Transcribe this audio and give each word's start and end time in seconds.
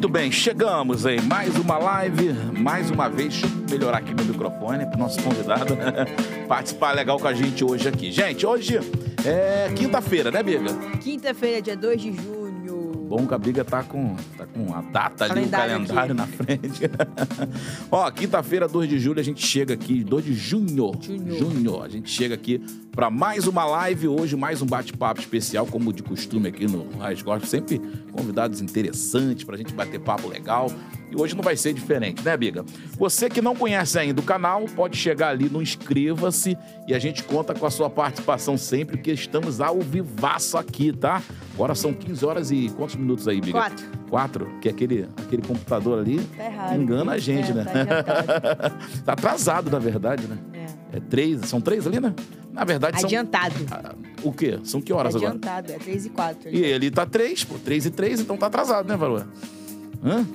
Muito 0.00 0.08
bem, 0.08 0.32
chegamos 0.32 1.04
em 1.04 1.20
mais 1.20 1.54
uma 1.58 1.76
live, 1.76 2.32
mais 2.58 2.90
uma 2.90 3.06
vez, 3.06 3.42
melhorar 3.70 3.98
aqui 3.98 4.14
meu 4.14 4.24
microfone 4.24 4.86
para 4.86 4.96
o 4.96 4.98
nosso 4.98 5.22
convidado 5.22 5.76
participar 6.48 6.92
legal 6.92 7.20
com 7.20 7.28
a 7.28 7.34
gente 7.34 7.62
hoje 7.62 7.86
aqui. 7.86 8.10
Gente, 8.10 8.46
hoje 8.46 8.80
é 9.26 9.70
quinta-feira, 9.76 10.30
né, 10.30 10.42
Biga? 10.42 10.72
Quinta-feira, 11.02 11.60
dia 11.60 11.76
2 11.76 12.00
de 12.00 12.12
junho. 12.14 12.39
Bom 13.10 13.26
que 13.26 13.34
a 13.34 13.38
Biga 13.38 13.64
tá 13.64 13.82
com, 13.82 14.14
tá 14.38 14.46
com 14.46 14.72
a 14.72 14.82
data 14.82 15.24
ali, 15.24 15.44
o 15.44 15.50
Calendário 15.50 16.12
aqui. 16.12 16.14
na 16.14 16.26
frente. 16.28 16.82
Ó, 17.90 18.08
quinta-feira, 18.08 18.68
2 18.68 18.88
de 18.88 19.00
julho, 19.00 19.18
a 19.18 19.22
gente 19.24 19.44
chega 19.44 19.74
aqui, 19.74 20.04
2 20.04 20.24
de 20.26 20.32
junho. 20.32 20.92
Junho. 21.00 21.36
Junho, 21.36 21.82
a 21.82 21.88
gente 21.88 22.08
chega 22.08 22.36
aqui 22.36 22.64
para 22.92 23.10
mais 23.10 23.48
uma 23.48 23.64
live 23.64 24.06
hoje, 24.06 24.36
mais 24.36 24.62
um 24.62 24.66
bate-papo 24.66 25.18
especial, 25.20 25.66
como 25.66 25.92
de 25.92 26.04
costume 26.04 26.46
aqui 26.46 26.68
no 26.68 26.88
Raiz 26.98 27.20
Gospel, 27.20 27.48
sempre 27.48 27.80
convidados 28.12 28.60
interessantes 28.60 29.42
pra 29.42 29.56
gente 29.56 29.74
bater 29.74 29.98
papo 29.98 30.28
legal. 30.28 30.70
E 31.10 31.20
hoje 31.20 31.34
não 31.34 31.42
vai 31.42 31.56
ser 31.56 31.72
diferente, 31.72 32.24
né, 32.24 32.36
Biga? 32.36 32.64
Você 32.98 33.28
que 33.28 33.40
não 33.42 33.54
conhece 33.56 33.98
ainda 33.98 34.20
o 34.20 34.24
canal, 34.24 34.64
pode 34.76 34.96
chegar 34.96 35.28
ali 35.30 35.48
no 35.48 35.60
inscreva-se 35.60 36.56
e 36.86 36.94
a 36.94 36.98
gente 36.98 37.24
conta 37.24 37.52
com 37.52 37.66
a 37.66 37.70
sua 37.70 37.90
participação 37.90 38.56
sempre, 38.56 38.96
porque 38.96 39.10
estamos 39.12 39.60
ao 39.60 39.80
vivaço 39.80 40.56
aqui, 40.56 40.92
tá? 40.92 41.20
Agora 41.54 41.74
são 41.74 41.92
15 41.92 42.24
horas 42.24 42.50
e 42.50 42.70
quantos 42.76 42.94
minutos 42.96 43.26
aí, 43.26 43.40
Biga? 43.40 43.52
Quatro. 43.58 43.86
Quatro? 44.08 44.58
Que 44.60 44.68
aquele, 44.68 45.08
aquele 45.16 45.42
computador 45.42 45.98
ali 45.98 46.20
Tá 46.36 46.44
errado. 46.44 46.80
engana 46.80 47.12
a 47.12 47.18
gente, 47.18 47.50
É, 47.50 47.54
né? 47.54 47.64
tá 47.64 47.80
adiantado. 47.80 48.74
tá 49.04 49.12
atrasado, 49.12 49.70
na 49.70 49.78
verdade, 49.78 50.26
né? 50.26 50.38
É. 50.54 50.96
É 50.96 51.00
três, 51.00 51.40
são 51.42 51.60
três 51.60 51.86
ali, 51.86 52.00
né? 52.00 52.14
Na 52.52 52.64
verdade, 52.64 53.00
são. 53.00 53.06
Adiantado. 53.06 53.54
Ah, 53.70 53.94
O 54.24 54.32
quê? 54.32 54.58
São 54.64 54.80
que 54.80 54.92
horas 54.92 55.14
agora? 55.14 55.30
Adiantado, 55.34 55.70
é 55.72 55.78
3 55.78 56.06
e 56.06 56.10
4. 56.10 56.50
E 56.50 56.62
ele 56.64 56.90
tá 56.90 57.06
três, 57.06 57.44
pô. 57.44 57.54
Três 57.64 57.86
e 57.86 57.90
três, 57.90 58.18
então 58.20 58.36
tá 58.36 58.46
atrasado, 58.46 58.88
né, 58.88 58.96
Varua? 58.96 59.26
Hã? 60.04 60.26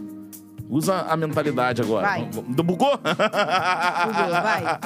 Usa 0.69 1.01
a 1.01 1.15
mentalidade 1.15 1.81
agora. 1.81 2.07
Vai. 2.07 2.25
Do 2.25 2.63
bugou? 2.63 2.99
vai. 3.03 4.79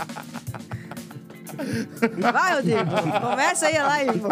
Vai, 2.31 2.55
Rodrigo. 2.55 2.79
Começa 3.21 3.67
aí 3.67 3.77
a 3.77 3.87
live, 3.87 4.19
pô. 4.19 4.29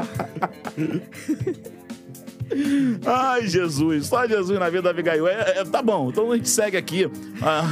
Ai, 3.06 3.48
Jesus. 3.48 4.08
Só 4.08 4.26
Jesus 4.28 4.58
na 4.60 4.70
vida 4.70 4.84
da 4.84 4.90
Abigail. 4.92 5.28
É, 5.28 5.60
é, 5.60 5.66
tá 5.66 5.82
bom, 5.82 6.10
então 6.10 6.32
a 6.32 6.36
gente 6.36 6.50
segue 6.50 6.78
aqui. 6.78 7.10
Ah, 7.42 7.64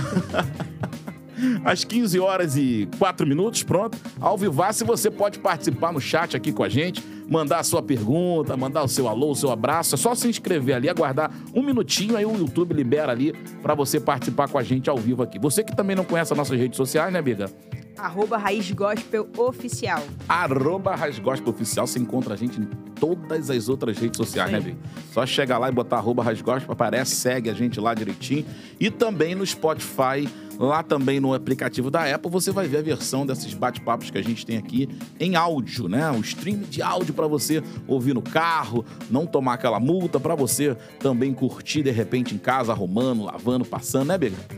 Às 1.63 1.83
15 1.83 2.19
horas 2.19 2.55
e 2.55 2.87
4 2.97 3.25
minutos, 3.25 3.63
pronto. 3.63 3.97
Ao 4.19 4.37
vivace, 4.37 4.83
você 4.83 5.09
pode 5.09 5.39
participar 5.39 5.91
no 5.91 5.99
chat 5.99 6.35
aqui 6.35 6.51
com 6.51 6.63
a 6.63 6.69
gente, 6.69 7.03
mandar 7.29 7.59
a 7.59 7.63
sua 7.63 7.81
pergunta, 7.81 8.55
mandar 8.55 8.83
o 8.83 8.87
seu 8.87 9.07
alô, 9.07 9.31
o 9.31 9.35
seu 9.35 9.51
abraço. 9.51 9.95
É 9.95 9.97
só 9.97 10.13
se 10.15 10.27
inscrever 10.27 10.75
ali, 10.75 10.89
aguardar 10.89 11.31
um 11.53 11.63
minutinho, 11.63 12.15
aí 12.15 12.25
o 12.25 12.35
YouTube 12.35 12.73
libera 12.73 13.11
ali 13.11 13.33
pra 13.61 13.73
você 13.73 13.99
participar 13.99 14.47
com 14.47 14.57
a 14.57 14.63
gente 14.63 14.89
ao 14.89 14.97
vivo 14.97 15.23
aqui. 15.23 15.39
Você 15.39 15.63
que 15.63 15.75
também 15.75 15.95
não 15.95 16.03
conhece 16.03 16.33
as 16.33 16.37
nossas 16.37 16.57
redes 16.57 16.77
sociais, 16.77 17.11
né, 17.11 17.21
Biga? 17.21 17.49
Arroba 17.97 18.37
Raiz 18.37 18.69
Gospel 18.71 19.27
Oficial. 19.37 20.03
Arroba 20.27 20.95
Rasgospel 20.95 21.53
Oficial, 21.53 21.87
você 21.87 21.97
encontra 21.97 22.33
a 22.33 22.37
gente 22.37 22.59
em 22.59 22.65
todas 22.99 23.49
as 23.49 23.69
outras 23.69 23.97
redes 23.97 24.17
sociais, 24.17 24.51
né, 24.51 24.59
Sim. 24.59 24.65
Big? 24.65 24.77
Só 25.13 25.25
chegar 25.25 25.57
lá 25.57 25.69
e 25.69 25.71
botar 25.71 25.97
arroba 25.97 26.21
Rasgospel, 26.21 26.73
aparece, 26.73 27.15
segue 27.15 27.49
a 27.49 27.53
gente 27.53 27.79
lá 27.79 27.93
direitinho. 27.93 28.45
E 28.79 28.89
também 28.89 29.33
no 29.33 29.45
Spotify, 29.45 30.27
lá 30.57 30.81
também 30.83 31.19
no 31.19 31.33
aplicativo 31.33 31.89
da 31.91 32.03
Apple, 32.13 32.29
você 32.31 32.51
vai 32.51 32.67
ver 32.67 32.77
a 32.77 32.81
versão 32.81 33.25
desses 33.25 33.53
bate-papos 33.53 34.09
que 34.09 34.17
a 34.17 34.21
gente 34.21 34.45
tem 34.45 34.57
aqui 34.57 34.87
em 35.19 35.35
áudio, 35.35 35.87
né? 35.87 36.09
Um 36.11 36.21
stream 36.21 36.59
de 36.59 36.81
áudio 36.81 37.13
para 37.13 37.27
você 37.27 37.61
ouvir 37.87 38.13
no 38.13 38.21
carro, 38.21 38.85
não 39.09 39.25
tomar 39.25 39.53
aquela 39.55 39.79
multa, 39.79 40.19
para 40.19 40.35
você 40.35 40.75
também 40.99 41.33
curtir 41.33 41.83
de 41.83 41.91
repente 41.91 42.33
em 42.33 42.37
casa, 42.37 42.71
arrumando, 42.71 43.23
lavando, 43.23 43.65
passando, 43.65 44.07
né? 44.07 44.15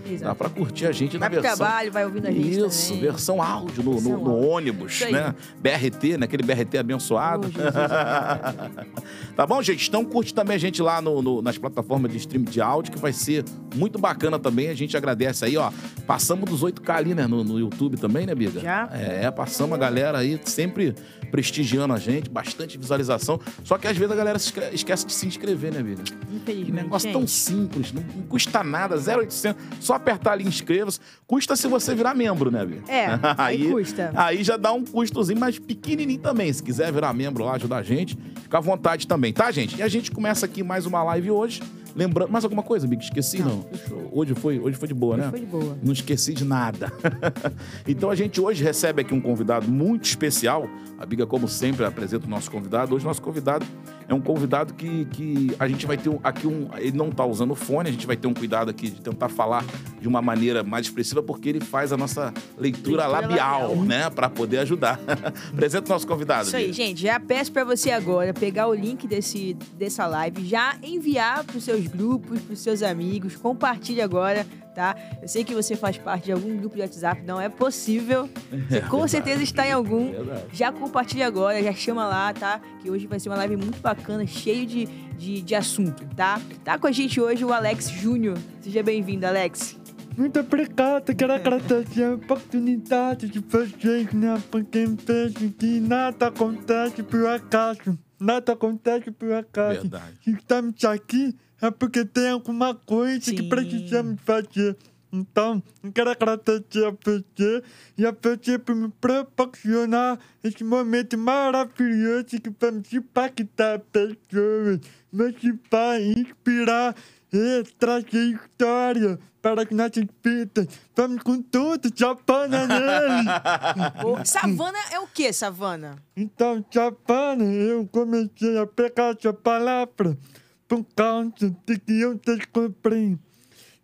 Exato. 0.10 0.24
Dá 0.24 0.36
para 0.36 0.50
curtir 0.50 0.86
a 0.86 0.92
gente 0.92 1.18
Vai 1.18 1.30
na 1.30 1.36
versão. 1.42 1.58
trabalho, 1.58 1.92
vai 1.92 2.06
ouvindo 2.06 2.28
a 2.28 2.32
gente 2.32 2.60
Isso, 2.60 2.88
também. 2.90 3.02
versão 3.02 3.42
áudio 3.42 3.84
no, 3.84 3.92
no- 3.92 4.00
Versão 4.00 4.24
no 4.24 4.32
áudio. 4.32 4.50
ônibus, 4.50 5.02
né? 5.12 5.34
BRT, 5.60 6.18
né? 6.18 6.26
Aquele 6.26 6.44
BRT 6.44 6.78
abençoado. 6.78 7.48
Oh, 7.48 7.52
Jesus, 7.52 7.74
tá 9.36 9.46
bom, 9.46 9.62
gente? 9.62 9.88
Então 9.88 10.04
curte 10.06 10.34
também 10.34 10.56
a 10.56 10.60
gente 10.60 10.82
lá 10.82 11.02
no- 11.02 11.22
no- 11.22 11.42
nas 11.42 11.58
plataformas 11.58 12.12
de 12.12 12.18
stream 12.18 12.44
de 12.44 12.62
áudio, 12.62 12.92
que 12.92 13.00
vai 13.00 13.14
ser 13.14 13.44
muito 13.76 13.98
bacana 14.00 14.38
também. 14.40 14.70
A 14.70 14.74
gente 14.76 14.96
agradece 14.96 15.46
aí, 15.46 15.58
ó. 15.58 15.72
Passamos 16.06 16.50
dos 16.50 16.62
8K 16.62 16.96
ali, 16.96 17.14
né? 17.14 17.28
No, 17.28 17.44
no 17.44 17.60
YouTube 17.60 17.98
também, 17.98 18.26
né, 18.26 18.34
Biga? 18.34 18.60
Já. 18.60 18.90
É, 18.94 19.30
passamos 19.32 19.76
a 19.76 19.78
galera 19.78 20.20
aí 20.20 20.40
sempre 20.46 20.96
prestigiando 21.32 21.94
a 21.94 21.98
gente, 21.98 22.30
bastante 22.30 22.78
visualização. 22.78 23.40
Só 23.64 23.78
que 23.78 23.88
às 23.88 23.98
vezes 23.98 24.12
a 24.12 24.16
galera 24.16 24.38
esquece 24.72 25.06
de 25.06 25.14
se 25.14 25.28
inscrever, 25.28 25.74
né, 25.74 25.84
Biga? 25.84 26.04
Que 26.46 26.72
negócio 26.72 27.12
tão 27.12 27.22
gente. 27.22 27.32
simples, 27.32 27.92
não, 27.92 28.02
não 28.02 28.24
custa 28.24 28.64
nada, 28.64 28.96
0,800. 28.98 29.62
Só 29.80 29.94
apertar 29.96 30.34
ali 30.34 30.46
inscreva-se. 30.46 31.00
Custa 31.26 31.56
se 31.56 31.68
você 31.68 31.94
virar 31.94 32.16
membro, 32.16 32.50
né, 32.50 32.66
Bia? 32.66 32.82
É, 32.88 33.08
aí 33.38 33.70
custa. 33.70 34.12
Aí 34.16 34.44
já 34.44 34.58
dá 34.58 34.72
um 34.72 34.84
custozinho, 34.84 35.40
mas 35.40 35.60
pequenininho 35.60 36.20
também. 36.20 36.52
Se 36.52 36.64
quiser 36.64 36.92
virar 36.92 37.14
membro 37.14 37.44
lá, 37.44 37.56
ajudar 37.56 37.78
a 37.78 37.84
gente, 37.84 38.18
fica 38.42 38.58
à 38.58 38.62
vontade 38.62 39.08
também, 39.08 39.34
tá, 39.34 39.52
gente? 39.52 39.78
E 39.78 39.84
a 39.84 39.88
gente 39.88 40.12
começa 40.12 40.46
aqui 40.46 40.64
mais 40.64 40.86
uma 40.86 41.04
live 41.04 41.32
hoje. 41.32 41.62
Lembrando, 41.98 42.32
mais 42.32 42.44
alguma 42.44 42.62
coisa, 42.62 42.86
Big? 42.88 43.04
Esqueci, 43.04 43.40
não? 43.40 43.66
Hoje 44.12 44.36
foi, 44.36 44.60
hoje 44.60 44.78
foi 44.78 44.88
de 44.88 44.94
boa, 44.94 45.18
né? 45.18 45.30
Foi 45.32 45.40
de 45.40 45.48
boa. 45.48 45.76
Não 45.84 45.92
esqueci 45.92 46.32
de 46.32 46.46
nada. 46.46 46.94
então 47.88 48.12
a 48.12 48.16
gente 48.16 48.40
hoje 48.40 48.64
recebe 48.64 49.02
aqui 49.02 49.16
um 49.16 49.20
convidado 49.20 49.68
muito 49.68 50.06
especial. 50.06 50.70
A 51.00 51.06
Biga, 51.08 51.26
como 51.26 51.48
sempre, 51.48 51.84
apresenta 51.84 52.28
o 52.28 52.30
nosso 52.30 52.52
convidado. 52.52 52.94
Hoje, 52.94 53.04
nosso 53.04 53.22
convidado 53.22 53.66
é 54.08 54.14
um 54.14 54.22
convidado 54.22 54.74
que, 54.74 55.06
que 55.06 55.52
a 55.60 55.68
gente 55.68 55.86
vai 55.86 55.98
ter 55.98 56.10
aqui 56.24 56.48
um. 56.48 56.70
Ele 56.78 56.98
não 56.98 57.10
tá 57.12 57.26
usando 57.26 57.54
fone, 57.56 57.90
a 57.90 57.92
gente 57.92 58.08
vai 58.08 58.16
ter 58.16 58.28
um 58.28 58.34
cuidado 58.34 58.70
aqui 58.70 58.90
de 58.90 59.02
tentar 59.02 59.28
falar 59.30 59.66
de 60.00 60.08
uma 60.08 60.22
maneira 60.22 60.64
mais 60.64 60.86
expressiva, 60.86 61.22
porque 61.22 61.50
ele 61.50 61.60
faz 61.60 61.92
a 61.92 61.98
nossa 61.98 62.34
leitura, 62.58 63.06
Leitura 63.06 63.08
labial, 63.08 63.62
labial. 63.70 63.86
né? 63.86 64.10
Para 64.10 64.30
poder 64.30 64.60
ajudar. 64.60 65.00
Apresenta 65.52 65.88
o 65.88 65.94
nosso 65.94 66.08
convidado. 66.08 66.48
Isso 66.48 66.56
aí, 66.56 66.64
Biga. 66.66 66.74
gente. 66.74 67.02
Já 67.02 67.20
peço 67.20 67.52
pra 67.52 67.64
você 67.64 67.92
agora 67.92 68.34
pegar 68.34 68.68
o 68.68 68.74
link 68.74 69.08
desse, 69.08 69.54
dessa 69.78 70.06
live, 70.08 70.46
já 70.46 70.76
enviar 70.82 71.44
pros 71.44 71.64
seus 71.64 71.86
grupos, 71.88 72.40
pros 72.42 72.60
seus 72.60 72.82
amigos. 72.84 73.36
Compartilhe 73.36 74.02
agora, 74.02 74.46
tá? 74.78 74.96
Eu 75.20 75.28
sei 75.28 75.44
que 75.44 75.56
você 75.56 75.76
faz 75.76 75.98
parte 75.98 76.26
de 76.26 76.32
algum 76.32 76.56
grupo 76.56 76.76
de 76.76 76.82
WhatsApp, 76.84 77.24
não 77.26 77.42
é 77.42 77.50
possível. 77.50 78.30
Você 78.70 78.82
com 78.82 78.98
verdade. 78.98 79.12
certeza 79.12 79.44
está 79.44 79.68
em 79.68 79.72
algum. 79.72 80.12
Verdade. 80.12 80.44
Já 80.54 80.72
compartilha 80.72 81.26
agora, 81.26 81.64
já 81.64 81.74
chama 81.74 82.08
lá, 82.08 82.32
tá? 82.32 82.62
Que 82.80 82.92
hoje 82.92 83.08
vai 83.08 83.20
ser 83.20 83.30
uma 83.30 83.38
live 83.38 83.58
muito 83.58 83.82
bacana, 83.82 84.28
cheio 84.28 84.68
de, 84.68 84.86
de, 85.18 85.42
de 85.42 85.56
assunto, 85.56 86.06
tá? 86.16 86.40
Tá 86.64 86.78
com 86.78 86.86
a 86.86 86.92
gente 86.92 87.20
hoje 87.20 87.44
o 87.44 87.52
Alex 87.52 87.90
Júnior. 87.90 88.38
Seja 88.62 88.84
bem-vindo, 88.84 89.26
Alex. 89.26 89.80
Muito 90.16 90.40
obrigado, 90.40 91.16
quero 91.16 91.34
agradecer 91.34 92.04
a 92.04 92.14
oportunidade 92.14 93.30
de 93.30 93.40
vocês, 93.40 94.14
né? 94.14 94.40
Porque 94.52 94.86
penso 95.06 95.50
que 95.58 95.80
nada 95.80 96.28
acontece 96.28 97.02
por 97.02 97.26
acaso. 97.28 97.98
Nada 98.20 98.54
acontece 98.54 99.10
por 99.12 99.32
acaso. 99.34 99.82
Verdade. 99.82 100.20
Estamos 100.28 100.84
aqui, 100.86 101.36
é 101.62 101.72
porque 101.72 102.06
tem 102.06 102.30
alguma 102.30 102.76
coisa 102.76 103.32
que 103.32 103.42
Sim. 103.42 103.50
precisamos 103.50 104.22
fazer. 104.22 104.78
Então, 105.12 105.64
eu 105.84 105.92
quero 105.92 106.10
agradecer 106.10 106.86
a 106.86 106.92
você 106.92 107.64
e 107.98 108.06
a 108.06 108.12
você 108.12 108.60
por 108.60 108.76
me 108.76 108.90
proporcionar 108.90 110.20
esse 110.44 110.64
momento 110.64 111.18
maravilhoso 111.18 112.42
que 112.42 112.54
vamos 112.60 112.92
impactar 112.92 113.80
pessoas, 113.80 114.82
motivar, 115.12 116.02
inspirar 116.02 116.96
e 117.32 117.64
trazer 117.80 118.36
história 118.36 119.18
para 119.42 119.64
as 119.64 119.70
nossas 119.70 120.06
vidas. 120.24 120.68
Vamos 120.94 121.24
com 121.24 121.42
tudo, 121.42 121.90
Japana 121.96 122.68
nele! 122.68 123.30
Ô, 124.04 124.26
Savana 124.26 124.78
é 124.92 125.00
o 125.00 125.08
quê, 125.08 125.32
Savana? 125.32 125.96
Então, 126.16 126.64
Japana, 126.70 127.46
eu 127.46 127.88
comecei 127.88 128.58
a 128.58 128.68
pegar 128.68 129.16
essa 129.18 129.32
palavra 129.32 130.18
por 130.68 130.84
causa 130.96 131.56
de 131.66 131.80
que 131.80 132.00
eu 132.00 132.16
descobri 132.16 133.18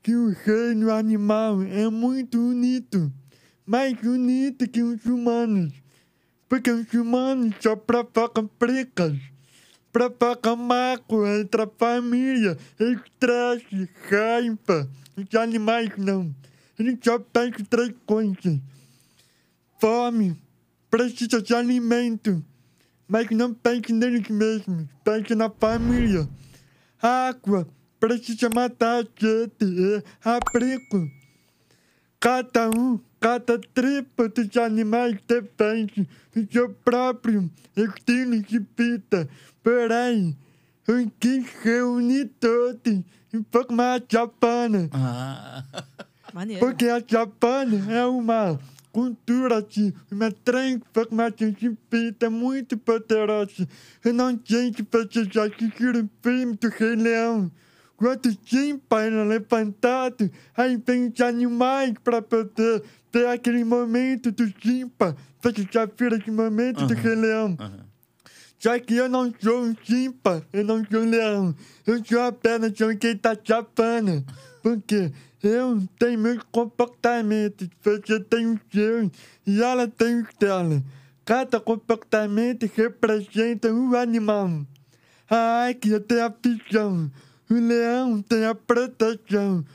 que 0.01 0.15
o 0.15 0.29
reino 0.29 0.91
animal 0.91 1.61
é 1.61 1.89
muito 1.89 2.37
unido, 2.37 3.11
mais 3.65 3.97
unido 4.03 4.67
que 4.67 4.83
os 4.83 5.05
humanos, 5.05 5.73
porque 6.49 6.69
os 6.69 6.91
humanos 6.93 7.55
só 7.61 7.75
provocam 7.75 8.49
brigas, 8.59 9.17
provocam 9.93 10.57
mágoa 10.57 11.39
entre 11.39 11.61
a 11.61 11.67
família, 11.67 12.57
estresse, 12.77 13.89
raiva. 14.09 14.89
Os 15.15 15.35
animais 15.35 15.91
não. 15.97 16.35
Eles 16.77 16.97
só 17.03 17.19
pensam 17.19 17.63
três 17.65 17.93
coisas. 18.05 18.59
Fome, 19.79 20.35
precisa 20.89 21.41
de 21.41 21.53
alimento, 21.53 22.43
mas 23.07 23.29
não 23.29 23.53
pense 23.53 23.93
neles 23.93 24.27
mesmos, 24.27 24.87
pense 25.03 25.35
na 25.35 25.49
família. 25.49 26.27
Água, 27.03 27.67
precisa 27.99 28.49
matar 28.55 29.03
a 29.03 29.07
sede 29.19 29.51
e 29.61 30.03
abrigo. 30.23 31.11
Cada 32.17 32.69
um, 32.69 32.97
cada 33.19 33.59
tribo 33.59 34.29
dos 34.29 34.55
animais 34.55 35.19
depende 35.27 36.07
do 36.33 36.49
seu 36.49 36.69
próprio 36.69 37.51
estilo 37.75 38.41
de 38.41 38.65
vida. 38.77 39.27
Porém, 39.61 40.37
eu 40.87 41.11
quis 41.19 41.45
reunir 41.61 42.31
todos 42.39 43.03
e 43.33 43.45
formar 43.51 43.99
a 43.99 44.03
Japana. 44.09 44.89
Ah. 44.93 45.65
Maneiro. 46.33 46.65
Porque 46.65 46.85
a 46.85 47.03
Japana 47.05 47.91
é 47.91 48.05
uma 48.05 48.57
cultura, 48.93 49.57
assim, 49.57 49.91
uma 50.11 50.31
transformação 50.31 51.49
de 51.51 51.75
vida 51.91 52.29
muito 52.29 52.77
poderosa. 52.77 53.67
Eu 54.05 54.13
não 54.13 54.39
sei 54.45 54.71
se 54.71 54.87
vocês 54.89 55.27
já 55.29 55.45
assistiram 55.45 56.01
o 56.01 56.09
filme 56.21 56.55
do 56.55 56.69
Rei 56.69 56.95
Leão. 56.95 57.51
Quando 57.97 58.27
o 58.27 58.37
Simba 58.45 59.01
era 59.03 59.23
levantado, 59.23 60.29
aí 60.55 60.81
vem 60.85 61.09
os 61.09 61.19
animais 61.21 61.93
para 62.03 62.21
poder 62.21 62.83
ter 63.11 63.27
aquele 63.27 63.63
momento 63.63 64.31
do 64.31 64.45
Simba. 64.61 65.17
Vocês 65.41 65.67
já 65.71 65.85
viram 65.85 66.17
esse 66.17 66.31
momento 66.31 66.85
do 66.85 66.93
Aham. 66.93 67.01
Rei 67.01 67.15
Leão? 67.15 67.57
Aham. 67.59 67.93
Só 68.59 68.79
que 68.79 68.95
eu 68.95 69.09
não 69.09 69.33
sou 69.41 69.61
um 69.61 69.75
chimpa, 69.83 70.41
eu 70.53 70.63
não 70.63 70.85
sou 70.89 71.01
um 71.01 71.09
leão. 71.09 71.53
Eu 71.85 72.01
sou 72.05 72.21
apenas 72.21 72.71
um 72.79 72.95
que 72.95 73.13
tá 73.13 73.35
chapando. 73.43 74.23
Porque 74.61 75.11
eu 75.43 75.83
tenho 75.99 76.17
meus 76.17 76.41
comportamentos, 76.51 77.67
você 77.83 78.17
tem 78.21 78.47
os 78.47 78.61
seus 78.71 79.11
e 79.45 79.61
ela 79.61 79.87
tem 79.89 80.21
os 80.21 80.29
dela. 80.39 80.81
Cada 81.25 81.59
comportamento 81.59 82.69
representa 82.73 83.71
um 83.71 83.93
animal. 83.93 84.65
A 85.29 85.65
águia 85.65 85.99
tem 85.99 86.21
a 86.21 86.29
visão, 86.29 87.11
o 87.49 87.53
leão 87.53 88.21
tem 88.21 88.45
a 88.45 88.55
proteção, 88.55 89.65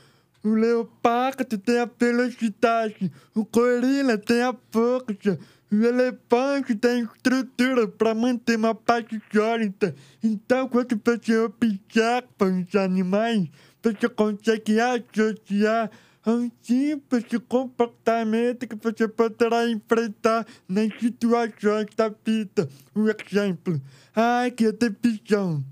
o 0.43 0.49
leopardo 0.49 1.57
tem 1.57 1.79
a 1.79 1.89
velocidade, 1.99 3.11
o 3.35 3.45
gorila 3.45 4.17
tem 4.17 4.41
a 4.41 4.55
força, 4.71 5.37
o 5.71 5.75
elefante 5.75 6.73
tem 6.73 7.03
estrutura 7.03 7.87
para 7.87 8.15
manter 8.15 8.57
uma 8.57 8.73
parte 8.73 9.21
sólida. 9.31 9.93
Então, 10.23 10.67
quando 10.67 10.99
você 11.05 11.37
observa 11.37 12.45
os 12.45 12.75
animais, 12.75 13.47
você 13.81 14.09
consegue 14.09 14.79
associar 14.79 15.89
a 16.25 16.31
um 16.31 16.51
simples 16.61 17.23
comportamento 17.47 18.67
que 18.67 18.75
você 18.75 19.07
poderá 19.07 19.69
enfrentar 19.69 20.45
nas 20.67 20.89
situações 20.99 21.87
da 21.95 22.09
vida. 22.09 22.69
Um 22.95 23.07
exemplo, 23.07 23.81
a 24.15 24.41
águia 24.43 24.73
tem 24.73 24.95
visão. 25.01 25.63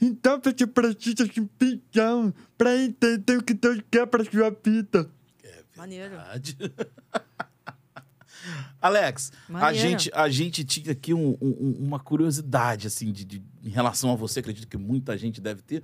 Então 0.00 0.40
você 0.42 0.66
precisa 0.66 1.26
de 1.26 1.48
visão 1.60 2.32
para 2.56 2.76
entender 2.76 3.36
o 3.38 3.42
que 3.42 3.54
Deus 3.54 3.80
quer 3.90 4.06
para 4.06 4.24
sua 4.24 4.50
vida. 4.64 5.10
Maneiro. 5.76 6.10
Verdade. 6.10 6.56
Alex, 8.80 9.32
a 9.48 9.72
gente, 9.72 10.10
a 10.14 10.28
gente 10.28 10.64
tinha 10.64 10.92
aqui 10.92 11.12
um- 11.12 11.36
um- 11.40 11.76
uma 11.80 11.98
curiosidade, 11.98 12.86
assim, 12.86 13.10
de, 13.12 13.24
de- 13.24 13.42
em 13.64 13.68
relação 13.68 14.12
a 14.12 14.14
você, 14.16 14.38
acredito 14.40 14.68
que 14.68 14.76
muita 14.76 15.18
gente 15.18 15.40
deve 15.40 15.60
ter, 15.62 15.82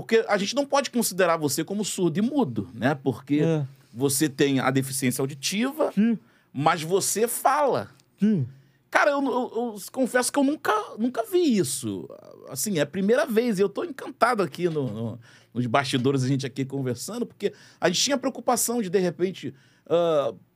porque 0.00 0.24
a 0.28 0.38
gente 0.38 0.54
não 0.54 0.64
pode 0.64 0.90
considerar 0.92 1.36
você 1.36 1.64
como 1.64 1.84
surdo 1.84 2.18
e 2.18 2.22
mudo, 2.22 2.68
né? 2.72 2.94
Porque 2.94 3.40
É. 3.42 3.66
você 3.92 4.28
tem 4.28 4.60
a 4.60 4.70
deficiência 4.70 5.20
auditiva, 5.20 5.90
Sim, 5.92 6.16
mas 6.52 6.82
você 6.84 7.26
fala. 7.26 7.90
sim. 8.20 8.46
Cara, 8.88 9.10
eu, 9.10 9.20
eu- 9.22 9.52
eu 9.74 9.76
confesso 9.90 10.32
que 10.32 10.38
eu 10.38 10.44
nunca, 10.44 10.72
nunca 10.96 11.24
vi 11.24 11.58
isso. 11.58 12.08
Assim, 12.48 12.78
é 12.78 12.82
a 12.82 12.86
primeira 12.86 13.26
vez 13.26 13.58
e 13.58 13.62
eu 13.62 13.68
tô 13.68 13.82
encantado 13.82 14.40
aqui 14.40 14.68
no- 14.68 14.88
no- 14.90 15.18
nos 15.52 15.66
bastidores, 15.66 16.22
a 16.22 16.28
gente 16.28 16.46
aqui 16.46 16.64
conversando, 16.64 17.26
porque 17.26 17.52
a 17.80 17.88
gente 17.88 18.00
tinha 18.00 18.16
preocupação 18.16 18.80
de, 18.80 18.88
de 18.88 18.98
repente, 19.00 19.52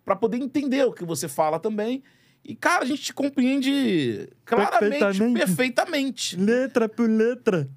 para 0.04 0.14
poder 0.16 0.36
entender 0.38 0.84
o 0.86 0.92
que 0.92 1.04
você 1.04 1.26
fala 1.28 1.58
também. 1.58 2.00
E, 2.44 2.54
cara, 2.56 2.82
a 2.84 2.86
gente 2.86 3.02
te 3.02 3.12
compreende 3.12 4.28
claramente, 4.44 4.98
Perfeitamente. 4.98 5.38
perfeitamente. 5.38 6.36
Letra 6.36 6.88
por 6.88 7.08
letra. 7.10 7.68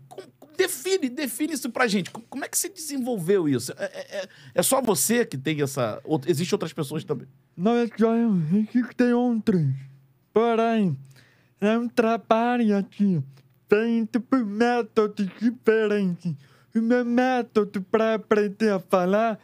Define, 0.57 1.09
define 1.09 1.53
isso 1.53 1.69
pra 1.69 1.87
gente. 1.87 2.09
Co- 2.11 2.21
Como 2.29 2.43
é 2.45 2.47
que 2.47 2.57
você 2.57 2.69
desenvolveu 2.69 3.47
isso? 3.47 3.71
É, 3.77 3.83
é- 3.85 4.17
é- 4.23 4.29
é 4.55 4.63
só 4.63 4.81
você 4.81 5.25
que 5.25 5.37
tem 5.37 5.61
essa. 5.61 5.99
ou- 6.03 6.21
Existem 6.25 6.55
outras 6.55 6.73
pessoas 6.73 7.03
também. 7.03 7.27
Não 7.55 7.73
é 7.75 7.87
só 7.97 8.13
eu, 8.15 8.33
existem 8.73 9.13
outros. 9.13 9.61
Porém, 10.33 10.97
é 11.61 11.77
um 11.77 11.87
trabalho 11.87 12.77
aqui, 12.77 13.21
feito 13.69 14.19
por 14.19 14.45
métodos 14.45 15.27
diferentes. 15.39 16.33
O 16.75 16.81
meu 16.81 17.05
método 17.05 17.81
para 17.81 18.15
aprender 18.15 18.69
a 18.71 18.79
falar 18.79 19.39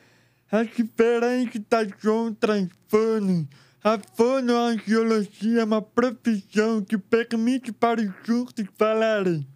é 0.51 0.63
diferente 0.65 1.59
das 1.69 1.87
outras 2.05 2.67
fonos. 2.89 3.45
A 3.83 3.97
fonoaudiologia 4.15 5.61
é 5.61 5.63
uma 5.63 5.81
profissão 5.81 6.81
que 6.83 6.97
permite 6.97 7.71
para 7.71 8.01
os 8.01 8.11
surdos 8.25 8.65
falarem. 8.77 9.47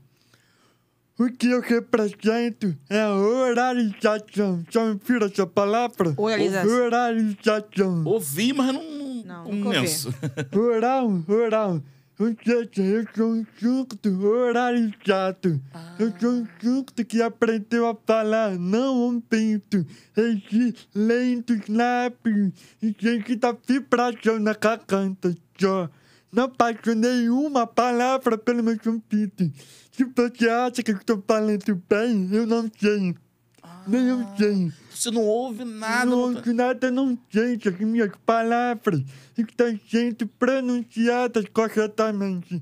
O 1.17 1.29
que 1.29 1.47
eu 1.47 1.61
represento 1.61 2.75
é 2.89 2.99
a 2.99 3.15
oralização. 3.15 4.65
Já 4.69 4.81
ouviram 4.83 5.27
essa 5.27 5.47
palavra? 5.47 6.13
Oralização. 6.17 6.69
Oralização. 6.69 8.03
Ouvi, 8.05 8.51
mas 8.51 8.73
não. 8.73 8.83
não, 9.23 9.45
Não. 9.45 9.85
Oral, 10.59 11.23
oral. 11.29 11.81
Seja, 12.17 12.81
eu 12.81 13.05
sou 13.15 13.27
um 13.27 13.45
surdo 13.57 14.27
oralizado. 14.27 15.61
Eu 15.99 16.13
sou 16.19 16.31
um 16.31 16.47
surdo 16.61 17.05
que 17.05 17.21
aprendeu 17.21 17.87
a 17.87 17.95
falar, 18.05 18.57
não 18.57 18.95
ouvindo. 18.97 19.85
Esse 20.15 20.73
lentos 20.93 21.61
lábios 21.69 22.51
e 22.81 22.95
gente 22.97 23.35
da 23.35 23.53
vibração 23.53 24.37
na 24.39 24.53
garganta 24.53 25.33
só. 25.57 25.89
Não 26.35 26.49
passou 26.49 26.93
nenhuma 26.93 27.65
palavra 27.65 28.37
pelo 28.37 28.61
meu 28.61 28.77
ouvido. 28.85 29.49
Se 29.89 30.03
você 30.03 30.49
acha 30.49 30.83
que 30.83 30.91
eu 30.91 30.97
estou 30.97 31.23
falando 31.25 31.81
bem, 31.87 32.27
eu 32.29 32.45
não 32.45 32.69
sei. 32.77 33.15
Nem 33.87 34.07
eu 34.09 34.19
sei. 34.37 34.69
Você 34.93 35.11
não 35.11 35.21
ouve 35.21 35.63
nada. 35.63 36.05
não, 36.05 36.33
que 36.35 36.51
nada 36.51 36.91
não 36.91 37.17
sente 37.31 37.69
as 37.69 37.79
minhas 37.79 38.11
palavras 38.25 39.01
estão 39.37 39.79
sendo 39.89 40.27
pronunciadas 40.27 41.45
corretamente. 41.53 42.61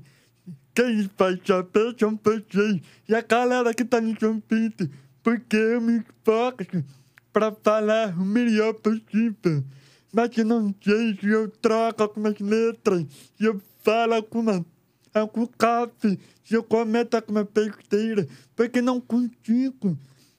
Quem 0.72 1.10
vai 1.18 1.40
saber 1.44 1.96
são 1.98 2.16
vocês 2.22 2.80
e 3.08 3.14
a 3.14 3.22
galera 3.22 3.74
que 3.74 3.82
está 3.82 4.00
nos 4.00 4.22
ouvindo, 4.22 4.88
porque 5.20 5.56
eu 5.56 5.80
me 5.80 5.98
esforço 5.98 6.84
para 7.32 7.50
falar 7.50 8.16
o 8.16 8.24
melhor 8.24 8.74
possível. 8.74 9.64
Mas 10.14 10.30
eu 10.38 10.44
não 10.44 10.72
sei 10.80 11.16
se 11.16 11.26
eu 11.26 11.48
troco 11.48 12.00
algumas 12.00 12.38
letras, 12.38 13.04
se 13.36 13.44
eu 13.44 13.60
falo 13.82 14.14
alguma, 14.14 14.64
algum 15.12 15.44
café, 15.44 16.16
se 16.44 16.54
eu 16.54 16.62
cometo 16.62 17.16
alguma 17.16 17.42
besteira, 17.42 18.24
porque 18.54 18.80
não 18.80 19.00
consigo 19.00 19.98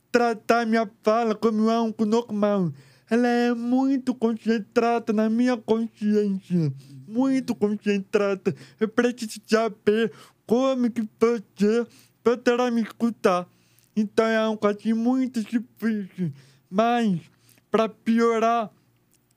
tratar 0.09 0.65
minha 0.65 0.89
fala 1.03 1.35
como 1.35 1.69
algo 1.69 2.05
normal. 2.05 2.71
Ela 3.09 3.27
é 3.27 3.53
muito 3.53 4.15
concentrada 4.15 5.11
na 5.11 5.29
minha 5.29 5.57
consciência. 5.57 6.73
Muito 7.05 7.53
concentrada. 7.53 8.55
Eu 8.79 8.87
preciso 8.87 9.41
saber 9.45 10.09
como 10.47 10.89
que 10.89 11.05
você 11.19 11.85
poderá 12.23 12.71
me 12.71 12.81
escutar. 12.81 13.45
Então 13.93 14.25
é 14.25 14.37
algo 14.37 14.65
assim 14.65 14.93
muito 14.93 15.43
difícil. 15.43 16.31
Mas, 16.69 17.19
para 17.69 17.89
piorar, 17.89 18.71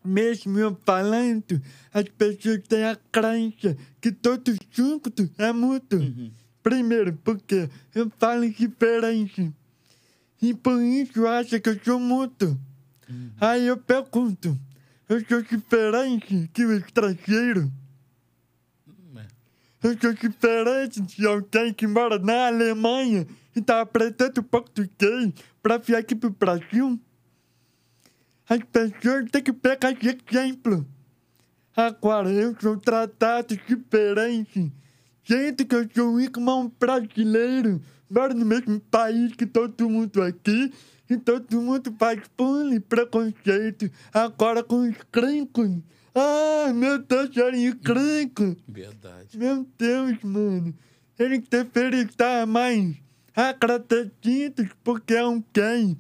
mesmo 0.05 0.59
eu 0.59 0.77
falando, 0.85 1.61
as 1.93 2.05
pessoas 2.05 2.63
têm 2.69 2.85
a 2.85 2.97
crença 3.11 3.77
que 4.01 4.13
todo 4.13 4.55
surdo 4.71 5.31
é 5.39 5.53
mudo. 5.53 6.33
Primeiro, 6.63 7.15
porque 7.25 7.69
eu 7.95 8.11
falo 8.19 8.49
diferente. 8.51 9.53
E 10.41 10.55
por 10.55 10.81
isso 10.83 11.27
acha 11.27 11.59
que 11.59 11.69
eu 11.69 11.81
sou 11.83 11.99
mudo. 11.99 12.59
Aí 13.41 13.67
eu 13.67 13.77
pergunto, 13.77 14.59
eu 15.09 15.25
sou 15.27 15.43
diferente 15.43 16.51
que 16.53 16.65
o 16.65 16.73
estrangeiro? 16.77 17.73
Hum, 18.87 19.19
é. 19.19 19.27
Eu 19.83 19.99
sou 19.99 20.13
diferente 20.13 21.01
de 21.01 21.27
alguém 21.27 21.73
que 21.73 21.87
mora 21.87 22.19
na 22.19 22.49
Alemanha 22.49 23.27
e 23.57 23.63
tá 23.63 23.81
aprendendo 23.81 24.43
português 24.43 25.33
pra 25.63 25.79
vir 25.79 25.97
aqui 25.97 26.15
pro 26.15 26.31
Brasil? 26.31 27.01
As 28.49 28.61
pessoas 28.73 29.31
têm 29.31 29.43
que 29.43 29.53
pegar 29.53 29.93
esse 29.93 30.19
exemplo. 30.31 30.87
Agora, 31.77 32.31
eu 32.31 32.57
sou 32.59 32.79
tratado 32.79 33.55
diferente. 33.57 34.73
Sendo 35.23 35.67
que 35.67 35.75
eu 35.75 35.87
sou 35.95 36.15
um 36.15 36.21
irmão 36.21 36.73
brasileiro, 36.81 37.83
moro 38.11 38.33
no 38.33 38.47
mesmo 38.47 38.81
país 38.81 39.33
que 39.37 39.45
todo 39.45 39.91
mundo 39.91 40.23
aqui, 40.23 40.73
e 41.11 41.17
todo 41.19 41.61
mundo 41.61 41.95
faz 41.99 42.23
bullying, 42.37 42.81
preconceito. 42.81 43.91
Agora 44.15 44.63
com 44.65 44.89
os 44.89 44.97
gringos. 45.13 45.83
Ah, 46.15 46.73
meu 46.75 46.99
Deus, 46.99 47.37
eles 47.37 47.75
gringos. 47.75 48.57
Verdade. 48.67 49.37
Meu 49.37 49.67
Deus, 49.77 50.19
mano. 50.23 50.75
Eles 51.19 51.47
deveriam 51.49 52.03
estar 52.03 52.47
mais 52.47 52.97
agradecidos 53.37 54.69
porque 54.83 55.15
é 55.15 55.27
um 55.27 55.43
quem 55.53 55.99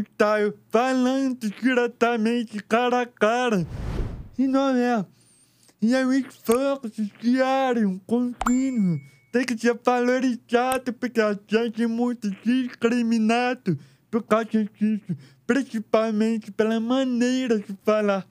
está 0.00 0.36
falando 0.70 1.48
diretamente 1.60 2.62
cara 2.62 3.02
a 3.02 3.06
cara. 3.06 3.66
E 4.38 4.46
não 4.46 4.74
é. 4.74 5.04
E 5.80 5.94
é 5.94 6.04
um 6.04 6.12
esforço 6.12 6.90
diário, 7.20 8.00
contínuo, 8.06 8.98
tem 9.30 9.44
que 9.44 9.56
ser 9.56 9.78
valorizado 9.84 10.92
porque 10.92 11.20
a 11.20 11.38
gente 11.48 11.82
é 11.82 11.86
muito 11.86 12.30
discriminado 12.42 13.78
por 14.10 14.22
causa 14.22 14.64
disso, 14.64 15.16
principalmente 15.46 16.50
pela 16.50 16.80
maneira 16.80 17.58
de 17.58 17.76
falar. 17.84 18.26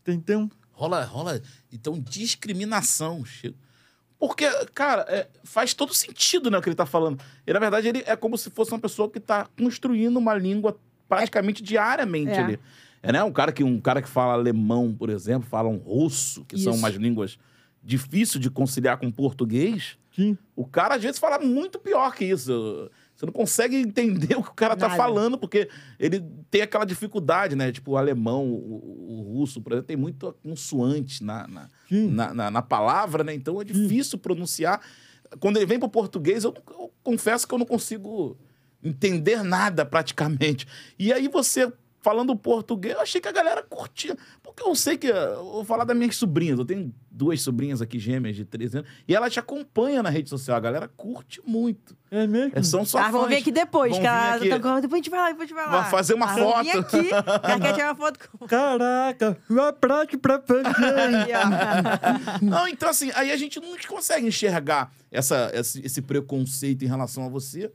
Entendeu? 0.00 0.50
Rola, 0.72 1.04
rola, 1.04 1.40
então, 1.72 2.00
discriminação, 2.00 3.24
Chico. 3.24 3.63
Porque, 4.26 4.48
cara, 4.74 5.04
é, 5.06 5.28
faz 5.44 5.74
todo 5.74 5.92
sentido, 5.92 6.50
né, 6.50 6.56
o 6.56 6.62
que 6.62 6.68
ele 6.70 6.74
tá 6.74 6.86
falando. 6.86 7.20
E, 7.46 7.52
na 7.52 7.58
verdade, 7.58 7.88
ele 7.88 8.02
é 8.06 8.16
como 8.16 8.38
se 8.38 8.48
fosse 8.48 8.72
uma 8.72 8.78
pessoa 8.78 9.10
que 9.10 9.20
tá 9.20 9.46
construindo 9.58 10.16
uma 10.16 10.34
língua 10.34 10.78
praticamente 11.06 11.62
diariamente 11.62 12.32
É. 12.32 12.38
ali. 12.38 12.58
É, 13.02 13.12
né? 13.12 13.22
Um 13.22 13.30
cara, 13.30 13.52
que, 13.52 13.62
um 13.62 13.78
cara 13.78 14.00
que 14.00 14.08
fala 14.08 14.32
alemão, 14.32 14.94
por 14.94 15.10
exemplo, 15.10 15.46
fala 15.46 15.68
um 15.68 15.76
russo, 15.76 16.42
que 16.46 16.56
são 16.56 16.72
Isso. 16.72 16.80
umas 16.82 16.94
línguas 16.94 17.38
difíceis 17.82 18.40
de 18.40 18.48
conciliar 18.48 18.96
com 18.96 19.12
português. 19.12 19.98
Sim. 20.16 20.38
O 20.56 20.64
cara, 20.66 20.94
às 20.94 21.02
vezes, 21.02 21.18
fala 21.18 21.38
muito 21.38 21.78
pior 21.78 22.14
que 22.14 22.24
isso. 22.24 22.90
Você 23.16 23.26
não 23.26 23.32
consegue 23.32 23.76
entender 23.76 24.36
o 24.36 24.42
que 24.42 24.50
o 24.50 24.54
cara 24.54 24.76
tá 24.76 24.88
Nada. 24.88 24.96
falando, 25.00 25.38
porque 25.38 25.68
ele 26.00 26.20
tem 26.50 26.62
aquela 26.62 26.84
dificuldade, 26.84 27.54
né? 27.54 27.70
Tipo, 27.70 27.92
o 27.92 27.96
alemão, 27.96 28.44
o, 28.48 29.06
o 29.08 29.32
russo, 29.38 29.60
por 29.60 29.72
exemplo, 29.72 29.86
tem 29.86 29.96
muita 29.96 30.32
consoante 30.32 31.22
na, 31.22 31.46
na, 31.46 31.68
Sim. 31.88 32.08
na, 32.10 32.34
na- 32.34 32.50
na 32.50 32.62
palavra, 32.62 33.22
né? 33.22 33.32
Então 33.34 33.60
é 33.60 33.64
difícil 33.64 34.18
pronunciar. 34.18 34.80
Quando 35.38 35.56
ele 35.56 35.66
vem 35.66 35.78
pro 35.78 35.88
português, 35.88 36.44
eu, 36.44 36.52
eu 36.70 36.92
confesso 37.02 37.46
que 37.46 37.54
eu 37.54 37.58
não 37.58 37.66
consigo 37.66 38.36
entender 38.82 39.42
nada 39.42 39.84
praticamente. 39.86 40.66
E 40.98 41.12
aí 41.12 41.28
você 41.28 41.72
falando 42.04 42.36
português, 42.36 42.94
eu 42.94 43.00
achei 43.00 43.18
que 43.18 43.26
a 43.28 43.32
galera 43.32 43.62
curtia. 43.62 44.14
Porque 44.42 44.62
eu 44.62 44.74
sei 44.76 44.98
que. 44.98 45.06
Eu 45.08 45.42
vou 45.42 45.64
falar 45.64 45.84
das 45.84 45.96
minhas 45.96 46.14
sobrinhas. 46.16 46.58
Eu 46.58 46.64
tenho 46.66 46.94
duas 47.10 47.40
sobrinhas 47.40 47.80
aqui, 47.80 47.98
gêmeas 47.98 48.36
de 48.36 48.44
13 48.44 48.78
anos, 48.78 48.90
e 49.08 49.14
ela 49.14 49.30
te 49.30 49.38
acompanha 49.40 50.02
na 50.02 50.10
rede 50.10 50.28
social. 50.28 50.56
A 50.56 50.60
galera 50.60 50.86
curte 50.96 51.40
muito. 51.46 51.96
É 52.10 52.26
mesmo? 52.26 52.52
É, 52.54 52.62
são 52.62 52.84
só 52.84 52.98
Ah, 52.98 53.10
vamos 53.10 53.28
ver 53.28 53.36
aqui 53.38 53.50
depois, 53.50 53.92
Vão 53.92 54.00
que 54.00 54.06
ela 54.06 54.36
vir 54.36 54.52
aqui. 54.52 54.62
tá- 54.62 54.80
depois 54.80 54.92
a 54.92 54.96
gente 55.02 55.10
vai 55.10 55.20
lá, 55.20 55.28
depois 55.28 55.42
a 55.42 55.46
gente 55.46 55.54
vai 55.54 55.66
lá. 55.66 55.80
Vai 55.82 55.90
fazer 55.90 56.14
uma 56.14 56.26
Ah, 56.26 56.34
foto. 56.36 56.78
aqui, 56.78 57.08
ela 57.42 57.60
quer 57.60 57.72
tirar 57.72 57.88
uma 57.88 57.94
foto 57.96 58.18
com... 58.38 58.46
Caraca, 58.46 59.38
um 59.50 59.60
abraço 59.60 60.18
pra. 60.18 60.42
Não, 62.42 62.68
então 62.68 62.88
assim, 62.88 63.10
aí 63.14 63.30
a 63.32 63.36
gente 63.36 63.60
não 63.60 63.76
consegue 63.88 64.26
enxergar 64.26 64.92
essa, 65.10 65.50
esse, 65.54 65.80
esse 65.84 66.02
preconceito 66.02 66.84
em 66.84 66.88
relação 66.88 67.24
a 67.24 67.28
você. 67.28 67.70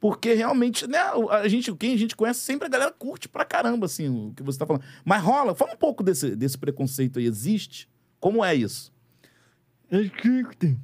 Porque 0.00 0.32
realmente, 0.32 0.86
né, 0.86 0.98
a 1.30 1.46
gente, 1.46 1.74
quem 1.74 1.92
a 1.92 1.98
gente 1.98 2.16
conhece, 2.16 2.40
sempre 2.40 2.66
a 2.66 2.70
galera 2.70 2.90
curte 2.90 3.28
pra 3.28 3.44
caramba, 3.44 3.84
assim, 3.84 4.08
o 4.08 4.32
que 4.34 4.42
você 4.42 4.58
tá 4.58 4.66
falando. 4.66 4.82
Mas 5.04 5.22
rola, 5.22 5.54
fala 5.54 5.74
um 5.74 5.76
pouco 5.76 6.02
desse, 6.02 6.34
desse 6.34 6.56
preconceito 6.56 7.18
aí. 7.18 7.26
Existe? 7.26 7.86
Como 8.18 8.42
é 8.42 8.54
isso? 8.54 8.90
Existe. 9.92 10.78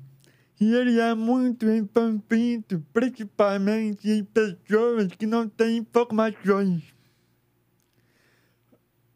E 0.61 0.75
ele 0.75 1.00
é 1.00 1.14
muito 1.14 1.66
empampido, 1.66 2.85
principalmente 2.92 4.08
em 4.08 4.25
pessoas 4.25 5.08
que 5.18 5.26
não 5.26 5.49
têm 5.49 5.78
informações. 5.78 6.82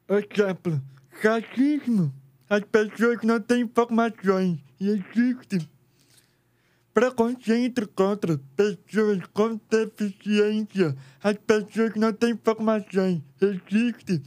Exemplo, 0.09 0.83
racismo. 1.23 2.13
As 2.49 2.63
pessoas 2.65 3.19
que 3.19 3.27
não 3.27 3.41
têm 3.41 3.63
informações. 3.63 4.59
E 4.81 4.89
existe 4.89 5.71
preconceito 6.93 7.89
contra 7.89 8.39
pessoas 8.57 9.21
com 9.33 9.61
deficiência. 9.71 10.97
As 11.23 11.37
pessoas 11.37 11.93
que 11.93 11.99
não 11.99 12.13
têm 12.13 12.33
informações. 12.33 13.23
Existe 13.41 14.23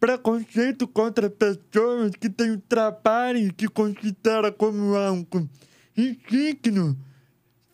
preconceito 0.00 0.88
contra 0.88 1.30
pessoas 1.30 2.10
que 2.18 2.28
têm 2.28 2.58
trabalho 2.68 3.54
que 3.54 3.68
considera 3.68 4.50
como 4.50 4.96
algo 4.96 5.48
indigno, 5.96 6.98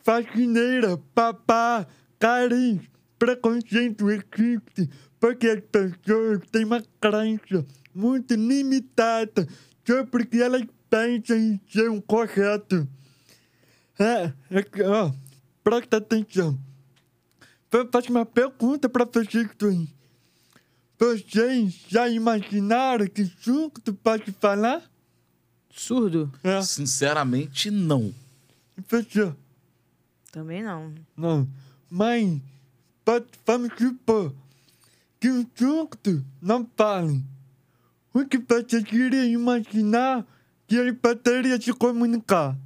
faxineira, 0.03 0.99
papá, 1.15 1.87
cariz, 2.19 2.81
preconceito 3.19 4.11
existe 4.11 4.91
porque 5.19 5.49
as 5.49 5.61
pessoas 5.61 6.41
têm 6.51 6.65
uma 6.65 6.83
crença 7.01 7.67
muito 7.95 8.35
limitada 8.35 9.49
só 9.87 10.05
porque 10.05 10.39
elas 10.39 10.63
pensam 10.91 11.37
em 11.37 11.61
ser 11.69 11.91
um 11.91 12.01
correto. 12.01 12.87
É, 13.99 14.33
é 14.51 14.63
que, 14.63 14.83
ó, 14.83 15.13
presta 15.65 15.97
atenção. 15.97 16.59
Eu 17.71 17.89
faço 17.91 18.11
uma 18.11 18.25
pergunta 18.25 18.89
para 18.89 19.05
vocês 19.05 19.49
dois. 19.59 19.89
Vocês 20.99 21.85
já 21.89 22.09
imaginaram 22.09 23.07
que 23.07 23.25
surdo 23.25 23.95
pode 23.95 24.33
falar? 24.33 24.83
Surdo? 25.71 26.33
É, 26.43 26.61
Sinceramente, 26.63 27.71
não. 27.71 28.13
professor. 28.75 29.37
Também 30.33 30.63
não. 30.63 30.95
Não. 31.17 31.49
Mas, 31.91 32.41
pode, 33.05 33.27
vamos 33.47 33.71
supor 33.77 34.35
que 35.21 35.31
um 35.31 35.47
surdo 35.57 36.25
não 36.41 36.69
fale. 36.77 37.25
O 38.13 38.25
que 38.25 38.39
você 38.39 38.83
queria 38.83 39.25
imaginar 39.27 40.27
que 40.67 40.77
ele 40.77 40.93
poderia 40.93 41.61
se 41.61 41.73
comunicar? 41.73 42.57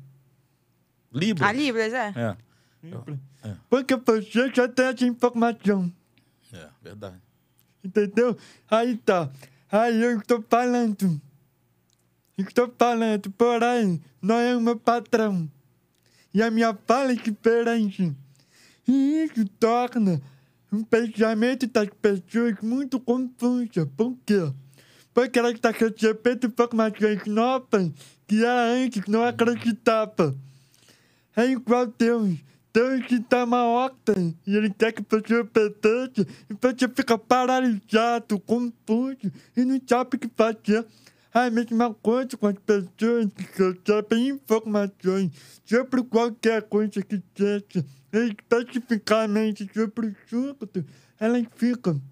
Libra. 1.12 1.46
A 1.46 1.52
Libras, 1.52 1.92
é? 1.92 2.12
É, 3.44 3.56
Porque 3.68 3.96
você 3.96 4.50
já 4.54 4.68
tem 4.68 4.86
essa 4.86 5.04
informação. 5.04 5.92
é, 6.52 6.68
verdade. 6.82 7.16
Entendeu? 7.84 8.36
Aí 8.70 8.96
tá. 8.96 9.30
Aí 9.70 10.02
eu 10.02 10.18
estou 10.18 10.44
falando. 10.48 11.20
Estou 12.38 12.72
falando, 12.78 13.30
porém, 13.32 14.00
não 14.20 14.36
é 14.36 14.56
o 14.56 14.60
meu 14.60 14.76
patrão. 14.78 15.50
E 16.32 16.42
a 16.42 16.50
minha 16.50 16.74
fala 16.86 17.12
é 17.12 17.14
diferente. 17.14 18.14
E 18.88 19.24
isso 19.24 19.46
torna 19.60 20.20
um 20.72 20.82
pensamento 20.82 21.66
das 21.66 21.88
pessoas 22.00 22.54
muito 22.62 22.98
confuso. 22.98 23.86
Por 23.96 24.16
quê? 24.24 24.52
Porque 25.12 25.38
ela 25.38 25.50
está 25.50 25.70
recebendo 25.70 26.46
informações 26.46 27.26
novas 27.26 27.90
que 28.26 28.42
ela 28.42 28.62
antes 28.62 29.02
não 29.06 29.22
acreditava. 29.24 30.34
É 31.36 31.46
igual 31.46 31.86
Deus. 31.86 32.38
Deus 32.72 33.06
te 33.06 33.18
dá 33.18 33.44
uma 33.44 33.64
ordem. 33.64 34.36
E 34.46 34.56
ele 34.56 34.70
quer 34.70 34.92
que 34.92 35.04
você 35.08 35.36
obedeça 35.36 36.26
e 36.48 36.54
você 36.60 36.88
fica 36.88 37.18
paralisado, 37.18 38.40
confuso 38.40 39.30
e 39.56 39.64
não 39.64 39.80
sabe 39.86 40.16
o 40.16 40.18
que 40.18 40.30
fazer. 40.34 40.86
É 41.34 41.46
a 41.46 41.50
mesma 41.50 41.94
coisa 41.94 42.36
com 42.36 42.46
as 42.46 42.58
pessoas 42.58 43.26
que 43.32 43.42
recebem 43.42 44.28
informações 44.28 45.32
sobre 45.64 46.02
qualquer 46.02 46.62
coisa 46.62 47.02
que 47.02 47.22
seja, 47.34 47.86
especificamente 48.12 49.70
sobre 49.72 50.08
o 50.08 50.16
surdo, 50.28 50.84
elas 51.18 51.46
ficam 51.56 52.02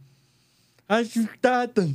assustadas, 0.89 1.91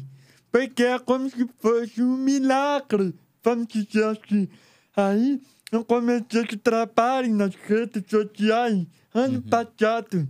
porque 0.52 0.84
é 0.84 1.00
como 1.00 1.28
se 1.28 1.50
fosse 1.60 2.04
um 2.04 2.16
milagre, 2.16 3.16
vamos 3.44 3.68
dizer 3.68 4.06
assim. 4.06 4.48
Aí 4.96 5.42
eu 5.76 5.86
comecei 5.86 6.42
esse 6.44 6.58
trabalho 6.58 7.34
nas 7.34 7.54
redes 7.56 8.04
sociais 8.10 8.86
ano 9.14 9.42
passado. 9.42 10.28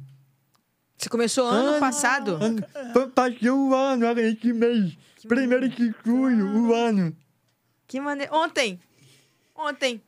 Você 0.97 1.09
começou 1.09 1.47
ano 1.47 1.75
Ah, 1.75 1.79
passado? 1.79 2.35
Ano, 2.41 2.63
fazer 3.15 3.51
um 3.51 3.73
ano 3.73 4.05
era 4.05 4.21
esse 4.21 4.53
mês. 4.53 4.97
Primeiro 5.27 5.67
de 5.67 5.93
julho, 6.05 6.67
o 6.67 6.73
ano. 6.73 7.15
Que 7.87 7.99
maneiro. 7.99 8.33
Ontem. 8.33 8.79
Ontem. 9.55 10.01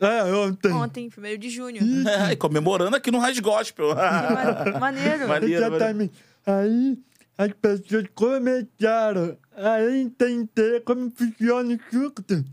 É, 0.00 0.22
ontem. 0.34 0.72
Ontem, 0.72 1.08
primeiro 1.08 1.38
de 1.38 1.48
junho. 1.50 1.80
e 2.30 2.36
comemorando 2.36 2.96
aqui 2.96 3.10
no 3.10 3.18
Raiz 3.18 3.38
Gospel. 3.40 3.94
Ma- 3.94 4.78
Maneiro. 4.80 5.28
Maneiro. 5.28 5.64
Exatamente. 5.64 6.14
Aí 6.46 6.98
as 7.38 7.52
pessoas 7.52 8.06
começaram 8.14 9.36
a 9.56 9.80
entender 9.96 10.82
como 10.84 11.10
funciona 11.10 11.74
o 11.74 11.80
surdo. 11.90 12.44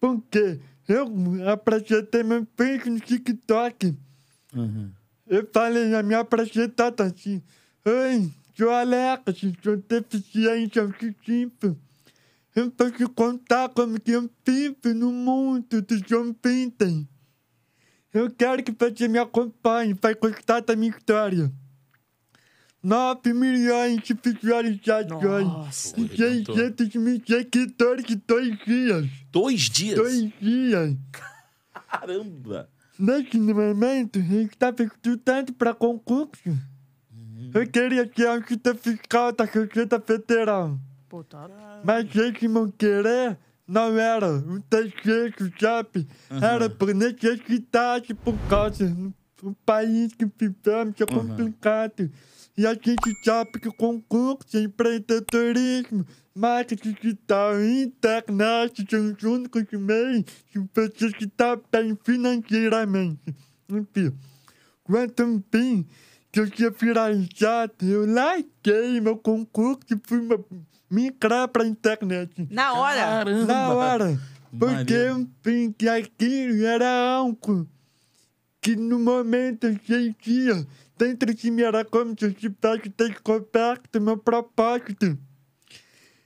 Porque 0.00 0.60
eu 0.88 1.50
apresentei 1.50 2.22
meu 2.22 2.46
vídeo 2.58 2.92
no 2.92 3.00
TikTok. 3.00 3.96
Uhum. 4.54 4.90
Eu 5.26 5.48
falei 5.52 5.86
na 5.86 6.02
minha 6.02 6.20
apresentação 6.20 7.06
assim: 7.06 7.42
Oi, 7.84 8.30
sou 8.56 8.70
Alex, 8.70 9.22
sou 9.62 9.76
deficiente 9.76 10.78
auditiva. 10.78 11.76
Eu 12.54 12.70
posso 12.70 13.08
contar 13.10 13.68
como 13.68 14.00
que 14.00 14.12
eu 14.12 14.30
vivo 14.46 14.94
no 14.94 15.12
mundo 15.12 15.82
dos 15.82 16.10
ouvintes. 16.10 17.04
Eu 18.14 18.30
quero 18.30 18.62
que 18.62 18.72
você 18.72 19.08
me 19.08 19.18
acompanhe 19.18 19.94
para 19.94 20.14
contar 20.14 20.60
da 20.60 20.74
minha 20.74 20.90
história. 20.90 21.52
9 22.86 23.34
milhões 23.34 24.00
de 24.00 24.14
visualizações 24.14 25.44
Nossa. 25.48 26.00
e 26.00 26.08
600 26.08 26.94
mil 26.94 27.20
seguidores 27.26 28.04
em 28.08 28.22
dois 28.24 28.56
dias. 28.64 29.08
Dois 29.32 29.60
dias? 29.62 29.96
Dois 29.96 30.32
dias. 30.40 30.96
Caramba! 31.90 32.70
Nesse 32.96 33.38
momento, 33.38 34.20
eu 34.20 34.42
estava 34.42 34.84
estudando 34.84 35.52
para 35.54 35.74
concurso. 35.74 36.56
Eu 37.52 37.66
queria 37.66 38.08
ser 38.14 38.28
auditor 38.28 38.76
fiscal 38.76 39.32
da 39.32 39.44
Receita 39.44 40.00
Federal. 40.00 40.78
Pô, 41.08 41.24
top. 41.24 41.52
Mas 41.82 42.06
esse 42.14 42.46
meu 42.46 42.70
querer 42.70 43.36
não 43.66 43.98
era 43.98 44.30
um 44.30 44.60
terceiro, 44.60 45.52
sabe? 45.58 46.06
Era 46.30 46.70
por 46.70 46.94
necessidade, 46.94 48.14
por 48.14 48.38
causa 48.48 48.86
do 49.42 49.54
país 49.66 50.12
que 50.14 50.24
vivemos 50.24 50.94
é 51.00 51.06
complicado. 51.06 52.10
E 52.56 52.66
a 52.66 52.72
gente 52.72 53.14
sabe 53.22 53.60
que 53.60 53.70
concurso, 53.70 54.56
empreendedorismo, 54.58 56.06
marketing 56.34 56.96
digital 57.02 57.60
e 57.60 57.82
internet 57.82 58.86
são 58.88 59.12
os 59.12 59.22
únicos 59.22 59.64
meios 59.72 60.24
que 60.50 60.58
você 60.74 61.08
está 61.20 61.58
bem 61.70 61.98
financeiramente. 62.02 63.34
Enfim, 63.68 64.16
quanto 64.82 65.44
fim 65.50 65.86
que 66.32 66.40
eu 66.40 66.50
tinha 66.50 66.72
finalizado, 66.72 67.74
eu 67.82 68.06
larguei 68.06 69.00
meu 69.02 69.18
concurso 69.18 69.80
e 69.90 70.00
fui 70.06 70.26
migrar 70.90 71.48
para 71.48 71.62
a 71.62 71.66
internet. 71.66 72.46
Na 72.50 72.72
hora. 72.72 73.00
Caramba. 73.00 73.46
Na 73.46 73.68
hora. 73.74 74.20
Porque 74.58 74.94
vi 75.44 75.74
que 75.76 75.88
aquilo 75.88 76.64
era 76.64 76.88
algo 76.88 77.68
que 78.62 78.74
no 78.74 78.98
momento 78.98 79.66
eu 79.66 79.78
sentia 79.86 80.66
dentro 80.96 81.32
de 81.34 81.50
mim 81.50 81.62
era 81.62 81.84
como 81.84 82.14
se 82.18 82.26
eu 82.26 82.32
tivesse 82.32 82.88
descoberto 82.96 84.00
meu 84.00 84.16
propósito. 84.16 85.18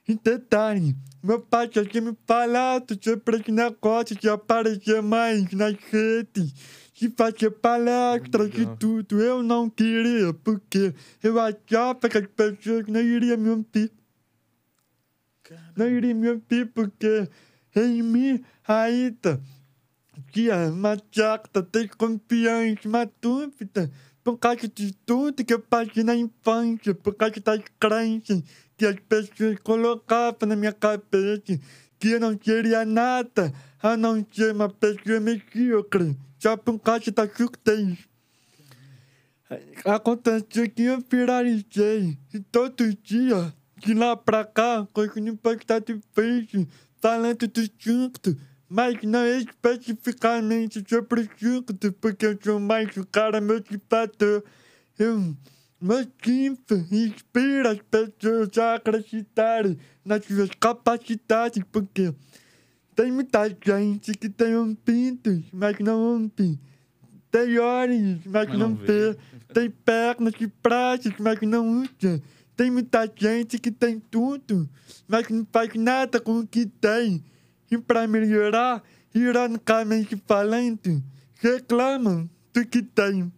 E 0.09 0.15
detalhe, 0.15 0.97
meu 1.23 1.41
pai 1.41 1.69
já 1.73 1.85
tinha 1.85 2.03
me 2.03 2.17
falado 2.27 2.99
sobre 3.03 3.37
esse 3.37 3.53
negócio 3.53 4.17
de 4.17 4.29
aparecer 4.29 5.03
mais 5.03 5.53
nas 5.53 5.75
redes, 5.91 6.53
de 6.95 7.11
fazer 7.11 7.51
palestras 7.51 8.51
e 8.55 8.67
tudo. 8.77 9.21
Eu 9.21 9.43
não 9.43 9.69
queria, 9.71 10.33
porque 10.33 10.95
eu 11.23 11.39
achava 11.39 12.09
que 12.09 12.19
as 12.19 12.27
pessoas 12.27 12.87
não 12.89 13.01
iriam 13.01 13.39
me 13.39 13.51
ouvir. 13.51 13.93
Não 15.77 15.89
iria 15.89 16.15
me 16.15 16.29
ouvir, 16.29 16.67
porque 16.73 17.29
em 17.77 18.03
mim 18.03 18.43
ainda 18.67 19.41
tinha 20.33 20.71
uma 20.71 20.97
certa 21.13 21.63
desconfiança, 21.63 22.89
uma 22.89 23.11
dúvida, 23.21 23.91
por 24.23 24.39
causa 24.39 24.69
de 24.69 24.93
tudo 25.07 25.45
que 25.45 25.53
eu 25.53 25.61
passei 25.61 26.05
na 26.05 26.15
infância, 26.15 26.95
por 26.95 27.15
causa 27.15 27.41
das 27.41 27.61
crenças 27.79 28.43
que 28.77 28.87
as 28.87 28.97
pessoas 29.09 29.59
colocavam 29.63 30.49
na 30.49 30.57
minha 30.57 30.73
cabeça, 30.73 31.59
que 31.99 32.09
eu 32.09 32.21
não 32.21 32.37
queria 32.37 32.85
nada 32.85 33.53
a 33.83 33.97
não 33.97 34.25
ser 34.33 34.55
uma 34.55 34.69
pessoa 34.69 35.21
medíocre, 35.21 36.17
só 36.39 36.57
por 36.57 36.79
causa 36.79 37.11
da 37.11 37.29
surdez. 37.29 37.99
Aconteceu 39.85 40.71
que 40.71 40.83
eu 40.83 41.03
viralizei 41.11 42.17
e 42.33 42.41
todo 42.41 42.95
dia, 43.03 43.53
de 43.79 43.95
lá 43.95 44.17
pra 44.17 44.45
cá, 44.45 44.87
continuo 44.93 45.37
postar 45.37 45.81
difícil, 45.81 46.69
falando 47.01 47.49
do 47.49 47.61
surto, 47.79 48.39
mas 48.71 49.03
não 49.03 49.27
especificamente 49.27 50.85
sobre 50.89 51.23
o 51.23 51.31
surto, 51.37 51.75
porque 51.95 52.25
eu 52.25 52.39
sou 52.41 52.61
mais 52.61 52.97
o 52.97 53.05
cara 53.05 53.41
motivador. 53.41 54.45
Eu 54.97 55.37
motivo 55.81 56.87
e 56.89 57.09
inspiro 57.09 57.69
as 57.69 57.81
pessoas 57.81 58.57
a 58.59 58.77
acreditarem 58.77 59.77
nas 60.05 60.25
suas 60.25 60.51
capacidades, 60.51 61.65
porque 61.73 62.15
tem 62.95 63.11
muita 63.11 63.49
gente 63.49 64.13
que 64.13 64.29
tem 64.29 64.55
ouvidos, 64.55 65.43
mas 65.53 65.77
não 65.81 65.99
ouve. 65.99 66.57
Tem 67.29 67.59
olhos, 67.59 68.21
mas, 68.25 68.49
Mas 68.49 68.59
não, 68.59 68.71
não 68.71 68.77
vê. 68.77 69.17
Tem 69.53 69.69
pernas 69.69 70.35
e 70.41 70.53
braços, 70.63 71.13
mas 71.19 71.41
não 71.43 71.83
usa. 71.83 72.23
Tem 72.57 72.71
muita 72.71 73.11
gente 73.17 73.59
que 73.59 73.71
tem 73.71 73.99
tudo, 73.99 74.69
mas 75.09 75.29
não 75.29 75.47
faz 75.51 75.75
nada 75.75 76.21
com 76.21 76.39
o 76.39 76.47
que 76.47 76.67
tem. 76.67 77.25
E 77.71 77.79
para 77.79 78.07
melhorar, 78.07 78.83
ironicamente 79.15 80.21
falando, 80.27 81.03
reclamam 81.35 82.29
do 82.53 82.67
que 82.67 82.83
tem. 82.83 83.33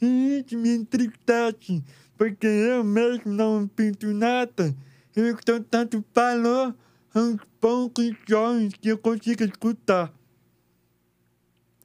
E 0.00 0.44
isso 0.44 0.58
me 0.58 0.70
entristece, 0.74 1.84
porque 2.16 2.46
eu 2.46 2.82
mesmo 2.82 3.32
não 3.32 3.68
pinto 3.68 4.12
nada. 4.12 4.74
Eu 5.14 5.34
estou 5.34 5.60
tanto 5.60 6.04
valor 6.14 6.74
aos 7.14 7.36
poucos 7.60 8.10
sons 8.28 8.72
que 8.80 8.88
eu 8.88 8.98
consigo 8.98 9.44
escutar. 9.44 10.12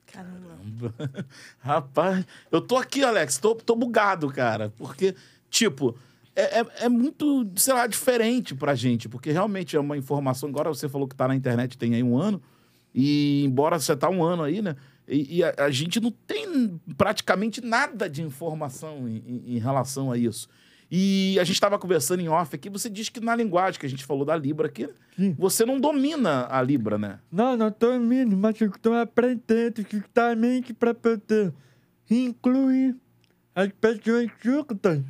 Caramba. 0.06 0.94
Rapaz, 1.60 2.26
eu 2.52 2.62
tô 2.62 2.78
aqui, 2.78 3.04
Alex, 3.04 3.38
tô, 3.38 3.54
tô 3.54 3.76
bugado, 3.76 4.30
cara. 4.30 4.74
Porque, 4.78 5.14
tipo, 5.50 5.98
é, 6.42 6.60
é, 6.62 6.66
é 6.86 6.90
muito, 6.90 7.46
sei 7.56 7.74
lá, 7.74 7.88
diferente 7.88 8.54
pra 8.56 8.76
gente. 8.76 9.10
Porque 9.10 9.32
realmente 9.32 9.76
é 9.76 9.80
uma 9.80 9.98
informação. 9.98 10.48
Agora 10.50 10.70
você 10.70 10.88
falou 10.88 11.08
que 11.08 11.16
tá 11.16 11.28
na 11.28 11.36
internet 11.36 11.78
tem 11.78 11.96
aí 11.96 12.04
um 12.04 12.18
ano. 12.18 12.42
E 12.94 13.44
embora 13.46 13.80
você 13.80 13.96
tá 13.96 14.10
um 14.10 14.24
ano 14.24 14.44
aí, 14.44 14.62
né? 14.62 14.76
E, 15.08 15.38
e 15.38 15.44
a, 15.44 15.54
a 15.60 15.70
gente 15.70 16.00
não 16.00 16.12
tem 16.12 16.80
praticamente 16.98 17.62
nada 17.62 18.10
de 18.10 18.22
informação 18.22 19.08
em, 19.08 19.18
em- 19.26 19.56
em 19.56 19.60
relação 19.60 20.12
a 20.12 20.18
isso. 20.18 20.48
E 20.90 21.38
a 21.40 21.44
gente 21.44 21.56
estava 21.56 21.78
conversando 21.78 22.22
em 22.22 22.30
off 22.30 22.56
aqui, 22.56 22.70
você 22.70 22.90
disse 22.90 23.12
que 23.12 23.20
na 23.20 23.36
linguagem 23.36 23.78
que 23.80 23.86
a 23.86 23.90
gente 23.90 24.06
falou 24.06 24.24
da 24.24 24.36
Libra 24.38 24.68
aqui, 24.68 24.88
Sim. 25.18 25.36
você 25.38 25.66
não 25.66 25.80
domina 25.82 26.48
a 26.50 26.62
Libra, 26.62 26.98
né? 26.98 27.20
Não, 27.30 27.58
não 27.58 27.68
indo, 28.14 28.38
mas 28.38 28.60
eu 28.62 28.70
estou 28.70 28.94
aprendendo 28.94 29.86
justamente 29.92 30.74
para 30.74 30.94
poder 30.94 31.54
incluir 32.10 32.96
as 33.54 33.70
pessoas 33.80 34.30
surdas 34.42 35.04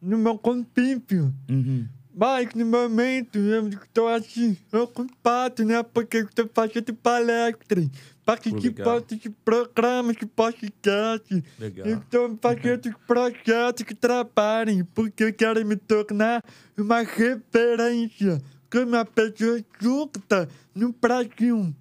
no 0.00 0.18
meu 0.18 0.38
convívio. 0.38 1.32
Uhum. 1.48 1.86
Mas 2.14 2.52
no 2.52 2.66
momento 2.66 3.38
eu 3.38 3.68
estou 3.68 4.08
assim, 4.08 4.56
ocupado, 4.72 5.64
né? 5.64 5.80
Porque 5.84 6.16
eu 6.16 6.24
estou 6.24 6.50
fazendo 6.52 6.92
palestras, 6.94 7.88
participando 8.24 9.16
de 9.16 9.30
programas 9.30 10.16
de 10.16 10.26
podcast. 10.26 11.44
Legal. 11.60 11.86
Eu 11.86 11.98
estou 11.98 12.36
fazendo 12.42 12.92
projetos 13.06 13.84
que 13.84 13.94
trabalhem, 13.94 14.84
porque 14.84 15.22
eu 15.22 15.32
quero 15.32 15.64
me 15.64 15.76
tornar 15.76 16.44
uma 16.76 17.02
referência 17.02 18.42
como 18.68 18.86
uma 18.86 19.04
pessoa 19.04 19.64
surda 19.80 20.48
no 20.74 20.92
Brasil. 20.92 21.72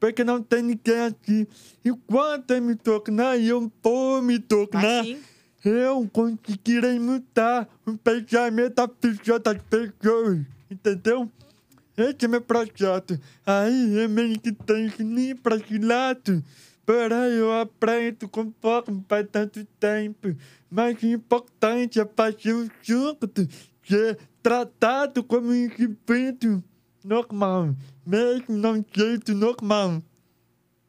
Porque 0.00 0.24
não 0.24 0.42
tem 0.42 0.62
ninguém 0.62 1.00
aqui. 1.00 1.48
E 1.84 1.92
quando 2.06 2.50
eu 2.50 2.60
me 2.60 2.74
tornar, 2.74 3.38
eu 3.38 3.72
vou 3.82 4.20
me 4.20 4.40
tornar 4.40 5.00
Assim, 5.02 5.18
eu 5.68 6.08
conseguirei 6.12 6.98
mudar 6.98 7.68
o 7.84 7.96
pensamento 7.96 8.74
da 8.74 8.88
pessoa 8.88 9.38
das 9.38 9.58
pessoas, 9.62 10.40
entendeu? 10.70 11.30
Esse 11.96 12.26
é 12.26 12.28
meu 12.28 12.40
projeto. 12.40 13.18
Aí 13.44 13.98
é 13.98 14.06
meio 14.06 14.38
que 14.38 14.52
tem 14.52 14.88
que 14.90 15.02
ir 15.02 15.34
para 15.36 15.56
esse 15.56 15.78
lado. 15.78 16.44
Porém, 16.84 17.32
eu 17.32 17.52
aprendo 17.58 18.28
conforme 18.28 19.04
faz 19.08 19.26
tanto 19.32 19.64
tempo. 19.80 20.36
Mas 20.70 21.02
o 21.02 21.06
importante 21.06 21.98
é 21.98 22.06
fazer 22.06 22.52
o 22.52 22.70
surdo 22.82 23.48
ser 23.82 24.18
tratado 24.42 25.24
como 25.24 25.48
um 25.48 25.54
indivíduo 25.54 26.62
normal, 27.02 27.74
mesmo 28.04 28.56
não 28.56 28.84
jeito 28.92 29.34
normal. 29.34 30.02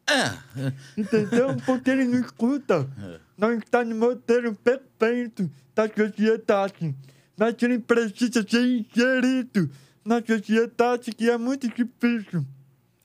É. 0.08 0.72
Entendeu? 0.98 1.56
Porque 1.66 1.90
ele 1.90 2.06
não 2.06 2.20
escuta. 2.20 2.88
Não 3.38 3.54
está 3.54 3.84
no 3.86 3.96
modelo 3.96 4.56
perfeito 4.56 5.50
da 5.76 5.88
sociedade. 5.88 6.96
Mas 7.38 7.56
ele 7.62 7.78
precisa 7.80 8.44
ser 8.48 8.66
inserido 8.66 9.70
na 10.04 10.22
sociedade 10.26 11.12
que 11.12 11.30
é 11.30 11.38
muito 11.38 11.68
difícil. 11.68 12.44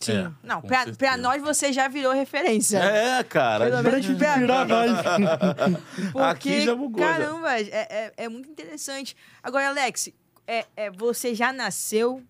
sim. 0.01 0.13
É, 0.17 0.31
não, 0.43 0.63
pra, 0.63 0.79
certeza. 0.85 0.97
pra 0.99 1.17
nós 1.19 1.43
você 1.43 1.73
já 1.73 1.87
virou 1.87 2.13
referência. 2.15 2.79
É, 2.79 3.23
cara. 3.25 3.67
Pelo 3.69 3.83
menos 3.83 4.07
de 4.07 4.15
pra 4.15 4.65
mais. 4.65 4.91
Porque, 6.13 6.19
Aqui 6.19 6.61
já 6.63 6.75
bugou, 6.75 7.01
já. 7.05 7.13
caramba, 7.13 7.61
é, 7.61 7.63
é, 7.71 8.13
é 8.17 8.29
muito 8.29 8.49
interessante. 8.51 9.15
Agora, 9.43 9.69
Alex, 9.69 10.09
é, 10.47 10.65
é, 10.77 10.91
você 10.91 11.35
já 11.35 11.53
nasceu 11.53 12.23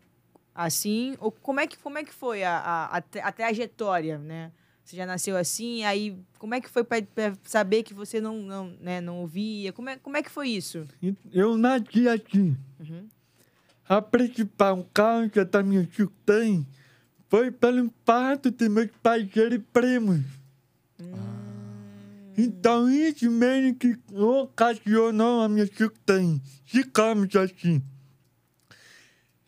assim? 0.55 1.17
Ou 1.21 1.31
como 1.31 1.61
é 1.61 1.67
que, 1.69 1.79
como 1.79 1.99
é 1.99 2.05
que 2.05 2.13
foi 2.13 2.43
a, 2.43 2.57
a, 2.59 2.97
a, 2.97 3.01
tra- 3.01 3.25
a 3.25 3.33
trajetória, 3.33 4.19
né? 4.19 4.51
Você 4.85 4.97
já 4.97 5.07
nasceu 5.07 5.37
assim, 5.37 5.85
aí 5.85 6.17
como 6.39 6.55
é 6.55 6.61
que 6.61 6.69
foi 6.69 6.83
pra 6.83 6.99
saber 7.45 7.83
que 7.83 7.95
você 7.95 8.21
não, 8.21 8.43
não, 8.43 8.67
né, 8.81 9.01
não 9.01 9.21
ouvia? 9.21 9.73
Como 9.73 9.89
é, 9.89 9.97
como 9.97 10.17
é 10.17 10.23
que 10.23 10.31
foi 10.31 10.49
isso? 10.49 10.87
Eu 11.33 11.57
nasci 11.57 12.09
aqui. 12.09 12.57
Uhum. 12.81 13.09
A 13.89 14.03
principal 14.03 14.89
causa 14.93 15.45
da 15.45 15.63
minha 15.63 15.89
surdez 15.95 16.65
foi 17.29 17.51
pelo 17.51 17.93
fato 18.05 18.51
de 18.51 18.69
meus 18.69 18.91
pais 19.03 19.29
serem 19.33 19.61
primos. 19.61 20.21
Então 22.37 22.91
isso 22.91 23.31
meio 23.31 23.75
que 23.75 23.97
ocasionou 24.13 25.43
a 25.43 25.49
minha 25.49 25.67
surdez. 25.67 26.41
Ficamos 26.65 27.35
assim. 27.37 27.83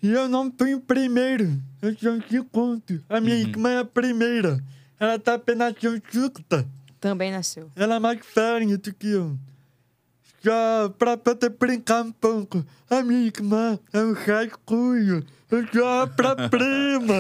E 0.03 0.13
eu 0.13 0.29
não 0.29 0.53
fui 0.57 0.75
o 0.75 0.81
primeiro, 0.81 1.61
eu 1.81 1.97
sou 1.97 2.19
o 2.19 2.29
segundo. 2.29 3.03
A 3.09 3.21
minha 3.21 3.37
irmã 3.37 3.71
é 3.71 3.79
a 3.79 3.85
primeira. 3.85 4.63
Ela 4.99 5.19
tá 5.19 5.35
apenas 5.35 5.75
surda. 6.11 6.67
Também 7.01 7.31
nasceu. 7.31 7.71
Ela 7.77 7.97
é 7.97 7.99
mais 7.99 8.21
do 8.79 8.95
que 8.95 9.09
eu. 9.11 9.39
só 10.43 10.89
pra 10.91 11.17
poder 11.17 11.51
brincar 11.51 12.03
um 12.03 12.13
pouco. 12.13 12.65
A 12.89 13.03
minha 13.03 13.27
irmã 13.27 13.79
é 13.93 13.99
um 14.01 14.13
rascunho. 14.13 15.25
Eu 15.51 15.67
sou 15.73 15.87
a 15.87 16.07
prima. 16.49 17.15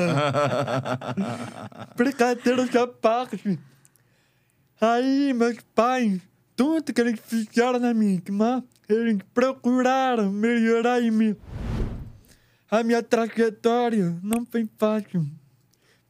Brincadeira 1.96 2.62
à 2.82 2.86
parte. 2.86 3.58
Aí, 4.80 5.32
meus 5.32 5.58
pais, 5.74 6.20
tudo 6.56 6.92
que 6.92 7.00
eles 7.00 7.20
fizeram 7.20 7.78
na 7.78 7.94
minha 7.94 8.14
irmã, 8.14 8.62
eles 8.88 9.18
procuraram 9.32 10.30
melhorar 10.30 11.02
em 11.02 11.10
mim. 11.10 11.36
A 12.70 12.82
minha 12.82 13.02
trajetória 13.02 14.16
não 14.22 14.44
foi 14.44 14.68
fácil. 14.78 15.26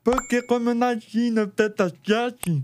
Porque 0.05 0.43
como 0.43 0.75
nasci 0.75 1.31
no 1.31 1.47
Teta 1.47 1.89
7, 1.89 2.63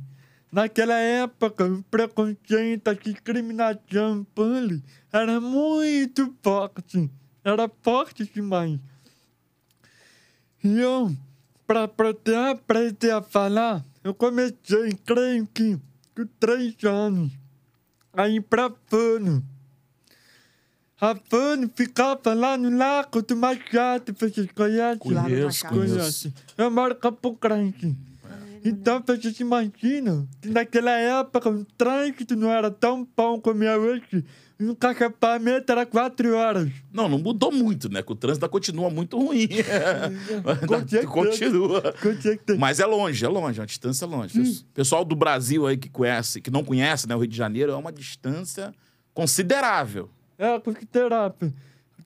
naquela 0.52 0.98
época 0.98 1.64
o 1.64 1.82
preconceito, 1.84 2.88
a 2.88 2.92
discriminação, 2.92 4.26
bullying, 4.36 4.82
era 5.10 5.40
muito 5.40 6.36
forte. 6.42 7.10
Era 7.42 7.70
forte 7.82 8.30
demais. 8.32 8.78
E 10.62 10.78
eu, 10.78 11.16
para 11.66 11.88
poder 11.88 12.36
aprender 12.36 13.12
a 13.12 13.22
falar, 13.22 13.82
eu 14.04 14.12
comecei, 14.12 14.92
creio 15.06 15.46
que, 15.46 15.78
com 16.14 16.26
três 16.38 16.76
anos, 16.84 17.32
a 18.12 18.28
ir 18.28 18.42
pra 18.42 18.70
Fano. 18.86 19.42
A 21.00 21.16
Fano 21.30 21.70
ficava 21.74 22.34
lá 22.34 22.58
no 22.58 22.76
Lago 22.76 23.22
do 23.22 23.34
Machado, 23.34 24.14
vocês 24.18 24.46
conhecem? 24.54 24.98
Conheço, 24.98 25.66
conheço. 25.66 26.34
Eu 26.58 26.70
moro 26.70 26.92
em 26.92 26.98
Campo 26.98 27.38
Grande. 27.40 27.96
Então, 28.62 29.02
vocês 29.06 29.40
imaginam 29.40 30.28
que 30.42 30.50
naquela 30.50 30.90
época 30.90 31.48
o 31.48 31.64
trânsito 31.64 32.36
não 32.36 32.50
era 32.50 32.70
tão 32.70 33.08
bom 33.16 33.40
como 33.40 33.64
é 33.64 33.78
hoje. 33.78 34.22
E 34.58 34.64
o 34.66 34.76
carregamento 34.76 35.72
era 35.72 35.86
quatro 35.86 36.36
horas. 36.36 36.70
Não, 36.92 37.08
não 37.08 37.18
mudou 37.18 37.50
muito, 37.50 37.88
né? 37.88 38.02
Que 38.02 38.12
o 38.12 38.14
trânsito 38.14 38.46
continua 38.50 38.90
muito 38.90 39.16
ruim. 39.18 39.48
Continua. 41.08 41.94
Certeza. 42.20 42.58
Mas 42.58 42.78
é 42.78 42.84
longe, 42.84 43.24
é 43.24 43.28
longe, 43.28 43.58
é 43.58 43.62
uma 43.62 43.66
distância 43.66 44.06
longe. 44.06 44.62
Pessoal 44.74 45.02
do 45.02 45.16
Brasil 45.16 45.66
aí 45.66 45.78
que 45.78 45.88
conhece, 45.88 46.42
que 46.42 46.50
não 46.50 46.62
conhece, 46.62 47.08
né, 47.08 47.16
o 47.16 47.20
Rio 47.20 47.28
de 47.28 47.36
Janeiro, 47.38 47.72
é 47.72 47.76
uma 47.76 47.90
distância 47.90 48.74
considerável. 49.14 50.10
É, 50.40 50.58
terapia. 50.90 51.52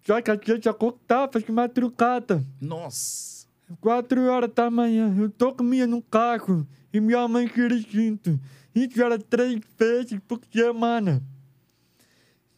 Só 0.05 0.21
que 0.21 0.29
a 0.29 0.35
gente 0.35 0.65
já 0.65 0.75
cortava 0.75 1.41
de 1.41 1.53
madrugada. 1.53 2.45
Nossa. 2.61 3.47
Quatro 3.81 4.21
horas 4.27 4.51
da 4.53 4.69
manhã, 4.69 5.15
eu 5.17 5.31
tô 5.31 5.55
com 5.55 5.63
minha 5.63 5.87
no 5.87 6.03
carro 6.03 6.67
e 6.93 7.01
minha 7.01 7.29
mãe 7.29 7.47
dirigindo. 7.47 8.41
Isso 8.75 9.01
era 9.01 9.17
três 9.17 9.61
vezes 9.79 10.19
por 10.27 10.41
semana. 10.53 11.23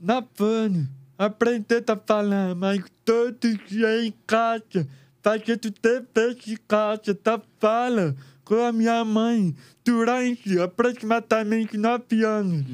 Na 0.01 0.23
pano, 0.23 0.89
aprender 1.19 1.85
a 1.89 1.97
falar, 1.97 2.55
mas 2.55 2.83
todo 3.05 3.57
dia 3.67 4.03
em 4.05 4.15
casa, 4.27 4.89
fazendo 5.23 5.71
dever 5.71 6.35
de 6.37 6.57
casa, 6.57 7.13
da 7.23 7.39
fala 7.61 8.17
com 8.45 8.65
a 8.65 8.73
minha 8.73 9.05
mãe 9.05 9.55
durante 9.85 10.59
aproximadamente 10.59 11.77
nove 11.77 12.25
anos. 12.25 12.65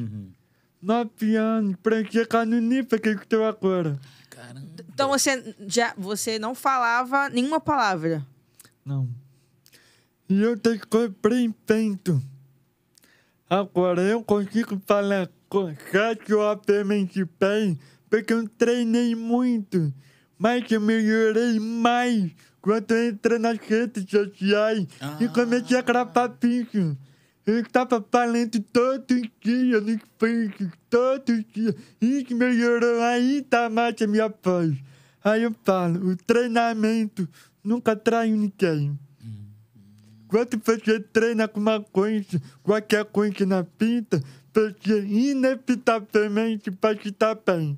Nove 0.83 1.37
anos, 1.37 1.77
pra 1.83 2.05
chegar 2.05 2.45
no 2.45 2.61
que 2.99 3.09
eu 3.09 3.15
estou 3.15 3.45
agora. 3.45 3.99
Caramba. 4.29 4.67
Então 4.93 5.09
você 5.09 5.55
já 5.69 5.95
você 5.97 6.39
não 6.39 6.55
falava 6.55 7.29
nenhuma 7.29 7.61
palavra. 7.61 8.27
Não. 8.85 9.09
E 10.29 10.43
eu 10.43 10.57
descobri 10.57 11.45
invento. 11.45 12.21
Agora 13.49 14.03
eu 14.03 14.23
consigo 14.25 14.81
falar 14.87 15.29
co- 15.49 15.71
razoavelmente 15.93 17.25
bem, 17.39 17.79
porque 18.11 18.33
eu 18.33 18.49
treinei 18.49 19.15
muito. 19.15 19.93
Mas 20.39 20.69
eu 20.73 20.81
melhorei 20.81 21.61
mais 21.61 22.33
quando 22.61 22.91
eu 22.93 23.11
entrei 23.11 23.39
nas 23.39 23.59
redes 23.59 24.05
sociais 24.11 24.87
e 25.21 25.29
comecei 25.29 25.77
a 25.77 25.83
gravar 25.83 26.27
vídeo. 26.43 26.97
Eu 27.45 27.61
estava 27.61 28.05
falando 28.11 28.61
todo 28.73 29.21
dia 29.41 29.81
no 29.81 29.99
Facebook, 30.19 30.71
todo 30.89 31.43
dia. 31.53 31.75
Isso 32.01 32.37
melhorou 32.37 33.01
ainda 33.03 33.69
mais 33.69 34.01
a 34.01 34.07
minha 34.07 34.33
voz. 34.43 34.77
Aí 35.25 35.43
eu 35.43 35.55
falo, 35.65 36.11
o 36.11 36.17
treinamento 36.17 37.29
nunca 37.63 37.97
trai 37.97 38.31
ninguém. 38.31 38.99
Quando 40.29 40.61
você 40.65 40.99
treina 41.01 41.47
com 41.47 41.61
uma 41.61 41.81
coisa, 41.81 42.41
qualquer 42.63 43.05
coisa 43.05 43.45
na 43.45 43.65
pinta, 43.65 44.23
você 44.55 45.01
inevitavelmente 45.05 46.71
vai 46.81 46.95
estar 47.05 47.35
bem. 47.35 47.77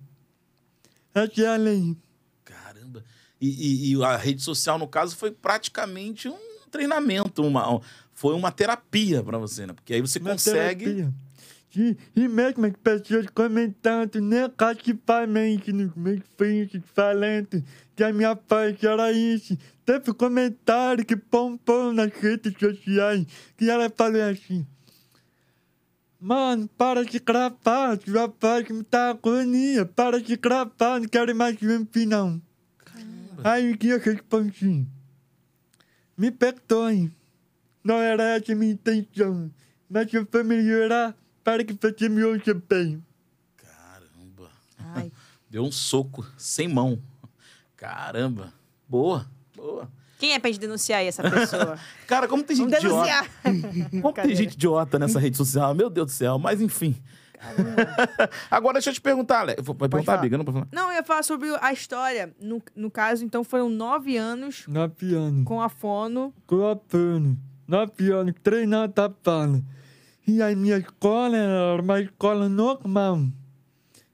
Essa 1.15 1.43
é 1.43 1.47
a 1.49 1.57
lei. 1.57 1.97
Caramba. 2.45 3.03
E, 3.41 3.49
e- 3.49 3.95
e 3.97 4.05
a 4.05 4.17
rede 4.17 4.43
social, 4.43 4.79
no 4.79 4.87
caso, 4.87 5.17
foi 5.17 5.31
praticamente 5.31 6.29
um 6.29 6.37
treinamento, 6.71 7.43
uma, 7.43 7.81
foi 8.15 8.35
uma 8.35 8.51
terapia 8.53 9.23
pra 9.23 9.39
você, 9.39 9.67
né? 9.67 9.73
Porque 9.73 9.95
aí 9.95 10.01
você 10.01 10.19
Uma 10.19 10.31
consegue. 10.31 10.85
terapia. 10.85 11.15
E, 11.77 11.97
e 12.15 12.29
mesmo 12.29 12.67
as 12.67 12.73
pessoas 12.83 13.27
comentando 13.35 14.21
negativamente 14.21 15.73
nos 15.73 15.93
meus 15.97 16.21
vídeos, 16.39 16.85
falando 16.95 17.65
que 17.97 18.05
a 18.05 18.13
minha 18.13 18.35
voz 18.49 18.83
era 18.83 19.11
isso. 19.11 19.59
Teve 19.85 20.13
um 20.13 20.15
comentário 20.15 21.05
que 21.05 21.17
pompou 21.17 21.93
nas 21.93 22.13
redes 22.13 22.53
sociais, 22.59 23.27
que 23.57 23.69
ela 23.69 23.91
falou 23.91 24.23
assim, 24.23 24.65
Mano, 26.21 26.67
para 26.79 27.05
de 27.05 27.19
gravar, 27.19 27.99
sua 28.01 28.27
voz 28.41 28.67
me 28.71 28.83
dá 28.91 29.11
agonia, 29.11 29.85
para 29.85 30.19
de 30.23 30.37
gravar, 30.37 30.99
não 30.99 31.07
quero 31.07 31.37
mais 31.37 31.55
ver 31.61 31.87
não. 32.07 32.41
Aí 33.43 33.77
que 33.77 33.89
eu 33.89 33.99
respondi, 33.99 34.87
me 36.17 36.31
perdoe, 36.31 37.13
não 37.85 37.97
era 37.97 38.23
essa 38.37 38.53
a 38.53 38.55
minha 38.57 38.73
intenção, 38.73 39.51
mas 39.89 40.13
eu 40.13 40.27
vou 40.31 40.43
melhorar 40.45 41.15
para 41.45 41.63
que 41.63 41.73
você 41.75 42.09
me 42.09 42.25
ouça 42.25 42.55
bem. 42.55 43.05
Caramba. 43.57 44.51
Ai, 44.79 45.13
Deu 45.51 45.63
um 45.63 45.71
soco 45.71 46.27
sem 46.37 46.67
mão. 46.67 46.99
Caramba. 47.77 48.53
Boa, 48.89 49.27
boa. 49.55 49.89
quem 50.19 50.33
é 50.33 50.39
pra 50.39 50.51
gente 50.51 50.61
denunciar 50.61 51.01
aí 51.01 51.07
essa 51.09 51.23
pessoa? 51.29 51.79
Cara, 52.09 52.27
como 52.27 52.43
tem 52.43 52.57
gente 52.57 52.71
Vamos 52.71 52.85
idiota. 52.85 53.23
denunciar. 53.45 53.91
Como 54.03 54.13
tem 54.15 54.35
gente 54.37 54.55
idiota 54.55 54.99
nessa 54.99 55.19
rede 55.21 55.37
social? 55.37 55.75
Meu 55.75 55.91
Deus 55.91 56.07
do 56.07 56.13
céu. 56.13 56.39
Mas 56.39 56.61
enfim. 56.61 56.97
Agora 58.51 58.75
deixa 58.75 58.91
eu 58.91 58.95
te 58.95 59.01
perguntar, 59.01 59.41
Ale. 59.41 59.57
Vai 59.61 59.89
perguntar, 59.89 60.05
falar. 60.13 60.19
Biga? 60.23 60.39
Não 60.39 60.45
pode 60.45 60.59
falar. 60.59 60.69
Não, 60.73 60.89
eu 60.91 60.95
ia 60.97 61.03
falar 61.05 61.23
sobre 61.23 61.49
a 61.61 61.73
história. 61.73 62.35
No, 62.41 62.63
no 62.75 62.91
caso, 62.91 63.25
então, 63.25 63.45
foram 63.45 63.69
nove 63.69 64.17
anos 64.17 64.65
Nove 64.67 65.15
anos, 65.15 65.45
com 65.45 65.61
a 65.61 65.69
fono. 65.69 66.33
com 66.47 66.67
a 66.67 66.75
pano, 66.77 67.39
nove 67.67 68.13
anos, 68.13 68.35
treinando 68.43 69.01
a 69.01 69.11
fala. 69.23 69.63
E 70.27 70.41
a 70.41 70.55
minha 70.57 70.79
escola 70.79 71.37
era 71.37 71.83
uma 71.83 72.01
escola 72.01 72.49
normal. 72.49 73.27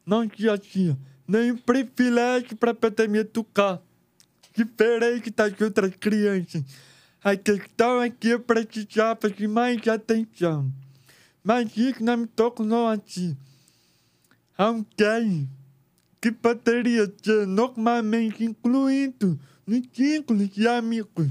Não 0.05 0.29
tinha 0.29 0.55
assim, 0.55 0.97
nenhum 1.27 1.57
privilégio 1.57 2.57
para 2.57 2.75
poder 2.75 3.09
me 3.09 3.19
educar. 3.19 3.81
Diferente 4.57 5.31
das 5.31 5.61
outras 5.61 5.95
crianças. 5.97 6.65
A 7.23 7.37
questão 7.37 8.03
é 8.03 8.11
que 8.11 8.29
eu 8.29 8.41
precisava 8.41 9.31
de 9.31 9.47
mais 9.47 9.87
atenção. 9.87 10.73
Mas 11.45 11.77
isso 11.77 12.03
não 12.03 12.17
me 12.17 12.27
tornou 12.27 12.89
assim. 12.89 13.37
Alguém 14.57 15.49
que 16.21 16.33
poderia 16.33 17.11
ser 17.23 17.47
normalmente 17.47 18.45
incluído 18.45 19.39
no 19.67 19.83
círculo 19.95 20.47
de 20.47 20.67
amigos. 20.67 21.29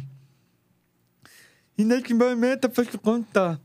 E 1.80 1.86
nesse 1.86 2.14
momento 2.14 2.68
te 2.68 2.98
contar. 2.98 3.58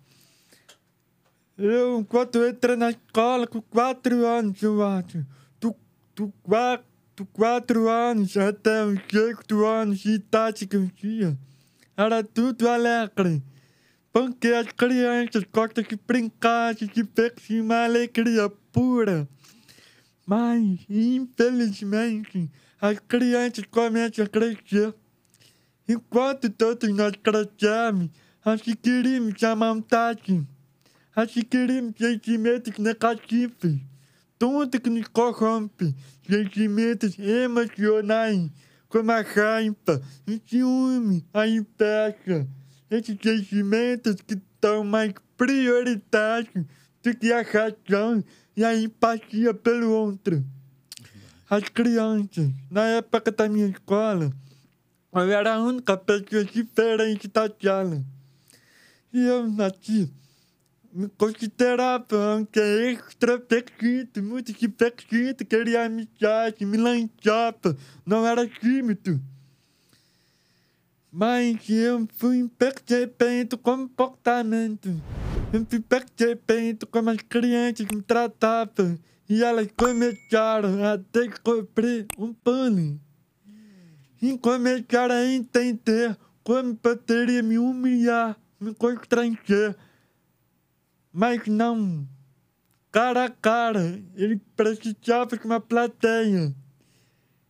Eu, 1.58 2.06
quando 2.08 2.46
entrei 2.46 2.76
na 2.76 2.90
escola 2.90 3.44
com 3.44 3.60
quatro 3.60 4.24
anos, 4.24 4.62
eu 4.62 4.86
acho, 4.86 5.26
do, 5.60 5.74
do, 6.14 6.32
quatro, 6.44 6.86
do 7.16 7.26
quatro 7.26 7.88
anos 7.88 8.36
até 8.36 8.84
os 8.84 9.00
sexto 9.10 9.66
anos 9.66 9.98
de 9.98 10.12
idade 10.12 10.64
que 10.64 10.76
eu 10.76 10.88
tinha, 10.90 11.36
era 11.96 12.22
tudo 12.22 12.68
alegre. 12.68 13.42
Porque 14.12 14.46
as 14.46 14.68
crianças 14.68 15.42
gostam 15.52 15.82
de 15.82 15.96
brincar, 15.96 16.72
de 16.72 16.86
divertir, 16.86 17.60
uma 17.60 17.82
alegria 17.82 18.48
pura. 18.70 19.28
Mas, 20.24 20.78
infelizmente, 20.88 22.48
as 22.80 22.96
crianças 23.00 23.64
começam 23.68 24.24
a 24.24 24.28
crescer. 24.28 24.94
Enquanto 25.88 26.48
todos 26.50 26.88
nós 26.90 27.12
crescemos, 27.22 28.10
adquirimos 28.44 29.42
a 29.42 29.54
maldade, 29.54 30.46
adquirimos 31.14 31.94
sentimentos 31.98 32.78
negativos, 32.78 33.78
tudo 34.38 34.80
que 34.80 34.90
nos 34.90 35.08
corrompe, 35.08 35.94
sentimentos 36.26 37.18
emocionais, 37.18 38.50
como 38.88 39.12
a 39.12 39.20
raiva, 39.20 40.02
o 40.26 40.48
ciúme, 40.48 41.24
a 41.32 41.46
inveja, 41.46 42.48
esses 42.90 43.16
sentimentos 43.22 44.16
que 44.26 44.40
dão 44.60 44.84
mais 44.84 45.12
prioridade 45.36 46.66
do 47.02 47.14
que 47.14 47.32
a 47.32 47.42
razão, 47.42 48.24
e 48.56 48.64
a 48.64 48.76
empatia 48.76 49.52
pelo 49.52 49.90
outro. 49.90 50.44
As 51.48 51.68
crianças, 51.68 52.50
na 52.70 52.84
época 52.86 53.30
da 53.30 53.48
minha 53.48 53.66
escola, 53.66 54.32
eu 55.14 55.30
era 55.30 55.54
a 55.54 55.62
única 55.62 55.96
pessoa 55.96 56.44
diferente 56.44 57.28
da 57.28 57.48
sala. 57.62 58.04
E 59.12 59.24
eu 59.24 59.48
nasci, 59.48 60.12
me 60.92 61.08
considerava 61.08 62.36
um 62.36 62.44
que 62.44 62.60
extrovertido, 62.60 64.22
muito 64.22 64.52
divertido, 64.52 65.44
queria 65.44 65.86
amizade, 65.86 66.64
me 66.64 66.76
lançava, 66.76 67.76
não 68.04 68.26
era 68.26 68.46
tímido. 68.46 69.20
Mas 71.12 71.68
eu 71.68 72.08
fui 72.16 72.50
percebendo 72.58 73.52
o 73.52 73.58
comportamento. 73.58 75.00
Eu 75.52 75.64
fui 75.64 75.78
percebendo 75.78 76.88
como 76.88 77.10
as 77.10 77.18
crianças 77.18 77.86
me 77.86 78.02
tratavam. 78.02 78.98
E 79.28 79.44
elas 79.44 79.68
começaram 79.76 80.84
a 80.84 80.96
descobrir 80.96 82.06
um 82.18 82.34
bullying. 82.44 83.00
E 84.24 84.38
começaram 84.38 85.16
a 85.16 85.26
entender 85.26 86.16
como 86.42 86.74
poderia 86.76 87.42
me 87.42 87.58
humilhar, 87.58 88.40
me 88.58 88.72
constranger. 88.72 89.76
Mas 91.12 91.46
não. 91.46 92.08
Cara 92.90 93.26
a 93.26 93.28
cara, 93.28 94.02
ele 94.14 94.40
precisava 94.56 95.36
de 95.36 95.44
uma 95.44 95.60
plateia. 95.60 96.56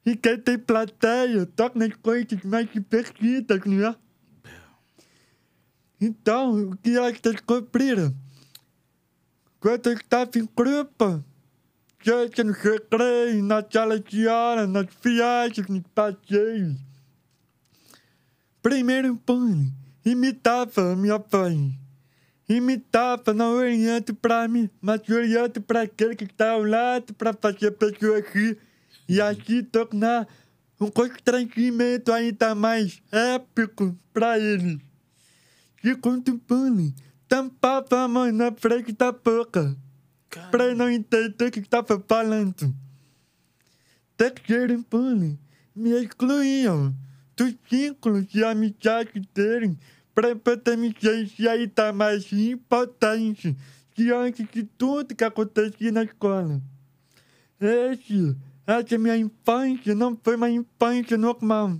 E 0.04 0.16
quem 0.16 0.36
tem 0.36 0.58
plateia 0.58 1.46
toca 1.46 1.78
nas 1.78 1.94
coisas 1.94 2.42
mais 2.42 2.68
divertidas, 2.68 3.64
né? 3.64 3.94
Então, 6.00 6.70
o 6.70 6.76
que 6.76 6.96
elas 6.96 7.20
descobriram? 7.20 8.12
Quando 9.60 9.90
eu 9.90 9.92
estava 9.92 10.28
em 10.40 10.48
grupo, 10.56 11.24
seja 12.04 12.44
no 12.44 12.52
recreio, 12.52 13.42
na 13.42 13.64
sala 13.68 13.98
de 13.98 14.28
aula, 14.28 14.66
nas 14.66 14.86
viagens, 15.02 15.66
nos 15.66 15.82
passeios. 15.94 16.76
Primeiro 18.62 19.16
põe, 19.16 19.72
imitava 20.04 20.92
a 20.92 20.96
minha 20.96 21.22
mãe. 21.32 21.78
Imitava, 22.46 23.32
não 23.32 23.56
olhando 23.56 24.14
para 24.14 24.46
mim, 24.46 24.68
mas 24.80 25.00
olhando 25.08 25.62
para 25.62 25.82
aquele 25.82 26.14
que 26.14 26.24
está 26.24 26.50
ao 26.50 26.62
lado 26.62 27.14
para 27.14 27.32
fazer 27.32 27.68
a 27.68 27.72
pessoa 27.72 28.20
rir 28.20 28.58
e 29.08 29.18
assim 29.18 29.62
tornar 29.62 30.28
um 30.78 30.90
constrangimento 30.90 32.12
ainda 32.12 32.54
mais 32.54 33.02
épico 33.10 33.96
para 34.12 34.38
eles. 34.38 34.78
E 35.82 35.94
quando 35.94 36.28
o 36.28 36.40
bullying 36.46 36.94
tampava 37.26 38.02
a 38.02 38.08
mão 38.08 38.30
na 38.30 38.52
frente 38.52 38.92
da 38.92 39.10
boca, 39.10 39.74
ele 40.52 40.74
não 40.74 40.90
entender 40.90 41.46
o 41.46 41.50
que 41.50 41.60
estava 41.60 42.02
falando. 42.06 42.74
Terceiro 44.16 44.84
bullying 44.90 45.38
me 45.74 45.90
excluíam 45.90 46.94
dos 47.36 47.54
círculos 47.68 48.26
de 48.26 48.44
amizade 48.44 49.20
dele 49.34 49.76
para 50.14 50.36
poder 50.36 50.76
me 50.76 50.94
sentir 50.98 51.48
ainda 51.48 51.92
mais 51.92 52.32
importante 52.32 53.56
diante 53.94 54.44
de 54.44 54.62
tudo 54.62 55.14
que 55.14 55.24
acontecia 55.24 55.90
na 55.90 56.04
escola. 56.04 56.62
Esse 57.60 58.36
essa 58.66 58.96
minha 58.96 59.16
infância 59.16 59.94
não 59.94 60.18
foi 60.22 60.36
uma 60.36 60.48
infância 60.48 61.18
normal. 61.18 61.78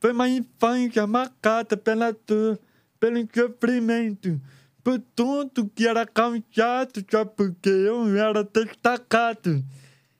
Foi 0.00 0.12
uma 0.12 0.28
infância 0.28 1.06
marcada 1.06 1.76
pela 1.76 2.12
dor, 2.12 2.58
pelo 3.00 3.26
sofrimento, 3.34 4.40
por 4.88 4.98
tudo 5.14 5.68
que 5.68 5.86
era 5.86 6.06
cansado 6.06 7.04
só 7.10 7.22
porque 7.22 7.68
eu 7.68 8.16
era 8.16 8.42
destacado. 8.42 9.62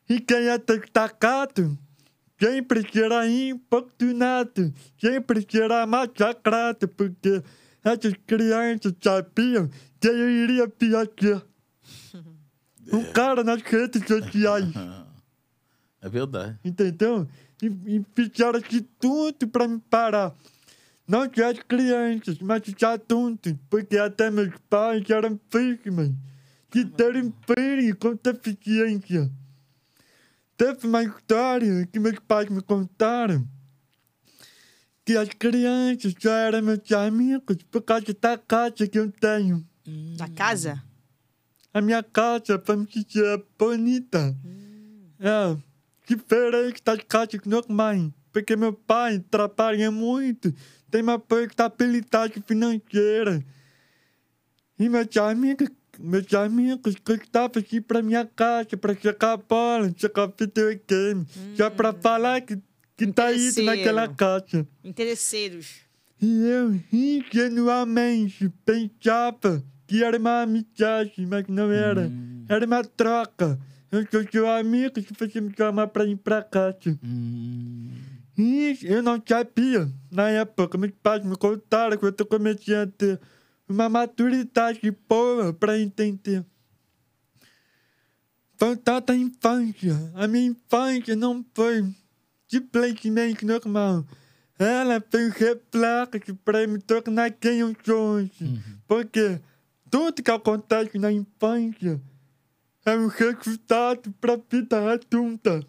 E 0.07 0.21
quem 0.21 0.47
é 0.47 0.59
destacado 0.59 1.79
sempre 2.39 2.87
será 2.93 3.27
importunado, 3.27 4.71
sempre 5.01 5.47
será 5.51 5.87
massacrado, 5.87 6.87
porque 6.87 7.43
essas 7.83 8.13
crianças 8.27 8.93
sabiam 9.01 9.71
que 9.99 10.09
eu 10.09 10.29
iria 10.29 10.69
piacer. 10.69 11.43
Um 12.91 13.05
cara 13.13 13.45
nas 13.45 13.63
redes 13.63 14.03
sociais. 14.07 14.67
É 16.01 16.09
verdade. 16.09 16.57
Entendeu? 16.65 17.27
E, 17.61 17.67
e 17.67 18.07
fizeram 18.15 18.61
de 18.61 18.83
tudo 18.83 19.49
pra 19.49 19.67
me 19.67 19.81
parar. 19.81 20.33
Não 21.09 21.23
só 21.35 21.51
as 21.51 21.59
crianças, 21.61 22.39
mas 22.41 22.63
os 22.69 22.83
adultos, 22.83 23.55
porque 23.71 23.97
até 23.97 24.31
meus 24.31 24.53
pais 24.69 25.09
eram 25.09 25.41
vítimas 25.51 26.11
de 26.71 26.85
terem 26.85 27.33
filhos 27.47 27.97
com 27.99 28.15
deficiência. 28.15 29.31
Teve 30.55 30.87
uma 30.87 31.03
história 31.03 31.87
que 31.87 31.99
meus 31.99 32.19
pais 32.19 32.51
me 32.51 32.61
contaram 32.61 33.49
que 35.03 35.17
as 35.17 35.31
crianças 35.31 36.13
já 36.19 36.37
eram 36.37 36.61
meus 36.61 36.93
amigos 36.93 37.57
por 37.71 37.81
causa 37.81 38.15
da 38.21 38.37
casa 38.37 38.87
que 38.87 38.99
eu 38.99 39.11
tenho. 39.11 39.67
Da 40.19 40.29
casa? 40.29 40.85
A 41.73 41.81
minha 41.81 42.03
casa, 42.03 42.63
vamos 42.63 42.91
dizer, 42.91 43.25
é 43.25 43.43
bonita. 43.59 44.37
É, 45.19 45.57
diferente 46.07 46.83
das 46.85 46.99
casas 47.09 47.41
normais. 47.47 48.11
Porque 48.31 48.55
meu 48.55 48.75
pai 48.75 49.21
trabalha 49.31 49.91
muito, 49.91 50.55
tem 50.91 51.03
uma 51.03 51.23
estabilidade 51.47 52.43
financeira. 52.47 53.45
E 54.79 54.89
meus 54.89 55.17
amigos, 55.17 55.69
meus 55.99 56.33
amigos 56.35 56.95
gostavam 57.05 57.63
de 57.63 57.77
ir 57.77 57.81
pra 57.81 58.03
minha 58.03 58.25
casa 58.25 58.77
pra 58.77 58.95
jogar 58.95 59.37
bola, 59.37 59.93
jogar 59.97 60.33
videogame, 60.39 61.27
só 61.57 61.69
pra 61.69 61.93
falar 61.93 62.41
que, 62.43 62.57
que 62.97 63.07
tá 63.09 63.33
indo 63.33 63.41
Interesseiro. 63.41 63.67
naquela 63.67 64.09
casa. 64.09 64.67
Interesseiros. 64.85 65.81
E 66.21 66.43
eu 66.47 66.81
ingenuamente 66.93 68.49
pensava 68.65 69.63
que 69.87 70.03
era 70.03 70.19
uma 70.19 70.43
amizade, 70.43 71.25
mas 71.27 71.45
não 71.49 71.71
era. 71.73 72.11
Era 72.49 72.67
uma 72.67 72.83
troca. 72.85 73.59
Eu 73.91 74.07
sou 74.11 74.23
seu 74.31 74.51
amigo 74.51 75.01
se 75.01 75.09
você 75.19 75.41
me 75.41 75.53
chamar 75.57 75.87
pra 75.89 76.05
ir 76.05 76.17
pra 76.17 76.43
casa. 76.43 76.99
Hum. 77.03 77.91
E 78.39 78.79
eu 78.83 79.03
não 79.03 79.21
sabia. 79.27 79.93
Na 80.13 80.31
época, 80.31 80.79
meus 80.79 80.93
pais 81.03 81.25
me 81.25 81.37
contaram 81.37 81.99
que 81.99 82.05
eu 82.05 82.27
comecei 82.27 82.77
a 82.77 82.87
ter 82.87 83.21
uma 83.69 83.89
maturidade 83.89 84.97
boa 85.09 85.53
pra 85.53 85.77
entender. 85.77 86.47
Voltando 88.57 89.11
à 89.11 89.17
infância. 89.17 90.13
A 90.15 90.29
minha 90.29 90.47
infância 90.47 91.17
não 91.17 91.45
foi 91.53 91.85
simplesmente 92.47 93.45
normal. 93.45 94.07
Ela 94.57 95.05
foi 95.11 95.27
um 95.27 95.31
reflexo 95.31 96.35
pra 96.45 96.67
me 96.67 96.79
tornar 96.81 97.33
quem 97.33 97.59
eu 97.59 97.77
sou 97.85 98.15
hoje. 98.15 98.63
Porque 98.87 99.41
tudo 99.91 100.23
que 100.23 100.31
acontece 100.31 100.97
na 100.97 101.11
infância 101.11 102.01
é 102.85 102.97
um 102.97 103.09
resultado 103.09 104.13
pra 104.21 104.39
vida 104.51 104.93
adulta. 104.93 105.67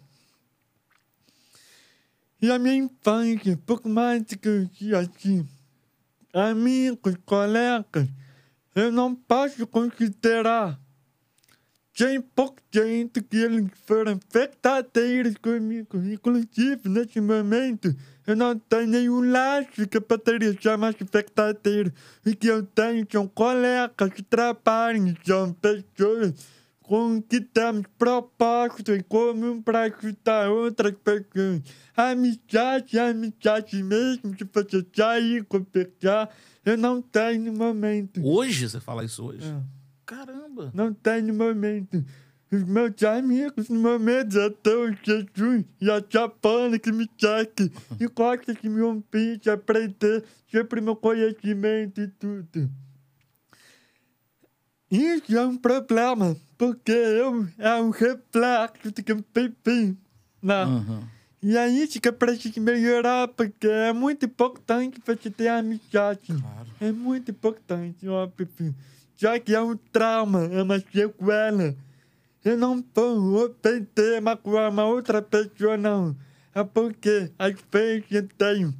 E 2.42 2.50
a 2.50 2.58
minha 2.58 2.76
infância, 2.76 3.58
por 3.66 3.86
mais 3.86 4.22
que 4.24 4.48
eu 4.48 4.68
tinha 4.68 4.98
assim, 4.98 5.46
amigos, 6.32 7.14
colegas, 7.26 8.08
eu 8.74 8.90
não 8.90 9.14
posso 9.14 9.66
considerar 9.66 10.80
100% 11.94 13.22
que 13.28 13.36
eles 13.36 13.68
foram 13.84 14.18
verdadeiros 14.32 15.34
comigo. 15.36 15.98
Inclusive, 15.98 16.88
nesse 16.88 17.20
momento, 17.20 17.94
eu 18.26 18.34
não 18.34 18.58
tenho 18.58 18.86
nenhum 18.86 19.30
laço 19.30 19.86
que 19.86 19.98
eu 19.98 20.02
poderia 20.02 20.56
chamar 20.58 20.94
de 20.94 21.04
verdadeiro. 21.04 21.92
O 22.24 22.34
que 22.34 22.46
eu 22.46 22.62
tenho 22.62 23.06
são 23.10 23.28
colegas 23.28 24.10
de 24.14 24.22
trabalho, 24.22 25.14
são 25.26 25.52
pessoas 25.52 26.32
com 26.90 27.22
que 27.22 27.40
temos 27.40 27.84
propósito 27.96 28.90
em 28.90 29.00
comum 29.00 29.62
para 29.62 29.82
ajudar 29.82 30.50
outras 30.50 30.92
pessoas. 30.92 31.62
Amizade 31.96 32.98
amizade 32.98 33.80
mesmo, 33.80 34.36
se 34.36 34.42
você 34.42 34.84
sair, 34.92 35.44
conversar, 35.44 36.34
eu 36.64 36.76
não 36.76 37.00
tenho 37.00 37.42
no 37.42 37.52
momento. 37.52 38.20
Hoje 38.26 38.68
você 38.68 38.80
fala 38.80 39.04
isso 39.04 39.24
hoje? 39.24 39.46
É. 39.46 39.62
Caramba. 40.04 40.72
Não 40.74 40.92
tem 40.92 41.22
no 41.22 41.32
momento. 41.32 42.04
Os 42.50 42.64
meus 42.64 43.00
amigos 43.04 43.68
no 43.68 43.78
momento 43.78 44.32
já 44.32 44.48
estão 44.48 44.92
Jesus 45.00 45.64
e 45.80 45.88
a 45.88 46.02
Chapana 46.10 46.76
que 46.76 46.90
me 46.90 47.08
segue 47.16 47.72
e 48.00 48.08
gosta 48.08 48.52
que 48.52 48.68
me 48.68 48.80
de 49.40 49.48
aprender 49.48 50.24
sobre 50.50 50.80
meu 50.80 50.96
conhecimento 50.96 52.00
e 52.00 52.08
tudo. 52.08 52.68
Isso 54.90 55.38
é 55.38 55.46
um 55.46 55.56
problema, 55.56 56.36
porque 56.60 56.92
eu 56.92 57.48
é 57.56 57.74
um 57.76 57.88
reflexo 57.88 58.92
de 58.92 59.02
que 59.02 59.12
eu 59.12 59.24
vivi. 59.34 59.96
Não. 60.42 60.76
Aham. 60.76 61.08
E 61.42 61.56
é 61.56 61.66
isso 61.66 61.98
que 61.98 62.06
eu 62.06 62.12
preciso 62.12 62.60
melhorar, 62.60 63.28
porque 63.28 63.66
é 63.66 63.94
muito 63.94 64.26
importante 64.26 65.00
você 65.06 65.30
ter 65.30 65.48
amizade. 65.48 66.26
Claro. 66.26 66.68
É 66.78 66.92
muito 66.92 67.30
importante, 67.30 68.06
óbvio. 68.06 68.74
Já 69.16 69.40
que 69.40 69.54
é 69.54 69.60
um 69.62 69.74
trauma, 69.74 70.44
é 70.52 70.62
uma 70.62 70.78
sequela. 70.78 71.74
Eu 72.44 72.58
não 72.58 72.84
vou 72.94 73.46
ofender, 73.46 74.20
magoar 74.20 74.70
uma 74.70 74.84
outra 74.84 75.22
pessoa, 75.22 75.78
não. 75.78 76.14
É 76.54 76.62
porque 76.62 77.30
às 77.38 77.54
vezes 77.72 78.04
eu 78.10 78.28
tenho 78.36 78.74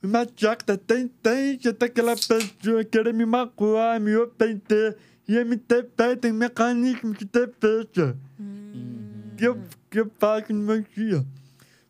uma 0.00 0.24
certa 0.36 0.78
tendência 0.78 1.72
daquela 1.72 2.14
pessoa 2.14 2.84
querer 2.84 3.12
me 3.12 3.26
magoar, 3.26 4.00
me 4.00 4.16
ofender 4.16 4.96
e 5.26 5.42
me 5.44 5.56
defender 5.56 6.28
em 6.28 6.32
mecanismos 6.32 7.18
de 7.18 7.24
defesa 7.24 8.16
que, 9.36 9.44
eu, 9.44 9.60
que 9.90 10.00
eu 10.00 10.10
faço 10.18 10.52
no 10.52 10.60
meu 10.60 10.82
dia. 10.82 11.24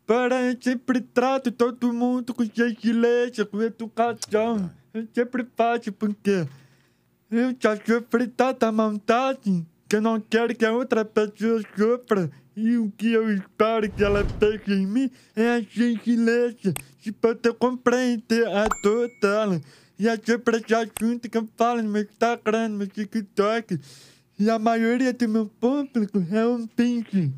Porém, 0.07 0.51
eu 0.51 0.57
sempre 0.61 1.01
trato 1.01 1.51
todo 1.51 1.93
mundo 1.93 2.35
com 2.35 2.45
gentileza, 2.45 3.45
com 3.45 3.63
educação. 3.63 4.71
Eu 4.93 5.09
sempre 5.15 5.47
faço 5.57 5.91
porque 5.93 6.47
eu 7.31 7.55
já 7.59 7.77
sofri 7.77 8.29
tanta 8.29 8.71
maldade 8.71 9.67
que 9.89 9.97
eu 9.97 10.01
não 10.03 10.21
quero 10.21 10.55
que 10.55 10.65
a 10.65 10.73
outra 10.73 11.05
pessoa 11.05 11.61
sofra. 11.77 12.31
E 12.57 12.77
o 12.77 12.91
que 12.97 13.13
eu 13.13 13.35
espero 13.35 13.91
que 13.91 14.05
ela 14.05 14.23
veja 14.23 14.75
em 14.75 14.87
mim 14.87 15.11
é 15.35 15.51
a 15.51 15.61
gentileza 15.61 16.73
de 17.01 17.11
poder 17.11 17.53
compreender 17.55 18.47
a 18.47 18.67
dor 18.83 19.11
dela. 19.21 19.61
E 19.99 20.09
é 20.09 20.17
sobre 20.17 20.57
esse 20.57 20.75
assunto 20.75 21.29
que 21.29 21.39
eu 21.39 21.49
falo 21.57 21.83
no 21.83 21.89
meu 21.89 22.03
Instagram, 22.03 22.69
no 22.69 22.79
meu 22.79 22.87
TikTok. 22.89 23.79
E 24.39 24.51
a 24.51 24.59
maioria 24.59 25.13
do 25.13 25.29
meu 25.29 25.47
público 25.47 26.25
é 26.33 26.47
um 26.47 26.67
pinche. 26.67 27.33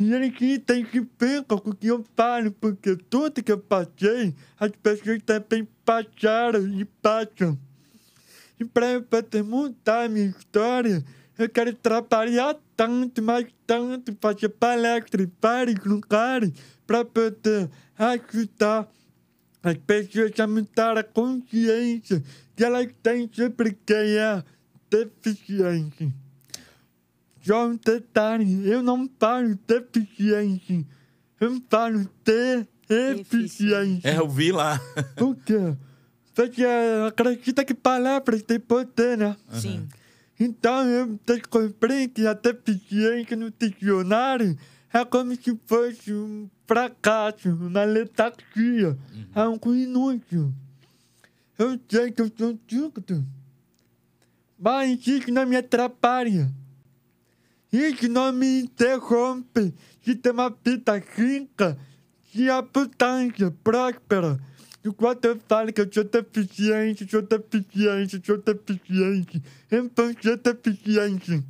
E 0.00 0.30
que 0.30 0.58
tem 0.60 0.84
que 0.84 1.00
ver 1.18 1.42
com 1.44 1.56
o 1.56 1.74
que 1.74 1.88
eu 1.88 2.04
falo, 2.16 2.52
porque 2.52 2.96
tudo 2.96 3.42
que 3.42 3.50
eu 3.50 3.58
passei, 3.58 4.34
as 4.58 4.70
pessoas 4.70 5.20
também 5.24 5.66
passaram 5.84 6.68
e 6.68 6.84
passam. 6.84 7.58
E 8.60 8.64
para 8.64 8.92
eu 8.92 9.02
poder 9.02 9.42
mudar 9.42 10.04
a 10.04 10.08
minha 10.08 10.26
história, 10.26 11.04
eu 11.36 11.48
quero 11.48 11.72
trabalhar 11.74 12.56
tanto, 12.76 13.22
mais 13.22 13.46
tanto, 13.66 14.16
fazer 14.20 14.48
palestra 14.50 15.22
em 15.22 15.32
vários 15.40 15.84
lugares 15.84 16.52
para 16.86 17.04
poder 17.04 17.68
ajudar 17.96 18.88
as 19.62 19.76
pessoas 19.78 20.38
a 20.38 20.46
mudar 20.46 20.96
a 20.96 21.02
consciência 21.02 22.22
que 22.54 22.64
elas 22.64 22.88
têm 23.02 23.28
sobre 23.32 23.76
quem 23.84 24.16
é 24.16 24.42
deficiente. 24.90 26.12
Só 27.42 27.66
um 27.66 27.76
detalhe, 27.76 28.68
eu 28.68 28.82
não 28.82 29.08
falo 29.18 29.58
deficiente, 29.66 30.86
eu 31.40 31.62
falo 31.70 32.08
deficiente. 32.86 34.06
É, 34.06 34.18
eu 34.18 34.28
vi 34.28 34.52
lá. 34.52 34.80
Por 35.16 35.36
quê? 35.36 35.76
Porque 36.34 36.64
acredita 37.06 37.64
que 37.64 37.74
palavras 37.74 38.42
têm 38.42 38.60
poder, 38.60 39.18
né? 39.18 39.36
Sim. 39.50 39.88
Então 40.38 40.86
eu 40.86 41.18
descobri 41.26 42.08
que 42.08 42.26
a 42.26 42.32
deficiência 42.32 43.36
no 43.36 43.50
dicionário 43.50 44.56
é 44.92 45.04
como 45.04 45.34
se 45.34 45.58
fosse 45.66 46.12
um 46.12 46.48
fracasso, 46.66 47.50
uma 47.50 47.84
letargia, 47.84 48.96
algo 49.34 49.74
inútil. 49.74 50.52
Eu 51.58 51.78
sei 51.88 52.10
que 52.12 52.22
eu 52.22 52.30
sou 52.36 52.58
surdo, 52.68 53.26
mas 54.58 55.06
isso 55.06 55.30
não 55.30 55.46
me 55.46 55.56
atrapalha. 55.56 56.50
Isso 57.70 58.08
não 58.08 58.32
me 58.32 58.62
interrompe 58.62 59.74
de 60.02 60.14
ter 60.14 60.30
uma 60.30 60.48
vida 60.48 60.96
rica, 61.16 61.78
de 62.32 62.48
abundância, 62.48 63.50
próspera. 63.62 64.38
Enquanto 64.84 65.24
eu 65.26 65.38
falo 65.46 65.72
que 65.72 65.82
eu 65.82 65.92
sou 65.92 66.04
deficiente, 66.04 67.06
sou 67.10 67.20
deficiente, 67.20 68.22
sou 68.24 68.38
deficiente, 68.38 69.42
então 69.70 70.14
sou 70.22 70.36
deficiente. 70.36 71.44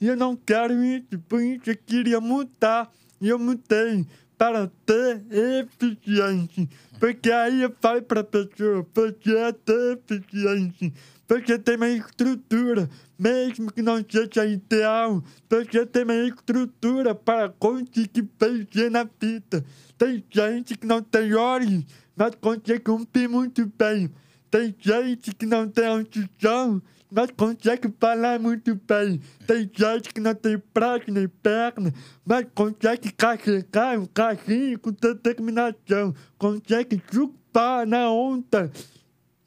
E 0.00 0.06
eu 0.08 0.16
não 0.16 0.34
quero 0.34 0.82
isso, 0.82 1.18
por 1.28 1.42
isso 1.42 1.70
eu 1.70 1.76
queria 1.76 2.20
mudar. 2.20 2.90
E 3.20 3.28
eu 3.28 3.38
mudei 3.38 4.06
para 4.38 4.70
ter 4.86 5.22
eficiente. 5.30 6.66
Porque 6.98 7.30
aí 7.30 7.60
eu 7.60 7.74
falo 7.78 8.00
para 8.00 8.20
a 8.20 8.24
pessoa, 8.24 8.82
porque 8.94 9.30
é 9.30 9.52
deficiente. 9.52 10.94
Porque 11.28 11.58
tem 11.58 11.76
uma 11.76 11.88
estrutura, 11.90 12.88
mesmo 13.18 13.70
que 13.70 13.82
não 13.82 14.02
seja 14.08 14.46
ideal. 14.46 15.22
Porque 15.46 15.84
tem 15.84 16.04
uma 16.04 16.14
estrutura 16.14 17.14
para 17.14 17.50
conseguir 17.50 18.26
vencer 18.40 18.90
na 18.90 19.04
vida. 19.04 19.62
Tem 19.98 20.24
gente 20.30 20.78
que 20.78 20.86
não 20.86 21.02
tem 21.02 21.34
olhos, 21.34 21.84
mas 22.16 22.34
consegue 22.40 22.80
cumprir 22.80 23.28
muito 23.28 23.70
bem. 23.78 24.10
Tem 24.50 24.74
gente 24.80 25.34
que 25.34 25.44
não 25.44 25.68
tem 25.68 25.86
audição, 25.86 26.80
mas 27.10 27.30
consegue 27.36 27.92
falar 27.98 28.38
muito 28.38 28.74
bem. 28.74 29.20
Tem 29.46 29.70
gente 29.72 30.14
que 30.14 30.20
não 30.20 30.34
tem 30.34 30.62
braço 30.72 31.10
nem 31.10 31.28
perna, 31.28 31.92
mas 32.24 32.46
consegue 32.54 33.10
carregar 33.12 33.98
um 33.98 34.06
carrinho 34.06 34.78
com 34.78 34.92
determinação. 34.92 36.14
Consegue 36.38 37.02
chupar 37.12 37.86
na 37.86 38.10
onda. 38.10 38.70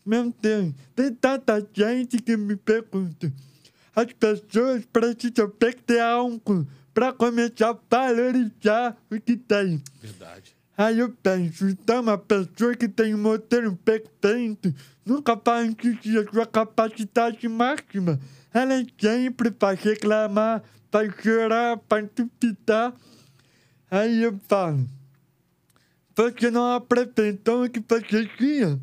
Meu 0.06 0.34
Deus, 0.42 0.74
tem 0.94 1.14
tanta 1.14 1.66
gente 1.74 2.18
que 2.18 2.36
me 2.36 2.58
pergunta. 2.58 3.32
As 3.96 4.12
pessoas 4.12 4.86
precisam 4.86 5.50
perder 5.50 6.02
algo 6.02 6.68
para 6.94 7.14
começar 7.14 7.70
a 7.70 7.78
valorizar 7.90 8.98
o 9.10 9.20
que 9.20 9.38
tem. 9.38 9.82
Verdade. 10.02 10.56
Aí 10.76 11.00
eu 11.00 11.10
penso, 11.12 11.70
então 11.70 12.02
uma 12.02 12.18
pessoa 12.18 12.76
que 12.76 12.90
tem 12.90 13.14
um 13.14 13.20
motor 13.20 13.76
perfeito 13.78 14.74
nunca 15.06 15.36
vai 15.36 15.68
atingir 15.70 16.18
a 16.20 16.32
sua 16.32 16.46
capacidade 16.46 17.48
máxima. 17.48 18.20
Ela 18.54 18.86
sempre 19.00 19.54
vai 19.60 19.76
reclamar, 19.76 20.64
vai 20.92 21.10
chorar, 21.22 21.80
vai 21.90 22.10
duvidar. 22.16 22.94
Aí 23.90 24.24
eu 24.24 24.40
falo, 24.48 24.88
você 26.16 26.52
não 26.52 26.74
apresentou 26.74 27.64
o 27.66 27.70
que 27.70 27.80
você 27.80 28.26
tinha. 28.38 28.80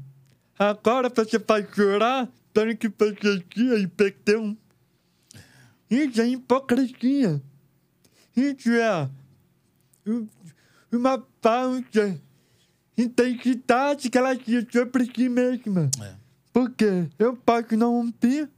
Agora 0.58 1.08
você 1.08 1.38
vai 1.38 1.66
chorar 1.72 2.28
pelo 2.52 2.76
que 2.76 2.88
você 2.88 3.40
tinha 3.48 3.74
e 3.76 3.86
perdeu. 3.86 4.56
Isso 5.90 6.20
é 6.20 6.28
hipocrisia. 6.28 7.40
Isso 8.36 8.70
é 8.70 9.08
um- 10.06 10.28
uma 10.92 11.24
falsa 11.40 12.20
intensidade 13.02 14.10
que 14.10 14.18
ela 14.18 14.36
tinha 14.36 14.66
sobre 14.70 15.04
si 15.04 15.28
mesma. 15.28 15.90
É. 16.02 16.14
Porque 16.52 17.08
eu 17.18 17.36
posso 17.36 17.76
não 17.76 17.92
romper, 17.92 18.48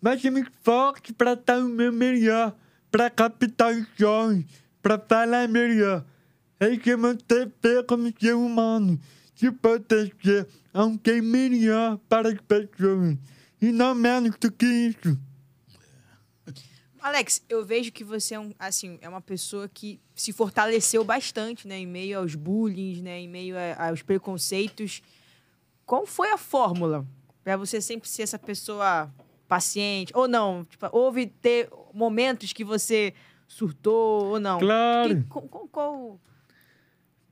mas 0.00 0.24
eu 0.24 0.32
me 0.32 0.42
esforço 0.42 1.12
para 1.14 1.34
dar 1.34 1.58
o 1.58 1.68
meu 1.68 1.92
melhor, 1.92 2.54
para 2.90 3.10
captar 3.10 3.72
os 3.74 3.86
sonhos, 3.98 4.44
para 4.82 4.98
falar 4.98 5.48
melhor. 5.48 6.04
É 6.60 6.76
que 6.76 6.90
eu 6.90 6.98
meu 6.98 7.14
dever 7.14 7.84
como 7.86 8.12
ser 8.18 8.34
humano, 8.34 8.98
de 9.34 9.50
proteger 9.52 10.46
alguém 10.72 11.20
melhor 11.20 11.98
para 12.08 12.30
as 12.30 12.38
pessoas. 12.40 13.16
E 13.60 13.70
não 13.72 13.94
menos 13.94 14.36
do 14.40 14.50
que 14.50 14.66
isso. 14.66 15.18
Alex, 17.00 17.42
eu 17.48 17.64
vejo 17.64 17.92
que 17.92 18.02
você 18.04 18.34
é, 18.34 18.40
um, 18.40 18.52
assim, 18.58 18.98
é 19.00 19.08
uma 19.08 19.20
pessoa 19.20 19.68
que 19.68 20.00
se 20.14 20.32
fortaleceu 20.32 21.04
bastante, 21.04 21.66
né? 21.68 21.78
Em 21.78 21.86
meio 21.86 22.18
aos 22.18 22.34
bullying, 22.34 23.02
né? 23.02 23.20
Em 23.20 23.28
meio 23.28 23.56
a- 23.56 23.88
aos 23.88 24.02
preconceitos. 24.02 25.00
Qual 25.86 26.04
foi 26.06 26.30
a 26.30 26.36
fórmula 26.38 27.06
para 27.44 27.56
você 27.56 27.80
sempre 27.80 28.08
ser 28.08 28.22
essa 28.22 28.38
pessoa 28.38 29.10
paciente? 29.46 30.12
Ou 30.14 30.26
não? 30.28 30.64
Tipo, 30.64 30.88
houve 30.92 31.26
ter 31.26 31.68
momentos 31.94 32.52
que 32.52 32.64
você 32.64 33.14
surtou 33.46 34.26
ou 34.32 34.40
não? 34.40 34.58
Claro. 34.58 35.16
Que- 35.16 35.22
qual- 35.24 35.48
qual- 35.48 35.68
qual- 35.68 36.20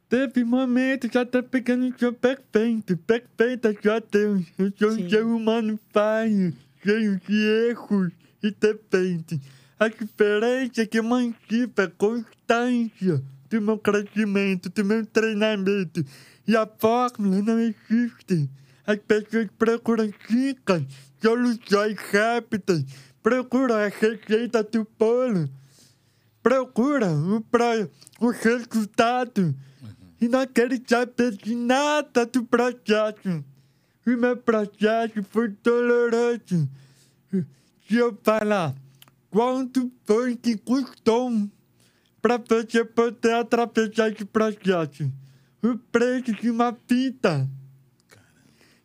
Teve 0.09 0.45
momentos 0.45 1.11
que 1.11 1.19
até 1.19 1.43
pequeno 1.43 1.93
sou 1.99 2.13
perfeito, 2.13 2.97
perfeita 2.97 3.73
só 3.73 3.99
Deus. 3.99 4.45
Eu 4.57 4.73
sou 4.79 4.91
um 4.91 5.11
ser 5.11 5.25
humano 5.25 5.79
falho, 5.93 6.55
cheio 6.81 7.21
de 7.27 7.35
erros 7.71 8.13
e 8.42 8.51
defeitos. 8.51 9.38
A 9.79 9.88
diferença 9.88 10.83
é 10.83 10.87
que 10.87 10.99
eu 10.99 11.05
mantive 11.05 11.72
a 11.76 11.89
constância 11.89 13.22
do 13.51 13.61
meu 13.61 13.78
crescimento, 13.78 14.68
do 14.70 14.84
meu 14.84 15.05
treinamento. 15.07 16.05
E 16.47 16.57
a 16.57 16.66
fórmula 16.66 17.43
não 17.43 17.59
existe. 17.59 18.49
As 18.87 18.99
pessoas 18.99 19.49
procuram 19.59 20.12
dicas, 20.28 20.82
soluções 21.20 21.97
rápidas, 22.12 22.84
procuram 23.22 23.74
a 23.74 23.89
receita 23.89 24.62
do 24.62 24.87
bolo 24.99 25.51
procura 26.47 27.11
o, 27.11 27.41
pro, 27.41 27.91
o 28.20 28.30
resultado 28.30 29.53
e 30.20 30.28
não 30.28 30.47
quer 30.47 30.70
saber 30.87 31.32
de 31.32 31.57
nada 31.57 32.24
do 32.24 32.45
processo. 32.45 33.45
O 34.07 34.11
meu 34.11 34.37
processo 34.37 35.24
foi 35.28 35.49
doloroso. 35.61 36.68
Se 37.89 37.97
eu 37.97 38.18
falar 38.22 38.74
quanto 39.30 39.93
foi 40.05 40.34
que 40.37 40.57
custou 40.57 41.30
para 42.20 42.37
você 42.39 42.84
poder 42.84 43.34
atravessar 43.34 44.11
esse 44.11 44.24
processo, 44.24 45.12
o 45.62 45.78
preço 45.93 46.32
de 46.32 46.51
uma 46.51 46.76
vida. 46.89 47.49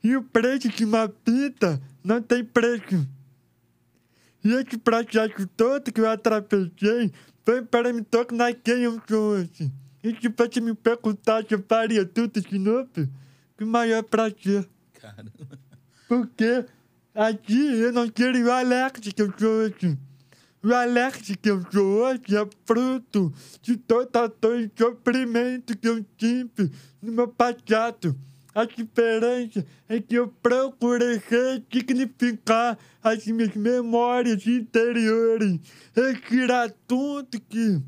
E 0.04 0.16
o 0.16 0.24
preço 0.24 0.70
de 0.70 0.86
uma 0.86 1.08
vida 1.26 1.82
não 2.04 2.22
tem 2.22 2.44
preço. 2.44 3.08
E 4.44 4.54
esse 4.54 4.78
processo 4.78 5.48
todo 5.56 5.92
que 5.92 6.02
eu 6.02 6.10
atravessei 6.10 7.12
foi 7.46 7.64
para 7.64 7.94
me 7.94 8.04
tornar 8.04 8.54
quem 8.54 8.84
eu 8.84 9.02
sou 9.08 9.34
hoje. 9.34 9.72
E 10.04 10.16
se 10.20 10.28
você 10.28 10.60
me 10.60 10.74
perguntar 10.74 11.44
se 11.46 11.54
eu 11.54 11.64
faria 11.68 12.06
tudo 12.06 12.42
de 12.42 12.58
novo, 12.58 12.90
que 13.58 13.66
maior 13.66 14.04
prazer. 14.04 14.68
Cara. 14.94 15.32
Porque 16.08 16.66
aqui 17.14 17.82
eu 17.82 17.92
não 17.92 18.10
queria 18.10 18.46
o 18.46 18.52
Alex 18.52 19.00
que 19.00 19.22
eu 19.22 19.34
sou 19.38 19.50
hoje. 19.50 19.98
O 20.64 20.74
Alex 20.74 21.36
que 21.42 21.50
eu 21.50 21.62
sou 21.72 21.84
hoje 21.84 22.36
é 22.36 22.48
fruto 22.66 23.34
de 23.62 23.78
toda 23.78 24.32
e 24.60 24.72
sofrimento 24.78 25.78
que 25.78 25.88
eu 25.88 26.04
tive 26.18 26.72
no 27.02 27.12
meu 27.12 27.28
passado. 27.28 28.16
A 28.54 28.66
diferença 28.66 29.66
é 29.88 30.00
que 30.02 30.16
eu 30.16 30.28
procurei 30.28 31.22
ressignificar 31.30 32.78
as 33.02 33.26
minhas 33.26 33.56
memórias 33.56 34.46
interiores 34.46 35.60
e 35.96 36.16
tirar 36.28 36.70
tudo 36.86 37.40
que 37.40 37.82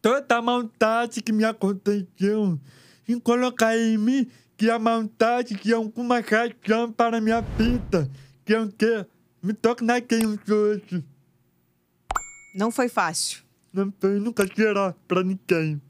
toda 0.00 0.36
a 0.36 0.42
maldade 0.42 1.20
que 1.20 1.32
me 1.32 1.44
aconteceu 1.44 2.60
e 3.08 3.20
colocar 3.20 3.76
em 3.76 3.98
mim 3.98 4.28
que 4.56 4.70
a 4.70 4.78
maldade 4.78 5.56
que 5.56 5.72
é 5.72 5.74
alguma 5.74 6.20
razão 6.20 6.92
para 6.92 7.20
minha 7.20 7.40
vida, 7.40 8.08
que 8.52 8.56
eu 8.56 8.70
quero 8.72 9.06
me 9.42 9.54
eu 10.10 10.38
sou 10.46 10.56
hoje. 10.56 11.04
Não 12.54 12.70
foi 12.70 12.88
fácil. 12.88 13.42
Não 13.72 13.92
foi 13.98 14.20
nunca 14.20 14.46
será 14.54 14.94
para 15.08 15.22
ninguém. 15.22 15.80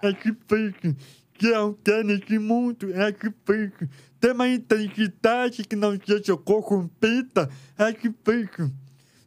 É 0.00 0.12
difícil. 0.12 0.96
Que 1.34 1.48
eu 1.48 1.76
quero 1.82 2.06
nesse 2.06 2.38
mundo 2.38 2.92
é 2.94 3.10
difícil. 3.10 3.88
Ter 4.20 4.32
uma 4.32 4.48
intensidade 4.48 5.64
que 5.64 5.74
não 5.74 5.98
seja 6.06 6.36
corrompida 6.36 7.50
é 7.76 7.90
difícil. 7.90 8.72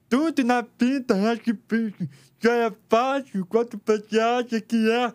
Tudo 0.08 0.44
na 0.46 0.66
vida 0.80 1.18
é 1.18 1.36
difícil. 1.36 2.08
Já 2.40 2.54
é 2.54 2.72
fácil 2.88 3.46
quando 3.48 3.82
você 3.86 4.20
acha 4.20 4.62
que 4.62 4.90
é 4.90 5.14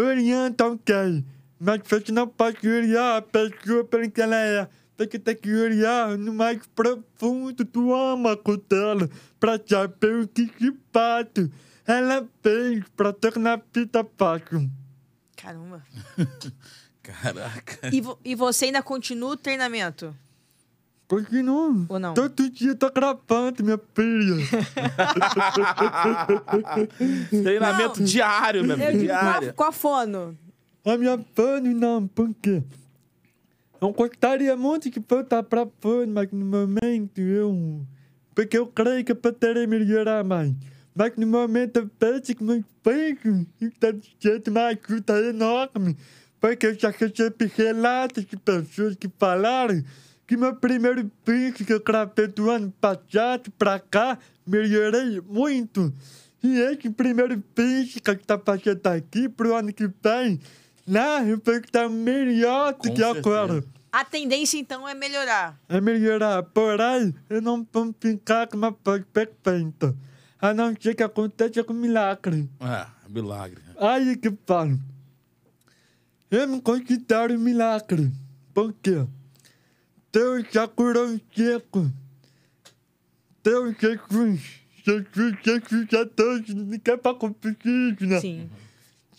orienta 0.00 0.62
alguém. 0.62 1.26
Mas 1.58 1.80
você 1.84 2.12
não 2.12 2.28
pode 2.28 2.68
olhar 2.68 3.16
a 3.16 3.22
pessoa 3.22 3.82
pelo 3.84 4.08
que 4.08 4.22
ela 4.22 4.36
é. 4.36 4.68
Tem 5.06 5.36
que 5.36 5.54
olhar 5.54 6.18
no 6.18 6.34
mais 6.34 6.58
profundo 6.74 7.62
do 7.64 7.94
âmago 7.94 8.56
dela 8.56 9.08
para 9.38 9.60
saber 9.64 10.22
o 10.24 10.28
que 10.28 10.46
de 10.46 10.74
fato 10.92 11.50
ela 11.86 12.26
fez 12.42 12.82
para 12.96 13.12
tornar 13.12 13.58
a 13.58 13.62
vida 13.72 14.04
fácil. 14.16 14.68
Caramba. 15.36 15.82
Caraca. 17.02 17.94
E, 17.94 18.00
vo- 18.00 18.18
e 18.24 18.34
você 18.34 18.66
ainda 18.66 18.82
continua 18.82 19.30
o 19.30 19.36
treinamento? 19.36 20.14
Continua. 21.06 21.86
Ou 21.88 21.98
não? 21.98 22.12
Todo 22.12 22.50
dia 22.50 22.74
tô 22.74 22.90
gravando, 22.90 23.64
minha 23.64 23.80
filha. 23.94 24.36
Treinamento 27.42 28.00
Não. 28.00 28.06
diário, 28.06 28.64
meu 28.64 28.76
Eu 28.76 28.88
amigo. 28.88 29.02
Diário. 29.04 29.54
com 29.54 29.64
a 29.64 29.72
fono. 29.72 30.36
A 30.84 30.96
minha 30.96 31.18
fone 31.34 31.74
não, 31.74 32.06
por 32.06 32.30
quê? 32.42 32.62
Eu 33.80 33.92
gostaria 33.92 34.56
muito 34.56 34.90
de 34.90 35.00
voltar 35.08 35.42
pra 35.44 35.66
fone, 35.80 36.12
mas 36.12 36.28
no 36.32 36.44
momento 36.44 37.20
eu... 37.20 37.86
Porque 38.34 38.58
eu 38.58 38.66
creio 38.66 39.04
que 39.04 39.12
eu 39.12 39.16
poderia 39.16 39.66
melhorar 39.66 40.24
mais. 40.24 40.52
Mas 40.94 41.14
no 41.16 41.26
momento 41.26 41.76
eu 41.76 41.88
penso 41.98 42.34
que 42.34 42.42
meu 42.42 42.64
filho 42.82 43.46
está 43.60 43.92
de 43.92 44.16
jeito 44.18 44.50
uma 44.50 44.66
ajuda 44.66 45.20
enorme. 45.20 45.96
Porque 46.40 46.66
eu 46.66 46.78
já 46.78 46.90
recebi 46.90 47.50
relatos 47.56 48.24
de 48.24 48.36
pessoas 48.36 48.96
que 48.96 49.08
falaram 49.16 49.82
que 50.26 50.36
meu 50.36 50.56
primeiro 50.56 51.10
pico 51.24 51.64
que 51.64 51.72
eu 51.72 51.80
gravei 51.80 52.26
do 52.26 52.50
ano 52.50 52.72
passado 52.80 53.50
pra 53.56 53.78
cá, 53.78 54.18
melhorei 54.46 55.20
muito. 55.20 55.92
E 56.42 56.58
esse 56.60 56.90
primeiro 56.90 57.40
pico 57.54 58.00
que 58.02 58.10
está 58.10 58.38
fazendo 58.38 58.86
aqui 58.88 59.28
pro 59.28 59.54
ano 59.54 59.72
que 59.72 59.88
vem, 60.02 60.40
lá 60.88 61.22
eu 61.24 61.40
vou 61.44 61.54
estar 61.54 61.88
melhor 61.88 62.72
do 62.72 62.78
Com 62.78 62.94
que 62.94 63.02
agora. 63.04 63.64
A 63.90 64.04
tendência, 64.04 64.58
então, 64.58 64.86
é 64.86 64.94
melhorar. 64.94 65.58
É 65.68 65.80
melhorar, 65.80 66.42
porém, 66.42 67.14
eu 67.28 67.40
não 67.40 67.66
vou 67.72 67.94
ficar 67.98 68.46
com 68.46 68.56
uma 68.56 68.76
voz 68.84 69.02
perfeita. 69.12 69.96
A 70.40 70.54
não 70.54 70.74
ser 70.78 70.94
que 70.94 71.02
aconteça 71.02 71.64
com 71.64 71.72
milagre. 71.72 72.48
É, 72.60 72.86
milagre. 73.08 73.60
Aí 73.76 74.16
que 74.16 74.32
falo. 74.46 74.78
Eu 76.30 76.46
me 76.46 76.60
considero 76.60 77.34
um 77.34 77.38
milagre. 77.38 78.12
Por 78.52 78.72
quê? 78.74 79.06
Deus 80.12 80.44
já 80.52 80.68
curou 80.68 81.06
um 81.06 81.20
seco. 81.34 81.90
Deus 83.42 83.74
Jesus. 83.80 84.58
Jesus, 84.84 85.36
Jesus 85.44 85.92
é 85.92 86.04
Deus. 86.04 86.48
Ninguém 86.48 86.98
para 86.98 87.14
competir, 87.14 87.96
né? 88.00 88.20
Sim. 88.20 88.50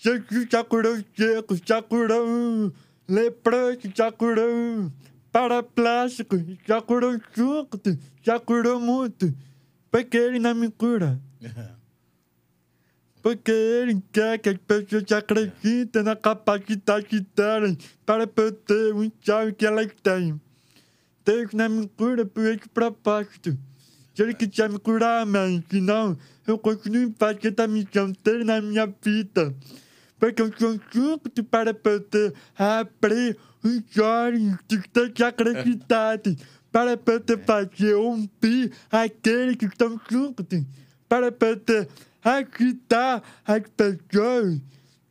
Jesus 0.01 0.47
já 0.49 0.63
curou 0.63 0.95
o 0.95 1.03
seco, 1.13 1.59
já 1.65 1.81
curou 1.81 2.25
o 2.25 2.73
leproso, 3.05 3.91
já 3.93 4.09
curou 4.09 4.85
o 4.85 4.91
paraplástico, 5.29 6.37
já 6.65 6.81
curou 6.81 7.15
o 7.15 7.21
surdo, 7.35 7.99
já 8.23 8.39
curou 8.39 8.79
muito. 8.79 9.33
Porque 9.91 10.15
ele 10.15 10.39
não 10.39 10.55
me 10.55 10.71
cura. 10.71 11.19
Porque 13.21 13.51
ele 13.51 14.01
quer 14.13 14.39
que 14.39 14.47
as 14.47 14.57
pessoas 14.57 15.11
acreditem 15.11 16.03
na 16.03 16.15
capacidade 16.15 17.19
delas 17.35 17.75
para 18.05 18.25
poder 18.25 18.95
o 18.95 19.11
chave 19.19 19.51
que 19.51 19.65
elas 19.65 19.91
têm. 20.01 20.39
Deus 21.25 21.51
não 21.53 21.69
me 21.69 21.87
cura 21.89 22.25
por 22.25 22.45
esse 22.45 22.69
propósito. 22.69 23.57
Se 24.15 24.23
ele 24.23 24.33
quiser 24.33 24.69
me 24.69 24.79
curar, 24.79 25.23
amém. 25.23 25.61
Senão, 25.69 26.17
eu 26.47 26.57
continuo 26.57 27.13
fazendo 27.19 27.59
a 27.59 27.67
missão 27.67 28.13
dele 28.23 28.45
na 28.45 28.61
minha 28.61 28.85
vida. 28.85 29.53
Porque 30.19 30.41
eu 30.41 30.51
sou 30.57 30.79
surdo 30.91 31.43
para 31.45 31.73
poder 31.73 32.33
abrir 32.57 33.37
os 33.63 33.97
olhos 33.97 34.57
dos 34.67 34.81
seus 34.93 35.21
acreditados. 35.21 36.35
Para 36.71 36.95
poder 36.97 37.43
fazer 37.45 37.93
ouvir 37.95 38.71
aqueles 38.91 39.55
que 39.55 39.65
estão 39.65 39.99
surdos. 40.09 40.63
Para 41.07 41.31
poder 41.31 41.87
agitar 42.23 43.23
as 43.45 43.61
pessoas 43.75 44.59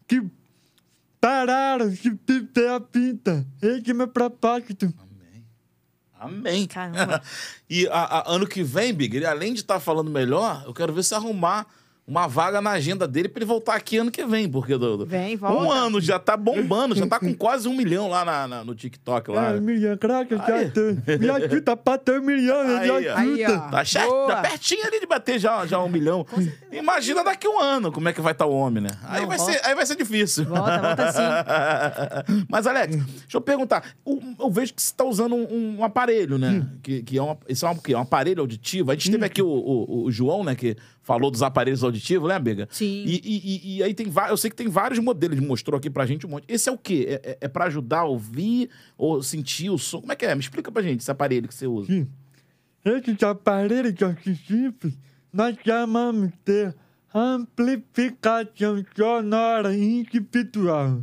que 0.07 0.23
pararam 1.21 1.89
de 1.91 2.11
viver 2.27 2.69
a 2.69 2.79
vida. 2.79 3.47
Esse 3.61 3.91
é 3.91 3.95
meu 3.95 4.09
propósito. 4.09 4.93
Amém. 4.99 5.45
Amém. 6.21 6.67
Caramba. 6.67 7.21
e 7.69 7.87
a- 7.89 8.19
a- 8.21 8.35
ano 8.35 8.47
que 8.47 8.63
vem, 8.63 8.93
Big, 8.95 9.25
além 9.25 9.53
de 9.55 9.61
estar 9.61 9.81
falando 9.81 10.11
melhor, 10.11 10.63
eu 10.67 10.73
quero 10.75 10.93
ver 10.93 11.03
se 11.03 11.15
arrumar 11.15 11.67
uma 12.09 12.27
vaga 12.27 12.61
na 12.63 12.71
agenda 12.71 13.07
dele 13.07 13.29
pra 13.29 13.39
ele 13.41 13.45
voltar 13.47 13.75
aqui 13.75 13.99
ano 13.99 14.11
que 14.11 14.25
vem, 14.25 14.49
porque 14.49 14.79
do, 14.79 14.97
do- 14.97 15.07
Vem, 15.07 15.35
um 15.35 15.39
volta. 15.39 15.75
ano 15.75 16.01
já 16.01 16.19
tá 16.19 16.37
bombando, 16.39 16.95
já 16.95 17.07
tá 17.07 17.21
com 17.21 17.35
quase 17.35 17.69
um 17.69 17.77
milhão 17.77 18.09
lá 18.09 18.25
na- 18.25 18.49
na- 18.49 18.65
no 18.65 18.75
TikTok 18.75 19.31
lá. 19.31 19.51
É, 19.53 19.59
um 19.59 19.61
milhão, 19.61 19.97
Deus. 19.97 20.97
Me 21.21 21.29
ajuda 21.31 21.77
pra 21.77 21.99
ter 21.99 22.19
um 22.19 22.25
milhão, 22.25 22.65
me 22.67 22.75
ajuda. 22.75 23.15
Tá, 23.71 24.07
Boa. 24.07 24.27
tá 24.29 24.37
pertinho 24.43 24.87
ali 24.87 25.01
de 25.01 25.07
bater 25.07 25.39
já, 25.39 25.67
já 25.67 25.79
um 25.79 25.89
milhão. 25.89 26.27
Imagina 26.73 27.23
daqui 27.23 27.47
um 27.47 27.61
ano 27.61 27.93
como 27.93 28.09
é 28.09 28.13
que 28.15 28.21
vai 28.23 28.33
estar 28.33 28.47
o 28.47 28.53
homem, 28.53 28.83
né? 28.83 28.91
Aí, 29.05 29.21
Não, 29.21 29.29
vai 29.29 29.37
volta. 29.37 29.53
ser, 29.53 29.67
aí 29.67 29.75
vai 29.75 29.85
ser 29.85 29.97
difícil. 29.97 30.45
Volta, 30.47 30.79
volta 30.81 31.13
sim. 31.13 31.23
Mas, 32.49 32.67
Alex, 32.67 32.97
deixa 32.97 33.37
eu 33.37 33.41
perguntar. 33.41 33.85
o- 34.05 34.19
Eu 34.41 34.51
vejo 34.51 34.73
que 34.75 34.81
você 34.83 34.89
está 34.91 35.05
usando 35.05 35.35
um, 35.35 35.79
um 35.81 35.85
aparelho, 35.85 36.39
né? 36.39 36.67
Que, 36.83 37.03
que 37.03 37.19
é, 37.19 37.23
um, 37.23 37.37
isso 37.49 37.67
é, 37.67 37.71
um, 37.71 37.77
que 37.77 37.93
é 37.93 37.99
um 37.99 38.03
aparelho 38.03 38.41
auditivo. 38.41 38.91
A 38.91 38.95
gente 38.95 39.11
teve 39.11 39.25
aqui 39.27 39.43
o, 39.43 39.47
o- 39.49 40.05
o 40.05 40.11
João, 40.11 40.43
né? 40.45 40.55
Que 40.55 40.77
falou 41.09 41.31
dos 41.31 41.43
aparelhos 41.43 41.83
auditivos, 41.83 42.29
né, 42.29 42.39
Biga? 42.39 42.69
Sim. 42.71 43.03
E, 43.07 43.15
e- 43.25 43.41
e- 43.45 43.77
e 43.79 43.83
aí 43.83 43.95
tem 43.95 44.11
vários. 44.11 44.31
Eu 44.33 44.37
sei 44.37 44.51
que 44.51 44.57
tem 44.57 44.69
vários 44.69 44.99
modelos. 44.99 45.41
Mostrou 45.41 45.79
aqui 45.79 45.89
pra 45.89 46.05
gente 46.05 46.27
um 46.27 46.29
monte. 46.29 46.45
Esse 46.47 46.69
é 46.69 46.73
o 46.73 46.77
quê? 46.77 47.07
É, 47.09 47.31
é, 47.31 47.39
é 47.41 47.49
pra 47.49 47.65
ajudar 47.65 48.01
a 48.01 48.05
ouvir 48.05 48.69
ou 48.99 49.23
sentir 49.23 49.71
o 49.71 49.79
som? 49.79 50.01
Como 50.03 50.13
é 50.13 50.17
que 50.17 50.27
é? 50.27 50.35
Me 50.35 50.41
explica 50.43 50.71
pra 50.71 50.83
gente 50.83 51.01
esse 51.01 51.11
aparelho 51.11 51.49
que 51.49 51.55
você 51.55 51.67
usa. 51.67 51.87
Sim. 51.91 52.07
Esses 52.85 53.23
aparelhos 53.23 54.01
auditivos 54.03 54.93
nós 55.33 55.57
chamamos 55.65 56.31
de 56.45 56.73
amplificação 57.15 58.85
sonora 58.95 59.75
individual. 59.75 61.03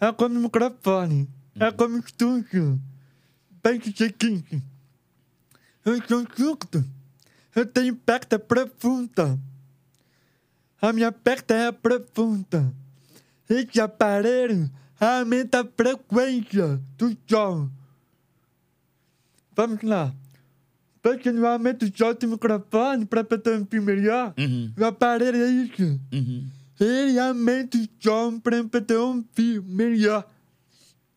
É 0.00 0.12
como 0.12 0.38
microfone, 0.38 1.28
é 1.58 1.70
como 1.72 1.98
estúdio. 1.98 2.78
Pense 3.62 3.88
o 3.90 3.96
seguinte, 3.96 4.62
eu 5.84 5.96
sou 6.06 6.26
surdo, 6.36 6.84
eu 7.54 7.66
tenho 7.66 7.94
perda 7.96 8.38
profunda. 8.38 9.38
A 10.80 10.92
minha 10.92 11.10
perda 11.12 11.54
é 11.54 11.72
profunda. 11.72 12.72
Esse 13.48 13.80
aparelho 13.80 14.70
aumenta 15.00 15.60
a 15.60 15.64
frequência 15.64 16.80
do 16.98 17.16
som. 17.28 17.70
Vamos 19.56 19.82
lá. 19.82 20.12
Do 21.02 21.10
som 21.96 22.14
do 22.14 22.28
microfone 22.28 23.04
para 23.04 23.22
poder 23.22 23.58
ouvir 23.58 23.80
melhor, 23.80 24.32
Uhum, 24.38 24.72
o 24.78 24.84
aparelho 24.84 25.36
é 25.42 25.48
isso. 25.48 26.00
uhum. 26.12 26.46
Ele 26.80 27.18
aumenta 27.18 27.76
o 27.78 27.86
som 28.00 28.40
para 28.40 28.64
poder 28.64 28.96
ouvir 28.96 29.62
melhor. 29.62 30.28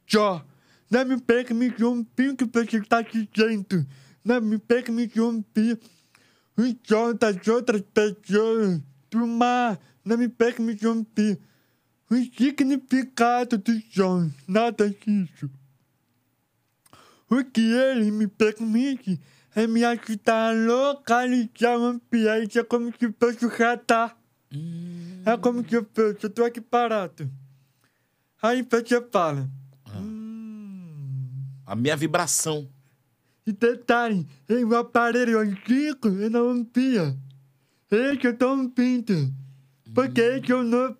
Só. 0.05 0.45
Não 0.89 1.03
me 1.05 1.19
permite 1.19 1.83
ouvir 1.83 2.29
o 2.29 2.35
que 2.35 2.45
você 2.45 2.77
está 2.77 3.01
dizendo. 3.01 3.85
Não 4.23 4.39
me 4.41 4.57
permite 4.57 5.19
ouvir 5.19 5.73
o 5.73 5.79
som 6.83 7.13
das 7.13 7.47
outras 7.47 7.81
pessoas, 7.81 8.81
do 9.09 9.27
mar, 9.27 9.79
não 10.03 10.17
me 10.17 10.27
permite 10.27 10.85
ouvir 10.87 11.39
o 12.09 12.15
significado 12.15 13.57
dos 13.57 13.83
sons, 13.93 14.31
nada 14.47 14.89
disso. 14.89 15.49
O 17.29 17.43
que 17.43 17.61
ele 17.61 18.09
me 18.11 18.27
permite 18.27 19.19
é 19.53 19.67
me 19.67 19.83
ajudar 19.83 20.49
a 20.49 20.53
localizar 20.53 21.77
o 21.77 21.85
ambiente, 21.85 22.57
é 22.57 22.63
como 22.63 22.91
se 22.97 23.13
fosse 23.19 23.45
o 23.45 23.49
radar. 23.49 24.17
É 25.25 25.35
como 25.37 25.67
se 25.67 25.75
eu 25.75 25.85
fosse, 25.93 26.23
eu 26.23 26.29
tô 26.29 26.45
aqui 26.45 26.61
parado. 26.61 27.29
Aí 28.41 28.61
você 28.61 29.01
fala. 29.11 29.49
Hum. 29.93 31.29
A 31.65 31.75
minha 31.75 31.97
vibração. 31.97 32.69
E 33.47 33.53
detalhe, 33.53 34.27
em 34.49 34.65
um 34.65 34.75
aparelho 34.75 35.39
antigo 35.39 36.09
eu 36.09 36.29
não 36.29 36.47
ouvia. 36.49 37.17
Esse 37.89 38.27
eu 38.27 38.37
tô 38.37 38.49
ouvindo. 38.49 39.33
Porque 39.95 40.19
esse 40.19 40.51
é 40.51 40.55
o 40.55 40.63
novo, 40.63 40.97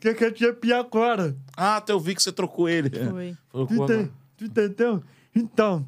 que 0.00 0.08
eu 0.08 0.14
recebi 0.14 0.72
agora. 0.72 1.36
Ah, 1.54 1.76
até 1.76 1.92
eu 1.92 2.00
vi 2.00 2.14
que 2.14 2.22
você 2.22 2.32
trocou 2.32 2.66
ele. 2.66 2.88
Foi. 2.88 3.36
Trocou 3.50 3.86
Tu, 3.86 4.10
tu 4.38 4.44
entendeu? 4.46 5.04
Então, 5.36 5.86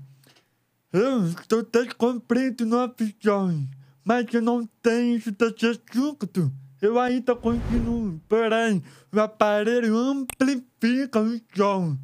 eu 0.93 1.25
estou 1.27 1.63
descumprindo 1.63 2.67
novas 2.67 2.95
visões, 2.99 3.67
mas 4.05 4.27
eu 4.35 4.43
não 4.43 4.69
tenho 4.83 5.17
isso 5.17 5.31
desse 5.31 5.67
assunto. 5.67 6.53
Eu 6.83 7.01
ainda 7.01 7.35
continuo, 7.35 8.21
porém, 8.29 8.83
o 9.11 9.19
aparelho 9.19 9.97
amplifica 9.97 11.19
o 11.23 11.41
som. 11.57 11.97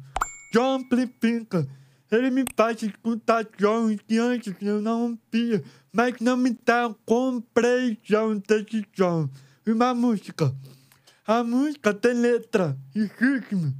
Som 0.51 0.77
amplifica. 0.77 1.67
Ele 2.11 2.29
me 2.29 2.43
faz 2.57 2.83
escutar 2.83 3.47
sons 3.57 3.97
que 4.05 4.17
antes 4.17 4.53
eu 4.61 4.81
não 4.81 5.17
ouvia, 5.33 5.63
mas 5.93 6.15
não 6.19 6.35
me 6.35 6.57
dá 6.65 6.93
compreensão 7.05 8.37
desse 8.37 8.85
som. 8.93 9.29
Uma 9.65 9.93
música. 9.93 10.53
A 11.25 11.41
música 11.41 11.93
tem 11.93 12.13
letra 12.13 12.77
e 12.93 13.03
ritmo. 13.03 13.73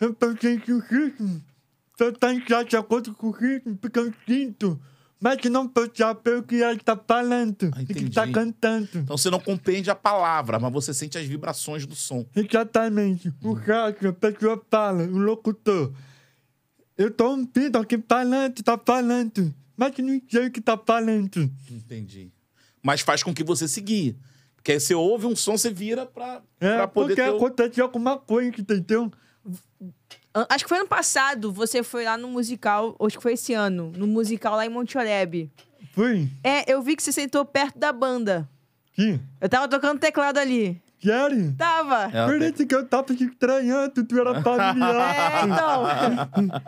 Eu 0.00 0.14
pensei 0.14 0.58
que 0.58 0.72
o 0.72 0.78
ritmo 0.78 1.42
só 1.98 2.08
está 2.08 2.32
em 2.32 2.42
de 2.66 2.76
acordo 2.76 3.14
com 3.14 3.28
o 3.28 3.30
ritmo, 3.30 3.76
porque 3.76 3.98
eu 3.98 4.12
sinto, 4.26 4.80
mas 5.20 5.36
que 5.36 5.50
não 5.50 5.70
saber 5.94 6.38
o 6.38 6.42
que 6.42 6.62
ela 6.62 6.72
está 6.74 6.96
falando 6.96 7.70
Ah, 7.74 7.82
e 7.82 7.86
que 7.86 8.04
está 8.04 8.26
cantando. 8.30 8.88
Então 8.94 9.18
você 9.18 9.28
não 9.28 9.40
compreende 9.40 9.90
a 9.90 9.94
palavra, 9.94 10.58
mas 10.58 10.72
você 10.72 10.94
sente 10.94 11.18
as 11.18 11.26
vibrações 11.26 11.84
do 11.84 11.94
som. 11.94 12.24
Exatamente. 12.34 13.32
O 13.42 13.52
rádio, 13.52 14.08
a 14.08 14.12
pessoa 14.14 14.62
fala, 14.70 15.02
o 15.04 15.18
locutor. 15.18 15.92
Eu 16.96 17.10
tô 17.10 17.30
ouvindo 17.30 17.76
alguém 17.76 18.02
falando, 18.08 18.62
tá 18.62 18.78
falando, 18.84 19.54
mas 19.76 19.94
que 19.94 20.00
não 20.02 20.20
sei 20.30 20.46
o 20.46 20.50
que 20.50 20.60
tá 20.60 20.78
falando. 20.78 21.50
Entendi. 21.70 22.30
Mas 22.82 23.00
faz 23.02 23.22
com 23.22 23.34
que 23.34 23.44
você 23.44 23.68
seguir. 23.68 24.16
Porque 24.54 24.72
aí 24.72 24.80
você 24.80 24.94
ouve 24.94 25.26
um 25.26 25.36
som, 25.36 25.56
você 25.56 25.70
vira 25.70 26.06
pra, 26.06 26.42
É, 26.60 26.76
pra 26.76 26.88
poder 26.88 27.14
porque 27.14 27.22
ter... 27.22 27.30
o- 27.30 27.36
aconteceu 27.36 27.84
alguma 27.84 28.18
coisa, 28.18 28.50
entendeu? 28.60 29.12
Acho 30.50 30.64
que 30.64 30.68
foi 30.68 30.78
ano 30.78 30.88
passado, 30.88 31.50
você 31.52 31.82
foi 31.82 32.04
lá 32.04 32.16
no 32.18 32.28
musical, 32.28 32.94
acho 33.00 33.16
que 33.16 33.22
foi 33.22 33.32
esse 33.34 33.54
ano, 33.54 33.90
no 33.96 34.06
musical 34.06 34.54
lá 34.56 34.66
em 34.66 34.68
Monte 34.68 34.98
Oreb. 34.98 35.50
Foi? 35.92 36.28
É, 36.44 36.70
eu 36.70 36.82
vi 36.82 36.94
que 36.94 37.02
você 37.02 37.10
sentou 37.12 37.44
perto 37.44 37.78
da 37.78 37.90
banda. 37.92 38.46
Sim. 38.94 39.18
Eu 39.40 39.48
tava 39.48 39.66
tocando 39.68 39.98
teclado 39.98 40.36
ali. 40.38 40.82
Sério? 41.02 41.54
Tava. 41.56 42.04
É, 42.16 42.26
Por 42.26 42.40
isso 42.42 42.66
que 42.66 42.74
eu 42.74 42.86
tava 42.86 43.14
te 43.14 43.24
estranhando, 43.24 44.04
tu 44.04 44.18
era 44.18 44.30
É, 44.38 44.42
familiar. 44.42 45.44
então. 45.44 45.86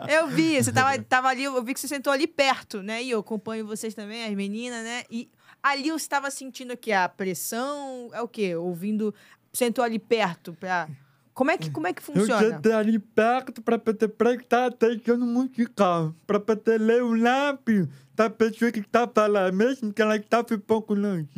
eu 0.07 0.27
vi, 0.27 0.61
você 0.63 0.71
tava, 0.71 0.97
tava 1.03 1.27
ali, 1.29 1.43
eu 1.43 1.63
vi 1.63 1.73
que 1.73 1.79
você 1.79 1.87
sentou 1.87 2.13
ali 2.13 2.27
perto, 2.27 2.81
né? 2.83 3.01
E 3.03 3.09
eu 3.11 3.19
acompanho 3.19 3.65
vocês 3.65 3.93
também, 3.93 4.25
as 4.25 4.33
meninas, 4.33 4.83
né? 4.83 5.03
E 5.09 5.29
ali 5.63 5.89
você 5.89 5.95
estava 6.05 6.29
sentindo 6.31 6.73
o 6.73 6.77
quê? 6.77 6.91
A 6.91 7.09
pressão? 7.09 8.09
É 8.13 8.21
o 8.21 8.27
quê? 8.27 8.55
Ouvindo. 8.55 9.13
Sentou 9.51 9.83
ali 9.83 9.97
perto 9.99 10.53
pra. 10.53 10.87
Como 11.33 11.51
é 11.51 11.57
que, 11.57 11.71
como 11.71 11.87
é 11.87 11.93
que 11.93 12.01
Eu 12.01 12.05
funciona? 12.05 12.37
sentei 12.49 12.73
ali 12.73 12.99
perto 12.99 13.61
pra 13.61 13.79
poder 13.79 14.09
prestar 14.09 14.65
atenção 14.65 15.15
no 15.17 15.25
musical, 15.25 16.13
pra 16.27 16.37
poder 16.37 16.79
ler 16.79 17.01
o 17.01 17.15
lábio 17.15 17.89
da 18.13 18.29
pessoa 18.29 18.69
que 18.71 18.81
tá 18.81 19.07
falando, 19.07 19.53
mesmo 19.55 19.93
que 19.93 20.01
ela 20.01 20.15
um 20.17 20.59
pouco 20.59 20.93
longe. 20.93 21.29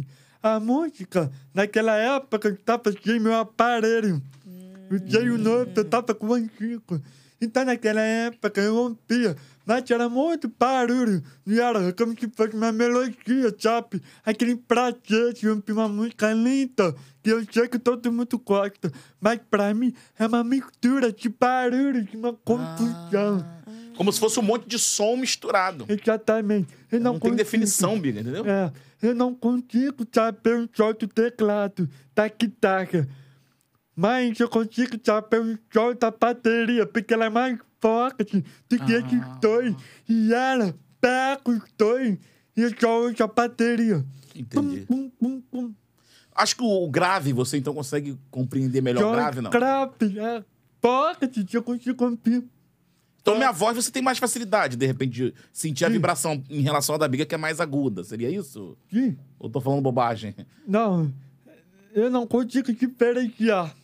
A 0.43 0.59
música, 0.59 1.31
naquela 1.53 1.95
época, 1.95 2.47
eu 2.47 2.53
estava 2.55 2.91
sem 2.91 3.19
meu 3.19 3.35
aparelho. 3.35 4.21
Eu 4.89 4.99
tinha 4.99 5.33
o 5.33 5.37
novo, 5.37 5.71
eu 5.75 5.83
estava 5.83 6.13
com 6.13 6.27
o 6.27 6.33
antigo. 6.33 7.01
Então, 7.39 7.65
naquela 7.65 8.01
época, 8.01 8.61
eu 8.61 8.75
ouvia, 8.75 9.35
mas 9.65 9.89
era 9.89 10.07
muito 10.09 10.51
barulho. 10.59 11.23
E 11.45 11.59
era 11.59 11.91
como 11.93 12.11
se 12.19 12.29
fosse 12.35 12.55
uma 12.55 12.71
melodia, 12.71 13.55
sabe? 13.57 14.01
Aquele 14.23 14.55
prazer 14.55 15.33
de 15.33 15.47
ouvir 15.47 15.71
uma 15.71 15.87
música 15.87 16.31
linda, 16.33 16.95
que 17.23 17.31
eu 17.31 17.43
sei 17.51 17.67
que 17.67 17.79
todo 17.79 18.11
mundo 18.11 18.37
gosta. 18.39 18.91
Mas 19.19 19.39
pra 19.49 19.73
mim, 19.73 19.93
é 20.19 20.27
uma 20.27 20.43
mistura 20.43 21.11
de 21.11 21.29
barulho, 21.29 22.03
de 22.03 22.15
uma 22.17 22.33
confusão. 22.33 23.43
Como 23.95 24.11
se 24.11 24.19
fosse 24.19 24.39
um 24.39 24.43
monte 24.43 24.67
de 24.67 24.77
som 24.77 25.15
misturado. 25.15 25.85
Exatamente. 25.87 26.69
Eu 26.91 26.99
Não, 26.99 27.13
não, 27.13 27.19
tem 27.19 27.35
definição, 27.35 27.99
Biga, 27.99 28.21
entendeu? 28.21 28.45
É, 28.45 28.71
eu 29.01 29.15
não 29.15 29.33
consigo 29.33 30.05
saber 30.13 30.55
o 30.57 30.69
som 30.73 30.93
do 30.93 31.07
teclado, 31.07 31.89
da 32.13 32.27
guitarra. 32.27 33.07
Mas 33.95 34.39
eu 34.39 34.47
consigo 34.49 34.97
saber 35.03 35.41
o 35.41 35.59
som 35.73 35.93
da 35.93 36.11
bateria, 36.11 36.85
porque 36.85 37.13
ela 37.13 37.25
é 37.25 37.29
mais 37.29 37.59
forte 37.79 38.43
do 38.69 38.77
que 38.79 38.93
esses 38.93 39.21
Ah. 39.21 39.37
dois. 39.41 39.75
E 40.07 40.33
ela 40.33 40.73
pega 40.99 41.41
os 41.49 41.61
dois 41.77 42.17
e 42.55 42.61
eu 42.61 42.71
só 42.79 43.01
ouço 43.01 43.23
a 43.23 43.27
bateria. 43.27 44.05
Entendi. 44.35 44.81
Pum, 44.81 45.09
pum, 45.09 45.09
pum, 45.19 45.41
pum. 45.51 45.73
Acho 46.33 46.55
que 46.55 46.63
o 46.63 46.87
grave 46.89 47.33
você 47.33 47.57
então 47.57 47.73
consegue 47.73 48.17
compreender 48.29 48.81
melhor 48.81 49.03
o 49.09 49.11
grave, 49.11 49.41
não? 49.41 49.51
Grave, 49.51 50.19
é 50.19 50.43
forte, 50.81 51.45
eu 51.53 51.61
consigo 51.61 52.05
ouvir. 52.05 52.43
Então 53.21 53.35
minha 53.37 53.51
voz 53.51 53.75
você 53.75 53.91
tem 53.91 54.01
mais 54.01 54.17
facilidade, 54.17 54.75
de 54.75 54.85
repente, 54.85 55.11
de 55.11 55.33
sentir 55.53 55.85
a 55.85 55.87
Sim. 55.87 55.93
vibração 55.93 56.43
em 56.49 56.61
relação 56.61 56.95
à 56.95 56.97
da 56.97 57.07
Biga, 57.07 57.25
que 57.25 57.35
é 57.35 57.37
mais 57.37 57.59
aguda. 57.61 58.03
Seria 58.03 58.29
isso? 58.29 58.75
Sim. 58.91 59.15
Ou 59.39 59.49
tô 59.49 59.61
falando 59.61 59.81
bobagem? 59.81 60.35
Não, 60.67 61.11
eu 61.93 62.09
não 62.09 62.25
consigo 62.25 62.73
diferenciar. 62.73 63.75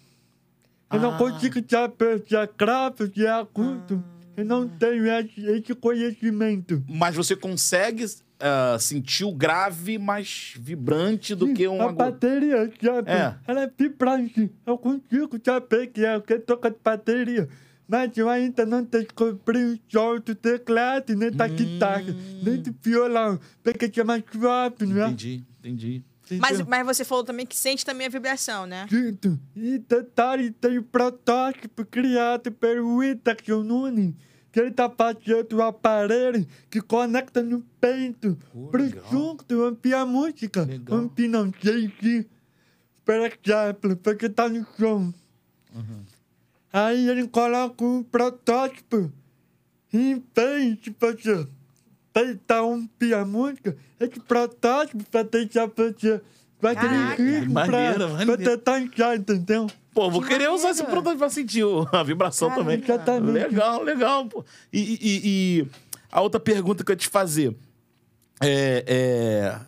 Eu 0.92 1.00
não 1.02 1.14
Ah. 1.14 1.18
consigo 1.18 1.60
saber 1.70 2.24
se 2.28 2.36
é 2.36 2.50
grave, 2.58 3.12
se 3.14 3.26
é 3.26 3.30
agudo. 3.30 4.04
Eu 4.36 4.46
não 4.46 4.68
tenho 4.68 5.06
esse, 5.08 5.74
conhecimento. 5.76 6.84
Mas 6.88 7.16
você 7.16 7.36
consegue 7.36 8.06
ah, 8.40 8.78
sentir 8.80 9.24
o 9.26 9.32
grave 9.34 9.98
mais 9.98 10.54
vibrante 10.60 11.34
do 11.36 11.54
que 11.54 11.68
um 11.68 11.82
A 11.82 11.86
agudo. 11.86 11.98
bateria, 11.98 12.72
sabe? 12.82 13.10
É. 13.12 13.36
Ela 13.48 13.64
é 13.64 13.72
vibrante. 13.78 14.50
Eu 14.66 14.78
consigo 14.78 15.40
saber 15.44 15.88
que 15.88 16.06
é 16.06 16.18
o 16.18 16.22
que 16.22 16.38
toca 16.40 16.70
de 16.72 16.78
bateria. 16.84 17.50
Mas 17.88 18.18
eu 18.18 18.30
ainda 18.30 18.66
não 18.66 18.84
descobri 18.84 19.64
o 19.64 19.80
som 19.90 20.20
do 20.20 20.36
teclado, 20.36 21.16
nem 21.16 21.32
da 21.32 21.48
guitarra, 21.48 22.14
nem 22.44 22.62
do 22.62 22.76
violão. 22.82 23.40
Porque 23.64 24.00
é 24.00 24.04
mais 24.04 24.24
suave, 24.30 24.86
não 24.86 25.04
é? 25.04 25.08
Entendi, 25.08 25.44
entendi. 25.60 26.04
Mas, 26.32 26.56
Entendeu? 26.56 26.66
mas 26.70 26.86
você 26.86 27.06
falou 27.06 27.24
também 27.24 27.46
que 27.46 27.56
sente 27.56 27.86
também 27.86 28.08
a 28.08 28.10
vibração, 28.10 28.66
né? 28.66 28.86
Sinto. 28.90 29.40
E 29.56 29.80
detalhe, 29.80 30.52
tem 30.52 30.78
o 30.78 30.84
protótipo 30.84 31.86
criado 31.86 32.52
pelo 32.52 32.98
Whindersson 32.98 33.64
Nunes, 33.64 34.14
que 34.52 34.60
ele 34.60 34.72
tá 34.72 34.90
fazendo 34.90 35.54
o 35.54 35.62
aparelho 35.62 36.46
que 36.70 36.82
conecta 36.82 37.42
no 37.42 37.62
peito 37.80 38.38
Pô, 38.52 38.68
pro 38.68 38.90
junto, 39.10 39.56
ouvir 39.58 39.94
a 39.94 40.06
música. 40.06 40.64
Legal. 40.64 41.04
Ouvir 41.04 41.30
não 41.30 41.50
sei 41.64 41.94
se, 42.02 42.28
por 43.06 43.16
exemplo, 43.16 43.96
porque 43.96 44.28
tá 44.28 44.50
no 44.50 44.66
som. 44.78 45.14
Uhum. 45.74 46.04
Aí 46.72 47.10
ele 47.10 47.28
coloca 47.28 47.84
um 47.84 48.04
protótipo 48.04 49.12
e 49.94 50.22
vez 50.36 50.78
de 50.80 50.96
você 51.00 51.48
tentar 52.14 52.64
ouvir 52.64 53.14
a 53.14 53.24
música, 53.26 53.76
esse 54.00 54.20
protótipo 54.20 55.04
vai 55.12 55.24
deixar 55.24 55.68
você 55.68 56.22
vai 56.60 56.76
ter 56.76 56.82
Caraca. 56.90 57.24
ritmo 57.24 57.54
pra, 57.54 57.66
Maneiro, 57.66 58.26
pra 58.26 58.38
tentar 58.38 58.80
entrar, 58.82 59.16
entendeu? 59.18 59.68
Pô, 59.94 60.10
vou 60.12 60.22
Que 60.22 60.28
querer 60.30 60.50
usar 60.50 60.72
esse 60.72 60.84
produto 60.84 61.18
pra 61.18 61.30
sentir 61.30 61.64
a 61.92 62.04
vibração 62.04 62.50
Caramba. 62.50 62.72
também. 62.72 62.84
Exatamente. 62.84 63.32
Legal, 63.34 63.84
legal, 63.84 64.26
pô. 64.28 64.44
E, 64.74 64.80
e- 64.80 65.00
e- 65.02 65.22
e 65.62 65.68
a 66.12 66.22
outra 66.22 66.40
pergunta 66.40 66.84
que 66.84 66.92
eu 66.92 66.94
ia 66.94 66.98
te 66.98 67.08
fazer 67.08 67.56
é, 68.42 68.84
é, 68.88 69.60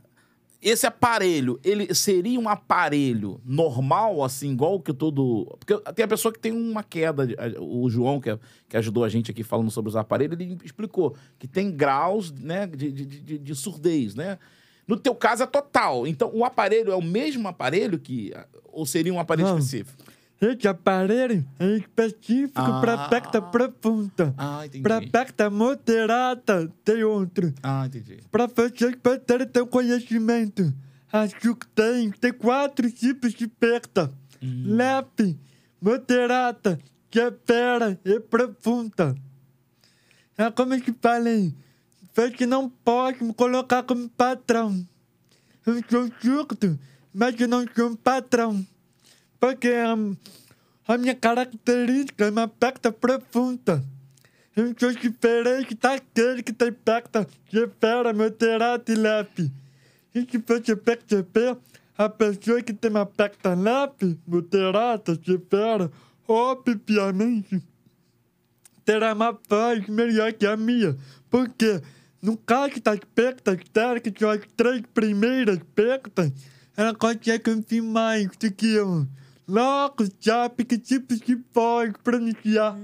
esse 0.61 0.85
aparelho, 0.85 1.57
ele 1.63 1.93
seria 1.95 2.39
um 2.39 2.49
aparelho 2.49 3.39
normal, 3.45 4.23
assim, 4.23 4.51
igual 4.51 4.79
que 4.79 4.93
todo. 4.93 5.45
Porque 5.57 5.77
tem 5.93 6.03
a 6.03 6.07
pessoa 6.07 6.33
que 6.33 6.39
tem 6.39 6.51
uma 6.51 6.83
queda. 6.83 7.25
O 7.59 7.89
João, 7.89 8.19
que, 8.19 8.29
é- 8.29 8.39
que 8.67 8.75
ajudou 8.75 9.03
a 9.05 9.09
gente 9.09 9.31
aqui 9.31 9.41
falando 9.43 9.71
sobre 9.71 9.87
os 9.89 9.95
aparelhos, 9.95 10.37
ele 10.39 10.57
explicou 10.63 11.15
que 11.37 11.47
tem 11.47 11.71
graus 11.71 12.31
né, 12.31 12.67
de, 12.67 12.91
de, 12.91 13.05
de- 13.05 13.37
de 13.37 13.55
surdez, 13.55 14.15
né? 14.15 14.37
No 14.87 14.97
teu 14.97 15.13
caso 15.15 15.43
é 15.43 15.45
total. 15.45 16.05
Então, 16.07 16.31
o 16.33 16.43
aparelho 16.43 16.91
é 16.91 16.95
o 16.95 17.01
mesmo 17.01 17.47
aparelho 17.47 17.99
que. 17.99 18.33
Ou 18.71 18.85
seria 18.85 19.13
um 19.13 19.19
aparelho 19.19 19.47
Não. 19.47 19.57
específico? 19.59 20.03
Esse 20.41 20.67
aparelho 20.69 21.45
é 21.59 21.75
específico 21.75 22.53
Ah. 22.61 22.79
para 22.79 23.09
perda 23.09 23.41
profunda. 23.41 24.33
Ah, 24.37 24.65
entendi. 24.65 24.81
Para 24.83 25.01
perda 25.01 25.49
moderada 25.49 26.71
tem 26.85 27.03
outro. 27.03 27.53
Ah, 27.61 27.85
entendi. 27.85 28.19
Para 28.31 28.47
vocês 28.47 28.95
poderem 28.95 29.47
ter 29.47 29.65
conhecimento. 29.65 30.73
acho 31.11 31.35
que 31.35 31.67
tem, 31.75 32.11
tem 32.11 32.31
quatro 32.31 32.89
tipos 32.91 33.33
de 33.33 33.47
perda. 33.47 34.11
Leve, 34.41 35.37
moderada, 35.81 36.79
severa 37.11 37.99
e 38.05 38.19
profunda. 38.19 39.15
É 40.37 40.49
como 40.51 40.73
eu 40.73 40.79
te 40.81 40.93
falei, 41.01 41.53
foi 42.13 42.31
que 42.31 42.45
não 42.45 42.69
pode 42.69 43.21
me 43.23 43.33
colocar 43.33 43.83
como 43.83 44.07
patrão. 44.09 44.85
Eu 45.65 45.83
sou 45.89 46.09
surdo, 46.21 46.79
mas 47.13 47.37
eu 47.41 47.47
não 47.47 47.65
sou 47.75 47.89
um 47.89 47.95
patrão. 47.95 48.65
Porque 49.39 49.71
hum, 49.71 50.15
a 50.87 50.97
minha 50.97 51.15
característica 51.15 52.25
é 52.25 52.29
uma 52.29 52.47
perda 52.47 52.91
profunda. 52.91 53.83
Eu 54.55 54.73
sou 54.77 54.91
diferente 54.91 55.75
daquele 55.75 56.43
que 56.43 56.51
tem 56.51 56.73
perda 56.73 57.27
severa, 57.49 58.11
moderada 58.11 58.91
e 58.91 58.95
leve. 58.95 59.51
E 60.13 60.27
se 60.29 60.37
você 60.39 60.75
perceber, 60.75 61.55
a 61.97 62.09
pessoa 62.09 62.61
que 62.61 62.73
tem 62.73 62.89
uma 62.89 63.05
perda 63.05 63.53
leve, 63.53 64.19
moderada, 64.27 65.17
severa, 65.23 65.91
obviamente, 66.27 67.61
terá 68.83 69.13
uma 69.13 69.37
voz 69.47 69.87
melhor 69.87 70.33
que 70.33 70.45
a 70.45 70.57
minha. 70.57 70.97
Porque, 71.29 71.81
no 72.21 72.35
caso 72.35 72.81
das 72.81 72.99
dela, 73.73 73.99
que 73.99 74.11
são 74.17 74.29
as 74.29 74.41
três 74.57 74.81
primeiras 74.93 75.59
perdas, 75.75 76.31
ela 76.75 76.95
consegue 76.95 77.51
ouvir 77.51 77.81
mais 77.81 78.27
do 78.27 78.51
que 78.51 78.73
eu. 78.73 79.07
Logo, 79.49 80.05
sabe 80.21 80.63
que 80.63 80.77
tipo 80.77 81.15
de 81.15 81.35
voz 81.51 81.91
pronunciar. 82.03 82.77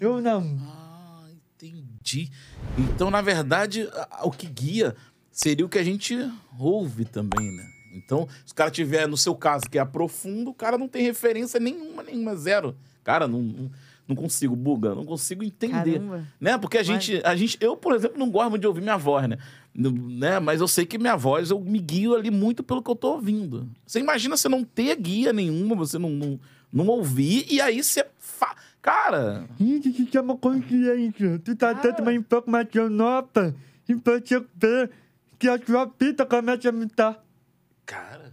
Eu 0.00 0.22
não. 0.22 0.58
Ah, 0.62 1.28
entendi. 1.30 2.30
Então, 2.78 3.10
na 3.10 3.20
verdade, 3.20 3.86
o 4.22 4.30
que 4.30 4.46
guia 4.46 4.96
seria 5.30 5.66
o 5.66 5.68
que 5.68 5.78
a 5.78 5.84
gente 5.84 6.16
ouve 6.58 7.04
também, 7.04 7.54
né? 7.54 7.66
Então, 7.92 8.26
se 8.46 8.52
o 8.54 8.56
cara 8.56 8.70
tiver, 8.70 9.06
no 9.06 9.16
seu 9.18 9.34
caso, 9.34 9.68
que 9.68 9.78
é 9.78 9.84
profundo, 9.84 10.52
o 10.52 10.54
cara 10.54 10.78
não 10.78 10.88
tem 10.88 11.02
referência 11.02 11.60
nenhuma, 11.60 12.02
nenhuma, 12.02 12.34
zero. 12.34 12.74
Cara, 13.04 13.28
não, 13.28 13.42
não, 13.42 13.70
não 14.10 14.16
consigo, 14.16 14.54
buga, 14.54 14.94
não 14.94 15.04
consigo 15.04 15.42
entender. 15.42 15.98
Caramba. 15.98 16.24
Né? 16.40 16.58
Porque 16.58 16.76
a 16.76 16.80
Mas- 16.80 16.86
gente, 16.86 17.22
a 17.24 17.34
gente, 17.34 17.56
eu, 17.60 17.76
por 17.76 17.94
exemplo, 17.94 18.18
não 18.18 18.30
gosto 18.30 18.50
muito 18.50 18.60
de 18.60 18.66
ouvir 18.66 18.82
minha 18.82 18.96
voz, 18.98 19.28
né? 19.28 19.38
Né? 19.74 20.38
Mas 20.40 20.60
eu 20.60 20.68
sei 20.68 20.84
que 20.84 20.98
minha 20.98 21.16
voz, 21.16 21.50
eu 21.50 21.60
me 21.60 21.78
guio 21.78 22.14
ali 22.14 22.30
muito 22.30 22.62
pelo 22.62 22.82
que 22.82 22.90
eu 22.90 22.96
tô 22.96 23.12
ouvindo. 23.12 23.68
Você 23.86 24.00
imagina 24.00 24.36
você 24.36 24.48
não 24.48 24.64
ter 24.64 24.94
guia 24.96 25.32
nenhuma, 25.32 25.74
você 25.76 25.96
não, 25.98 26.10
não, 26.10 26.40
não 26.72 26.86
ouvir, 26.88 27.46
e 27.48 27.60
aí 27.60 27.82
você. 27.82 28.04
Fa... 28.18 28.54
Cara, 28.82 29.46
Isso 29.60 29.92
se 29.92 30.08
chama 30.10 30.36
consciência. 30.36 31.38
Tu 31.44 31.54
tá 31.54 31.72
dando 31.74 32.00
uma 32.00 32.14
informação 32.14 32.88
nova 32.88 33.54
e 33.88 33.94
vê 33.94 34.90
que 35.38 35.48
a 35.48 35.58
sua 35.64 35.90
vida 36.00 36.24
começa 36.26 36.68
a 36.68 36.72
mudar. 36.72 37.22
cara. 37.86 38.29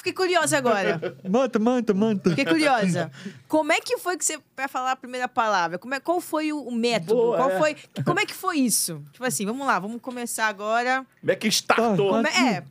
Eu 0.00 0.02
fiquei 0.02 0.12
curiosa 0.14 0.56
agora. 0.56 0.98
Manta, 1.28 1.58
manta, 1.58 1.92
manta. 1.92 2.30
Fiquei 2.30 2.46
curiosa. 2.46 3.10
Como 3.46 3.70
é 3.70 3.80
que 3.80 3.98
foi 3.98 4.16
que 4.16 4.24
você 4.24 4.38
vai 4.56 4.66
falar 4.66 4.92
a 4.92 4.96
primeira 4.96 5.28
palavra? 5.28 5.78
Como 5.78 5.94
é, 5.94 6.00
qual 6.00 6.22
foi 6.22 6.52
o, 6.52 6.62
o 6.62 6.72
método? 6.74 7.14
Boa, 7.14 7.36
qual 7.36 7.50
é. 7.50 7.58
foi, 7.58 7.76
como 8.02 8.18
é 8.18 8.24
que 8.24 8.32
foi 8.32 8.58
isso? 8.60 9.04
Tipo 9.12 9.24
assim, 9.24 9.44
vamos 9.44 9.66
lá, 9.66 9.78
vamos 9.78 10.00
começar 10.00 10.46
agora. 10.46 11.04
Como 11.20 11.30
é 11.30 11.36
que 11.36 11.48
startou? 11.48 11.96
Tá, 11.96 12.16
Como 12.16 12.26
é, 12.28 12.54
é, 12.54 12.64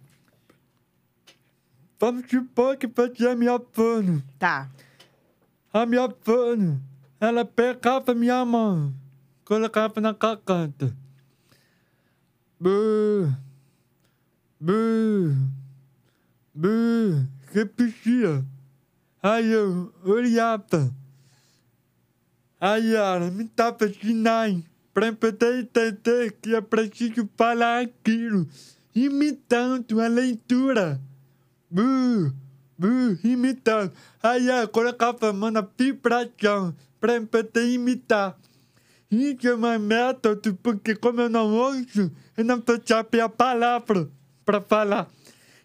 Vamos 1.99 2.27
supor 2.29 2.77
que 2.77 2.87
você 2.87 3.27
é 3.27 3.35
minha 3.35 3.59
pano. 3.59 4.23
tá. 4.39 4.67
A 5.71 5.85
minha 5.85 6.09
pano, 6.09 6.81
ela 7.19 7.45
pegava 7.45 8.15
minha 8.15 8.43
mão, 8.43 8.91
colocava 9.45 10.01
na 10.01 10.13
garganta. 10.13 10.95
Bu, 12.59 13.31
bu, 14.59 14.71
bu, 15.35 15.58
repetia. 17.51 18.45
Aí 19.21 19.51
eu 19.51 19.93
olhava. 20.03 20.93
Aí 22.59 22.93
ela 22.93 23.31
me 23.31 23.49
dava 23.55 23.87
sinais 23.87 24.63
para 24.93 25.13
poder 25.13 25.59
entender 25.59 26.33
que 26.41 26.55
é 26.55 26.61
preciso 26.61 27.29
falar 27.37 27.83
aquilo, 27.83 28.47
imitando 28.93 30.01
a 30.01 30.07
leitura. 30.07 30.99
Bu, 31.71 32.33
bu, 32.77 33.17
imitando. 33.23 33.93
Aí 34.21 34.47
eu 34.47 34.67
colocava 34.67 35.29
a 35.29 35.33
mão 35.33 35.51
na 35.51 35.65
vibração 35.77 36.75
para 36.99 37.21
poder 37.21 37.69
imitar. 37.69 38.37
Isso 39.09 39.47
é 39.47 39.55
um 39.55 39.79
método, 39.79 40.53
porque 40.61 40.95
como 40.95 41.21
eu 41.21 41.29
não 41.29 41.51
ouço, 41.51 42.11
eu 42.37 42.45
não 42.45 42.59
tô 42.59 42.79
sabendo 42.85 43.23
a 43.23 43.29
palavra 43.29 44.09
para 44.45 44.61
falar. 44.61 45.09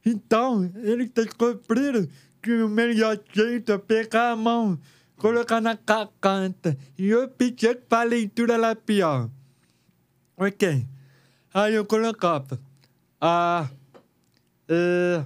Então, 0.05 0.71
eles 0.83 1.11
descobriram 1.11 2.07
que 2.43 2.53
o 2.63 2.69
melhor 2.69 3.19
jeito 3.33 3.73
é 3.73 3.79
pegar 3.79 4.33
a 4.33 4.37
mão, 4.37 4.79
colocar 5.17 5.61
na 5.61 5.75
garganta 5.75 6.77
e 6.99 7.09
eu 7.09 7.29
pedi 7.29 7.75
para 7.75 8.03
a 8.03 8.05
leitura 8.05 8.57
labial. 8.57 9.31
Ok. 10.37 10.87
Aí 11.55 11.75
eu 11.75 11.85
colocava 11.87 12.61
A, 13.21 13.71
E, 14.69 15.23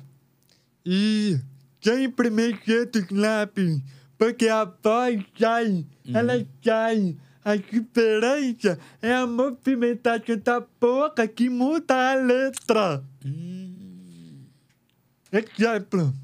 I, 0.84 1.40
sempre 1.80 2.30
mexer 2.30 2.90
os 2.94 3.10
lábios, 3.10 3.80
porque 4.16 4.48
a 4.48 4.64
voz 4.64 5.24
sai, 5.38 5.86
ela 6.12 6.34
sai. 6.62 7.16
A 7.44 7.56
diferença 7.56 8.78
é 9.00 9.14
a 9.14 9.26
movimentação 9.26 10.36
da 10.36 10.60
boca 10.78 11.26
que 11.26 11.48
muda 11.48 12.12
a 12.12 12.14
letra. 12.14 13.02
Exemplo. 15.30 16.14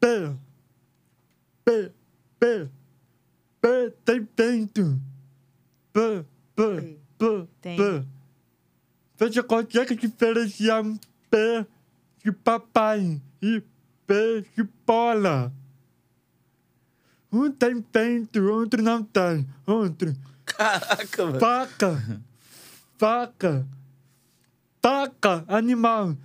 P, 0.00 0.36
P, 1.64 1.92
P, 2.38 2.70
P 3.60 3.90
tem 4.04 4.28
vento. 4.36 5.00
P, 5.92 6.24
P, 6.54 6.98
P, 7.18 7.48
Tem. 7.60 7.76
P. 7.76 8.04
Você 9.18 9.42
consegue 9.42 9.94
diferenciar 9.96 10.82
um 10.82 10.96
P 11.30 11.66
de 12.24 12.32
papai 12.32 13.20
e 13.42 13.62
P 14.06 14.44
de 14.56 14.62
bola. 14.86 15.52
Um 17.32 17.50
tem 17.50 17.84
vento, 17.92 18.40
outro 18.42 18.82
não 18.82 19.02
tem. 19.04 19.46
Outro. 19.66 20.16
Caraca, 20.44 21.26
mano. 21.26 21.40
Faca. 21.40 22.22
Faca. 22.98 23.66
Faca, 24.82 25.44
animal. 25.46 26.16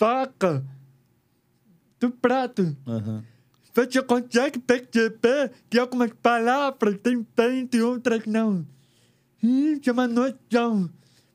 Faca. 0.00 0.64
Do 2.00 2.10
prato. 2.10 2.74
Aham. 2.86 3.22
Você 3.74 4.02
consegue 4.02 4.58
perceber 4.58 5.52
que 5.68 5.78
algumas 5.78 6.10
palavras 6.22 6.98
têm 7.02 7.26
vento 7.36 7.76
e 7.76 7.82
outras 7.82 8.24
não. 8.24 8.66
Isso 9.42 9.90
é 9.90 9.92
uma 9.92 10.08
noção. 10.08 10.88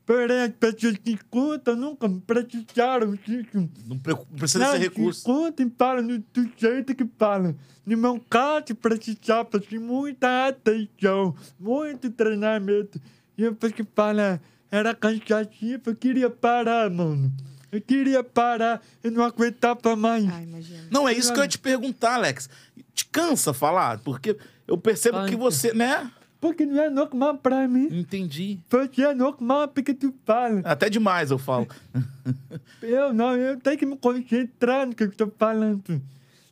Porém, 0.03 0.41
as 0.41 0.53
pessoas 0.53 0.97
que 0.97 1.11
escutam 1.11 1.75
nunca 1.75 2.09
precisaram 2.09 3.13
disso. 3.13 3.69
Não 3.85 3.99
precisa 3.99 4.71
desse 4.71 4.77
recurso. 4.77 5.29
E 5.59 5.69
falam 5.77 6.07
do, 6.07 6.49
jeito 6.57 6.95
que 6.95 7.07
falam. 7.19 7.55
No 7.85 7.95
meu 7.95 8.19
caso, 8.27 8.73
precisava 8.73 9.59
de 9.59 9.77
muita 9.77 10.47
atenção, 10.47 11.35
muito 11.59 12.09
treinamento. 12.09 12.99
E 13.37 13.43
eu 13.43 13.55
que 13.55 13.85
fala, 13.95 14.41
era 14.71 14.95
cansativo, 14.95 15.83
eu 15.91 15.95
queria 15.95 16.31
parar, 16.31 16.89
mano. 16.89 17.31
Eu 17.75 17.81
queria 17.81 18.23
parar, 18.23 18.81
eu 19.03 19.11
não 19.11 19.23
aguentava 19.23 19.95
mais. 19.95 20.25
Ai, 20.29 20.43
imagina. 20.43 20.87
Não, 20.89 21.07
é 21.07 21.13
isso 21.13 21.33
que 21.33 21.39
eu 21.39 21.43
ia 21.43 21.49
te 21.49 21.59
perguntar, 21.59 22.15
Alex. 22.15 22.49
Te 22.93 23.05
cansa 23.07 23.53
falar? 23.53 23.99
Porque 23.99 24.37
eu 24.65 24.77
percebo 24.77 25.25
que 25.25 25.35
você, 25.35 25.73
né? 25.73 26.09
Porque 26.39 26.65
não 26.65 26.81
é 26.81 26.89
normal 26.89 27.37
pra 27.37 27.67
mim. 27.67 27.87
Entendi. 27.91 28.59
Você 28.69 29.01
é 29.01 29.13
normal 29.13 29.67
porque 29.67 29.93
tu 29.93 30.13
fala. 30.25 30.61
Até 30.63 30.89
demais 30.89 31.31
eu 31.31 31.37
falo. 31.37 31.67
Eu 32.81 33.13
não, 33.13 33.35
eu 33.35 33.59
tenho 33.59 33.77
que 33.77 33.85
me 33.85 33.97
concentrar 33.97 34.85
no 34.85 34.93
que 34.93 35.03
eu 35.03 35.07
estou 35.07 35.33
falando. 35.39 36.01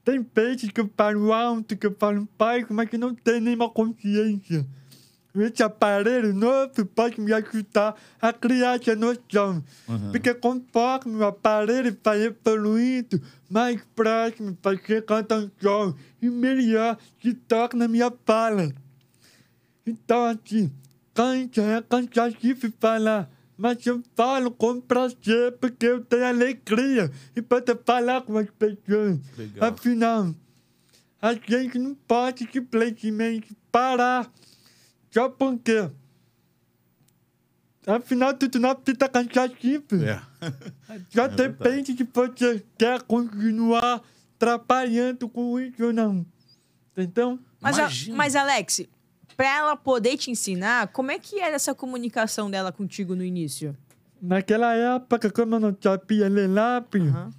Tem 0.04 0.26
vezes 0.36 0.72
que 0.72 0.82
eu 0.82 0.90
falo 0.98 1.32
alto, 1.32 1.78
que 1.78 1.86
eu 1.86 1.96
falo 1.98 2.28
baixo, 2.38 2.68
mas 2.72 2.90
que 2.90 2.98
não 2.98 3.14
tem 3.14 3.40
nenhuma 3.40 3.70
consciência. 3.70 4.66
Esse 5.36 5.64
aparelho 5.64 6.32
novo 6.32 6.86
pode 6.86 7.20
me 7.20 7.34
ajudar 7.34 7.96
a 8.22 8.32
criar 8.32 8.80
essa 8.80 8.96
noção. 8.96 9.64
Porque 10.12 10.32
conforme 10.34 11.16
o 11.16 11.26
aparelho 11.26 11.98
vai 12.04 12.22
evoluindo, 12.22 13.20
mais 13.50 13.82
próximo 13.96 14.56
vai 14.62 14.80
chegando 14.86 15.32
ao 15.32 15.50
som 15.60 15.96
e 16.22 16.30
melhor 16.30 16.98
se 17.20 17.34
torna 17.34 17.86
a 17.86 17.88
minha 17.88 18.14
fala. 18.24 18.72
Então, 19.86 20.24
assim, 20.26 20.72
cansa, 21.16 21.62
é 21.62 21.82
cansativo 21.82 22.72
falar. 22.80 23.28
Mas 23.58 23.86
eu 23.88 24.04
falo 24.16 24.52
com 24.52 24.80
prazer 24.82 25.54
porque 25.60 25.86
eu 25.86 26.04
tenho 26.04 26.26
alegria 26.26 27.12
e 27.36 27.42
poder 27.42 27.80
falar 27.84 28.22
com 28.22 28.38
as 28.38 28.50
pessoas. 28.52 29.20
Legal. 29.38 29.70
Afinal, 29.70 30.36
a 31.22 31.34
gente 31.34 31.80
não 31.80 31.96
pode 31.96 32.48
simplesmente 32.52 33.56
parar 33.72 34.32
só 35.14 35.30
porque 35.30 35.90
Afinal, 37.86 38.34
tudo 38.34 38.60
não 38.60 38.74
precisa 38.76 39.10
cansativo. 39.10 39.84
É. 40.06 40.22
Já 41.10 41.26
É 41.26 41.28
depende 41.28 41.94
de 41.94 42.06
você 42.06 42.64
quer 42.78 43.02
continuar 43.02 44.02
atrapalhando 44.36 45.28
com 45.28 45.60
isso 45.60 45.84
ou 45.86 45.92
não. 45.94 46.26
Entendeu? 46.96 47.38
Mas, 47.60 47.78
a- 47.80 47.90
mas 48.14 48.36
Alex, 48.38 48.84
pra 49.36 49.48
ela 49.58 49.76
poder 49.76 50.16
te 50.18 50.32
ensinar, 50.32 50.88
como 50.90 51.12
é 51.12 51.20
que 51.20 51.40
era 51.42 51.56
essa 51.56 51.76
comunicação 51.76 52.50
dela 52.50 52.72
contigo 52.72 53.16
no 53.16 53.24
início? 53.24 53.76
Naquela 54.22 54.74
época, 54.76 55.30
como 55.30 55.56
eu 55.56 55.60
não 55.60 55.78
sabia 55.82 56.30
ler 56.30 56.48
lápis, 56.48 57.02
Aham. 57.04 57.32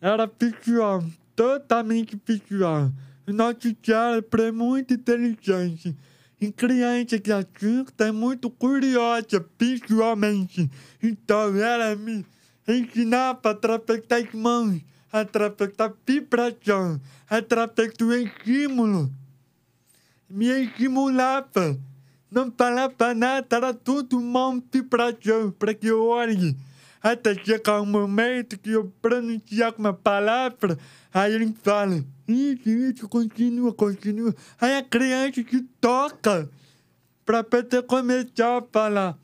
era 0.00 0.26
visual, 0.40 1.04
totalmente 1.36 2.20
visual. 2.26 2.90
Nosso 3.28 3.72
cérebro 3.84 4.42
é 4.42 4.50
muito 4.50 4.94
inteligente. 4.94 5.96
E 6.42 6.50
criança 6.50 7.20
que 7.20 7.30
assusta 7.30 8.08
é 8.08 8.10
muito 8.10 8.50
curiosa 8.50 9.46
visualmente. 9.56 10.68
Então 11.00 11.54
ela 11.56 11.94
me 11.94 12.26
ensinava 12.66 13.52
através 13.52 14.04
das 14.08 14.32
mãos, 14.34 14.82
através 15.12 15.72
da 15.76 15.92
vibração, 16.04 17.00
através 17.30 17.94
do 17.94 18.12
estímulo. 18.12 19.08
Me 20.28 20.46
estimulava. 20.64 21.78
Não 22.28 22.50
falava 22.50 23.14
nada, 23.14 23.56
era 23.56 23.72
tudo 23.72 24.20
mão 24.20 24.60
vibração 24.72 25.52
para 25.52 25.72
que 25.72 25.86
eu 25.86 26.08
olhe. 26.08 26.56
Até 27.02 27.34
chegar 27.34 27.80
um 27.80 27.86
momento 27.86 28.56
que 28.58 28.70
eu 28.70 28.92
pronunciar 29.02 29.74
uma 29.76 29.92
palavra, 29.92 30.78
aí 31.12 31.34
ele 31.34 31.52
fala, 31.62 32.04
isso, 32.28 32.68
isso, 32.68 33.08
continua, 33.08 33.74
continua. 33.74 34.32
Aí 34.60 34.76
a 34.76 34.82
criança 34.84 35.42
se 35.42 35.62
toca 35.80 36.48
para 37.26 37.42
poder 37.42 37.82
começar 37.82 38.58
a 38.58 38.62
falar. 38.62 39.18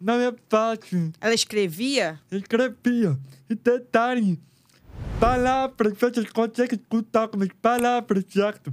Não 0.00 0.14
é 0.14 0.34
fácil. 0.48 1.12
Ela 1.20 1.34
escrevia? 1.34 2.18
Escrevia. 2.32 3.18
E 3.50 3.54
detalhe, 3.54 4.40
palavras, 5.20 5.92
vocês 5.98 6.30
conseguem 6.30 6.78
escutar 6.80 7.28
como 7.28 7.44
as 7.44 7.50
palavras, 7.60 8.24
certo? 8.30 8.72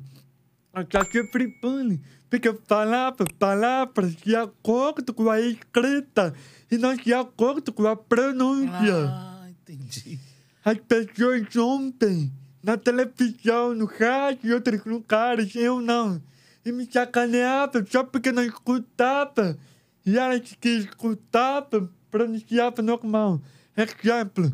A 0.71 0.85
Cacê 0.85 1.27
Fripane, 1.31 1.99
porque 2.29 2.47
eu 2.47 2.61
falava 2.65 3.25
palavras 3.37 4.15
de 4.15 4.35
acordo 4.37 5.13
com 5.13 5.29
a 5.29 5.41
escrita 5.41 6.33
e 6.70 6.78
não 6.78 6.95
de 6.95 7.13
acordo 7.13 7.72
com 7.72 7.88
a 7.88 7.95
pronúncia. 7.95 9.07
Ah, 9.07 9.47
entendi. 9.49 10.20
As 10.63 10.78
pessoas 10.80 11.55
ontem, 11.55 12.32
na 12.61 12.78
televisão, 12.78 13.74
no 13.74 13.86
rádio 13.86 14.49
e 14.49 14.53
outros 14.53 14.84
lugares, 14.86 15.55
eu 15.55 15.82
não. 15.82 16.22
E 16.65 16.72
me 16.72 16.86
sacaneavam 16.91 17.86
só 17.89 18.03
porque 18.03 18.32
não 18.32 18.43
escutava. 18.43 19.57
E 20.05 20.18
elas 20.18 20.55
que 20.59 20.70
escutavam, 20.70 21.89
pronunciavam 22.11 22.84
normal. 22.84 23.41
Exemplo, 23.76 24.51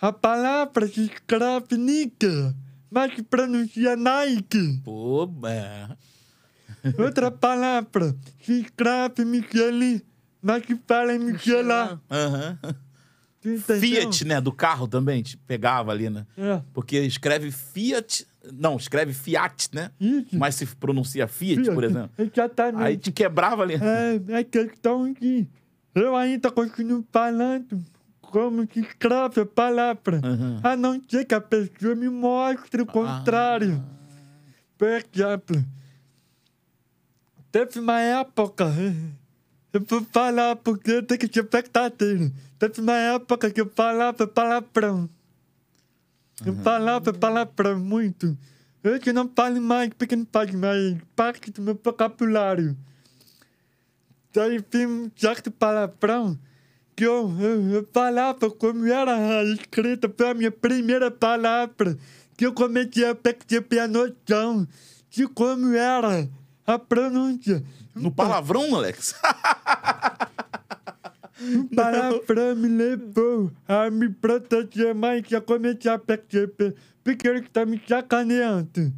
a 0.00 0.12
palavra 0.12 0.86
se 0.86 1.06
escreve 1.06 1.78
níquel, 1.78 2.52
mas 2.90 3.14
se 3.14 3.22
pronuncia 3.22 3.96
Nike. 3.96 4.82
É. 5.46 7.02
Outra 7.02 7.30
palavra 7.30 8.14
se 8.42 8.60
escreve 8.60 9.24
Michele, 9.24 10.04
mas 10.44 10.64
se 10.66 10.78
fala 10.86 11.14
em 11.14 11.18
Michelin. 11.18 11.98
Aham. 12.10 12.58
Fiat, 13.80 14.24
né? 14.24 14.40
Do 14.40 14.52
carro 14.52 14.86
também, 14.86 15.22
te 15.22 15.36
pegava 15.36 15.90
ali, 15.90 16.08
né? 16.08 16.26
É, 16.36 16.60
Porque 16.72 16.98
escreve 17.00 17.50
Fiat. 17.50 18.26
Não, 18.52 18.76
escreve 18.76 19.12
Fiat, 19.14 19.70
né? 19.72 19.90
isso. 19.98 20.36
Mas 20.36 20.54
se 20.54 20.66
pronuncia 20.66 21.26
Fiat, 21.26 21.62
Fiat, 21.62 21.74
por 21.74 21.84
exemplo. 21.84 22.10
Exatamente. 22.18 22.82
Aí 22.82 22.96
te 22.96 23.10
quebrava 23.10 23.62
ali. 23.62 23.74
É, 23.74 24.38
é 24.40 24.44
questão 24.44 25.12
de. 25.12 25.46
Eu 25.94 26.14
ainda 26.14 26.50
continuo 26.50 27.04
falando 27.10 27.82
como 28.20 28.66
se 28.70 28.80
escreve 28.80 29.42
a 29.42 29.46
palavra. 29.46 30.20
Aham. 30.22 30.60
A 30.62 30.76
não 30.76 31.00
ser 31.08 31.24
que 31.24 31.34
a 31.34 31.40
pessoa 31.40 31.94
me 31.94 32.08
mostre 32.08 32.82
o 32.82 32.86
contrário. 32.86 33.82
Por 34.76 34.88
exemplo, 34.88 35.64
teve 37.50 37.78
uma 37.78 38.00
época. 38.00 38.72
Eu 39.74 39.80
vou 39.80 40.06
falar 40.12 40.54
porque 40.54 41.02
tem 41.02 41.18
que 41.18 41.26
ser 41.26 41.42
verdadeiro. 41.50 42.32
Teve 42.60 42.80
uma 42.80 42.92
época 42.92 43.50
que 43.50 43.60
eu 43.60 43.68
falava 43.74 44.24
palavrão. 44.24 45.10
Eu 46.46 46.54
falava 46.62 47.12
palavrão 47.12 47.80
muito. 47.80 48.38
Eu 48.84 49.12
não 49.12 49.28
falo 49.34 49.60
mais 49.60 49.90
porque 49.98 50.14
não 50.14 50.28
faz 50.32 50.54
mais 50.54 50.96
parte 51.16 51.50
do 51.50 51.60
meu 51.60 51.80
vocabulário. 51.82 52.76
Daí 54.32 54.62
tem 54.62 54.86
um 54.86 55.10
certo 55.16 55.50
palavrão 55.50 56.38
que 56.94 57.02
eu, 57.02 57.36
eu, 57.40 57.70
eu 57.70 57.88
falava 57.92 58.48
como 58.52 58.86
era 58.86 59.42
escrita 59.54 60.08
foi 60.16 60.30
a 60.30 60.34
minha 60.34 60.52
primeira 60.52 61.10
palavra. 61.10 61.98
Que 62.36 62.46
eu 62.46 62.52
comecei 62.52 63.08
a 63.08 63.14
perceber 63.14 63.80
a 63.80 63.88
noção 63.88 64.68
de 65.10 65.26
como 65.26 65.74
era 65.74 66.28
a 66.64 66.78
pronúncia. 66.78 67.64
No 67.94 68.10
palavrão, 68.10 68.74
Alex? 68.74 69.14
Palavrão 71.74 72.56
me 72.56 72.68
levou 72.68 73.50
a 73.68 73.90
me 73.90 74.08
proteger 74.08 74.94
mais 74.94 75.24
e 75.30 75.36
a 75.36 75.40
começar 75.40 75.94
a 75.94 75.98
perceber 75.98 76.74
porque 77.04 77.28
ele 77.28 77.40
está 77.40 77.66
me 77.66 77.80
sacaneando. 77.86 78.92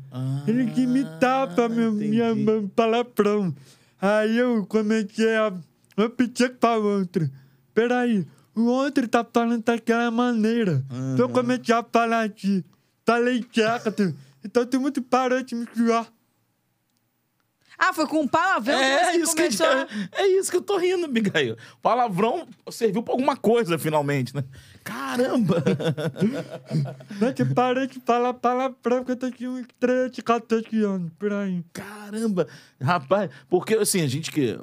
Ele 0.47 0.71
que 0.71 0.83
imitava 0.83 1.69
meu, 1.69 1.91
minha 1.93 2.31
Ah, 2.31 2.35
meu 2.35 2.69
palavrão. 2.69 3.53
Aí 4.01 4.39
eu 4.39 4.65
comecei 4.67 5.35
a 5.35 5.53
repetir 5.99 6.55
para 6.55 6.79
o 6.79 6.85
outro. 7.01 7.29
Peraí, 7.75 8.25
o 8.55 8.63
outro 8.63 9.09
tá 9.09 9.27
falando 9.31 9.65
daquela 9.65 10.11
maneira. 10.11 10.85
Então 11.15 11.27
eu 11.27 11.29
comecei 11.29 11.75
a 11.75 11.83
falar 11.83 12.31
assim. 12.31 12.63
Falei 13.05 13.45
certo. 13.53 14.15
Então 14.45 14.65
todo 14.65 14.81
mundo 14.81 15.03
parou 15.03 15.43
de 15.43 15.57
me 15.57 15.67
zoar. 15.77 16.07
Ah, 17.79 17.93
foi 17.93 18.07
com 18.07 18.21
um 18.23 18.29
palavrão 18.29 18.79
que 18.79 18.85
É 18.85 19.05
você 19.13 19.19
isso, 19.19 19.35
que, 19.37 19.43
começou... 19.43 19.67
é 20.13 20.27
isso 20.29 20.51
que 20.51 20.57
eu 20.57 20.63
tô 20.63 20.79
rindo, 20.79 21.05
Abigail. 21.07 21.57
Palavrão 21.83 22.47
serviu 22.71 23.03
pra 23.03 23.13
alguma 23.15 23.37
coisa, 23.37 23.79
finalmente, 23.79 24.35
né? 24.35 24.45
Caramba! 24.83 25.63
Mas 27.21 27.39
eu 27.39 27.55
parei 27.55 27.87
de 27.87 28.01
falar 28.01 28.35
palavrão 28.35 29.05
porque 29.05 29.25
eu 29.25 29.31
tinha 29.31 29.51
uns 29.51 29.67
13, 29.81 30.23
14 30.23 30.83
anos, 30.85 31.11
por 31.19 31.33
aí. 31.33 31.63
Caramba! 31.73 32.47
Rapaz, 32.81 33.31
porque 33.49 33.75
assim, 33.75 34.03
a 34.03 34.07
gente 34.07 34.31
que 34.31 34.59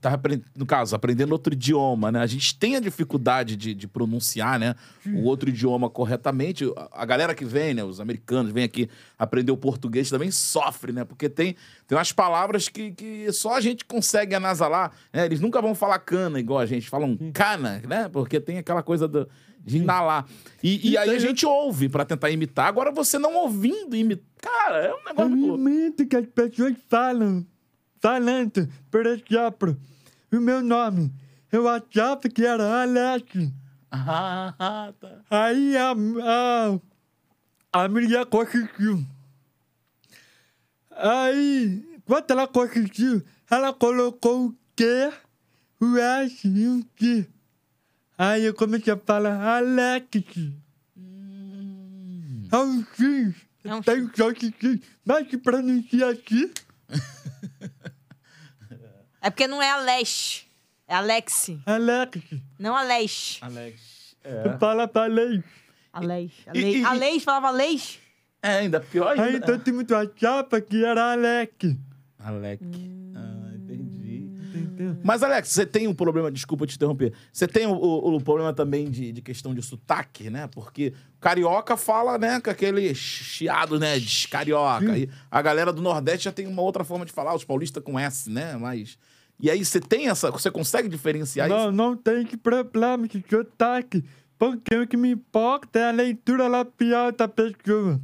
tá, 0.00 0.18
no 0.56 0.66
caso, 0.66 0.94
aprendendo 0.94 1.32
outro 1.32 1.52
idioma, 1.52 2.12
né? 2.12 2.20
A 2.20 2.26
gente 2.26 2.56
tem 2.58 2.76
a 2.76 2.80
dificuldade 2.80 3.56
de, 3.56 3.74
de 3.74 3.88
pronunciar, 3.88 4.58
né? 4.58 4.74
O 5.06 5.24
outro 5.24 5.48
idioma 5.48 5.88
corretamente. 5.90 6.64
A- 6.76 6.88
A 7.02 7.04
galera 7.04 7.34
que 7.34 7.44
vem, 7.44 7.74
né? 7.74 7.82
Os 7.84 8.00
americanos 8.00 8.52
vêm 8.52 8.64
aqui 8.64 8.88
aprender 9.18 9.52
o 9.52 9.56
português 9.56 10.10
também 10.10 10.30
sofre, 10.30 10.92
né? 10.92 11.04
Porque 11.04 11.28
tem, 11.28 11.56
tem 11.86 11.96
umas 11.96 12.10
palavras 12.10 12.68
que, 12.68 12.90
que 12.92 13.32
só 13.32 13.54
a 13.54 13.60
gente 13.60 13.84
consegue 13.84 14.34
anasalar. 14.34 14.90
Né? 15.12 15.26
Eles 15.26 15.40
nunca 15.40 15.62
vão 15.62 15.74
falar 15.74 15.98
cana 16.00 16.40
igual 16.40 16.58
a 16.58 16.66
gente. 16.66 16.88
Falam 16.88 17.16
cana, 17.32 17.80
né? 17.86 18.08
Porque 18.08 18.40
tem 18.40 18.58
aquela 18.58 18.82
coisa 18.82 19.06
do, 19.06 19.28
de 19.64 19.78
inalar. 19.78 20.26
E, 20.62 20.90
e 20.90 20.98
aí 20.98 21.10
a 21.10 21.18
gente 21.18 21.46
ouve 21.46 21.88
pra 21.88 22.04
tentar 22.04 22.30
imitar. 22.30 22.66
Agora 22.66 22.90
você 22.90 23.18
não 23.18 23.36
ouvindo 23.36 23.94
imitar. 23.94 24.26
Cara, 24.42 24.78
é 24.78 24.94
um 24.94 25.04
negócio 25.04 25.36
louco. 25.36 25.68
imito 25.68 26.06
que 26.06 26.16
as 26.16 26.26
pessoas 26.26 26.74
falam. 26.88 27.46
Falando, 28.00 28.68
por 28.90 29.06
exemplo, 29.06 29.76
o 30.32 30.40
meu 30.40 30.62
nome. 30.62 31.12
Eu 31.50 31.68
achava 31.68 32.20
que 32.20 32.44
era 32.44 32.82
Alex. 32.82 33.50
Ah, 33.90 34.92
tá. 35.00 35.20
Aí 35.30 35.76
a, 35.76 35.92
a, 35.92 37.84
a 37.84 37.88
mulher 37.88 38.26
conseguiu. 38.26 39.06
Aí, 40.96 42.00
quando 42.04 42.30
ela 42.30 42.46
conseguiu, 42.48 43.22
ela 43.50 43.72
colocou 43.72 44.46
o 44.46 44.56
Q, 44.76 45.12
o 45.80 45.96
S 45.98 46.46
e 46.48 46.68
um 46.68 46.82
Q. 46.96 47.26
Aí 48.18 48.44
eu 48.44 48.54
comecei 48.54 48.92
a 48.92 48.96
falar 48.96 49.38
Alex. 49.58 50.08
É 52.50 52.56
um 52.56 52.82
X. 52.84 53.34
É 53.64 53.74
um 53.74 53.82
Tem 53.82 54.10
só 54.14 54.32
que 54.32 54.46
X. 54.46 54.80
Mas 55.04 55.28
se 55.28 55.36
pronuncia 55.38 56.08
assim. 56.08 56.50
É 59.20 59.30
porque 59.30 59.46
não 59.46 59.60
é 59.60 59.70
Alex. 59.70 60.46
É 60.88 60.94
Alex. 60.94 61.50
Alex. 61.66 62.22
Não 62.58 62.76
Alex. 62.76 63.38
Alex. 63.42 64.16
Eu 64.24 64.58
falo 64.58 64.86
pra 64.88 65.06
lei. 65.06 65.42
Alex. 65.92 66.32
Alex. 66.46 66.76
e- 66.76 66.84
Alex 66.84 67.24
falava 67.24 67.48
Alex? 67.48 67.98
É, 68.46 68.58
ainda 68.58 68.80
pior 68.80 69.08
ainda. 69.18 69.24
Aí 69.24 69.40
todo 69.58 69.74
mundo 69.74 69.94
achava 69.94 70.60
que 70.60 70.84
era 70.84 71.12
Alex. 71.12 71.76
Alex. 72.18 72.62
Ah, 73.14 73.50
entendi. 73.54 74.26
Mas, 75.02 75.22
Alex, 75.22 75.48
você 75.48 75.64
tem 75.64 75.86
um 75.88 75.94
problema, 75.94 76.30
desculpa 76.30 76.66
te 76.66 76.76
interromper. 76.76 77.12
Você 77.32 77.46
tem 77.46 77.66
o, 77.66 77.72
o- 77.72 78.16
o 78.16 78.20
problema 78.20 78.52
também 78.52 78.90
de, 78.90 79.10
de 79.12 79.22
questão 79.22 79.54
de 79.54 79.62
sotaque, 79.62 80.28
né? 80.28 80.48
Porque 80.48 80.92
carioca 81.20 81.76
fala, 81.76 82.18
né, 82.18 82.40
com 82.40 82.50
aquele 82.50 82.94
chiado, 82.94 83.78
né, 83.78 83.98
de 83.98 84.28
carioca. 84.28 84.96
E 84.98 85.08
a 85.30 85.40
galera 85.42 85.72
do 85.72 85.80
Nordeste 85.80 86.24
já 86.26 86.32
tem 86.32 86.46
uma 86.46 86.62
outra 86.62 86.84
forma 86.84 87.06
de 87.06 87.12
falar, 87.12 87.34
os 87.34 87.44
paulistas 87.44 87.82
com 87.82 87.98
S, 87.98 88.28
né? 88.30 88.56
Mas 88.56 88.98
E 89.40 89.50
aí 89.50 89.64
você 89.64 89.80
tem 89.80 90.08
essa. 90.08 90.30
Você 90.30 90.50
consegue 90.50 90.88
diferenciar 90.88 91.48
Não, 91.48 91.58
isso? 91.64 91.72
não 91.72 91.96
tem 91.96 92.24
que 92.26 92.36
problema 92.36 93.06
de 93.08 93.24
sotaque, 93.28 94.04
porque 94.38 94.76
o 94.76 94.86
que 94.86 94.96
me 94.96 95.10
importa 95.10 95.78
é 95.78 95.88
a 95.88 95.92
leitura 95.92 96.48
labial 96.48 97.12
da 97.12 97.26
pessoa. 97.28 98.00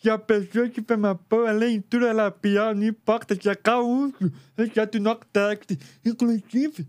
Se 0.00 0.08
a 0.08 0.18
pessoa 0.18 0.68
tiver 0.68 0.96
uma 0.96 1.14
boa 1.14 1.50
leitura 1.50 2.12
labial, 2.12 2.74
não 2.74 2.86
importa 2.86 3.34
se 3.34 3.48
é 3.48 3.56
gaúcho 3.56 4.32
se 4.72 4.78
é 4.78 4.86
do 4.86 5.00
Nordeste. 5.00 5.78
Inclusive, 6.04 6.86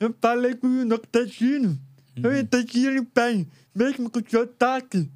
eu 0.00 0.14
falei 0.20 0.54
com 0.54 0.66
o 0.66 0.84
nordestino, 0.84 1.78
eu 2.16 2.36
entendi 2.36 2.86
ele 2.86 3.06
bem, 3.14 3.46
mesmo 3.74 4.10
com 4.10 4.20
sotaque. 4.28 5.10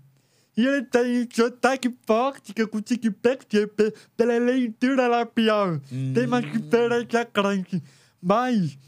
E 0.56 0.64
ele 0.64 0.82
tem 0.84 1.22
um 1.22 1.28
sotaque 1.34 1.92
forte 2.06 2.54
que 2.54 2.62
eu 2.62 2.68
consegui 2.68 3.10
perceber 3.10 3.92
pela 4.16 4.38
leitura 4.38 5.08
labial. 5.08 5.80
Tem 6.14 6.26
uma 6.26 6.40
diferença 6.40 7.28
grande. 7.32 7.82
Mas, 8.22 8.78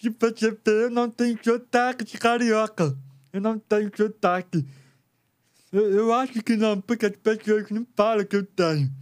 se 0.00 0.08
você 0.08 0.50
ver, 0.50 0.84
eu 0.84 0.90
não 0.90 1.10
tenho 1.10 1.38
sotaque 1.42 2.04
de 2.04 2.16
carioca. 2.16 2.96
Eu 3.30 3.40
não 3.42 3.58
tenho 3.58 3.90
sotaque. 3.94 4.64
Eu, 5.72 5.90
eu 5.90 6.12
acho 6.12 6.42
que 6.42 6.56
não, 6.56 6.80
porque 6.80 7.06
as 7.06 7.16
pessoas 7.16 7.70
não 7.70 7.86
falam 7.96 8.24
que 8.24 8.36
eu 8.36 8.44
tenho. 8.44 8.92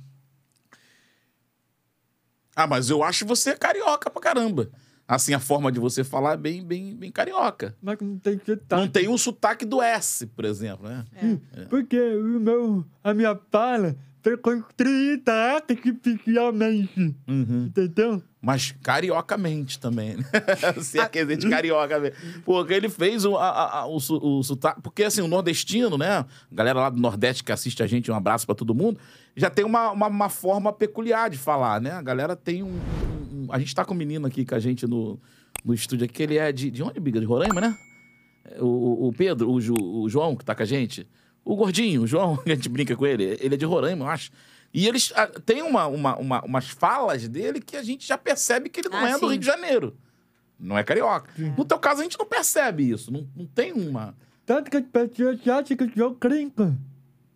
Ah, 2.54 2.66
mas 2.66 2.90
eu 2.90 3.02
acho 3.02 3.26
você 3.26 3.56
carioca 3.56 4.08
pra 4.10 4.22
caramba. 4.22 4.70
Assim, 5.08 5.34
a 5.34 5.40
forma 5.40 5.72
de 5.72 5.80
você 5.80 6.04
falar 6.04 6.34
é 6.34 6.36
bem, 6.36 6.64
bem, 6.64 6.94
bem 6.94 7.10
carioca. 7.10 7.76
Mas 7.82 7.98
não 8.00 8.16
tem 8.16 8.38
sotaque. 8.38 8.80
Não 8.80 8.88
tem 8.88 9.08
o 9.08 9.18
sotaque 9.18 9.64
do 9.66 9.82
S, 9.82 10.24
por 10.26 10.44
exemplo, 10.44 10.88
né? 10.88 11.04
É. 11.52 11.64
Porque 11.64 11.98
o 11.98 12.38
meu, 12.38 12.86
a 13.02 13.12
minha 13.12 13.36
fala 13.50 13.96
foi 14.22 14.36
construída 14.36 15.32
artificialmente. 15.56 17.14
Uhum. 17.28 17.66
Entendeu? 17.66 18.22
Mas 18.42 18.74
cariocamente 18.82 19.78
também. 19.78 20.16
né? 20.16 20.24
Se 20.80 20.98
é 20.98 21.08
dizer 21.08 21.36
de 21.36 21.48
carioca 21.48 21.98
mesmo. 21.98 22.16
Porque 22.44 22.72
ele 22.72 22.88
fez 22.88 23.24
o, 23.24 23.36
a, 23.36 23.80
a- 23.80 23.86
o, 23.86 23.96
o 23.96 24.42
sotaque. 24.42 24.80
Porque 24.82 25.04
assim, 25.04 25.20
o 25.20 25.28
nordestino, 25.28 25.98
né? 25.98 26.18
A 26.18 26.26
galera 26.50 26.80
lá 26.80 26.90
do 26.90 27.00
Nordeste 27.00 27.44
que 27.44 27.52
assiste 27.52 27.82
a 27.82 27.86
gente, 27.86 28.10
um 28.10 28.14
abraço 28.14 28.46
pra 28.46 28.54
todo 28.54 28.74
mundo, 28.74 28.98
já 29.36 29.50
tem 29.50 29.64
uma, 29.64 29.90
uma, 29.90 30.06
uma 30.06 30.28
forma 30.28 30.72
peculiar 30.72 31.28
de 31.28 31.36
falar, 31.38 31.80
né? 31.80 31.92
A 31.92 32.02
galera 32.02 32.34
tem 32.34 32.62
um. 32.62 32.68
um- 32.68 33.44
um- 33.44 33.46
a 33.52 33.58
gente 33.58 33.74
tá 33.74 33.84
com 33.84 33.92
um 33.94 33.96
menino 33.96 34.26
aqui 34.26 34.44
com 34.44 34.54
a 34.54 34.58
gente 34.58 34.86
no, 34.86 35.20
no 35.64 35.74
estúdio 35.74 36.04
aqui, 36.06 36.14
que 36.14 36.22
ele 36.22 36.38
é 36.38 36.50
de. 36.50 36.70
De 36.70 36.82
onde, 36.82 36.98
Biga? 36.98 37.20
De 37.20 37.26
Roraima, 37.26 37.60
né? 37.60 37.76
O, 38.58 38.64
o- 38.66 39.08
o 39.08 39.12
Pedro, 39.12 39.50
o, 39.50 40.02
o 40.02 40.08
João, 40.08 40.34
que 40.34 40.44
tá 40.44 40.54
com 40.54 40.62
a 40.62 40.66
gente. 40.66 41.06
O 41.44 41.56
gordinho, 41.56 42.02
o 42.02 42.06
João, 42.06 42.36
que 42.42 42.50
a 42.52 42.54
gente 42.54 42.68
brinca 42.68 42.94
com 42.96 43.06
ele. 43.06 43.36
Ele 43.40 43.54
é 43.54 43.58
de 43.58 43.64
Roraima, 43.64 44.04
eu 44.04 44.08
acho. 44.08 44.30
E 44.72 44.86
eles 44.86 45.12
ah, 45.16 45.26
tem 45.26 45.62
uma, 45.62 45.86
uma, 45.86 46.16
uma- 46.16 46.44
umas 46.44 46.68
falas 46.68 47.26
dele 47.28 47.60
que 47.60 47.76
a 47.76 47.82
gente 47.82 48.06
já 48.06 48.16
percebe 48.16 48.68
que 48.68 48.80
ele 48.80 48.88
não 48.88 48.98
Ah, 48.98 49.08
é 49.10 49.12
do 49.14 49.18
sim. 49.20 49.28
Rio 49.30 49.38
de 49.38 49.46
Janeiro. 49.46 49.96
Não 50.58 50.76
é 50.78 50.84
carioca. 50.84 51.30
No 51.56 51.64
teu 51.64 51.78
caso, 51.78 52.00
a 52.00 52.02
gente 52.04 52.18
não 52.18 52.26
percebe 52.26 52.88
isso. 52.90 53.10
Não, 53.12 53.26
não 53.34 53.46
tem 53.46 53.72
uma. 53.72 54.14
Tanto 54.44 54.70
que 54.70 54.76
as 54.76 54.84
pessoas 54.84 55.40
acham 55.48 55.76
que 55.76 55.82
eu 55.84 55.90
sou 55.96 56.14
gringo. 56.14 56.76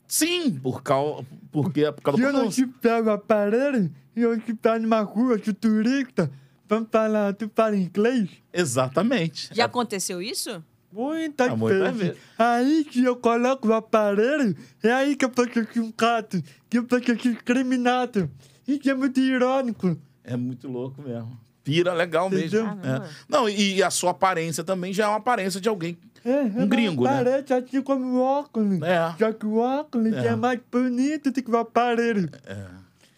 Sim, 0.06 0.52
por 0.60 0.82
causa, 0.82 1.26
porque, 1.50 1.90
por 1.92 2.02
causa 2.02 2.18
Se 2.20 2.24
eu 2.28 2.32
não 2.32 2.50
te 2.50 2.66
pego 2.66 3.08
o 3.08 3.12
aparelho 3.12 3.90
e 4.14 4.20
eu 4.20 4.34
estiver 4.34 4.78
numa 4.78 5.00
rua, 5.00 5.40
sou 5.42 5.54
turista, 5.54 6.30
vamos 6.68 6.88
falar, 6.92 7.32
tu 7.32 7.50
fala 7.54 7.74
inglês? 7.76 8.28
Exatamente. 8.52 9.48
Já 9.52 9.62
É- 9.62 9.66
aconteceu 9.66 10.20
isso? 10.20 10.62
Muitas 10.94 11.50
Ah, 11.50 11.90
vezes. 11.90 12.16
Aí 12.38 12.84
que 12.84 13.02
eu 13.04 13.16
coloco 13.16 13.68
o 13.68 13.72
aparelho, 13.74 14.56
é 14.82 14.92
aí 14.92 15.16
que 15.16 15.24
eu 15.24 15.30
aqui 15.60 15.80
um 15.80 15.92
gato, 15.96 16.40
que 16.70 16.78
eu 16.78 16.86
faço 16.86 17.10
aqui 17.10 17.32
discriminado. 17.32 18.30
Isso 18.66 18.88
é 18.88 18.94
muito 18.94 19.18
irônico. 19.20 19.98
É 20.22 20.36
muito 20.36 20.68
louco 20.68 21.02
mesmo. 21.02 21.36
Pira 21.64 21.92
legal 21.92 22.30
mesmo. 22.30 22.58
É. 22.60 23.08
Não, 23.28 23.48
e 23.48 23.82
a 23.82 23.90
sua 23.90 24.12
aparência 24.12 24.62
também 24.62 24.92
já 24.92 25.04
é 25.04 25.08
uma 25.08 25.16
aparência 25.16 25.60
de 25.60 25.68
alguém. 25.68 25.98
É, 26.24 26.40
Um 26.40 26.66
gringo, 26.66 27.04
né? 27.04 27.10
Parece 27.22 27.52
assim 27.52 27.82
como 27.82 28.04
o 28.06 28.20
óculos. 28.20 28.80
É. 28.82 29.14
Só 29.18 29.32
que 29.32 29.44
o 29.44 29.56
óculos 29.56 30.14
É. 30.14 30.28
é, 30.28 30.36
mais 30.36 30.58
bonito 30.72 31.30
do 31.30 31.42
que 31.42 31.50
o 31.50 31.56
aparelho. 31.56 32.30
É. 32.46 32.66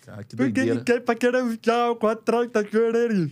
Cara, 0.04 0.24
que 0.24 0.34
Porque 0.36 0.52
doideira. 0.52 0.74
ninguém 0.78 1.00
vai 1.04 1.14
querer 1.16 1.42
usar 1.44 1.90
o 1.92 2.06
atrás 2.08 2.50
das 2.50 2.72
orelhas. 2.74 3.30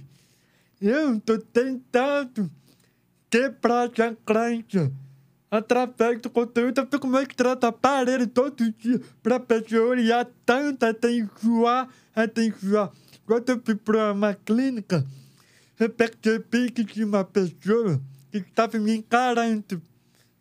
Eu 0.80 1.18
tô 1.20 1.38
tentando 1.38 2.50
quebrar 3.34 3.90
essa 3.90 4.16
crença. 4.24 4.92
Através 5.50 6.20
do 6.20 6.30
conteúdo, 6.30 6.80
eu 6.80 6.86
fico 6.86 7.06
mostrando 7.08 7.64
aparelho 7.64 8.28
todo 8.28 8.72
dia 8.72 9.00
pra 9.22 9.40
pessoa 9.40 9.88
olhar 9.88 10.24
tanto 10.46 10.84
até 10.84 11.10
enjoar, 11.10 11.88
até 12.14 12.44
enjoar. 12.44 12.92
Quando 13.26 13.48
eu 13.50 13.62
fui 13.64 13.74
pra 13.74 14.12
uma 14.12 14.34
clínica, 14.34 15.04
eu 15.80 15.90
percebi 15.90 16.70
que 16.70 16.84
tinha 16.84 17.06
uma 17.06 17.24
pessoa 17.24 18.00
que 18.30 18.38
estava 18.38 18.78
me 18.78 18.96
encarando 18.96 19.82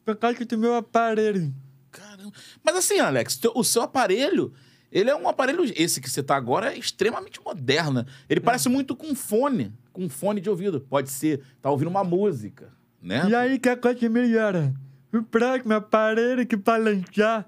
por 0.05 0.15
causa 0.15 0.45
do 0.45 0.57
meu 0.57 0.75
aparelho. 0.75 1.53
Caramba. 1.91 2.33
Mas 2.63 2.75
assim, 2.75 2.99
Alex, 2.99 3.39
o 3.55 3.63
seu 3.63 3.81
aparelho, 3.83 4.53
ele 4.91 5.09
é 5.09 5.15
um 5.15 5.27
aparelho. 5.27 5.63
Esse 5.75 5.99
que 5.99 6.09
você 6.09 6.21
tá 6.21 6.35
agora 6.35 6.73
é 6.73 6.77
extremamente 6.77 7.39
moderno. 7.43 8.05
Ele 8.29 8.39
parece 8.39 8.69
muito 8.69 8.95
com 8.95 9.15
fone, 9.15 9.73
com 9.91 10.07
fone 10.09 10.41
de 10.41 10.49
ouvido. 10.49 10.81
Pode 10.81 11.11
ser, 11.11 11.41
tá 11.61 11.69
ouvindo 11.69 11.89
uma 11.89 12.03
música, 12.03 12.71
né? 13.03 13.27
E 13.29 13.35
aí 13.35 13.59
que 13.59 13.69
a 13.69 13.77
coisa 13.77 14.09
melhora. 14.09 14.73
O 15.13 15.21
próximo 15.21 15.73
aparelho 15.73 16.45
que 16.47 16.55
vai 16.55 16.81
lançar, 16.81 17.47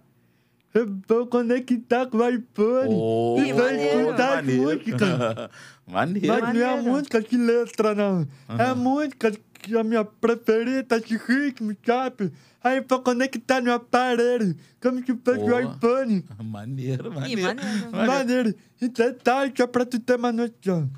eu 0.73 0.95
vou 1.07 1.25
conectar 1.25 2.05
com 2.05 2.17
o 2.17 2.29
iPhone 2.29 2.89
Oh, 2.89 3.35
e 3.39 3.53
vai 3.53 3.73
maneiro. 3.73 3.99
escutar 4.01 4.29
as 4.29 4.35
maneiro. 4.45 4.61
músicas. 4.63 5.49
maneiro. 5.87 6.27
Mas 6.27 6.53
não 6.53 6.61
é 6.61 6.65
a 6.65 6.69
Maneiro. 6.75 6.83
música 6.91 7.21
de 7.21 7.37
letra, 7.37 7.95
não. 7.95 8.27
É 8.59 8.63
a 8.65 8.75
música 8.75 9.31
que 9.53 9.75
a 9.75 9.83
minha 9.83 10.05
preferida 10.05 10.99
de 11.01 11.17
ritmo, 11.17 11.75
sabe? 11.83 12.31
Aí 12.63 12.77
eu 12.77 12.85
vou 12.87 12.99
conectar 13.01 13.61
no 13.61 13.71
aparelho, 13.71 14.55
como 14.81 14.99
se 15.03 15.15
fosse 15.23 15.39
o 15.39 15.59
iPhone. 15.59 16.23
Maneiro, 16.43 17.11
Ih, 17.11 17.15
maneiro. 17.15 17.41
maneiro. 17.43 17.91
Maneiro. 18.11 18.55
E 18.81 18.87
detalhe, 18.89 19.53
só 19.57 19.65
pra 19.65 19.85
tu 19.85 19.99
ter 19.99 20.17
uma 20.17 20.31
noção. 20.31 20.89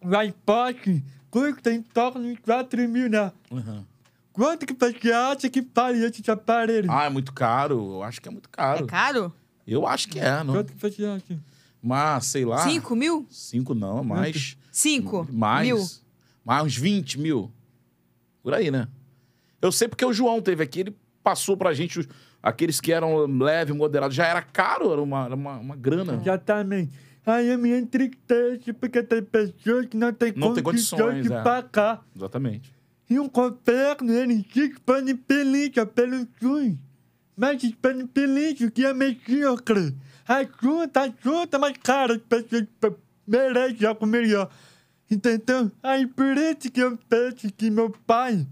O 0.00 0.16
iPod 0.16 1.04
custa 1.34 1.72
em 1.72 1.82
torno 1.82 2.22
de 2.32 2.40
4 2.40 2.88
mil, 2.88 3.10
né? 3.10 3.32
Uhum. 3.50 3.84
Quanto 4.32 4.64
que 4.66 4.72
você 4.72 5.10
acha 5.12 5.50
que 5.50 5.60
vale 5.74 6.04
esse 6.04 6.30
aparelho? 6.30 6.88
Ah, 6.90 7.04
é 7.06 7.08
muito 7.08 7.32
caro. 7.32 7.94
Eu 7.94 8.02
acho 8.04 8.20
que 8.20 8.28
é 8.28 8.30
muito 8.30 8.48
É 8.52 8.56
caro. 8.56 8.86
caro? 8.86 9.32
Eu 9.66 9.84
acho 9.86 10.08
que 10.08 10.20
é, 10.20 10.44
não? 10.44 10.54
Quanto 10.54 10.72
que 10.72 10.80
você 10.80 11.04
acha? 11.04 11.38
Mas, 11.82 12.26
sei 12.26 12.44
lá. 12.44 12.58
Cinco 12.58 12.94
mil? 12.94 13.26
Cinco 13.30 13.74
não, 13.74 14.04
mais. 14.04 14.56
Cinco 14.70 15.26
Mais. 15.32 15.66
mil? 15.66 15.84
Mais 16.44 16.64
uns 16.64 16.76
20 16.76 17.18
mil. 17.18 17.50
Por 18.42 18.54
aí, 18.54 18.70
né? 18.70 18.86
Eu 19.60 19.72
sei 19.72 19.88
porque 19.88 20.04
o 20.04 20.12
João 20.12 20.40
teve 20.40 20.62
aqui, 20.62 20.80
ele 20.80 20.96
passou 21.22 21.56
pra 21.56 21.72
gente 21.74 21.98
os- 21.98 22.08
aqueles 22.42 22.80
que 22.80 22.92
eram 22.92 23.26
leve, 23.26 23.72
moderado. 23.72 24.12
Já 24.14 24.26
era 24.26 24.42
caro, 24.42 24.92
era 24.92 25.00
uma, 25.02 25.24
era 25.24 25.34
uma, 25.34 25.56
uma 25.58 25.74
grana. 25.76 26.14
Exatamente. 26.14 26.92
Aí 27.26 27.48
eu 27.48 27.58
me 27.58 27.70
entristeço 27.78 28.74
porque 28.74 29.02
tem 29.02 29.22
pessoas 29.22 29.86
que 29.86 29.96
não 29.96 30.12
têm 30.12 30.32
Não 30.36 30.52
tem 30.54 30.62
condições, 30.62 31.00
condições, 31.00 31.26
de 31.26 31.32
é. 31.32 31.42
pagar. 31.42 32.04
Exatamente. 32.14 32.72
E 33.08 33.18
o 33.18 33.28
governo, 33.30 34.12
ele 34.12 34.44
disponibiliza 34.52 35.86
pelo 35.86 36.26
SUS. 36.40 36.74
Mas 37.36 37.60
disponibiliza 37.60 38.66
o 38.66 38.70
que 38.70 38.84
é 38.84 38.92
medíocre. 38.94 39.94
Ajuda, 40.26 41.00
ajuda, 41.02 41.58
mas 41.58 41.74
cara, 41.82 42.14
as 42.14 42.20
pessoas 42.22 42.66
pe- 42.80 42.92
merecem 43.26 43.86
algo 43.86 44.06
melhor. 44.06 44.50
Entendeu? 45.10 45.70
Aí 45.82 46.06
por 46.06 46.36
isso 46.36 46.70
que 46.70 46.80
eu 46.80 46.96
penso 47.08 47.52
que 47.56 47.70
meu 47.70 47.90
pai, 48.06 48.46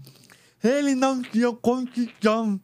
ele 0.63 0.93
não 0.95 1.21
tinha 1.21 1.51
condição 1.53 2.59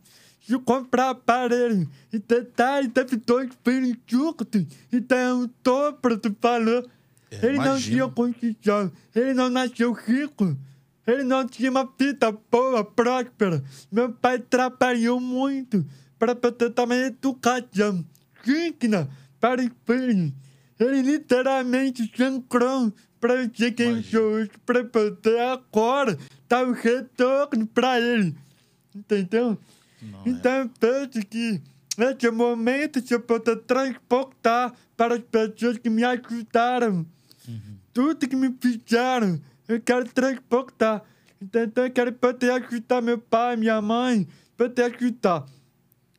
de 0.50 0.58
comprar 0.58 1.12
aparelho. 1.12 1.88
E 2.12 2.18
detalhe, 2.18 2.89
teve 2.89 3.18
dois 3.18 3.50
filhos 3.64 3.95
juntos. 4.08 4.66
Então 4.91 5.43
o 5.43 5.50
dobro 5.64 6.18
do 6.18 6.36
valor. 6.41 6.89
É, 7.30 7.45
ele 7.45 7.60
não 7.60 7.80
tinha 7.80 8.08
condição. 8.08 8.91
Ele 9.14 9.36
não 9.36 9.47
nasceu 9.47 9.91
rico. 9.93 10.58
Ele 11.06 11.24
não 11.24 11.45
tinha 11.45 11.70
uma 11.70 11.88
vida 11.97 12.36
boa, 12.52 12.84
próspera. 12.84 13.64
Meu 13.91 14.12
pai 14.12 14.39
trabalhou 14.39 15.20
muito 15.20 15.86
para 16.18 16.36
poder 16.36 16.70
dar 16.70 16.86
uma 16.86 16.95
educação 16.95 18.04
digna 18.43 19.08
para 19.39 19.62
os 19.62 19.70
filhos. 19.86 20.34
Ele 20.80 21.02
literalmente 21.04 22.12
sangrou 22.18 22.91
para 23.20 23.47
ser 23.54 23.72
quem 23.74 24.02
sou 24.02 24.22
hoje, 24.22 24.52
para 24.66 24.84
poder 24.84 25.39
agora 25.41 26.18
dar 26.47 26.66
o 26.68 26.72
retorno 26.72 27.68
para 27.68 28.00
ele. 28.00 28.36
Entendeu? 28.95 29.58
Não, 30.02 30.20
é. 30.20 30.30
Então 30.30 30.52
eu 30.54 30.70
penso 30.80 31.26
que 31.26 31.62
nesse 31.97 32.28
é 32.28 32.32
momento 32.32 33.06
se 33.06 33.14
eu 33.14 33.20
poder 33.20 33.58
transportar 33.58 34.74
para 34.95 35.16
as 35.16 35.22
pessoas 35.22 35.78
que 35.78 35.89
me 35.89 36.04
ajudaram. 36.04 37.06
Tudo 37.91 38.28
que 38.28 38.36
me 38.36 38.56
fizeram, 38.62 39.41
eu 39.68 39.82
quero 39.82 40.06
transportar. 40.06 41.04
Então 41.41 41.86
eu 41.86 41.91
quero 41.91 42.14
poder 42.14 42.52
ajudar 42.52 43.02
meu 43.02 43.18
pai, 43.18 43.56
minha 43.56 43.82
mãe, 43.82 44.28
poder 44.56 44.84
ajudar. 44.84 45.45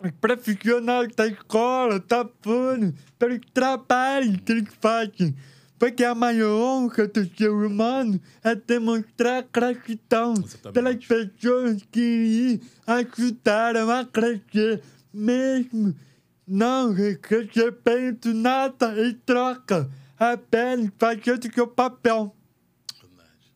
Os 0.00 0.10
profissionais 0.12 1.14
da 1.14 1.26
escola, 1.26 2.00
da 2.00 2.26
FUNO, 2.42 2.94
pelo 3.18 3.38
trabalho 3.52 4.38
que 4.40 4.52
eles 4.52 4.74
fazem. 4.80 5.36
Porque 5.80 6.04
a 6.04 6.14
maior 6.14 6.50
honra 6.50 7.08
do 7.08 7.24
ser 7.34 7.48
humano 7.48 8.20
é 8.44 8.54
demonstrar 8.54 9.48
gratidão 9.50 10.34
pelas 10.74 10.96
pessoas 11.06 11.82
que 11.90 12.60
ajudaram 12.86 13.90
a 13.90 14.04
crescer, 14.04 14.82
mesmo 15.10 15.96
não 16.46 16.92
recebendo 16.92 18.34
nada 18.34 18.94
em 19.08 19.14
troca, 19.24 19.90
apenas 20.18 20.90
fazendo 20.98 21.50
seu 21.50 21.66
papel. 21.66 22.36
Verdade. 23.00 23.54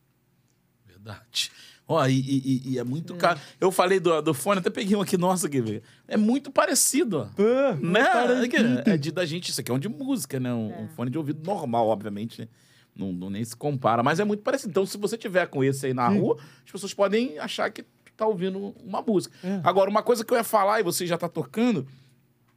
Verdade. 0.87 1.51
Ó, 1.87 2.03
e, 2.07 2.19
e- 2.19 2.61
e 2.71 2.79
é 2.79 2.83
muito 2.83 3.13
caro. 3.15 3.39
Eu 3.61 3.71
falei 3.71 3.99
do, 3.99 4.19
do 4.21 4.33
fone, 4.33 4.59
até 4.59 4.69
peguei 4.71 4.95
um 4.97 5.01
aqui, 5.01 5.17
nossa, 5.17 5.45
aqui, 5.45 5.61
velho. 5.61 5.83
É 6.07 6.17
muito 6.17 6.49
parecido, 6.51 7.19
ó. 7.19 7.25
Pô, 7.35 7.43
Né? 7.85 8.03
parecido. 8.05 8.43
É, 8.43 8.47
que- 8.83 8.89
é 8.89 8.97
de, 8.97 9.11
da 9.11 9.23
gente, 9.25 9.49
isso 9.51 9.61
aqui 9.61 9.69
é 9.71 9.73
um 9.73 9.79
de 9.79 9.87
música, 9.89 10.39
né? 10.39 10.51
Um, 10.51 10.85
um 10.85 10.87
fone 10.89 11.11
de 11.11 11.17
ouvido 11.17 11.45
normal, 11.45 11.87
obviamente, 11.87 12.41
né? 12.41 12.47
Não, 12.95 13.11
não 13.11 13.29
nem 13.29 13.43
se 13.43 13.55
compara, 13.55 14.01
mas 14.01 14.19
é 14.19 14.23
muito 14.23 14.41
parecido. 14.41 14.71
Então, 14.71 14.85
se 14.85 14.97
você 14.97 15.17
tiver 15.17 15.45
com 15.47 15.63
esse 15.63 15.85
aí 15.85 15.93
na 15.93 16.07
rua, 16.07 16.37
as 16.65 16.71
pessoas 16.71 16.93
podem 16.93 17.37
achar 17.37 17.69
que 17.69 17.83
tu 17.83 17.89
tá 18.17 18.25
ouvindo 18.25 18.73
uma 18.83 19.01
música. 19.01 19.35
É. 19.43 19.59
Agora, 19.63 19.89
uma 19.89 20.01
coisa 20.01 20.23
que 20.25 20.33
eu 20.33 20.37
ia 20.37 20.43
falar, 20.45 20.79
e 20.79 20.83
você 20.83 21.05
já 21.05 21.17
tá 21.17 21.27
tocando, 21.29 21.85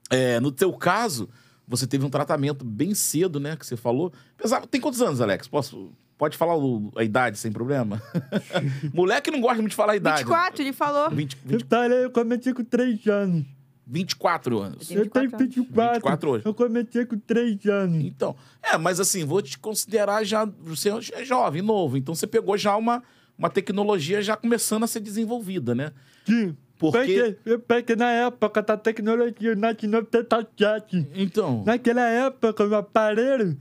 é, 0.08 0.40
no 0.40 0.50
teu 0.52 0.72
caso, 0.72 1.28
você 1.66 1.86
teve 1.86 2.06
um 2.06 2.08
tratamento 2.08 2.64
bem 2.64 2.94
cedo, 2.94 3.38
né? 3.38 3.56
Que 3.56 3.66
você 3.66 3.76
falou. 3.76 4.10
Pesava, 4.38 4.66
tem 4.66 4.80
quantos 4.80 5.02
anos, 5.02 5.20
Alex? 5.20 5.48
Posso, 5.48 5.90
pode 6.18 6.36
falar 6.36 6.56
o- 6.58 6.92
a 6.96 7.02
idade 7.04 7.38
sem 7.38 7.50
problema? 7.52 8.02
Moleque 8.92 9.30
não 9.30 9.40
gosta 9.40 9.56
muito 9.56 9.70
de 9.70 9.76
falar 9.76 9.92
a 9.92 9.96
idade. 9.96 10.24
24, 10.24 10.62
ele 10.62 10.72
falou. 10.72 11.10
20, 11.10 11.32
Eu 11.34 11.38
20, 11.58 11.64
parei, 11.64 12.04
eu 12.04 12.10
comecei 12.10 12.52
com 12.52 12.64
3 12.64 13.06
anos. 13.06 13.46
24 13.90 14.58
anos. 14.58 14.90
Eu 14.90 15.04
Eu 15.04 15.08
tenho 15.10 15.30
24 15.30 15.46
24. 15.46 15.92
24 15.94 16.30
hoje. 16.30 16.42
Eu 16.44 16.52
comecei 16.52 17.06
com 17.06 17.18
3 17.18 17.64
anos. 17.66 18.04
Então, 18.04 18.36
é, 18.62 18.76
mas 18.76 19.00
assim, 19.00 19.24
vou 19.24 19.40
te 19.40 19.58
considerar 19.58 20.24
já. 20.24 20.44
Você 20.44 20.90
é 21.14 21.24
jovem, 21.24 21.62
novo. 21.62 21.96
Então 21.96 22.14
você 22.14 22.26
pegou 22.26 22.58
já 22.58 22.76
uma, 22.76 23.02
uma 23.38 23.48
tecnologia 23.48 24.20
já 24.20 24.36
começando 24.36 24.82
a 24.82 24.86
ser 24.86 25.00
desenvolvida, 25.00 25.74
né? 25.74 25.92
Sim. 26.26 26.54
Porque- 26.78 27.36
Porque, 27.42 27.58
porque 27.66 27.96
na 27.96 28.10
época 28.10 28.60
da 28.62 28.76
tecnologia, 28.76 29.54
na 29.56 29.74
97, 29.82 31.08
Então. 31.14 31.64
naquela 31.66 32.06
época 32.08 32.64
o 32.66 32.74
aparelho 32.74 33.56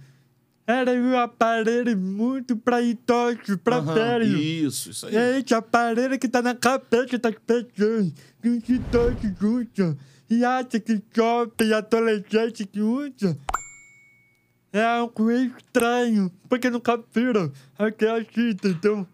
era 0.68 0.92
um 0.92 1.18
aparelho 1.18 1.98
muito 1.98 2.58
pra 2.58 2.82
idosos, 2.82 3.56
pra 3.64 3.80
velho. 3.80 4.38
Isso, 4.38 4.90
isso 4.90 5.08
aí. 5.08 5.16
É 5.16 5.40
esse 5.40 5.54
aparelho 5.54 6.20
que 6.20 6.28
tá 6.28 6.42
na 6.42 6.54
cabeça 6.54 7.18
das 7.18 7.36
pessoas, 7.36 8.12
que 8.42 8.50
os 8.50 8.68
idosos 8.68 9.42
usam. 9.42 9.98
E 10.30 10.44
acha 10.44 10.78
que 10.78 11.02
jovem 11.16 11.70
e 11.70 11.74
adolescente 11.74 12.66
que 12.66 12.82
usa 12.82 13.38
é 14.74 14.84
algo 14.84 15.32
estranho, 15.32 16.30
porque 16.50 16.70
nunca 16.70 17.02
viram 17.14 17.50
aquela 17.80 18.22
fita, 18.26 18.68
então... 18.68 19.08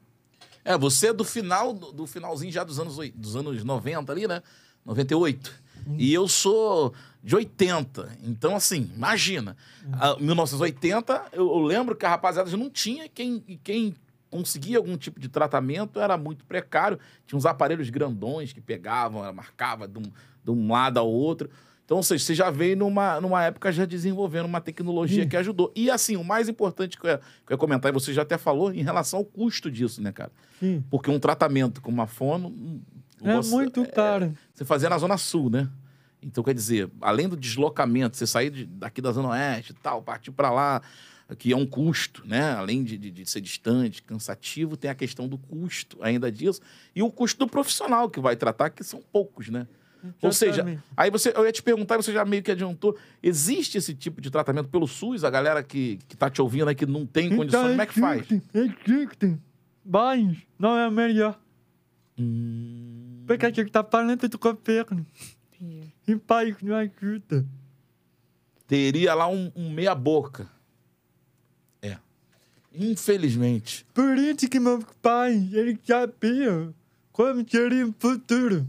É, 0.66 0.76
você 0.76 1.08
é 1.10 1.14
do 1.14 1.24
final, 1.24 1.72
do, 1.72 1.92
do 1.92 2.08
finalzinho 2.08 2.52
já 2.52 2.64
dos 2.64 2.80
anos, 2.80 2.98
dos 3.14 3.36
anos 3.36 3.64
90 3.64 4.12
ali, 4.12 4.28
né? 4.28 4.42
98. 4.84 5.54
E 5.98 6.14
eu 6.14 6.28
sou 6.28 6.94
de 7.24 7.36
80. 7.36 8.18
Então, 8.24 8.56
assim, 8.56 8.92
imagina. 8.96 9.56
A 9.94 10.16
1980, 10.20 11.26
eu, 11.32 11.48
eu 11.48 11.60
lembro 11.62 11.96
que 11.96 12.06
a 12.06 12.10
rapaziada 12.10 12.50
já 12.50 12.58
não 12.58 12.70
tinha 12.70 13.08
quem, 13.08 13.40
quem 13.64 13.96
conseguia 14.30 14.78
algum 14.78 14.98
tipo 14.98 15.20
de 15.20 15.30
tratamento 15.30 16.00
era 16.00 16.18
muito 16.18 16.44
precário. 16.46 17.00
Tinha 17.26 17.38
uns 17.38 17.46
aparelhos 17.46 17.90
grandões 17.90 18.52
que 18.52 18.60
pegavam, 18.60 19.32
marcava 19.34 19.88
de 19.88 20.00
um, 20.00 20.04
de 20.44 20.52
um 20.52 20.72
lado 20.72 20.98
ao 21.00 21.10
outro. 21.10 21.50
Então, 21.86 21.98
ou 21.98 22.04
seja, 22.04 22.24
você 22.24 22.34
já 22.36 22.50
veio 22.50 22.78
numa, 22.78 23.20
numa 23.22 23.44
época 23.44 23.72
já 23.72 23.86
desenvolvendo 23.86 24.46
uma 24.46 24.62
tecnologia 24.62 25.26
que 25.28 25.36
ajudou. 25.38 25.72
E 25.76 25.92
assim, 25.92 26.16
o 26.16 26.24
mais 26.24 26.48
importante 26.50 26.98
que 26.98 27.06
eu, 27.06 27.12
ia, 27.12 27.18
que 27.18 27.52
eu 27.52 27.56
ia 27.56 27.58
comentar, 27.58 27.92
e 27.92 27.94
você 27.94 28.14
já 28.14 28.22
até 28.22 28.38
falou, 28.38 28.74
em 28.74 28.82
relação 28.82 29.20
ao 29.20 29.26
custo 29.26 29.70
disso, 29.70 30.02
né, 30.02 30.12
cara? 30.12 30.32
Porque 30.90 31.12
um 31.12 31.20
tratamento 31.20 31.82
com 31.82 31.92
uma 31.92 32.08
fono. 32.08 32.48
hum, 32.50 32.82
É 33.24 33.36
você- 33.36 33.52
muito 33.52 33.82
é- 33.82 33.86
caro. 33.86 34.34
Você 34.54 34.64
fazia 34.66 34.90
na 34.90 34.98
Zona 34.98 35.18
Sul, 35.18 35.50
né? 35.50 35.70
Então, 36.24 36.44
quer 36.44 36.54
dizer, 36.54 36.90
além 37.02 37.28
do 37.28 37.36
deslocamento, 37.38 38.16
você 38.18 38.26
sair 38.28 38.50
de- 38.50 38.66
daqui 38.66 39.02
da 39.02 39.12
Zona 39.12 39.30
Oeste 39.30 39.72
e 39.72 39.76
tal, 39.76 40.02
partir 40.02 40.32
para 40.32 40.50
lá, 40.52 40.82
que 41.38 41.52
é 41.52 41.56
um 41.56 41.66
custo, 41.66 42.24
né? 42.26 42.52
Além 42.54 42.84
de, 42.84 42.98
de- 42.98 43.12
de 43.12 43.26
ser 43.30 43.42
distante, 43.42 44.02
cansativo, 44.04 44.76
tem 44.78 44.90
a 44.92 44.96
questão 44.96 45.28
do 45.28 45.38
custo 45.38 45.98
ainda 46.02 46.32
disso. 46.32 46.62
E 46.96 47.02
o 47.02 47.10
custo 47.12 47.40
do 47.40 47.48
profissional 47.48 48.10
que 48.10 48.20
vai 48.20 48.36
tratar, 48.36 48.70
que 48.70 48.84
são 48.84 49.02
poucos, 49.12 49.50
né? 49.50 49.68
Ou 50.22 50.34
seja, 50.34 50.56
Exatamente. 50.56 50.84
aí 50.98 51.10
você, 51.10 51.32
eu 51.34 51.46
ia 51.46 51.52
te 51.52 51.64
perguntar, 51.64 51.96
você 51.96 52.12
já 52.12 52.26
meio 52.26 52.44
que 52.44 52.52
adiantou, 52.52 52.98
existe 53.22 53.78
esse 53.78 53.96
tipo 53.96 54.20
de 54.20 54.30
tratamento 54.30 54.68
pelo 54.68 54.86
SUS? 54.86 55.24
A 55.24 55.30
galera 55.30 55.64
que, 55.64 55.98
que 56.10 56.18
tá 56.18 56.30
te 56.30 56.42
ouvindo 56.42 56.68
aí 56.68 56.76
que 56.76 56.86
não 56.86 57.06
tem 57.06 57.34
condições, 57.34 57.70
como 57.70 57.82
é 57.82 57.86
que 57.86 58.00
faz? 58.00 58.22
existe, 58.30 58.50
Existe. 58.54 59.40
Mas 59.86 60.38
não 60.60 60.78
é 60.78 60.92
melhor. 60.92 61.40
Hum, 62.20 63.24
Porque 63.26 63.46
a 63.46 63.50
gente 63.50 63.72
tá 63.72 63.84
falando 63.84 64.28
do 64.28 64.38
governo. 64.38 65.06
E 66.08 66.14
o 66.14 66.20
país 66.20 66.56
não 66.62 66.76
ajuda. 66.76 67.46
teria 68.68 69.14
lá 69.14 69.28
um, 69.28 69.52
um 69.56 69.70
meia-boca. 69.70 70.50
É. 71.82 71.98
Infelizmente. 72.74 73.86
Por 73.94 74.18
isso 74.18 74.50
que 74.50 74.60
meus 74.60 74.84
pais, 75.02 75.54
eles 75.54 75.78
sabiam 75.86 76.74
como 77.12 77.48
seria 77.50 77.88
o 77.88 77.96
futuro. 77.98 78.68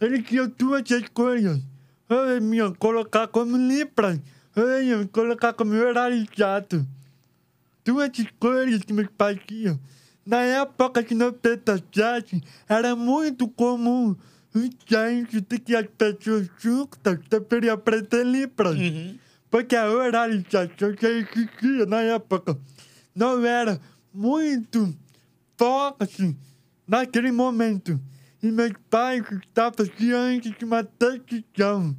Eles 0.00 0.26
tinham 0.26 0.48
duas 0.48 0.90
escolhas. 0.90 1.60
Ou 2.08 2.30
eles 2.30 2.42
me 2.42 2.74
colocar 2.76 3.28
como 3.28 3.56
eles 3.56 4.88
iam 4.88 5.00
me 5.00 5.08
colocar 5.08 5.52
como 5.52 5.74
horário 5.74 6.26
chato. 6.36 6.86
Duas 7.84 8.10
escolhas 8.18 8.82
que 8.82 8.92
meus 8.92 9.08
pais 9.16 9.38
tinham. 9.46 9.78
Na 10.24 10.40
época 10.42 11.02
de 11.02 11.14
97, 11.14 12.40
era 12.68 12.94
muito 12.94 13.48
comum 13.48 14.16
gente 14.86 15.40
de 15.40 15.58
que 15.58 15.74
as 15.74 15.86
pessoas 15.86 16.48
juntas 16.58 17.18
deveriam 17.28 17.74
aprender 17.74 18.24
Libras. 18.24 18.76
Porque 19.50 19.76
a 19.76 19.90
oralização 19.90 20.94
que 20.96 21.06
existia 21.06 21.86
na 21.86 22.00
época 22.02 22.58
não 23.14 23.44
era 23.44 23.80
muito 24.12 24.94
forte 25.56 26.36
naquele 26.86 27.30
momento. 27.30 28.00
E 28.42 28.50
meus 28.50 28.72
pais 28.90 29.22
estavam 29.30 29.86
diante 29.96 30.50
de 30.50 30.64
uma 30.64 30.82
decisão 30.82 31.96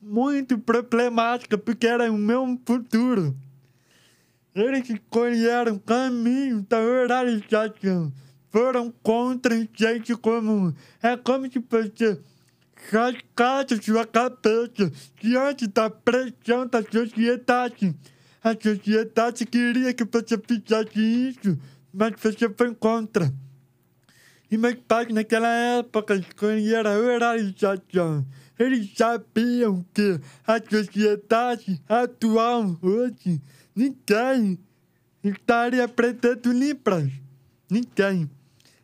muito 0.00 0.58
problemática, 0.58 1.56
porque 1.56 1.86
era 1.86 2.10
o 2.10 2.18
meu 2.18 2.60
futuro. 2.66 3.36
Eles 4.54 4.88
escolheram 4.88 5.74
o 5.74 5.80
caminho 5.80 6.64
da 6.68 6.78
oralização. 6.80 8.12
Foram 8.56 8.90
contra 9.02 9.68
gente 9.74 10.16
comum. 10.16 10.72
É 11.02 11.14
como 11.14 11.44
se 11.44 11.58
você 11.58 12.18
rasgasse 12.90 13.76
sua 13.82 14.06
cabeça 14.06 14.90
diante 15.20 15.66
da 15.66 15.90
pressão 15.90 16.66
da 16.66 16.82
sociedade. 16.82 17.94
A 18.42 18.54
sociedade 18.54 19.44
queria 19.44 19.92
que 19.92 20.04
você 20.04 20.38
fizesse 20.38 20.98
isso, 20.98 21.58
mas 21.92 22.14
você 22.18 22.48
foi 22.48 22.74
contra. 22.74 23.30
E 24.50 24.56
meus 24.56 24.76
pais 24.88 25.12
naquela 25.12 25.52
época 25.52 26.14
escolheram 26.14 26.92
a 26.92 26.96
oralização. 26.96 28.26
Eles 28.58 28.90
sabiam 28.96 29.84
que 29.92 30.18
a 30.46 30.58
sociedade 30.58 31.78
atual 31.86 32.74
hoje, 32.80 33.38
ninguém 33.74 34.58
estaria 35.22 35.84
aprendendo 35.84 36.50
Libras. 36.50 37.12
Ninguém. 37.70 38.30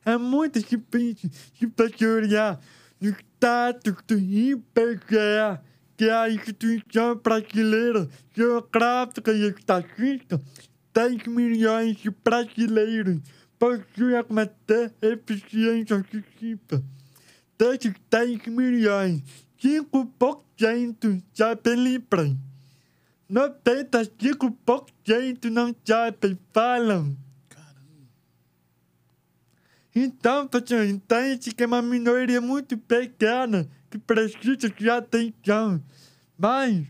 É 0.05 0.17
muito 0.17 0.59
difícil 0.59 1.31
de 1.55 1.73
você 1.77 2.05
olhar 2.07 2.61
no 3.01 3.11
status 3.11 3.95
do 4.07 4.19
IBGE, 4.19 5.61
que 5.97 6.07
é 6.07 6.13
a 6.13 6.31
Instituição 6.31 7.15
Brasileira 7.17 8.09
Geográfica 8.35 9.33
e 9.33 9.49
Estatística, 9.49 10.41
10 10.93 11.27
milhões 11.27 11.97
de 11.97 12.11
brasileiros 12.11 13.21
possuem 13.59 14.17
alguma 14.17 14.51
deficiência 15.01 15.97
auditiva. 15.97 16.85
Desses 17.57 17.95
10 18.11 18.47
milhões, 18.49 19.23
5% 19.63 21.23
sabem 21.33 21.77
Libras. 21.77 22.33
95% 23.31 25.51
não 25.51 25.75
sabem, 25.85 26.37
falam. 26.53 27.17
Então, 29.95 30.49
você 30.51 30.87
entende 30.87 31.53
que 31.55 31.63
é 31.63 31.67
uma 31.67 31.83
minoria 31.83 32.41
muito 32.41 32.79
pequena 32.79 33.69
que 33.91 33.99
precisa 33.99 34.71
de 34.71 34.91
atenção. 34.91 35.83
Mas 36.39 36.87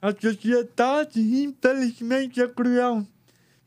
a 0.00 0.12
sociedade, 0.12 1.20
infelizmente, 1.20 2.40
é 2.40 2.46
cruel. 2.46 3.04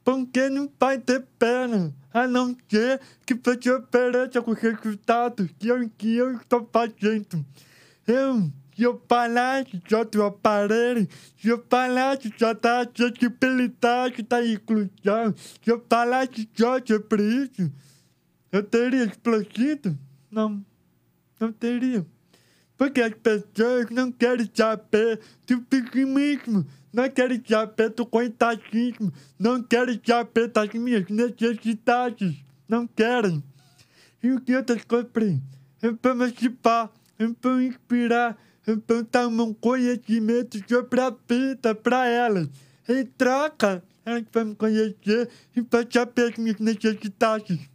Porque 0.03 0.49
não 0.49 0.71
vai 0.79 0.97
ter 0.97 1.25
pena, 1.37 1.93
a 2.13 2.27
não 2.27 2.55
ser 2.69 2.99
que 3.25 3.33
você 3.35 3.71
ofereça 3.71 4.41
os 4.41 4.57
resultados 4.57 5.49
que 5.59 5.67
eu, 5.67 5.89
que 5.97 6.15
eu 6.15 6.37
estou 6.37 6.67
fazendo. 6.71 7.45
Eu 8.07 8.51
Se 8.73 8.83
eu 8.83 8.99
falasse 9.07 9.79
só 9.87 10.03
do 10.03 10.23
aparelho, 10.23 11.07
se 11.37 11.49
eu 11.49 11.63
falasse 11.69 12.33
só 12.39 12.53
da 12.53 12.81
acessibilidade 12.81 14.23
da 14.23 14.43
inclusão, 14.43 15.35
se 15.35 15.69
eu 15.69 15.85
falasse 15.87 16.49
só 16.55 16.79
sobre 16.83 17.21
isso, 17.21 17.71
eu 18.51 18.63
teria 18.63 19.05
explodido? 19.05 19.97
Não, 20.29 20.63
não 21.39 21.51
teria. 21.51 22.05
Porque 22.77 23.01
as 23.01 23.13
pessoas 23.13 23.89
não 23.91 24.11
querem 24.11 24.49
saber 24.53 25.19
do 25.47 25.61
pessimismo, 25.61 26.65
não 26.91 27.09
querem 27.09 27.41
saber 27.47 27.89
do 27.91 28.05
coitadismo, 28.05 29.13
não 29.39 29.61
querem 29.63 30.01
saber 30.05 30.47
das 30.47 30.73
minhas 30.73 31.07
necessidades, 31.07 32.43
não 32.67 32.87
querem. 32.87 33.43
E 34.21 34.31
o 34.31 34.41
que 34.41 34.51
eu 34.51 34.63
descobri? 34.63 35.41
É 35.81 35.91
para 35.91 36.13
motivar, 36.13 36.91
é 37.17 37.27
para 37.27 37.63
inspirar, 37.63 38.37
é 38.67 38.75
para 38.75 39.01
dar 39.03 39.27
um 39.27 39.53
conhecimento 39.53 40.57
sobre 40.67 41.01
a 41.01 41.15
vida 41.29 41.73
para 41.73 42.07
elas. 42.07 42.49
Em 42.89 43.05
troca, 43.05 43.83
elas 44.03 44.23
vão 44.31 44.45
me 44.45 44.55
conhecer 44.55 45.29
e 45.55 45.61
vão 45.61 45.85
saber 45.89 46.31
as 46.31 46.37
minhas 46.37 46.59
necessidades. 46.59 47.70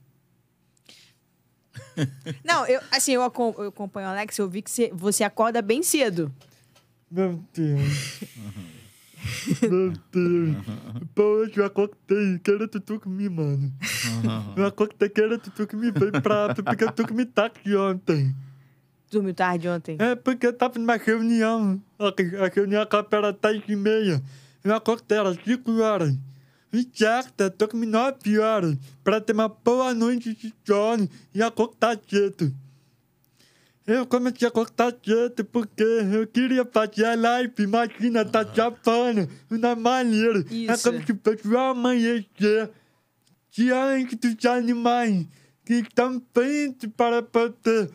Não, 2.44 2.66
eu, 2.66 2.80
assim, 2.90 3.12
eu, 3.12 3.22
acom- 3.22 3.55
eu 3.59 3.68
acompanho 3.68 4.07
o 4.09 4.11
Alex, 4.11 4.38
eu 4.38 4.49
vi 4.49 4.62
que 4.62 4.70
você, 4.70 4.90
acorda 5.24 5.61
bem 5.62 5.82
cedo. 5.82 6.32
Meu 7.11 7.40
Deus. 7.55 8.20
Meu 9.62 9.92
Deus. 10.12 10.57
Pô, 11.14 11.22
hoje 11.22 11.57
eu 11.57 11.64
acordei 11.64 12.38
querendo 12.42 12.68
tu 12.80 13.01
comigo, 13.01 13.34
mano. 13.36 13.72
Eu 14.57 14.66
acordei 14.66 15.09
querendo 15.09 15.38
tu 15.38 15.66
comigo, 15.66 15.99
bem 15.99 16.20
prato, 16.20 16.62
porque 16.62 16.84
eu 16.84 16.92
tu 16.92 17.07
comigo 17.07 17.30
aqui 17.47 17.74
ontem. 17.74 18.34
Dormiu 19.11 19.34
tarde 19.34 19.68
ontem. 19.68 19.97
É 20.01 20.14
porque 20.16 20.47
eu 20.47 20.53
tava 20.53 20.78
numa 20.78 20.97
reunião. 20.97 21.80
A 21.99 22.44
a 22.44 22.49
reunião 22.53 22.82
acaba 22.82 23.09
era 23.16 23.32
10 23.32 23.62
e 23.68 23.76
meia. 23.76 24.22
Eu 24.64 24.74
acordei 24.74 25.18
às 25.18 25.36
5 25.44 25.80
horas. 25.80 26.12
Certa, 26.92 27.50
tô 27.50 27.68
com 27.68 27.78
9 27.78 28.38
horas. 28.38 28.76
Pra 29.02 29.20
ter 29.20 29.32
uma 29.32 29.48
boa 29.48 29.94
noite 29.94 30.34
de 30.34 30.52
sono 30.64 31.08
e 31.34 31.42
acordar 31.42 31.98
cedo. 32.08 32.54
Eu 33.86 34.04
comecei 34.04 34.46
a 34.46 34.48
acordar 34.48 34.92
cedo 35.02 35.44
porque 35.44 35.82
eu 35.82 36.26
queria 36.26 36.64
fazer 36.64 37.04
a 37.04 37.14
live. 37.14 37.52
Imagina, 37.58 38.24
tá 38.24 38.44
chapando. 38.52 39.28
Na 39.48 39.76
maneira. 39.76 40.40
É 40.50 40.54
Isso. 40.54 40.90
como 40.90 41.06
se 41.06 41.14
fosse 41.14 41.48
o 41.48 41.58
amanhecer 41.58 42.70
diante 43.50 44.16
dos 44.16 44.44
animais 44.44 45.26
que 45.64 45.74
estão 45.74 46.22
feitos 46.34 46.90
para 46.96 47.22
poder 47.22 47.90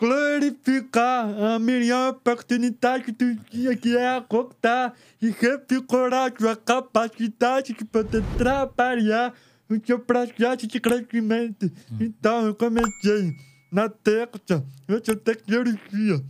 glorificar 0.00 1.28
a 1.28 1.58
melhor 1.58 2.12
oportunidade 2.12 3.12
do 3.12 3.34
dia, 3.50 3.76
que 3.76 3.94
é 3.94 4.16
acordar 4.16 4.94
e 5.20 5.28
revigorar 5.28 6.32
sua 6.38 6.56
capacidade 6.56 7.74
de 7.74 7.84
poder 7.84 8.24
trabalhar 8.38 9.34
o 9.68 9.78
seu 9.86 9.98
processo 9.98 10.66
de 10.66 10.80
crescimento. 10.80 11.70
Então, 12.00 12.46
eu 12.46 12.54
comecei 12.54 13.36
na 13.70 13.90
terça, 13.90 14.64
eu 14.88 15.04
sou 15.04 15.14
tecnologia, 15.14 16.24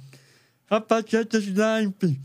a 0.69 0.83
essas 0.99 1.45
lives 1.45 2.19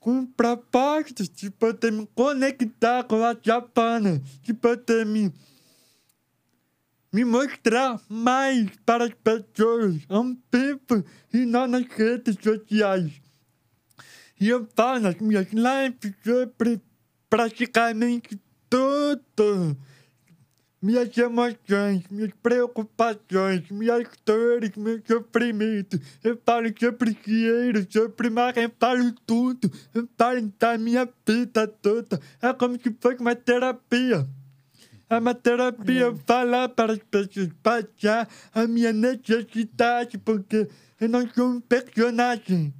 com 0.00 0.24
propósito 0.24 1.22
de 1.30 1.50
poder 1.50 1.92
me 1.92 2.08
conectar 2.14 3.04
com 3.04 3.22
a 3.22 3.36
Japana, 3.40 4.20
de 4.42 4.54
poder 4.54 5.04
me, 5.04 5.30
me 7.12 7.24
mostrar 7.24 8.00
mais 8.08 8.70
para 8.86 9.04
as 9.04 9.14
pessoas 9.14 9.96
ao 10.08 10.24
vivo 10.24 11.04
e 11.32 11.44
não 11.44 11.66
nas 11.66 11.86
redes 11.86 12.36
sociais. 12.42 13.12
E 14.40 14.48
eu 14.48 14.66
falo 14.74 15.00
nas 15.00 15.16
minhas 15.16 15.48
lives 15.52 16.14
sobre 16.24 16.80
praticamente 17.28 18.40
tudo. 18.70 19.76
Minhas 20.80 21.14
emoções, 21.18 22.04
minhas 22.10 22.30
preocupações, 22.42 23.70
minhas 23.70 24.08
dores, 24.24 24.70
meus 24.76 25.02
sofrimentos. 25.06 26.00
Eu 26.24 26.40
falo 26.42 26.68
sobre 26.78 27.14
dinheiro, 27.22 27.86
sobre 27.90 28.30
mar, 28.30 28.56
eu 28.56 28.72
falo 28.80 29.12
tudo. 29.26 29.70
Eu 29.92 30.08
falo 30.16 30.50
da 30.58 30.78
minha 30.78 31.06
vida 31.26 31.68
toda. 31.68 32.18
É 32.40 32.50
como 32.54 32.80
se 32.80 32.96
fosse 32.98 33.20
uma 33.20 33.34
terapia. 33.34 34.26
É 35.10 35.18
uma 35.18 35.34
terapia 35.34 36.02
eu 36.02 36.16
falar 36.24 36.68
para 36.68 36.92
as 36.92 37.00
pessoas, 37.00 37.48
passar 37.60 38.28
a 38.54 38.64
minha 38.68 38.92
necessidade, 38.92 40.16
porque 40.16 40.68
eu 41.00 41.08
não 41.08 41.28
sou 41.28 41.48
um 41.48 41.60
personagem. 41.60 42.72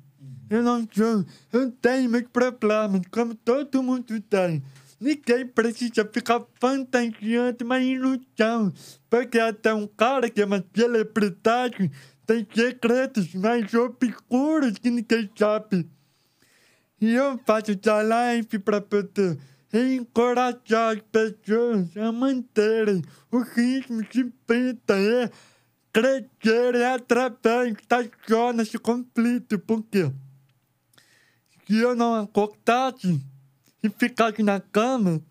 Eu 0.49 0.62
não 0.62 0.87
sou. 0.93 1.24
Eu 1.53 1.72
tenho 1.72 2.09
meus 2.09 2.28
problemas, 2.28 3.03
como 3.11 3.35
todo 3.35 3.83
mundo 3.83 4.20
tem. 4.20 4.62
Ninguém 5.01 5.45
precisa 5.45 6.05
ficar 6.05 6.41
fantasiando 6.61 7.64
uma 7.64 7.81
ilusão. 7.81 8.72
Porque 9.09 9.41
até 9.41 9.74
um 9.74 9.89
cara 9.89 10.31
que 10.31 10.41
é 10.41 10.45
uma 10.45 10.64
celebridade 10.72 11.91
tem 12.24 12.47
segredos 12.55 13.35
mais 13.35 13.74
obscuros 13.74 14.78
que 14.78 14.89
ninguém 14.89 15.28
sabe. 15.37 15.85
E 17.01 17.12
eu 17.12 17.41
faço 17.45 17.72
essa 17.72 18.01
live 18.03 18.61
para 18.61 18.81
poder 18.81 19.37
encorajar 19.73 20.97
as 20.97 21.03
pessoas 21.12 21.97
a 21.97 22.11
manterem 22.11 23.03
o 23.31 23.39
ritmo 23.39 24.03
de 24.03 24.25
vida 24.49 24.99
e 24.99 25.31
crescerem 25.93 26.85
através 26.85 27.77
das 27.89 28.09
zonas 28.29 28.68
de 28.68 28.79
conflito. 28.79 29.59
Por 29.59 29.83
quê? 29.85 30.11
Se 31.66 31.77
eu 31.77 31.95
não 31.95 32.14
acordasse 32.14 33.21
e 33.83 33.89
ficasse 33.89 34.43
na 34.43 34.61
cama, 34.61 35.23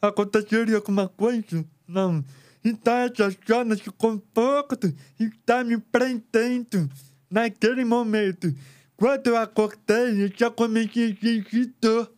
aconteceria 0.00 0.76
alguma 0.76 1.08
coisa? 1.08 1.64
Não. 1.86 2.24
Então 2.64 2.94
essas 2.94 3.36
zonas 3.46 3.78
de 3.78 3.90
conforto 3.90 4.94
estão 5.18 5.64
me 5.64 5.78
prendendo 5.78 6.88
naquele 7.30 7.84
momento. 7.84 8.54
Quando 8.96 9.26
eu 9.26 9.36
acordei, 9.36 10.24
eu 10.24 10.30
já 10.34 10.50
comecei 10.50 11.12
a 11.12 11.16
sentir 11.16 11.74
dor. 11.80 12.12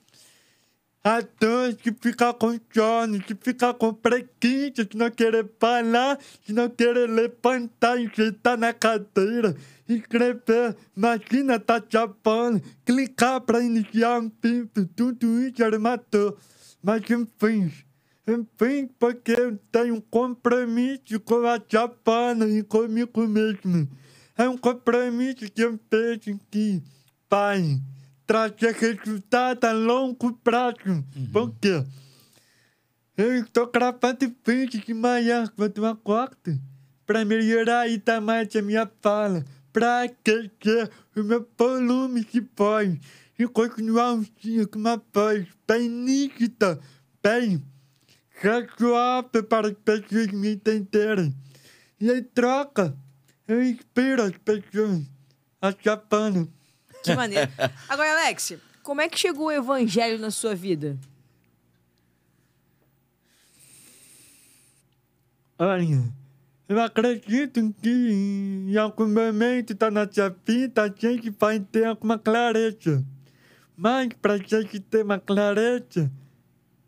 A 1.06 1.20
dor 1.20 1.74
de 1.74 1.94
ficar 2.00 2.32
com 2.32 2.58
sono, 2.72 3.18
de 3.18 3.34
ficar 3.34 3.74
com 3.74 3.92
preguiça, 3.92 4.86
de 4.86 4.96
não 4.96 5.10
querer 5.10 5.46
falar, 5.60 6.18
de 6.46 6.54
não 6.54 6.66
querer 6.70 7.10
levantar 7.10 8.00
e 8.00 8.10
na 8.58 8.72
cadeira, 8.72 9.54
escrever, 9.86 10.74
imagina 10.96 11.60
tá 11.60 11.78
chapando, 11.86 12.62
clicar 12.86 13.42
para 13.42 13.62
iniciar 13.62 14.18
um 14.18 14.32
vídeo, 14.42 14.88
tudo 14.96 15.42
isso 15.42 15.62
era 15.62 15.76
uma 15.76 15.96
dor. 15.96 16.38
Mas 16.82 17.02
enfim, 17.02 17.70
enfim, 18.26 18.88
porque 18.98 19.32
eu 19.32 19.58
tenho 19.70 19.96
um 19.96 20.00
compromisso 20.00 21.20
com 21.20 21.46
a 21.46 21.60
chapana 21.68 22.46
e 22.46 22.62
comigo 22.62 23.28
mesmo. 23.28 23.86
É 24.38 24.48
um 24.48 24.56
compromisso 24.56 25.52
que 25.52 25.62
eu 25.62 25.78
vejo 25.90 26.40
que, 26.50 26.82
pai, 27.28 27.78
trazer 28.26 28.74
resultado 28.74 29.64
a 29.64 29.72
longo 29.72 30.32
prazo. 30.38 31.04
Por 31.32 31.54
quê? 31.60 31.84
Eu 33.16 33.36
estou 33.36 33.70
gravando 33.70 34.34
vídeo 34.44 34.82
de 34.84 34.92
manhã 34.94 35.46
quando 35.56 35.78
eu 35.78 35.86
acordo 35.86 36.60
para 37.06 37.24
melhorar 37.24 37.82
ainda 37.82 38.20
mais 38.20 38.54
a 38.56 38.62
minha 38.62 38.90
fala, 39.00 39.44
para 39.72 40.02
aquecer 40.02 40.90
o 41.14 41.22
meu 41.22 41.48
volume 41.56 42.24
de 42.24 42.44
voz 42.56 42.98
e 43.38 43.46
continuar 43.46 44.14
um 44.14 44.24
dia 44.40 44.66
com 44.66 44.78
uma 44.78 45.02
voz 45.12 45.46
bem 45.66 45.88
nítida, 45.88 46.80
bem 47.22 47.62
razoável 48.40 49.44
para 49.44 49.68
as 49.68 49.74
pessoas 49.84 50.28
me 50.28 50.54
entenderem. 50.54 51.34
E 52.00 52.10
em 52.10 52.22
troca, 52.22 52.96
eu 53.46 53.62
inspiro 53.62 54.22
as 54.22 54.36
pessoas 54.38 55.02
a 55.60 55.72
chapando. 55.72 56.52
Que 57.04 57.14
maneiro. 57.14 57.50
Agora, 57.88 58.12
Alex, 58.12 58.54
como 58.82 59.02
é 59.02 59.08
que 59.08 59.18
chegou 59.18 59.46
o 59.46 59.52
evangelho 59.52 60.18
na 60.18 60.30
sua 60.30 60.54
vida? 60.54 60.98
Olha, 65.58 66.02
eu 66.66 66.80
acredito 66.80 67.74
que 67.80 67.90
em 67.90 68.76
algum 68.76 69.06
momento 69.06 69.74
da 69.74 69.90
nossa 69.90 70.34
vida 70.44 70.82
a 70.82 70.88
gente 70.88 71.30
vai 71.30 71.60
ter 71.60 71.84
alguma 71.84 72.18
clareza. 72.18 73.04
Mas 73.76 74.08
para 74.20 74.34
a 74.34 74.38
gente 74.38 74.80
ter 74.80 75.04
uma 75.04 75.18
clareza, 75.18 76.10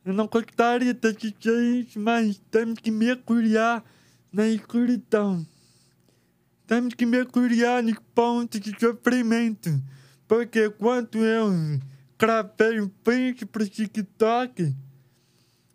eu 0.05 0.15
não 0.15 0.27
gostaria 0.27 0.95
de 0.95 1.13
dizer 1.13 1.63
isso, 1.81 2.01
mas 2.01 2.41
temos 2.51 2.79
que 2.79 2.91
mergulhar 2.91 3.85
na 4.33 4.49
escuridão. 4.49 5.47
Temos 6.67 6.95
que 6.95 7.07
mergulhar 7.07 7.83
nos 7.83 7.99
pontos 8.15 8.61
de 8.61 8.75
sofrimento. 8.81 9.71
Porque 10.27 10.69
quando 10.71 11.25
eu 11.25 11.81
gravei 12.19 12.81
um 12.81 12.91
vídeo 13.07 13.47
para 13.47 13.63
o 13.63 13.69
TikTok, 13.69 14.75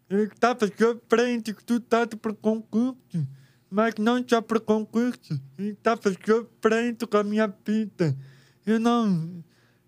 eu 0.10 0.26
estava 0.26 0.68
sofrendo, 0.68 1.52
estudando 1.52 2.18
para 2.18 2.34
concurso, 2.34 3.28
mas 3.69 3.95
não 3.98 4.23
só 4.28 4.41
para 4.41 4.60
concurso. 4.60 5.40
Eu 5.57 5.72
estava 5.72 6.02
sofrendo 6.11 7.07
com 7.07 7.18
a 7.18 7.23
minha 7.23 7.48
vida. 7.65 8.18
Eu 8.65 8.80
não. 8.80 9.44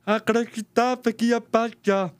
acreditava 0.06 1.12
que 1.12 1.26
ia 1.26 1.42
passar. 1.42 2.14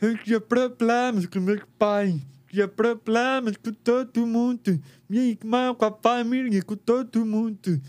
Eu 0.00 0.16
tinha 0.22 0.40
problemas 0.40 1.26
com 1.26 1.40
meus 1.40 1.62
pais, 1.76 2.14
tinha 2.48 2.68
problemas 2.68 3.56
com 3.56 3.72
todo 3.72 4.24
mundo, 4.24 4.80
minha 5.08 5.24
irmã, 5.24 5.74
com 5.74 5.84
a 5.84 5.92
família, 5.92 6.62
com 6.62 6.76
todo 6.76 7.26
mundo. 7.26 7.80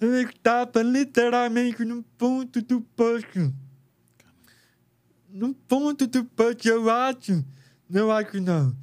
Eu 0.00 0.20
estava 0.22 0.82
literalmente 0.82 1.84
no 1.84 2.04
fundo 2.16 2.62
do 2.62 2.80
poço. 2.80 3.54
No 5.28 5.56
fundo 5.68 6.06
do 6.06 6.24
poço, 6.24 6.68
eu 6.68 6.88
acho. 6.88 7.44
Não 7.88 8.10
acho, 8.10 8.40
não. 8.40 8.76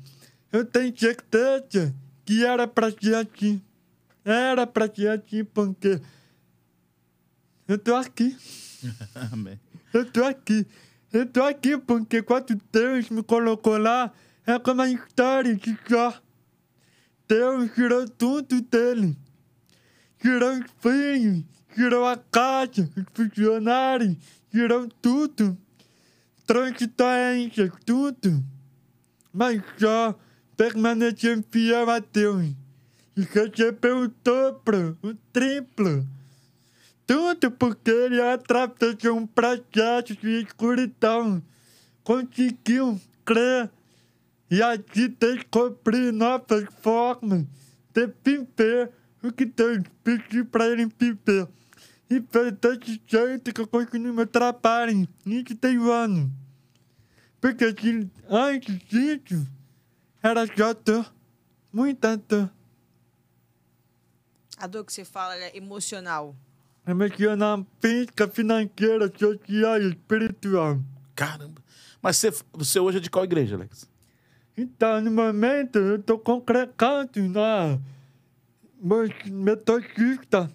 Eu 0.51 0.65
tenho 0.65 0.97
certeza 0.97 1.95
que 2.25 2.43
era 2.43 2.67
pra 2.67 2.91
ser 2.91 3.15
assim. 3.15 3.61
Era 4.23 4.67
pra 4.67 4.93
ser 4.93 5.07
assim, 5.09 5.45
porque 5.45 6.01
eu 7.67 7.77
tô 7.77 7.95
aqui. 7.95 8.37
Amém. 9.31 9.59
Eu 9.93 10.05
tô 10.11 10.23
aqui. 10.23 10.67
Eu 11.13 11.25
tô 11.25 11.43
aqui 11.43 11.77
porque 11.77 12.21
quando 12.21 12.59
Deus 12.71 13.09
me 13.09 13.23
colocou 13.23 13.77
lá, 13.77 14.11
é 14.45 14.59
como 14.59 14.81
a 14.81 14.89
história 14.89 15.55
de 15.55 15.77
Jó. 15.87 16.13
Deus 17.27 17.71
tirou 17.73 18.07
tudo 18.07 18.61
dele. 18.61 19.17
Tirou 20.25 20.53
os 20.53 20.65
filhos, 20.81 21.43
tirou 21.75 22.07
a 22.07 22.17
casa, 22.17 22.89
os 22.97 23.05
funcionários, 23.13 24.17
tirou 24.49 24.87
tudo. 24.99 25.55
Doenças, 26.47 27.69
tudo. 27.85 28.43
Mas 29.31 29.61
Jó 29.77 30.15
permaneceu 30.57 31.43
fiel 31.51 31.87
a 31.91 31.99
Deus. 31.99 32.55
E 33.15 33.21
recebeu 33.21 33.99
o 33.99 34.07
dobro, 34.23 34.97
o 35.03 35.13
triplo. 35.31 36.03
Tudo 37.05 37.51
porque 37.51 37.91
ele 37.91 38.19
atravessou 38.19 39.17
um 39.17 39.27
processo 39.27 40.15
de 40.15 40.41
escuridão. 40.41 41.39
Conseguiu 42.03 42.99
crer 43.23 43.69
e 44.49 44.59
assim 44.63 45.15
descobrir 45.19 46.11
novas 46.11 46.65
formas 46.81 47.45
de 47.93 48.09
viver 48.23 48.91
o 49.27 49.33
que 49.33 49.45
Deus 49.45 49.83
pediu 50.03 50.45
para 50.45 50.67
ele 50.67 50.85
viver. 50.85 51.47
E 52.09 52.23
foi 52.29 52.51
desse 52.51 53.01
jeito 53.07 53.53
que 53.53 53.61
eu 53.61 53.67
continuo 53.67 54.13
meu 54.13 54.27
trabalho 54.27 55.07
nesse 55.25 55.55
tem 55.55 55.77
ano. 55.77 56.31
Porque 57.41 57.65
antes 58.29 58.79
disso, 58.87 59.47
era 60.21 60.45
só 60.47 60.73
dor, 60.73 61.13
muita 61.71 62.17
dor. 62.17 62.49
A 64.57 64.67
dor 64.67 64.85
que 64.85 64.93
você 64.93 65.03
fala 65.03 65.35
é 65.35 65.55
emocional. 65.57 66.35
Emocional, 66.87 67.65
física, 67.79 68.27
financeira, 68.27 69.11
social 69.17 69.81
e 69.81 69.89
espiritual. 69.89 70.79
Caramba. 71.15 71.61
Mas 72.01 72.17
você, 72.17 72.31
você 72.53 72.79
hoje 72.79 72.97
é 72.99 73.01
de 73.01 73.09
qual 73.09 73.25
igreja, 73.25 73.55
Alex? 73.55 73.89
Então, 74.55 75.01
no 75.01 75.11
momento, 75.11 75.79
eu 75.79 76.01
tô 76.01 76.17
congregando 76.17 77.27
na 77.29 77.79
metodista. 79.31 80.49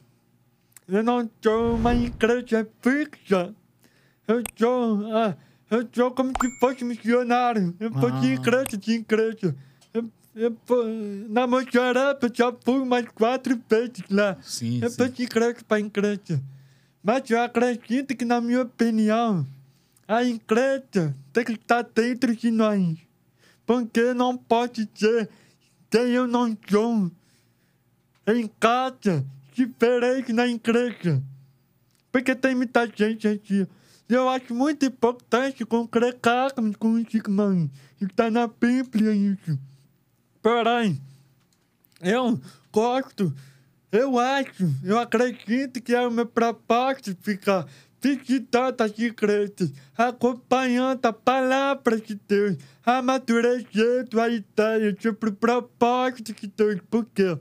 Eu 0.86 1.02
não 1.02 1.28
sou 1.43 1.74
uma 1.74 1.94
igreja 1.94 2.66
fixa. 2.81 3.55
Eu 4.27 4.43
sou, 4.57 5.07
ah, 5.16 5.36
eu 5.70 5.89
sou 5.93 6.11
como 6.12 6.32
se 6.40 6.61
fosse 6.61 6.85
missionário. 6.85 7.74
Eu 7.81 7.90
vou 7.90 8.11
de 8.11 8.28
Ah. 8.28 8.35
igreja 8.35 8.77
de 8.77 8.93
igreja. 8.93 9.55
Eu, 9.93 10.11
eu, 10.35 10.57
na 11.28 11.47
Mojarapa, 11.47 12.27
eu 12.27 12.32
já 12.35 12.52
fui 12.65 12.85
mais 12.85 13.07
quatro 13.09 13.61
vezes 13.69 14.05
lá. 14.11 14.36
Sim, 14.43 14.81
Eu 14.82 14.90
vou 14.90 15.09
de 15.09 15.23
igreja 15.24 15.59
para 15.66 15.81
igreja. 15.81 16.40
Mas 17.02 17.28
eu 17.31 17.40
acredito 17.43 18.15
que, 18.16 18.24
na 18.24 18.40
minha 18.40 18.62
opinião, 18.62 19.47
a 20.07 20.23
igreja 20.23 21.15
tem 21.32 21.44
que 21.44 21.52
estar 21.52 21.82
dentro 21.82 22.35
de 22.36 22.51
nós. 22.51 22.97
Porque 23.65 24.12
não 24.12 24.36
pode 24.36 24.89
ser 24.94 25.28
quem 25.89 26.11
eu 26.11 26.27
não 26.27 26.57
sou 26.69 27.11
em 28.26 28.48
casa, 28.59 29.24
diferente 29.52 30.32
na 30.32 30.47
igreja. 30.47 31.22
Porque 32.12 32.34
tem 32.34 32.55
muita 32.55 32.86
gente 32.86 33.28
aqui. 33.28 33.66
Eu 34.09 34.28
acho 34.28 34.55
muito 34.55 34.84
importante 34.84 35.64
congregarmos 35.64 36.76
com 36.76 36.94
os 36.94 37.14
irmãos. 37.14 37.70
Está 38.01 38.30
na 38.30 38.48
Bíblia 38.48 39.12
isso. 39.12 39.59
Porém, 40.42 41.01
eu 42.01 42.40
gosto, 42.72 43.32
eu 43.92 44.18
acho, 44.18 44.74
eu 44.82 44.98
acredito 44.98 45.80
que 45.80 45.94
é 45.94 46.06
o 46.06 46.10
meu 46.10 46.26
propósito 46.26 47.16
ficar 47.20 47.66
visitando 48.01 48.80
as 48.80 48.98
igrejas, 48.98 49.70
acompanhando 49.97 51.05
a 51.05 51.12
palavra 51.12 52.01
de 52.01 52.14
Deus, 52.26 52.56
amadurecendo 52.84 54.20
a 54.20 54.28
ideia 54.28 54.97
sobre 55.01 55.30
o 55.30 55.34
propósito 55.34 56.32
de 56.32 56.47
Deus. 56.47 56.80
Porque 56.90 57.22
eu 57.22 57.40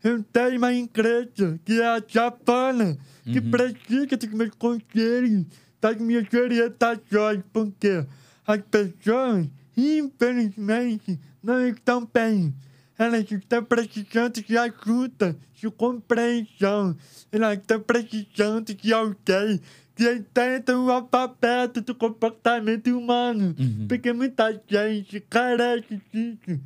tenho 0.00 0.58
uma 0.58 0.72
igreja 0.72 1.58
que 1.64 1.80
é 1.80 1.86
a 1.86 2.02
Japana, 2.06 2.96
que 3.24 3.40
precisa 3.40 4.16
dos 4.16 4.30
meus 4.30 4.54
conselhos, 4.54 5.46
das 5.80 5.96
minhas 5.98 6.32
orientações, 6.32 7.42
porque 7.52 8.04
as 8.46 8.60
pessoas, 8.62 9.46
infelizmente, 9.76 11.18
não 11.42 11.66
estão 11.66 12.08
bem. 12.12 12.54
Elas 12.98 13.30
estão 13.30 13.62
precisando 13.64 14.42
de 14.42 14.58
ajuda, 14.58 15.36
de 15.54 15.70
compreensão. 15.70 16.96
Elas 17.30 17.58
estão 17.58 17.80
precisando 17.80 18.74
de 18.74 18.92
alguém 18.92 19.60
que 19.94 20.10
entenda 20.12 20.78
o 20.78 20.90
alfabeto 20.90 21.80
do 21.80 21.94
comportamento 21.94 22.88
humano. 22.88 23.54
Porque 23.88 24.12
muita 24.12 24.52
gente 24.68 25.20
carece 25.20 26.00
disso. 26.12 26.60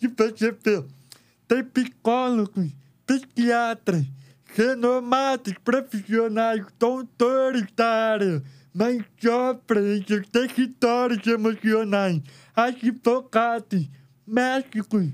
Se 0.00 0.08
você 0.08 0.52
ver, 0.52 0.84
tem 1.48 1.64
psicólogos, 1.64 2.70
psiquiatras, 3.06 4.04
renomados 4.54 5.54
profissionais, 5.64 6.64
doutores 6.78 7.66
da 7.74 7.88
área, 7.88 8.42
mas 8.74 9.02
sofrem 9.18 10.00
de 10.00 10.20
territórios 10.28 11.26
emocionais, 11.26 12.20
advogados, 12.54 13.88
médicos, 14.26 15.08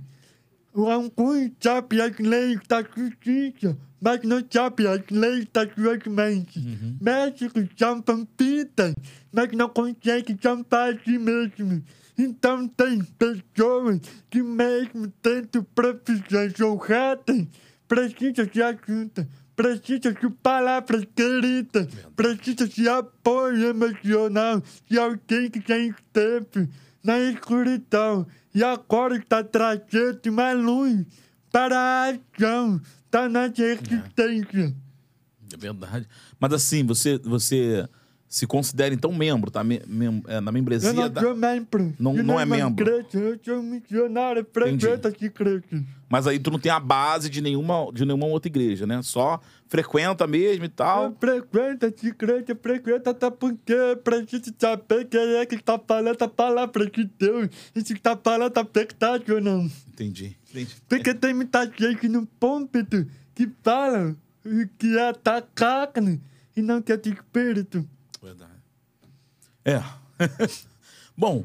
alguns 0.75 1.53
sabem 1.61 2.01
as 2.01 2.19
leis 2.19 2.61
da 2.69 2.83
justiça, 2.83 3.79
mas 4.01 4.23
não 4.25 4.43
sabem 4.51 4.87
as 4.89 5.09
leis 5.11 5.47
das 5.53 5.73
suas 5.73 6.03
mentes. 6.05 6.63
Médicos 7.01 7.69
salvam 7.79 8.27
vidas, 8.39 8.95
mas 9.33 9.53
não 9.53 9.69
conseguem 9.69 10.37
salvar 10.43 10.95
a 10.95 10.99
si 10.99 11.17
mesmos. 11.17 11.83
Então 12.17 12.69
tem 12.69 13.03
pessoas 13.03 14.01
que 14.31 14.43
mesmo 14.43 15.09
tendo 15.21 15.65
profissões 15.65 16.61
honradas, 16.61 17.47
precisam 17.89 18.47
de 18.47 18.63
ajuda, 18.63 19.29
precisam 19.57 20.13
de 20.13 20.31
palavras 20.43 21.05
queridas, 21.15 21.89
precisam 22.15 22.69
de 22.69 22.89
apoio 22.89 23.69
emocional 23.69 24.63
de 24.87 24.99
alguém 24.99 25.51
que 25.51 25.63
já 25.67 25.79
esteve 25.79 26.69
na 27.03 27.19
escuridão 27.19 28.27
e 28.55 28.63
agora 28.63 29.17
está 29.17 29.43
trazendo 29.43 30.21
uma 30.27 30.53
luz 30.53 31.05
para 31.51 31.79
a 31.79 32.11
ação 32.11 32.81
da 33.11 33.29
nossa 33.29 33.63
existência. 33.63 34.75
É 35.53 35.57
verdade. 35.57 36.09
Mas 36.41 36.53
assim, 36.53 36.85
você, 36.85 37.19
você 37.19 37.89
se 38.35 38.49
considera 38.49 38.93
então 38.93 39.13
membro, 39.13 39.49
tá? 39.49 39.63
Me, 39.63 39.81
mem- 39.87 40.21
é, 40.27 40.41
na 40.41 40.49
Eu 40.49 40.53
membresia 40.53 40.93
não 40.93 41.09
da... 41.09 41.21
sou 41.21 41.37
membro. 41.37 41.95
Não- 42.01 42.15
não 42.15 42.41
é 42.41 42.45
membro. 42.45 42.85
Igreja, 42.85 43.17
eu 43.19 43.39
sou 43.45 43.63
missionário, 43.63 44.45
frequento 44.53 45.07
as 45.07 45.15
igrejas. 45.23 45.63
Mas 46.09 46.27
aí 46.27 46.41
tu 46.41 46.51
não 46.51 46.59
tem 46.59 46.73
a 46.73 46.81
base 46.81 47.31
de 47.31 47.41
nenhuma, 47.41 47.93
de 47.93 48.05
nenhuma 48.05 48.27
outra 48.27 48.49
igreja, 48.49 48.89
né? 48.89 49.01
Só 49.03 49.41
frequenta 49.69 50.27
mesmo 50.27 50.65
e 50.65 50.67
Eu 50.67 50.71
tal. 50.71 51.17
frequento 51.21 51.87
essa 51.87 52.07
igreja, 52.09 52.59
frequento 52.61 53.09
até 53.09 53.31
porque 53.31 53.75
preciso 54.03 54.53
saber 54.59 55.05
quem 55.05 55.37
é 55.37 55.47
que 55.47 55.55
está 55.55 55.79
falando 55.79 56.21
a 56.21 56.29
palavra 56.29 56.91
de 56.91 57.05
Deus 57.17 57.49
e 57.73 57.83
se 57.83 57.93
está 57.93 58.17
falando 58.17 58.59
a 58.59 58.63
verdade 58.65 59.33
ou 59.33 59.41
não. 59.41 59.71
Entendi. 59.93 60.37
Entendi. 60.51 60.75
Porque 60.89 61.15
tem 61.15 61.33
muita 61.35 61.65
gente 61.67 62.09
no 62.09 62.27
púlpito 62.27 63.07
que 63.33 63.49
fala 63.63 64.17
que 64.77 64.99
é 64.99 65.13
da 65.23 65.41
carne 65.55 66.21
e 66.57 66.63
não 66.63 66.83
que 66.83 66.93
é 66.93 66.97
de 66.97 67.11
espírito. 67.11 67.89
Verdade. 68.25 68.53
É. 69.67 69.83
Bom, 71.15 71.45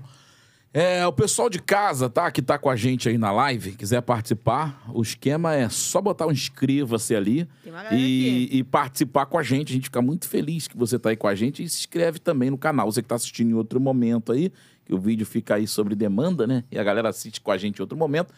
é, 0.74 1.06
o 1.06 1.12
pessoal 1.12 1.50
de 1.50 1.60
casa, 1.60 2.10
tá? 2.10 2.32
Que 2.32 2.42
tá 2.42 2.58
com 2.58 2.70
a 2.70 2.76
gente 2.78 3.10
aí 3.10 3.18
na 3.18 3.34
live, 3.34 3.74
quiser 3.74 4.02
participar, 4.02 4.90
o 4.94 5.02
esquema 5.02 5.54
é 5.54 5.68
só 5.68 6.00
botar 6.00 6.26
um 6.26 6.32
inscreva-se 6.32 7.14
ali 7.14 7.46
e, 7.92 8.60
e 8.60 8.64
participar 8.64 9.26
com 9.26 9.38
a 9.38 9.44
gente. 9.44 9.74
A 9.74 9.76
gente 9.76 9.86
fica 9.86 10.02
muito 10.02 10.26
feliz 10.26 10.70
que 10.70 10.78
você 10.78 10.98
tá 10.98 11.10
aí 11.10 11.18
com 11.18 11.28
a 11.28 11.36
gente 11.36 11.62
e 11.62 11.68
se 11.68 11.80
inscreve 11.80 12.18
também 12.18 12.50
no 12.50 12.58
canal. 12.58 12.90
Você 12.90 13.02
que 13.02 13.10
tá 13.10 13.16
assistindo 13.16 13.50
em 13.50 13.56
outro 13.56 13.78
momento 13.80 14.32
aí, 14.32 14.54
que 14.86 14.94
o 14.94 14.98
vídeo 14.98 15.26
fica 15.26 15.56
aí 15.56 15.68
sobre 15.68 15.96
demanda, 15.96 16.48
né? 16.48 16.64
E 16.72 16.80
a 16.80 16.84
galera 16.84 17.10
assiste 17.10 17.42
com 17.42 17.52
a 17.52 17.58
gente 17.58 17.80
em 17.80 17.82
outro 17.82 17.98
momento. 17.98 18.34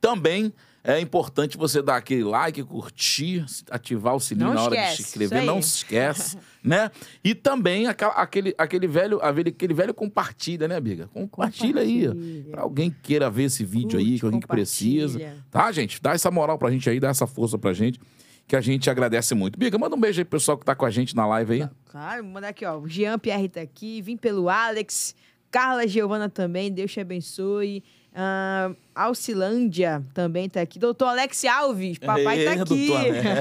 Também 0.00 0.52
é 0.86 1.00
importante 1.00 1.56
você 1.56 1.80
dar 1.80 1.96
aquele 1.96 2.22
like, 2.22 2.62
curtir, 2.62 3.46
ativar 3.70 4.14
o 4.14 4.20
sininho 4.20 4.48
Não 4.48 4.54
na 4.54 4.62
hora 4.64 4.76
de 4.76 4.82
esquece, 4.82 4.96
se 4.96 5.02
inscrever. 5.02 5.42
Não 5.42 5.56
aí. 5.56 5.62
se 5.62 5.76
esquece, 5.76 6.38
né? 6.62 6.90
E 7.24 7.34
também 7.34 7.86
aquele, 7.86 8.54
aquele, 8.58 8.86
velho, 8.86 9.18
aquele 9.22 9.72
velho 9.72 9.94
compartilha, 9.94 10.68
né, 10.68 10.78
Biga? 10.78 11.08
Compartilha, 11.08 11.80
aí. 11.80 12.06
Compartilha. 12.06 12.50
Pra 12.50 12.62
alguém 12.62 12.90
que 12.90 13.00
queira 13.00 13.30
ver 13.30 13.44
esse 13.44 13.64
vídeo 13.64 13.98
aí, 13.98 14.04
Curte, 14.04 14.20
que 14.20 14.26
alguém 14.26 14.40
que 14.40 14.46
precisa. 14.46 15.18
Tá, 15.50 15.72
gente? 15.72 16.02
Dá 16.02 16.12
essa 16.12 16.30
moral 16.30 16.58
pra 16.58 16.70
gente 16.70 16.88
aí, 16.90 17.00
dá 17.00 17.08
essa 17.08 17.26
força 17.26 17.56
pra 17.56 17.72
gente, 17.72 17.98
que 18.46 18.54
a 18.54 18.60
gente 18.60 18.90
agradece 18.90 19.34
muito. 19.34 19.58
Biga, 19.58 19.78
manda 19.78 19.96
um 19.96 20.00
beijo 20.00 20.20
aí 20.20 20.24
pro 20.24 20.38
pessoal 20.38 20.58
que 20.58 20.66
tá 20.66 20.74
com 20.74 20.84
a 20.84 20.90
gente 20.90 21.16
na 21.16 21.26
live 21.26 21.62
aí. 21.62 21.68
Claro, 21.86 22.22
vou 22.24 22.32
mandar 22.32 22.48
aqui, 22.48 22.66
ó. 22.66 22.76
O 22.76 22.86
Jean 22.86 23.18
Pierre 23.18 23.48
tá 23.48 23.62
aqui, 23.62 24.02
vim 24.02 24.18
pelo 24.18 24.50
Alex, 24.50 25.14
Carla 25.50 25.86
Giovana 25.88 26.28
também, 26.28 26.70
Deus 26.70 26.92
te 26.92 27.00
abençoe. 27.00 27.82
Ah, 28.14 28.70
Alcilândia 28.94 30.04
também 30.14 30.48
tá 30.48 30.60
aqui. 30.60 30.78
Doutor 30.78 31.06
Alex 31.06 31.44
Alves, 31.44 31.98
papai 31.98 32.44
tá 32.44 32.54
Ê, 32.54 32.60
aqui. 32.60 32.88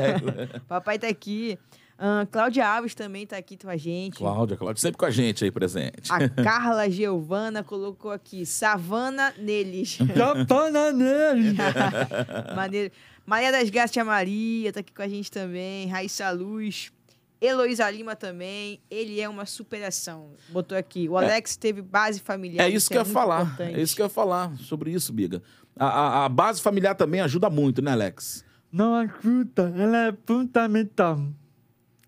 papai 0.68 1.00
tá 1.00 1.08
aqui. 1.08 1.60
Ah, 1.98 2.28
Cláudia 2.32 2.68
Alves 2.68 2.96
também 2.96 3.26
tá 3.28 3.38
aqui 3.38 3.56
com 3.56 3.70
a 3.70 3.78
gente. 3.78 4.18
Cláudia, 4.18 4.58
Cláudia, 4.58 4.82
sempre 4.82 4.98
com 4.98 5.06
a 5.06 5.12
gente 5.12 5.44
aí 5.44 5.52
presente. 5.52 6.12
A 6.12 6.28
Carla 6.28 6.90
Giovana 6.90 7.64
colocou 7.64 8.12
aqui, 8.12 8.46
Savana 8.46 9.34
neles. 9.38 10.00
Japana 10.16 10.92
nele. 10.92 11.56
Maneiro. 12.56 12.92
Maria 13.26 13.52
das 13.52 13.70
Graças 13.70 13.96
Maria 14.06 14.74
tá 14.74 14.80
aqui 14.82 14.92
com 14.92 15.02
a 15.02 15.08
gente 15.08 15.32
também. 15.32 15.88
Raíssa 15.88 16.30
Luz. 16.32 16.92
Heloísa 17.46 17.90
Lima 17.92 18.16
também. 18.16 18.80
Ele 18.90 19.20
é 19.20 19.28
uma 19.28 19.46
superação. 19.46 20.32
Botou 20.50 20.78
aqui. 20.78 21.10
O 21.10 21.18
Alex 21.18 21.56
teve 21.58 21.82
base 21.82 22.20
familiar. 22.20 22.66
É 22.66 22.70
isso 22.70 22.88
que 22.90 22.96
eu 22.96 23.00
ia 23.02 23.04
muito 23.04 23.14
falar. 23.14 23.42
importante. 23.44 23.76
É 23.80 23.82
isso 23.82 23.96
que 23.96 24.02
eu 24.02 24.06
ia 24.06 24.10
falar 24.10 24.56
sobre 24.58 24.92
isso, 24.92 25.12
Biga. 25.12 25.42
A, 25.76 25.86
a- 25.88 26.26
a 26.26 26.30
base 26.30 26.62
familiar 26.62 26.96
também 26.96 27.20
ajuda 27.22 27.50
muito, 27.50 27.82
né, 27.82 27.92
Alex? 27.92 28.46
Não 28.72 28.94
ajuda, 28.96 29.74
ela 29.78 30.08
é 30.08 30.14
fundamental. 30.26 31.20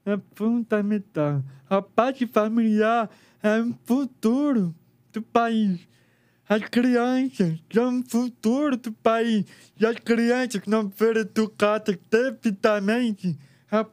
É 0.06 0.18
fundamental. 0.36 1.44
A 1.70 1.82
parte 1.82 2.26
familiar 2.28 3.10
é 3.42 3.60
o 3.62 3.74
futuro 3.86 4.74
do 5.12 5.22
país. 5.22 5.80
As 6.48 6.62
crianças 6.70 7.58
são 7.74 8.00
o 8.00 8.04
futuro 8.08 8.78
do 8.78 8.92
país. 8.92 9.46
E 9.80 9.86
as 9.86 9.96
crianças 9.98 10.62
que 10.62 10.70
não 10.70 10.92
foram 10.92 11.22
educadas 11.22 11.98
devidamente 12.10 13.36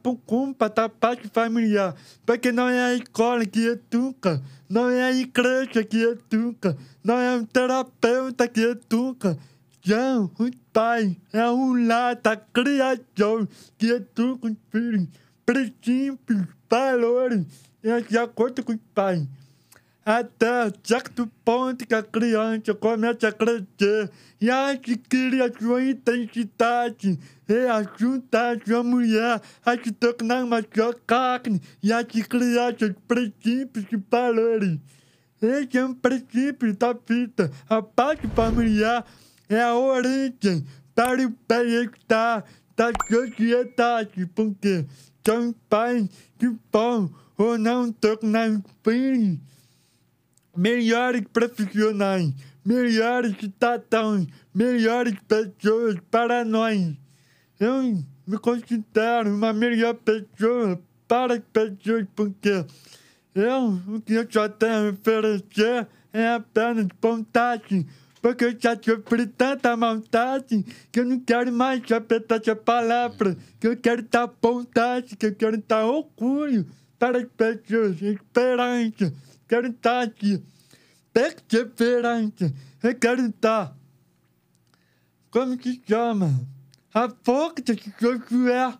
por 0.01 0.17
culpa 0.17 0.69
da 0.69 0.87
parte 0.87 1.27
familiar. 1.29 1.95
Porque 2.25 2.51
não 2.51 2.67
é 2.69 2.79
a 2.85 2.93
escola 2.95 3.45
que 3.45 3.65
educa, 3.67 4.41
não 4.69 4.89
é 4.89 5.03
a 5.03 5.11
igreja 5.11 5.83
que 5.83 6.01
educa, 6.01 6.77
não 7.03 7.17
é 7.17 7.37
o 7.37 7.45
terapeuta 7.45 8.47
que 8.47 8.61
educa. 8.61 9.37
São 9.85 10.31
os 10.39 10.51
pais, 10.71 11.15
é 11.33 11.47
o 11.49 11.73
lar 11.73 12.15
da 12.15 12.37
criação 12.37 13.47
que 13.77 13.87
educa 13.87 14.47
os 14.47 14.55
filhos. 14.71 15.07
Princípios, 15.45 16.47
valores, 16.69 17.45
é 17.83 17.99
de 17.99 18.17
acordo 18.17 18.63
com 18.63 18.71
os 18.71 18.79
pais 18.95 19.27
até 20.05 20.71
certo 20.83 21.27
ponto 21.45 21.87
que 21.87 21.95
a 21.95 22.03
criança 22.03 22.73
começa 22.73 23.29
a 23.29 23.31
crescer 23.31 24.11
e 24.39 24.49
adquire 24.49 25.41
a 25.41 25.51
sua 25.51 25.81
identidade 25.81 27.17
e 27.47 27.53
ajuda 27.67 28.51
a 28.51 28.65
sua 28.65 28.83
mulher 28.83 29.41
a 29.65 29.77
se 29.77 29.91
tornar 29.93 30.43
uma 30.43 30.61
sua 30.61 30.93
carne 31.07 31.61
e 31.81 31.93
a 31.93 31.99
se 31.99 32.23
criar 32.23 32.77
seus 32.77 32.93
princípios 33.07 33.85
e 33.91 33.97
valores. 34.11 34.77
Esse 35.41 35.77
é 35.77 35.85
um 35.85 35.93
princípio 35.93 36.75
da 36.75 36.93
vida. 36.93 37.49
A 37.69 37.81
parte 37.81 38.27
familiar 38.29 39.05
é 39.47 39.61
a 39.61 39.75
origem 39.75 40.65
para 40.93 41.25
o 41.25 41.33
bem-estar 41.47 42.43
da 42.75 42.91
sociedade, 43.09 44.25
porque 44.35 44.85
são 45.25 45.53
pais 45.69 46.09
que 46.37 46.53
vão 46.71 47.09
ou 47.37 47.57
não 47.57 47.91
tornar 47.91 48.49
os 48.49 48.61
filhos 48.83 49.39
melhores 50.55 51.21
profissionais, 51.31 52.33
melhores 52.63 53.35
cidadãos, 53.39 54.27
melhores 54.53 55.15
pessoas 55.27 55.97
para 56.09 56.45
nós. 56.45 56.95
Eu 57.59 58.03
me 58.25 58.37
considero 58.37 59.29
uma 59.33 59.53
melhor 59.53 59.95
pessoa 59.95 60.81
para 61.07 61.35
as 61.35 61.41
pessoas 61.51 62.05
porque 62.15 62.65
eu, 63.35 63.81
o 63.87 64.01
que 64.01 64.13
eu 64.13 64.27
só 64.29 64.47
tenho 64.47 64.89
a 64.89 64.91
oferecer 64.91 65.87
é 66.11 66.29
apenas 66.29 66.87
vontade. 67.01 67.85
Porque 68.21 68.45
eu 68.45 68.55
já 68.57 68.77
sofri 68.81 69.27
tanta 69.27 69.75
maldade 69.75 70.63
que 70.91 70.99
eu 71.01 71.05
não 71.05 71.19
quero 71.19 71.51
mais 71.51 71.81
saber 71.85 72.21
dessa 72.25 72.55
palavra. 72.55 73.35
Que 73.59 73.67
eu 73.67 73.75
quero 73.75 74.03
dar 74.03 74.31
vontade, 74.41 75.17
que 75.17 75.25
eu 75.25 75.35
quero 75.35 75.61
dar 75.67 75.85
orgulho 75.85 76.65
para 76.97 77.17
as 77.17 77.25
pessoas, 77.25 78.01
esperança. 78.01 79.11
Quero 79.53 79.67
estar 79.67 80.01
aqui. 80.01 80.43
Perseverança. 81.13 82.51
Eu 82.81 82.95
quero 82.95 83.23
estar. 83.27 83.77
Como 85.29 85.61
se 85.61 85.79
chama? 85.87 86.41
A 86.91 87.07
força 87.23 87.75
que 87.75 87.93
Josué, 88.01 88.73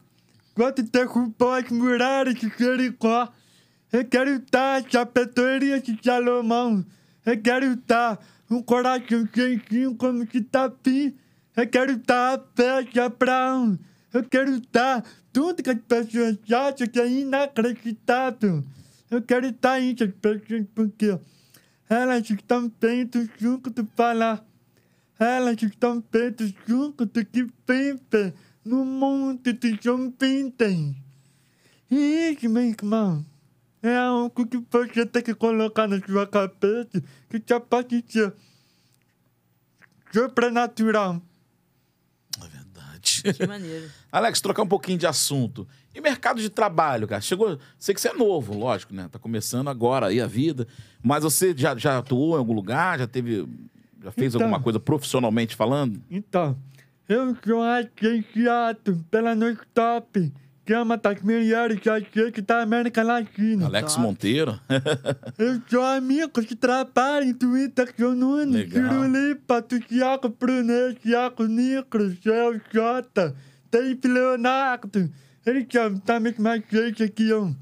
quando 0.55 0.81
derrubou 0.81 1.53
as 1.53 1.69
muralhas 1.69 2.33
de 2.33 2.51
Jericó. 2.57 3.31
Eu 3.91 4.03
quero 4.03 4.31
estar 4.37 4.81
a 4.81 4.89
sabedoria 4.89 5.79
de 5.79 5.95
Salomão. 6.03 6.83
Eu 7.23 7.39
quero 7.39 7.73
estar 7.73 8.19
um 8.49 8.63
coração 8.63 9.27
quentinho 9.27 9.93
como 9.93 10.25
de 10.25 10.39
Davi. 10.39 11.15
Eu 11.55 11.67
quero 11.67 11.91
estar 11.91 12.33
a 12.33 12.43
fé 12.55 12.81
de 12.81 12.99
Abraão. 12.99 13.77
Eu 14.11 14.23
quero 14.23 14.55
estar 14.55 15.05
tudo 15.31 15.61
que 15.61 15.69
as 15.69 15.79
pessoas 15.87 16.39
acham 16.51 16.87
que 16.87 16.99
é 16.99 17.07
inacreditável. 17.07 18.63
Eu 19.13 19.21
quero 19.21 19.45
estar 19.45 19.79
isso, 19.79 20.03
as 20.05 20.11
pessoas, 20.11 20.65
porque 20.73 21.19
elas 21.87 22.27
estão 22.27 22.71
feitas 22.79 23.29
junto 23.37 23.69
de 23.69 23.87
falar. 23.95 24.43
Elas 25.19 25.61
estão 25.61 26.03
feitas 26.11 26.51
junto 26.65 27.05
de 27.05 27.23
que 27.23 27.43
vivem 27.67 28.33
no 28.65 28.83
mundo 28.83 29.53
de 29.53 29.77
João 29.79 30.11
Vintem. 30.19 30.95
E 31.91 32.31
isso, 32.31 32.49
meu 32.49 32.63
irmão, 32.63 33.23
é 33.83 33.95
algo 33.95 34.47
que 34.47 34.57
você 34.57 35.05
tem 35.05 35.21
que 35.21 35.35
colocar 35.35 35.87
na 35.87 35.99
sua 36.03 36.25
cabeça 36.25 36.99
que 37.29 37.39
já 37.47 37.59
pode 37.59 38.03
ser 38.07 38.33
sobrenatural. 40.11 41.21
É 43.03 43.31
verdade. 43.31 43.37
Que 43.37 43.47
maneiro. 43.47 43.89
Alex, 44.11 44.41
trocar 44.41 44.63
um 44.63 44.67
pouquinho 44.67 44.97
de 44.97 45.05
assunto. 45.07 45.67
E 45.93 46.01
mercado 46.01 46.41
de 46.41 46.49
trabalho, 46.49 47.07
cara? 47.07 47.21
Chegou. 47.21 47.57
Sei 47.77 47.93
que 47.93 48.01
você 48.01 48.09
é 48.09 48.13
novo, 48.13 48.57
lógico, 48.57 48.93
né? 48.93 49.07
Tá 49.11 49.19
começando 49.19 49.69
agora 49.69 50.07
aí 50.07 50.19
a 50.21 50.27
vida. 50.27 50.67
Mas 51.01 51.23
você 51.23 51.53
já, 51.55 51.75
já 51.77 51.97
atuou 51.99 52.35
em 52.35 52.39
algum 52.39 52.53
lugar? 52.53 52.99
Já 52.99 53.07
teve. 53.07 53.47
Já 54.03 54.11
fez 54.11 54.33
Então. 54.35 54.45
alguma 54.47 54.61
coisa 54.61 54.79
profissionalmente 54.79 55.55
falando? 55.55 56.01
Então, 56.11 56.57
eu 57.07 57.35
sou 57.45 57.61
agenciado 57.61 59.05
pela 59.09 59.33
Nostop, 59.35 60.11
que 60.19 60.33
é 60.71 60.79
uma 60.79 60.95
das 60.95 61.21
melhores 61.21 61.85
agências 61.85 62.45
da 62.45 62.61
América 62.61 63.03
Latina. 63.03 63.65
Alex. 63.65 63.97
Monteiro. 63.97 64.57
Eu 65.37 65.61
sou 65.67 65.83
amigo 65.83 66.41
de 66.41 66.55
trabalho 66.55 67.33
do 67.33 67.51
Whindersson 67.51 68.13
Nunes, 68.13 68.71
Legal. 68.71 68.89
Ciro 68.89 69.07
Lipa, 69.07 69.61
do 69.61 69.79
Thiago 69.81 70.29
Brunet, 70.29 70.99
Thiago 71.01 71.45
Nicolas, 71.47 72.15
Joel 72.21 72.61
Jota, 72.71 73.35
Dave 73.69 74.07
Leonardo. 74.07 75.11
Eles 75.45 75.65
são 75.69 76.01
da 76.05 76.19
mesma 76.19 76.51
agência 76.51 77.09
que 77.09 77.27
eu. 77.27 77.53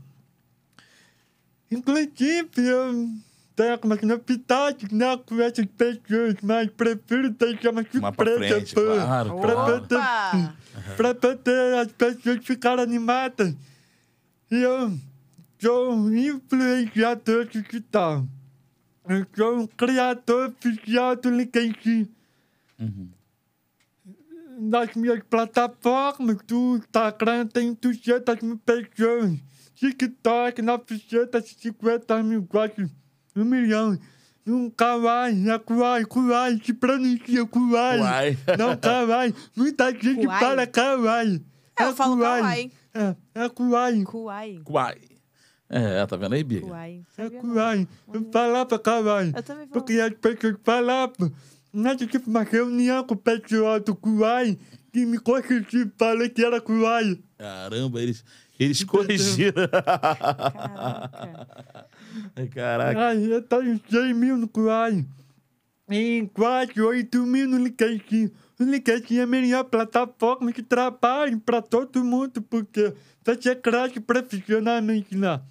Inclusive, 1.71 2.49
eu 2.57 3.09
tenho 3.61 3.73
algumas 3.73 4.01
novidades 4.01 4.89
né, 4.91 5.17
com 5.17 5.39
essas 5.39 5.65
pessoas, 5.65 6.35
mas 6.41 6.67
prefiro 6.71 7.31
Mais 8.01 8.15
pra 8.15 8.25
surpresa 8.25 8.55
frente, 8.55 8.73
pra- 8.73 8.83
claro, 8.83 9.39
pra 9.39 9.55
claro. 9.87 10.53
pra 10.97 11.13
poder 11.15 11.75
as 11.77 11.91
pessoas 11.91 12.43
ficarem 12.43 12.83
animadas. 12.83 13.53
E 14.49 14.55
eu 14.55 14.97
sou 15.59 15.93
um 15.93 16.11
influenciador 16.15 17.45
digital. 17.45 18.25
Eu 19.07 19.27
sou 19.35 19.59
um 19.59 19.67
criador 19.67 20.49
oficial 20.49 21.15
do 21.15 21.29
LinkedIn. 21.29 22.09
Nas 24.57 24.93
minhas 24.95 25.21
plataformas, 25.29 26.37
do 26.47 26.77
Instagram, 26.77 27.45
tem 27.47 27.73
200 27.73 28.41
mil 28.41 28.57
pessoas. 28.57 29.39
TikTok, 29.75 30.61
950 30.61 32.23
mil, 32.23 32.43
quase 32.45 32.89
um 33.35 33.45
milhão. 33.45 33.97
Um 34.45 34.69
kawaii, 34.71 35.49
é 35.49 35.59
kawaii, 35.59 36.05
kawaii, 36.05 36.61
se 36.65 36.73
pronuncia 36.73 37.45
kawaii. 37.45 37.99
Kawaii. 37.99 38.37
Não 38.57 38.75
kawaii. 38.77 39.33
Muita 39.55 39.91
gente 39.91 40.23
Kawaii. 40.25 40.39
fala 40.39 40.67
kawaii. 40.67 41.41
É, 41.79 41.83
eu 41.83 41.95
falo 41.95 42.17
kawaii. 42.17 42.71
É, 42.93 43.15
é 43.35 43.49
kawaii. 43.49 44.03
Kuai. 44.03 44.61
Uai. 44.67 44.97
É, 45.69 46.05
tá 46.05 46.17
vendo 46.17 46.33
aí, 46.33 46.43
Biga? 46.43 46.65
Kuai. 46.67 47.03
É 47.17 47.29
kawaii. 47.29 47.87
Eu 48.13 48.29
falava 48.31 48.79
kawaii. 48.79 49.31
Eu 49.35 49.43
também 49.43 49.67
falo. 49.67 49.71
Porque 49.73 49.93
as 50.01 50.13
pessoas 50.15 50.55
falavam. 50.63 51.31
Nós 51.71 51.95
tive 51.97 52.21
uma 52.27 52.43
reunião 52.43 53.03
com 53.05 53.13
o 53.13 53.17
pessoal 53.17 53.79
do 53.79 53.95
Kuai 53.95 54.57
que 54.91 55.05
me 55.05 55.17
corrigiu, 55.19 55.89
falei 55.97 56.27
que 56.29 56.43
era 56.43 56.59
Kuai. 56.59 57.17
Caramba, 57.37 58.01
eles, 58.01 58.25
eles 58.59 58.83
corrigiram. 58.83 59.67
Caraca. 59.71 61.87
Caraca. 62.53 63.07
Aí 63.07 63.31
eu 63.31 63.41
tenho 63.41 63.79
100 63.89 64.13
mil 64.13 64.37
no 64.37 64.47
Kuai. 64.47 65.05
Em 65.89 66.25
quase 66.25 66.79
8 66.79 67.25
mil 67.25 67.47
no 67.47 67.57
LinkedIn. 67.57 68.31
O 68.59 68.63
LinkedIn 68.63 69.17
é 69.17 69.21
a 69.23 69.27
melhor 69.27 69.63
plataforma 69.65 70.51
que 70.53 70.63
trabalha 70.63 71.37
para 71.37 71.61
todo 71.61 72.03
mundo, 72.03 72.41
porque 72.41 72.93
você 73.25 73.55
cresce 73.55 73.99
profissionalmente 73.99 75.15
lá. 75.17 75.43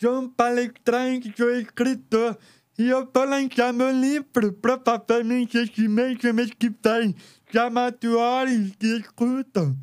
Sou 0.00 0.20
um 0.20 0.28
palestrante, 0.28 1.34
sou 1.36 1.50
escritor. 1.50 2.38
E 2.78 2.88
eu 2.88 3.10
vou 3.12 3.24
lançar 3.24 3.72
meu 3.72 3.90
livro, 3.90 4.52
provavelmente 4.52 5.58
esse 5.58 5.88
mês, 5.88 6.16
mês 6.32 6.52
que 6.56 6.70
vem, 6.70 7.14
chamado 7.52 8.16
Olhos 8.16 8.76
que 8.76 8.86
Escutam. 8.86 9.76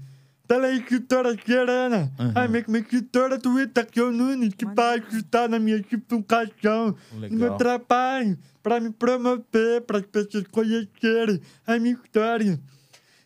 Pela 0.48 0.72
escritora 0.72 1.36
Serena, 1.44 2.12
a 2.36 2.48
mesma 2.48 2.78
escritora 2.78 3.38
do 3.38 3.60
Itaquio 3.60 4.12
Nunes, 4.12 4.54
que 4.54 4.66
vai 4.66 5.00
ajudar 5.00 5.50
na 5.50 5.58
minha 5.58 5.82
divulgação, 5.82 6.96
no 7.12 7.20
meu 7.20 7.30
Legal. 7.30 7.58
trabalho, 7.58 8.38
para 8.62 8.80
me 8.80 8.92
promover, 8.92 9.82
para 9.82 10.00
as 10.00 10.06
pessoas 10.06 10.46
conhecerem 10.52 11.42
a 11.66 11.80
minha 11.80 11.96
história. 11.96 12.60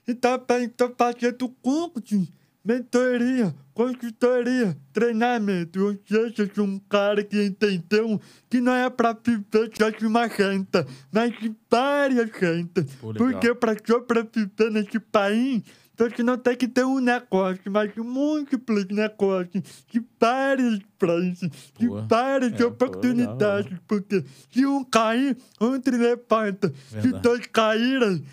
E 0.07 0.13
também 0.13 0.63
estou 0.63 0.93
fazendo 0.97 1.49
cursos, 1.61 2.31
mentoria, 2.63 3.53
consultoria, 3.73 4.77
treinamento. 4.91 5.85
Ou 5.85 5.97
seja, 6.05 6.43
eu 6.43 6.55
sou 6.55 6.65
um 6.65 6.79
cara 6.79 7.23
que 7.23 7.41
entendeu 7.43 8.19
que 8.49 8.59
não 8.59 8.73
é 8.73 8.89
para 8.89 9.13
viver 9.13 9.71
só 9.77 9.89
de 9.89 10.05
uma 10.05 10.25
renda, 10.25 10.87
mas 11.11 11.37
de 11.39 11.53
várias 11.69 12.29
legal. 12.31 12.85
Porque 13.17 13.53
para 13.55 13.75
sobreviver 13.85 14.71
nesse 14.71 14.99
país, 14.99 15.63
você 15.99 16.23
não 16.23 16.37
tem 16.37 16.55
que 16.55 16.67
ter 16.67 16.85
um 16.85 16.99
negócio, 16.99 17.61
mas 17.69 17.93
múltiplos 17.95 18.85
negócios, 18.87 19.63
de 19.91 20.01
várias 20.19 20.79
frentes, 20.97 21.49
de 21.77 21.87
Pô. 21.87 22.01
várias 22.07 22.53
É, 22.53 22.57
pô, 22.57 22.67
oportunidades. 22.67 23.77
Porque 23.87 24.23
se 24.51 24.65
um 24.65 24.83
cair, 24.83 25.37
outro 25.59 25.97
levanta. 25.97 26.73
Se 27.01 27.11
dois 27.11 27.45
caírem, 27.47 28.23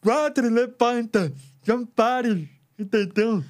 quatro 0.00 0.48
levanta. 0.48 1.32
São 1.64 1.86
vários, 1.96 2.46
entendeu? 2.78 3.42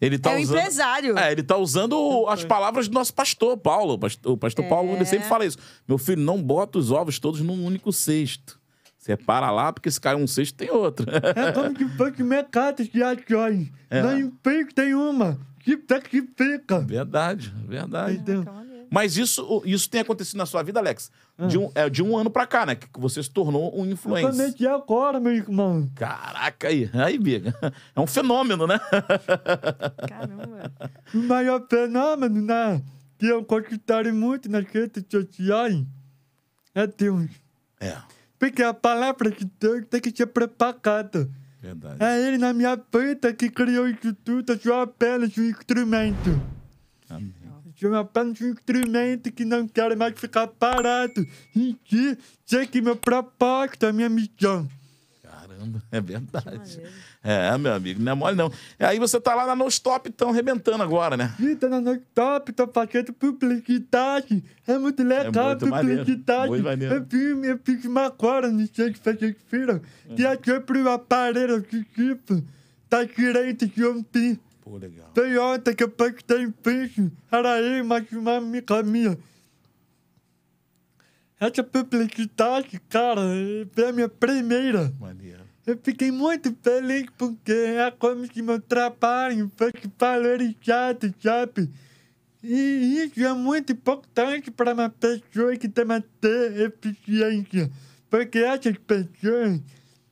Ele 0.00 0.18
tá 0.18 0.32
É 0.32 0.36
um 0.36 0.42
usando. 0.42 0.58
empresário. 0.58 1.18
É, 1.18 1.32
ele 1.32 1.42
tá 1.42 1.56
usando 1.56 2.26
as 2.28 2.44
palavras 2.44 2.88
do 2.88 2.94
nosso 2.94 3.14
pastor, 3.14 3.56
Paulo. 3.56 3.94
O 3.94 3.98
pastor, 3.98 4.32
o 4.32 4.36
pastor 4.36 4.68
Paulo 4.68 4.92
ele 4.92 5.04
sempre 5.06 5.26
fala 5.28 5.46
isso. 5.46 5.56
Meu 5.88 5.96
filho, 5.98 6.20
não 6.20 6.42
bota 6.42 6.78
os 6.78 6.90
ovos 6.90 7.18
todos 7.18 7.40
num 7.40 7.64
único 7.64 7.90
cesto. 7.92 8.60
Separa 9.04 9.50
lá, 9.50 9.70
porque 9.70 9.90
se 9.90 10.00
cai 10.00 10.14
um 10.14 10.26
cesto, 10.26 10.56
tem 10.56 10.70
outro. 10.70 11.04
É 11.36 11.52
como 11.52 11.76
se 11.76 11.86
fosse 11.94 12.22
mercado 12.22 12.82
de 12.82 13.02
ações. 13.02 13.70
É. 13.90 14.00
Não 14.02 14.18
emprego 14.18 14.72
tem 14.72 14.94
uma. 14.94 15.38
Que 15.58 15.78
sacrifica. 15.86 16.80
verdade, 16.80 17.54
verdade. 17.68 18.14
Entendeu? 18.14 18.44
Caraca, 18.44 18.64
maneiro. 18.64 18.86
Mas 18.90 19.18
isso, 19.18 19.62
isso 19.66 19.90
tem 19.90 20.00
acontecido 20.00 20.38
na 20.38 20.46
sua 20.46 20.62
vida, 20.62 20.80
Alex? 20.80 21.12
Ah. 21.36 21.46
De, 21.46 21.58
um, 21.58 21.70
é, 21.74 21.90
de 21.90 22.02
um 22.02 22.16
ano 22.16 22.30
pra 22.30 22.46
cá, 22.46 22.64
né? 22.64 22.76
Que 22.76 22.88
você 22.94 23.22
se 23.22 23.28
tornou 23.30 23.78
um 23.78 23.84
Eu 23.84 23.90
influencer. 23.92 24.30
comecei 24.30 24.66
agora, 24.66 25.20
meu 25.20 25.34
irmão. 25.34 25.86
Caraca, 25.94 26.68
aí. 26.68 26.88
Aí, 26.94 27.18
Biga. 27.18 27.54
É 27.94 28.00
um 28.00 28.06
fenômeno, 28.06 28.66
né? 28.66 28.80
Caramba. 30.08 30.72
O 31.12 31.18
maior 31.18 31.62
fenômeno, 31.68 32.40
né? 32.40 32.82
Que 33.18 33.26
eu 33.26 33.44
conquistarei 33.44 34.12
muito 34.12 34.50
nas 34.50 34.64
redes 34.64 35.04
sociais 35.10 35.84
é 36.74 36.86
Deus. 36.86 37.28
É, 37.80 37.96
Porque 38.44 38.62
a 38.62 38.74
palavra 38.74 39.30
de 39.30 39.50
Deus 39.58 39.86
tem 39.88 40.02
que 40.02 40.14
ser 40.14 40.26
propagada. 40.26 41.30
verdade. 41.62 41.96
É 41.98 42.28
Ele 42.28 42.36
na 42.36 42.52
minha 42.52 42.76
vida 42.76 43.32
que 43.32 43.48
criou 43.48 43.88
isso 43.88 44.12
tudo. 44.22 44.52
Eu 44.52 44.58
sou 44.58 44.74
apenas 44.74 45.38
um 45.38 45.44
instrumento. 45.44 46.42
Amém. 47.08 47.32
Eu 47.64 47.72
sou 47.74 47.96
apenas 47.96 48.38
um 48.42 48.50
instrumento 48.50 49.32
que 49.32 49.46
não 49.46 49.66
quero 49.66 49.96
mais 49.96 50.12
ficar 50.20 50.46
parado. 50.46 51.26
E 51.56 51.72
que 51.86 52.18
sei 52.44 52.66
que 52.66 52.82
meu 52.82 52.96
propósito 52.96 53.86
é 53.86 53.88
a 53.88 53.92
minha 53.94 54.10
missão. 54.10 54.68
Caramba, 55.54 55.82
é 55.90 56.00
verdade. 56.00 56.82
É, 57.22 57.56
meu 57.56 57.72
amigo, 57.72 58.02
não 58.02 58.12
é 58.12 58.14
mole 58.14 58.36
não. 58.36 58.50
Aí 58.78 58.98
você 58.98 59.20
tá 59.20 59.34
lá 59.34 59.46
na 59.46 59.54
No 59.54 59.68
Stop, 59.68 60.10
tão 60.10 60.30
arrebentando 60.30 60.82
agora, 60.82 61.16
né? 61.16 61.34
Vida 61.38 61.68
na 61.68 61.80
noite 61.80 62.04
top, 62.14 62.52
tô 62.52 62.66
fazendo 62.66 63.12
publicidade. 63.12 64.42
É 64.66 64.78
muito 64.78 65.02
legal 65.02 65.50
muito 65.50 65.66
maneiro, 65.66 66.00
publicidade. 66.00 66.48
muito 66.48 66.64
maneiro. 66.64 66.94
Eu 66.94 67.06
fiz, 67.06 67.48
eu 67.48 67.60
fiz 67.62 67.84
uma 67.84 68.06
agora 68.06 68.50
no 68.50 68.66
sexta-feira, 68.66 69.80
que 70.14 70.26
é 70.26 70.38
sobre 70.44 70.80
o 70.80 70.90
aparelho 70.90 71.60
de 71.60 71.84
tipo 71.84 72.42
da 72.90 73.04
direita 73.04 73.66
de 73.66 73.84
ontem. 73.84 74.38
Pô, 74.62 74.76
legal. 74.76 75.10
Foi 75.14 75.38
ontem 75.38 75.74
que 75.74 75.84
eu 75.84 75.88
postei 75.88 76.46
um 76.46 76.52
vídeo, 76.64 77.12
era 77.30 77.60
eu 77.60 77.84
mais 77.84 78.10
uma 78.12 78.36
amiga 78.36 78.82
minha. 78.82 79.16
Essa 81.38 81.62
publicidade, 81.62 82.80
cara, 82.88 83.20
foi 83.72 83.88
a 83.88 83.92
minha 83.92 84.08
primeira. 84.08 84.92
Maneiro. 84.98 85.43
Eu 85.66 85.78
fiquei 85.82 86.10
muito 86.10 86.54
feliz 86.62 87.06
porque 87.16 87.52
é 87.52 87.90
como 87.90 88.26
se 88.26 88.42
meu 88.42 88.60
trabalho 88.60 89.50
fosse 89.56 89.90
valorizado, 89.98 91.14
sabe? 91.22 91.70
E 92.42 93.02
isso 93.02 93.24
é 93.24 93.32
muito 93.32 93.72
importante 93.72 94.50
para 94.50 94.74
uma 94.74 94.90
pessoa 94.90 95.56
que 95.56 95.66
tem 95.66 95.84
uma 95.84 96.02
ter 96.20 96.60
eficiência. 96.60 97.70
Porque 98.10 98.40
essas 98.40 98.76
pessoas, 98.76 99.62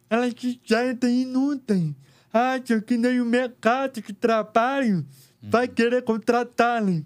elas 0.08 0.32
se 0.38 0.58
sentem 0.64 1.22
inúteis. 1.22 1.92
Acham 2.32 2.80
que 2.80 2.96
nem 2.96 3.20
o 3.20 3.26
mercado 3.26 4.00
de 4.00 4.12
trabalho 4.14 5.04
vai 5.42 5.68
querer 5.68 6.02
contratá-las. 6.02 7.02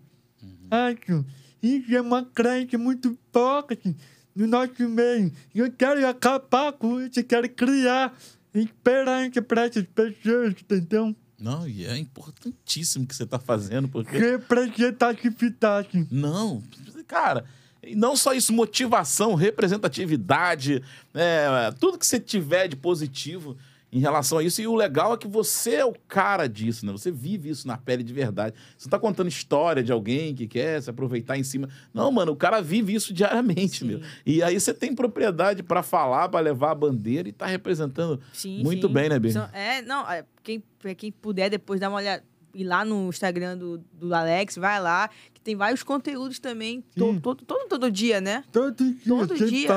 Acho. 0.71 1.25
Isso 1.61 1.93
é 1.97 2.01
uma 2.01 2.25
crença 2.25 2.79
muito 2.79 3.19
forte 3.33 3.97
no 4.37 4.47
nosso 4.47 4.89
meio. 4.89 5.33
E 5.53 5.59
eu 5.59 5.73
quero 5.73 6.07
acabar 6.07 6.73
com 6.75 7.01
isso, 7.01 7.19
eu 7.19 7.25
quero 7.25 7.49
criar 7.49 8.17
esperança 8.61 9.43
para 9.43 9.67
essas 9.67 9.85
pessoas, 9.85 10.51
entendeu? 10.51 11.15
Não, 11.39 11.69
e 11.69 11.85
é 11.85 11.97
importantíssimo 11.99 13.05
o 13.05 13.07
que 13.07 13.15
você 13.15 13.27
tá 13.27 13.39
fazendo, 13.39 13.89
porque... 13.89 14.17
Representatividade. 14.17 16.07
Não, 16.11 16.63
cara, 17.07 17.45
e 17.83 17.95
não 17.95 18.17
só 18.17 18.33
isso, 18.33 18.53
motivação, 18.53 19.35
representatividade, 19.35 20.83
é, 21.15 21.71
tudo 21.79 21.99
que 21.99 22.07
você 22.07 22.19
tiver 22.19 22.69
de 22.69 22.77
positivo 22.77 23.57
em 23.97 24.01
relação 24.01 24.37
a 24.39 24.43
isso. 24.45 24.61
E 24.61 24.67
o 24.67 24.75
legal 24.75 25.15
é 25.15 25.17
que 25.17 25.27
você 25.27 25.77
é 25.77 25.85
o 25.85 25.95
cara 26.07 26.47
disso, 26.47 26.85
né? 26.85 26.93
Você 26.93 27.11
vive 27.11 27.49
isso 27.49 27.67
na 27.67 27.79
pele 27.79 28.03
de 28.03 28.13
verdade. 28.13 28.55
Você 28.77 28.87
não 28.87 28.91
tá 28.91 28.99
contando 28.99 29.29
história 29.29 29.83
de 29.83 29.91
alguém 29.91 30.35
que 30.35 30.47
quer 30.47 30.83
se 30.83 30.91
aproveitar 30.91 31.39
em 31.39 31.43
cima. 31.43 31.69
Não, 31.95 32.13
mano, 32.13 32.33
o 32.33 32.37
cara 32.37 32.61
vive 32.61 32.95
isso 32.95 33.15
diariamente, 33.15 33.79
Sim. 33.79 33.87
meu. 33.87 34.01
E 34.27 34.43
aí 34.43 34.61
você 34.61 34.75
tem 34.75 34.95
propriedade 34.95 35.63
pra 35.63 35.83
falar, 35.83 36.29
pra 36.29 36.41
levar 36.41 36.73
a 36.73 36.75
bandeira 36.75 37.27
e 37.29 37.33
tá 37.33 37.47
representando 37.47 38.21
Sim, 38.35 38.63
muito 38.63 38.87
sim. 38.87 38.93
bem, 38.93 39.09
né, 39.09 39.19
Bê? 39.19 39.33
São- 39.33 39.49
É, 39.53 39.81
não, 39.81 40.09
é, 40.11 40.25
quem, 40.43 40.63
pra 40.79 40.95
quem 40.95 41.11
puder 41.11 41.49
depois 41.49 41.81
dar 41.81 41.89
uma 41.89 41.97
olhada, 41.97 42.23
ir 42.55 42.65
lá 42.65 42.85
no 42.85 43.09
Instagram 43.09 43.57
do, 43.57 43.79
do 43.95 44.15
Alex, 44.15 44.57
vai 44.57 44.79
lá, 44.81 45.09
que 45.33 45.41
tem 45.41 45.57
vários 45.57 45.83
conteúdos 45.83 46.39
também, 46.39 46.83
to- 46.95 47.13
Sim. 47.15 47.21
todo, 47.21 47.45
todo, 47.47 47.67
todo 47.69 47.91
dia, 47.91 48.21
né? 48.21 48.45
Todo 48.53 48.75
dia, 48.75 48.97
Todo 49.07 49.35
dia. 49.49 49.69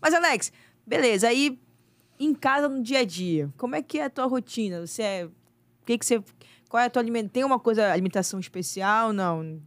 Mas, 0.00 0.14
Alex, 0.14 0.52
beleza, 0.86 1.28
aí 1.28 1.58
em 2.24 2.34
casa, 2.34 2.68
no 2.68 2.82
dia 2.82 3.00
a 3.00 3.04
dia, 3.04 3.52
como 3.56 3.74
é 3.74 3.82
que 3.82 3.98
é 3.98 4.04
a 4.04 4.10
tua 4.10 4.26
rotina? 4.26 4.86
Você 4.86 5.02
é. 5.02 5.24
O 5.26 5.30
que, 5.86 5.98
que 5.98 6.06
você. 6.06 6.22
Qual 6.68 6.80
é 6.82 6.86
a 6.86 6.90
tua 6.90 7.02
alimentação? 7.02 7.32
Tem 7.32 7.44
uma 7.44 7.58
coisa, 7.58 7.92
alimentação 7.92 8.40
especial? 8.40 9.12
Não. 9.12 9.60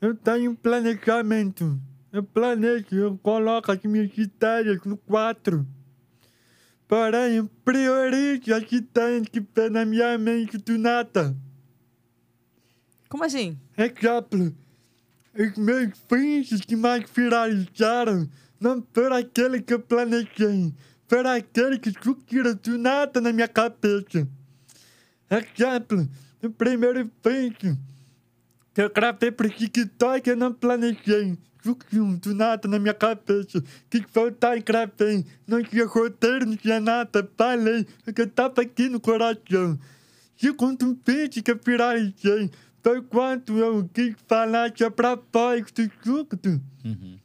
Eu 0.00 0.14
tenho 0.14 0.50
um 0.50 0.54
planejamento. 0.54 1.80
Eu 2.12 2.22
planejo, 2.22 2.86
eu 2.92 3.18
coloco 3.18 3.72
as 3.72 3.82
minhas 3.82 4.16
ideias 4.16 4.80
no 4.84 4.96
quadro. 4.96 5.66
Porém, 6.86 7.36
eu 7.36 7.50
priorizo 7.64 8.54
as 8.54 8.70
ideias 8.70 9.26
que 9.28 9.40
vem 9.40 9.70
na 9.70 9.84
minha 9.84 10.16
mente 10.16 10.58
do 10.58 10.78
nada. 10.78 11.36
Como 13.08 13.24
assim? 13.24 13.58
Exemplo, 13.76 14.54
os 15.36 15.56
meus 15.56 15.98
fins 16.08 16.60
que 16.60 16.76
mais 16.76 17.04
viralizaram 17.10 18.28
não 18.60 18.86
foram 18.92 19.16
aqueles 19.16 19.62
que 19.62 19.74
eu 19.74 19.80
planejei, 19.80 20.72
foram 21.14 21.30
aqueles 21.30 21.78
que 21.78 21.92
surgiram 21.92 22.58
do 22.60 22.76
nada 22.76 23.20
na 23.20 23.32
minha 23.32 23.46
cabeça. 23.46 24.26
Exemplo, 25.30 26.08
o 26.42 26.50
primeiro 26.50 27.08
vídeo 27.24 27.78
que 28.74 28.82
eu 28.82 28.90
gravei 28.90 29.30
pro 29.30 29.48
TikTok 29.48 30.28
eu 30.28 30.36
não 30.36 30.52
planejei. 30.52 31.38
Do 32.20 32.34
nada 32.34 32.66
na 32.66 32.80
minha 32.80 32.92
cabeça. 32.92 33.62
Quis 33.88 34.02
voltar 34.12 34.56
e 34.56 34.60
gravei. 34.60 35.24
Não 35.46 35.62
tinha 35.62 35.86
roteiro, 35.86 36.46
não 36.46 36.56
tinha 36.56 36.80
nada. 36.80 37.30
Falei, 37.36 37.86
porque 38.04 38.22
eu 38.22 38.28
tava 38.28 38.62
aqui 38.62 38.88
no 38.88 38.98
coração. 38.98 39.78
Segundo 40.36 40.84
um 40.84 40.98
vídeo 41.06 41.44
que 41.44 41.52
eu 41.52 41.60
viralizei, 41.64 42.50
foi 42.82 43.00
quando 43.02 43.56
eu 43.56 43.88
quis 43.94 44.16
falar 44.26 44.72
sobre 44.76 45.06
a 45.06 45.16
voz 45.32 45.70
do 45.70 45.90
surdo. 46.02 46.60
Uhum. 46.84 47.18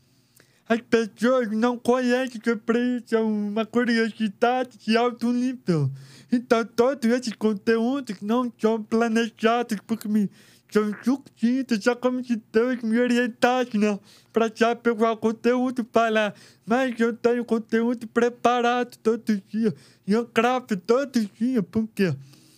As 0.70 0.82
pessoas 0.82 1.50
não 1.50 1.80
conhecem 1.80 2.40
sobre 2.44 2.98
isso, 2.98 3.16
é 3.16 3.20
uma 3.20 3.66
curiosidade 3.66 4.78
de 4.78 4.96
alto 4.96 5.34
nível. 5.34 5.90
Então, 6.32 6.64
todos 6.64 7.10
esses 7.10 7.34
conteúdos 7.34 8.22
não 8.22 8.54
são 8.56 8.84
planejados 8.84 9.80
por 9.88 9.98
mim. 10.08 10.30
São 10.72 10.96
sucintos, 11.04 11.84
só 11.84 11.96
como 11.96 12.24
se 12.24 12.40
Deus 12.54 12.84
me 12.84 13.00
orientasse, 13.00 13.76
né? 13.80 14.00
Pra 14.32 14.48
saber 14.56 14.94
qual 14.94 15.18
conteúdo 15.18 15.84
falar. 15.92 16.36
Mas 16.64 17.00
eu 17.00 17.14
tenho 17.14 17.44
conteúdo 17.44 18.06
preparado 18.06 18.96
todo 18.98 19.42
dia. 19.48 19.74
E 20.06 20.14
eu 20.14 20.30
gravo 20.32 20.78
todo 20.78 21.20
dia, 21.20 21.64
por 21.64 21.88
quê? 21.96 22.14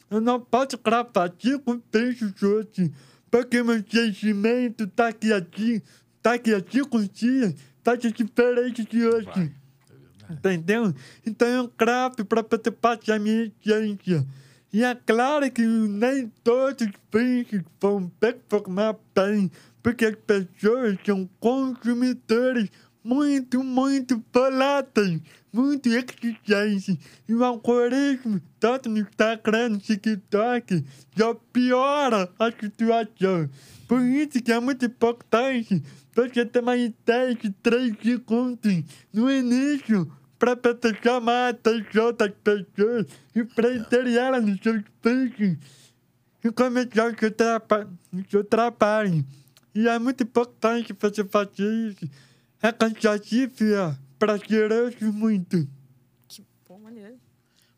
Eu 0.09 0.19
não 0.19 0.41
posso 0.41 0.77
gravar 0.77 1.31
cinco 1.39 1.77
textos 1.89 2.43
hoje, 2.43 2.91
porque 3.31 3.63
meu 3.63 3.81
sentimento 3.89 4.85
tá 4.87 5.07
aqui 5.07 5.31
assim, 5.31 5.81
tá 6.21 6.33
aqui 6.33 6.53
há 6.53 6.61
cinco 6.69 7.01
dias, 7.07 7.55
tá 7.83 7.95
diferente 7.95 8.85
de 8.85 9.05
hoje. 9.05 9.53
Entendeu? 10.29 10.93
Então 11.25 11.47
eu 11.47 11.71
gravo 11.77 12.23
para 12.25 12.43
poder 12.43 12.71
passar 12.71 13.15
a 13.15 13.19
minha 13.19 13.51
essência. 13.65 14.25
E 14.73 14.83
é 14.83 14.95
claro 14.95 15.51
que 15.51 15.65
nem 15.65 16.31
todos 16.43 16.87
os 16.87 16.93
peixes 17.09 17.61
vão 17.79 18.09
performar 18.19 18.95
bem, 19.13 19.51
porque 19.83 20.05
as 20.05 20.15
pessoas 20.15 20.97
são 21.05 21.29
consumidores 21.39 22.69
muito, 23.03 23.63
muito 23.63 24.23
voláteis, 24.33 25.19
muito 25.51 25.87
exigentes. 25.89 26.97
E 27.27 27.33
o 27.33 27.43
algoritmo, 27.43 28.41
tanto 28.59 28.89
no 28.89 28.99
Instagram, 28.99 29.69
no 29.69 29.77
TikTok, 29.77 30.85
já 31.15 31.35
piora 31.53 32.31
a 32.39 32.51
situação. 32.51 33.49
Por 33.87 34.01
isso 34.01 34.41
que 34.41 34.51
é 34.51 34.59
muito 34.59 34.85
importante 34.85 35.83
você 36.15 36.45
ter 36.45 36.59
uma 36.61 36.77
ideia 36.77 37.35
de 37.35 37.49
três 37.49 37.93
segundos 38.01 38.83
no 39.13 39.31
início 39.31 40.11
para 40.37 40.55
poder 40.55 40.97
chamar 41.03 41.31
a 41.31 41.49
atenção 41.49 42.13
das 42.13 42.31
pessoas 42.43 43.05
e 43.35 43.43
prender 43.43 44.07
elas 44.07 44.43
nos 44.43 44.59
seus 44.59 44.81
peixes 45.01 45.57
e 46.43 46.51
começar 46.51 47.13
o 47.13 47.19
seu, 47.19 47.31
traba 47.31 47.87
o 48.11 48.29
seu 48.29 48.43
trabalho. 48.43 49.23
E 49.73 49.87
é 49.87 49.99
muito 49.99 50.23
importante 50.23 50.95
você 50.99 51.23
fazer 51.23 51.89
isso. 51.89 52.09
É 52.61 52.71
cansativo, 52.71 53.53
é 53.63 53.95
prazeroso 54.19 55.11
muito. 55.11 55.67
Que 56.27 56.43
pô, 56.65 56.77
maneiro. 56.77 57.15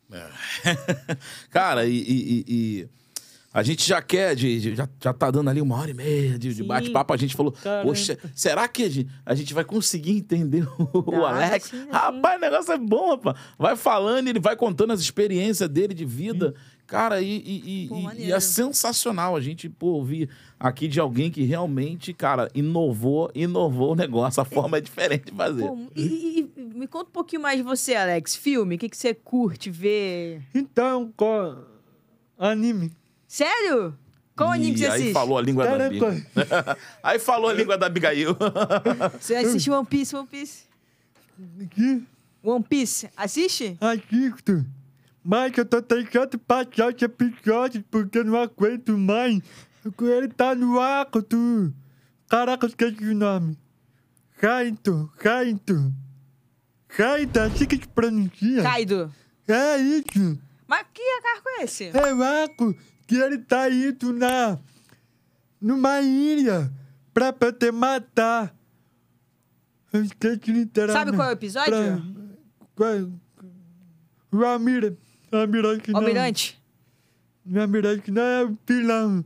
Cara, 1.49 1.85
e, 1.85 1.97
e- 1.97 2.45
e- 2.47 2.87
a 3.53 3.61
gente 3.61 3.87
já 3.87 4.01
quer, 4.01 4.35
de, 4.35 4.59
de- 4.59 4.75
já, 4.75 4.89
já 4.99 5.13
tá 5.13 5.29
dando 5.29 5.47
ali 5.49 5.61
uma 5.61 5.77
hora 5.77 5.91
e 5.91 5.93
meia 5.93 6.31
de, 6.39 6.49
de 6.49 6.55
Sim. 6.55 6.63
bate-papo. 6.67 7.13
A 7.13 7.17
gente 7.17 7.35
falou, 7.35 7.51
Caramba. 7.51 7.87
poxa, 7.87 8.17
será 8.33 8.67
que 8.67 8.83
a 8.83 8.89
gente, 8.89 9.09
a 9.23 9.35
gente 9.35 9.53
vai 9.53 9.63
conseguir 9.63 10.11
entender 10.11 10.67
o, 10.79 10.89
o 10.91 11.11
Dá, 11.11 11.29
Alex? 11.29 11.67
sim, 11.69 11.83
sim. 11.83 11.89
Rapaz, 11.91 12.37
o 12.37 12.41
negócio 12.41 12.71
é 12.73 12.77
bom, 12.79 13.11
rapaz. 13.11 13.37
Vai 13.57 13.75
falando, 13.75 14.27
ele 14.27 14.39
vai 14.39 14.55
contando 14.55 14.91
as 14.91 14.99
experiências 15.01 15.69
dele 15.69 15.93
de 15.93 16.03
vida. 16.03 16.55
Cara, 16.85 17.21
e, 17.21 17.37
e- 17.37 17.87
Pô, 17.87 18.11
e- 18.11 18.25
e 18.27 18.31
é 18.31 18.39
sensacional 18.39 19.35
a 19.35 19.41
gente 19.41 19.67
pô, 19.69 19.87
ouvir 19.87 20.29
aqui 20.59 20.87
de 20.87 20.99
alguém 20.99 21.31
que 21.31 21.43
realmente, 21.43 22.13
cara, 22.13 22.49
inovou, 22.53 23.31
inovou 23.33 23.93
o 23.93 23.95
negócio. 23.95 24.41
A 24.41 24.45
forma 24.45 24.77
é 24.77 24.81
diferente 24.81 25.25
de 25.25 25.31
fazer. 25.31 25.67
Pô, 25.67 25.77
e, 25.95 26.47
me 26.57 26.87
conta 26.87 27.09
um 27.09 27.13
pouquinho 27.13 27.41
mais 27.41 27.57
de 27.57 27.63
você, 27.63 27.95
Alex. 27.95 28.35
Filme, 28.35 28.75
o 28.75 28.77
que, 28.77 28.89
que 28.89 28.97
você 28.97 29.13
curte 29.13 29.69
ver? 29.71 30.41
Então, 30.53 31.11
qual 31.15 31.57
anime? 32.37 32.91
Sério? 33.27 33.97
Qual 34.35 34.51
anime 34.51 34.77
você 34.77 34.83
E 34.83 34.87
aí 34.87 34.93
assiste? 35.01 35.13
falou 35.13 35.37
a 35.37 35.41
língua 35.41 35.65
da 35.65 35.89
Bíblia. 35.89 36.25
aí 37.01 37.17
falou 37.19 37.49
a 37.49 37.53
língua 37.53 37.77
da 37.77 37.85
Abigail. 37.85 38.35
Você 39.19 39.35
assiste 39.35 39.69
One 39.71 39.85
Piece, 39.85 40.15
One 40.15 40.27
Piece? 40.27 40.63
Que 41.71 42.03
One 42.43 42.63
Piece, 42.63 43.09
assiste? 43.15 43.77
assisto. 43.79 44.65
Mas 45.23 45.57
eu 45.57 45.65
tô 45.65 45.81
tentando 45.81 46.37
passar 46.39 46.91
esse 46.93 47.05
episódio 47.05 47.83
porque 47.89 48.19
eu 48.19 48.25
não 48.25 48.41
aguento 48.41 48.97
mais. 48.97 49.39
Ele 50.01 50.27
tá 50.29 50.53
no 50.55 50.79
arco 50.79 51.21
do... 51.21 51.73
Caraca, 52.27 52.65
eu 52.65 52.69
esqueci 52.69 53.05
o 53.05 53.15
nome. 53.15 53.57
Raito, 54.41 55.09
Raito. 55.23 55.93
Raito, 56.89 57.39
é 57.39 57.43
assim 57.43 57.65
que 57.65 57.75
se 57.77 57.87
pronuncia. 57.87 58.61
Kaido. 58.63 59.13
É 59.47 59.77
isso. 59.77 60.39
Mas 60.67 60.85
que 60.93 61.01
carro 61.21 61.43
é 61.59 61.63
esse? 61.63 61.85
É 61.93 62.13
o 62.13 62.23
arco 62.23 62.75
que 63.07 63.15
ele 63.15 63.37
tá 63.37 63.69
indo 63.69 64.13
na... 64.13 64.57
Numa 65.61 66.01
ilha 66.01 66.71
pra 67.13 67.31
poder 67.31 67.71
matar. 67.71 68.53
Eu 69.93 70.03
esqueci 70.03 70.51
literalmente. 70.51 71.05
Sabe 71.05 71.15
qual 71.17 71.27
é 71.27 71.31
o 71.31 71.33
episódio? 71.33 71.71
Pra- 71.71 72.01
qual- 72.75 73.11
O 74.31 74.43
Almira. 74.45 74.97
Almirante 75.39 75.91
não. 75.91 75.99
Almirante. 75.99 76.61
O 77.51 77.59
Almirante 77.59 78.11
não 78.11 78.21
é 78.21 78.43
o 78.45 78.57
vilão. 78.67 79.25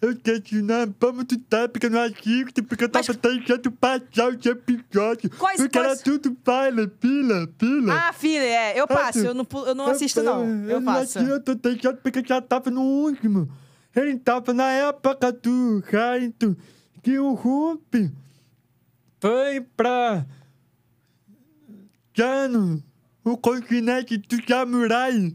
Eu 0.00 0.10
esqueci 0.12 0.58
o 0.58 0.62
nome. 0.64 0.94
Vamos 1.00 1.24
do 1.24 1.38
tempo 1.38 1.68
porque 1.70 1.86
eu 1.86 1.90
não 1.90 2.00
assisto, 2.02 2.62
porque 2.64 2.84
eu 2.84 2.88
tava 2.90 3.14
tentando 3.14 3.70
passar 3.72 4.28
o 4.28 4.32
episódio. 4.34 5.30
Quais- 5.38 5.60
porque 5.60 5.78
era 5.78 5.96
tudo 5.96 6.36
fila, 6.44 6.92
fila, 7.00 7.48
fila. 7.58 7.94
Ah, 8.08 8.12
filha, 8.12 8.42
é. 8.42 8.78
Eu 8.78 8.86
passo. 8.86 9.20
Eu 9.20 9.32
não, 9.34 9.46
eu 9.66 9.74
não 9.74 9.86
assisto, 9.86 10.22
não. 10.22 10.44
Eu 10.68 10.82
passo. 10.82 11.18
Eu 11.20 11.40
tô 11.42 11.56
tentando 11.56 11.96
porque 12.02 12.18
eu 12.18 12.26
já 12.26 12.42
tava 12.42 12.70
no 12.70 12.82
último. 12.82 13.48
Ele 13.96 14.18
tava 14.18 14.52
na 14.52 14.70
época 14.72 15.32
do 15.32 15.82
Raito, 15.90 16.54
que 17.02 17.18
o 17.18 17.32
Rump 17.32 17.94
foi 19.20 19.60
pra 19.74 20.26
Jano, 22.16 22.82
o 23.24 23.36
continente 23.36 24.16
do 24.18 24.36
samurai. 24.46 25.34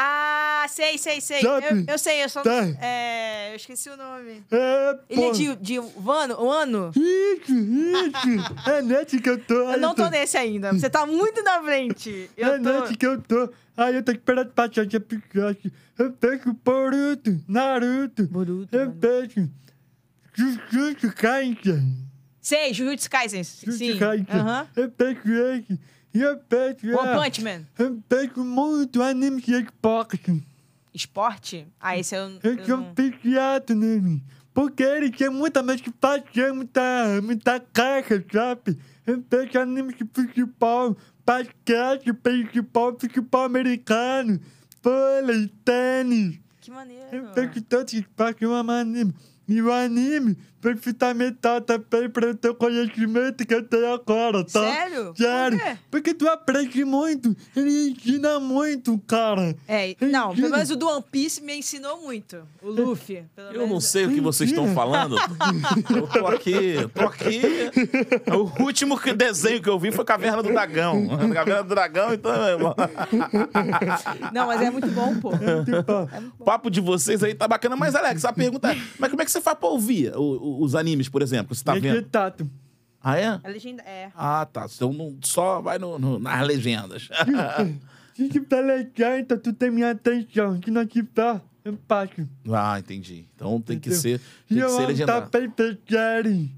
Ah, 0.00 0.64
sei, 0.68 0.96
sei, 0.96 1.20
sei. 1.20 1.40
Sabe? 1.40 1.66
Eu, 1.66 1.84
eu 1.94 1.98
sei, 1.98 2.22
eu 2.22 2.28
só. 2.28 2.42
Tá. 2.42 2.64
É, 2.80 3.50
eu 3.50 3.56
esqueci 3.56 3.90
o 3.90 3.96
nome. 3.96 4.44
É, 4.48 4.98
Ele 5.10 5.22
é 5.24 5.30
de, 5.32 5.56
de 5.56 5.78
Wano? 5.80 6.40
Wano? 6.40 6.92
Isso, 6.94 7.52
isso. 7.52 8.40
é 8.70 8.80
nesse 8.80 9.20
que 9.20 9.28
eu 9.28 9.38
tô. 9.42 9.72
Eu 9.72 9.80
não 9.80 9.96
tô 9.96 10.08
nesse 10.08 10.36
ainda. 10.36 10.72
Você 10.72 10.88
tá 10.88 11.04
muito 11.04 11.42
na 11.42 11.60
frente. 11.62 12.30
Eu 12.36 12.54
é 12.54 12.58
tô. 12.60 12.80
nesse 12.80 12.94
que 12.96 13.06
eu 13.06 13.20
tô. 13.20 13.50
Aí 13.76 13.96
eu 13.96 14.02
tô 14.04 14.12
esperando 14.12 14.50
passar 14.52 14.86
esse 14.86 14.96
episódio. 14.96 15.72
Eu 15.98 16.12
pego 16.12 16.52
Boruto, 16.64 17.40
Naruto. 17.48 18.24
Boruto, 18.28 18.76
Eu 18.76 18.86
mano. 18.86 19.00
pego 19.00 19.50
Jujutsu 20.32 21.12
Kaisen. 21.12 22.06
Sei, 22.40 22.72
Jujutsu 22.72 23.10
Kaisen. 23.10 23.42
Jujutsu. 23.42 23.98
Kaisen. 23.98 24.26
Aham. 24.30 24.68
Eu 24.76 24.90
pego 24.92 25.28
esse. 25.28 25.80
Eu 26.20 26.38
pego... 26.38 26.98
One 26.98 27.24
Punch 27.24 27.42
Man. 27.42 27.66
Eu 27.78 28.02
pego 28.08 28.44
muito 28.44 29.02
anime 29.02 29.40
de 29.40 29.52
Xbox. 29.64 30.18
Esporte? 30.92 31.66
Ah, 31.80 31.96
esse 31.96 32.14
eu, 32.16 32.38
Eu 32.42 32.54
eu 32.56 32.66
sou 32.66 32.76
não... 32.78 32.94
viciado 32.94 33.74
nele. 33.74 34.22
Porque 34.52 34.82
ele 34.82 35.10
tem 35.10 35.30
muita 35.30 35.62
mais 35.62 35.80
que 35.80 35.92
fazer, 36.00 36.52
muita, 36.52 37.20
muita 37.22 37.60
caixa, 37.60 38.24
sabe? 38.32 38.76
Eu 39.06 39.22
pego 39.22 39.58
anime 39.58 39.94
de 39.94 40.04
futebol, 40.12 40.96
basquete, 41.24 42.12
beisebol, 42.12 42.98
futebol 42.98 43.44
americano, 43.44 44.40
vôlei, 44.82 45.48
tênis. 45.64 46.40
Que 46.60 46.70
maneiro. 46.70 47.04
Eu 47.12 47.24
pego 47.28 47.60
todos 47.62 47.92
os 47.92 48.00
esportes 48.00 48.42
em 48.42 48.46
um 48.46 48.70
anime. 48.70 49.14
E 49.46 49.62
o 49.62 49.72
anime 49.72 50.36
foi 50.60 50.76
fundamental 50.76 51.60
também 51.60 52.08
para 52.10 52.30
o 52.30 52.34
teu 52.34 52.54
conhecimento 52.54 53.46
que 53.46 53.54
eu 53.54 53.62
tenho 53.62 53.92
agora, 53.94 54.44
tá? 54.44 54.60
Sério? 54.60 55.14
Sério. 55.16 55.58
Por 55.58 55.64
quê? 55.64 55.76
Porque 55.90 56.14
tu 56.14 56.28
aprende 56.28 56.84
muito. 56.84 57.36
Ele 57.56 57.90
ensina 57.90 58.40
muito, 58.40 58.98
cara. 59.06 59.54
É, 59.66 59.90
Ele 60.00 60.10
não, 60.10 60.28
pelo 60.28 60.32
ensina. 60.40 60.56
menos 60.56 60.70
o 60.70 60.76
do 60.76 60.88
One 60.88 61.04
Piece 61.10 61.40
me 61.42 61.54
ensinou 61.58 62.00
muito. 62.02 62.38
O 62.62 62.70
Luffy. 62.70 63.24
pelo 63.36 63.52
Eu 63.52 63.66
não 63.66 63.80
sei 63.80 64.06
o 64.06 64.08
que 64.10 64.20
vocês 64.20 64.50
estão 64.50 64.72
falando. 64.74 65.16
Eu 65.94 66.06
tô 66.06 66.26
aqui, 66.26 66.74
tô 66.94 67.06
aqui. 67.06 67.42
O 68.58 68.62
último 68.64 68.98
que- 68.98 69.12
desenho 69.12 69.62
que 69.62 69.68
eu 69.68 69.78
vi 69.78 69.90
foi 69.92 70.04
Caverna 70.04 70.42
do 70.42 70.48
Dragão. 70.50 71.06
Caverna 71.32 71.62
do 71.62 71.68
Dragão, 71.68 72.14
então. 72.14 72.32
Não, 74.32 74.46
mas 74.46 74.60
é 74.62 74.70
muito 74.70 74.88
bom, 74.88 75.14
pô. 75.20 75.30
Tipo, 75.32 76.08
O 76.38 76.44
papo 76.44 76.70
de 76.70 76.80
vocês 76.80 77.22
aí 77.22 77.34
tá 77.34 77.46
bacana. 77.48 77.76
Mas, 77.76 77.94
Alex, 77.94 78.24
a 78.24 78.32
pergunta 78.32 78.72
é: 78.72 78.76
mas 78.98 79.10
como 79.10 79.22
é 79.22 79.24
que 79.24 79.30
você 79.30 79.40
faz 79.40 79.56
pra 79.58 79.68
ouvir 79.68 80.12
o- 80.16 80.47
os 80.60 80.74
animes, 80.74 81.08
por 81.08 81.22
exemplo, 81.22 81.48
que 81.50 81.56
você 81.56 81.64
tá 81.64 81.74
vendo? 81.74 81.98
Editado. 81.98 82.50
Ah, 83.02 83.16
é? 83.16 83.26
A 83.26 83.48
legenda 83.48 83.82
é. 83.84 84.10
Ah, 84.14 84.44
tá. 84.44 84.66
Então 84.74 84.92
não, 84.92 85.16
só 85.22 85.60
vai 85.60 85.78
no- 85.78 85.98
no- 85.98 86.18
nas 86.18 86.46
legendas. 86.46 87.08
Se 88.14 88.28
tiver 88.28 88.60
legal, 88.62 89.16
então 89.18 89.38
tu 89.38 89.52
tem 89.52 89.70
minha 89.70 89.92
atenção. 89.92 90.60
Se 90.62 90.70
não 90.70 90.84
tiver, 90.84 91.40
eu 91.64 91.76
passo. 91.86 92.28
ah, 92.52 92.78
entendi. 92.78 93.24
Então 93.36 93.60
tem 93.60 93.78
que 93.78 93.92
ser, 93.94 94.20
tem 94.48 94.58
que 94.58 94.64
eu 94.64 94.68
ser 94.70 94.86
ver 94.88 94.96
série. 95.86 96.50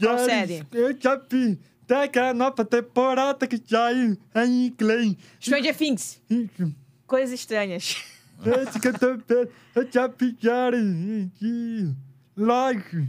Qual 0.00 0.18
série? 0.18 0.62
Eu 0.72 0.96
já 1.00 1.16
vi. 1.16 1.58
Tem 1.86 1.96
aquela 1.98 2.32
nova 2.32 2.64
temporada 2.64 3.46
que 3.46 3.60
saiu 3.66 4.16
em 4.36 4.66
inglês. 4.66 5.16
Stranger 5.40 5.76
Things. 5.76 6.20
Isso. 6.30 6.72
Coisas 7.06 7.34
estranhas. 7.38 7.96
Esse 8.44 8.78
que 8.80 8.88
eu 8.88 8.98
tô 8.98 9.08
vendo. 9.16 9.48
Eu 9.74 9.88
já 9.90 10.06
vi. 10.06 11.94
Loki. 12.36 13.08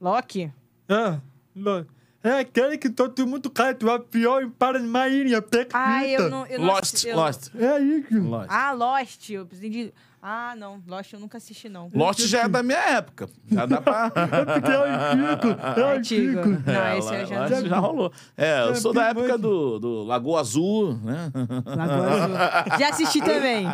Loki? 0.00 0.52
É, 0.88 1.18
Loki. 1.54 1.90
É 2.22 2.40
aquele 2.40 2.76
que 2.76 2.90
todo 2.90 3.24
mundo 3.24 3.48
cai 3.48 3.72
do 3.72 3.88
avião 3.88 4.42
e 4.42 4.50
para 4.50 4.80
numa 4.80 5.06
ilha 5.08 5.40
perfeita. 5.40 5.78
Ah, 5.78 6.04
eu 6.04 6.28
não. 6.28 6.44
Eu 6.46 6.58
não 6.58 6.66
Lost, 6.66 6.82
assisti- 6.82 7.08
eu- 7.08 7.16
Lost. 7.16 7.54
É 7.54 7.78
isso. 7.80 8.20
Lost. 8.20 8.46
Ah, 8.50 8.72
Lost. 8.72 9.30
Eu 9.30 9.42
entendi. 9.44 9.92
Ah, 10.20 10.54
não. 10.58 10.82
Lost 10.88 11.12
eu 11.12 11.20
nunca 11.20 11.38
assisti, 11.38 11.68
não. 11.68 11.88
Lost 11.94 12.18
já 12.26 12.40
é 12.42 12.48
da 12.48 12.64
minha 12.64 12.80
época. 12.80 13.28
Já 13.48 13.64
dá 13.64 13.80
pra. 13.80 14.10
É 14.16 14.44
porque 14.44 14.70
é 14.72 14.74
antigo. 14.74 15.48
É 15.78 15.96
Antigo. 15.96 16.38
antigo. 16.40 16.62
Não, 16.66 16.98
esse 16.98 17.08
lá- 17.10 17.16
eu 17.20 17.26
já 17.26 17.48
não. 17.60 17.66
já 17.68 17.78
rolou. 17.78 18.12
É, 18.36 18.62
eu 18.64 18.70
É, 18.70 18.74
sou 18.74 18.92
da 18.92 19.04
época 19.10 19.38
do, 19.38 19.78
do 19.78 20.02
Lagoa 20.02 20.40
Azul, 20.40 20.94
né? 21.04 21.30
Lagoa 21.64 22.10
Azul. 22.10 22.36
Já 22.80 22.88
assisti 22.88 23.20
também. 23.20 23.66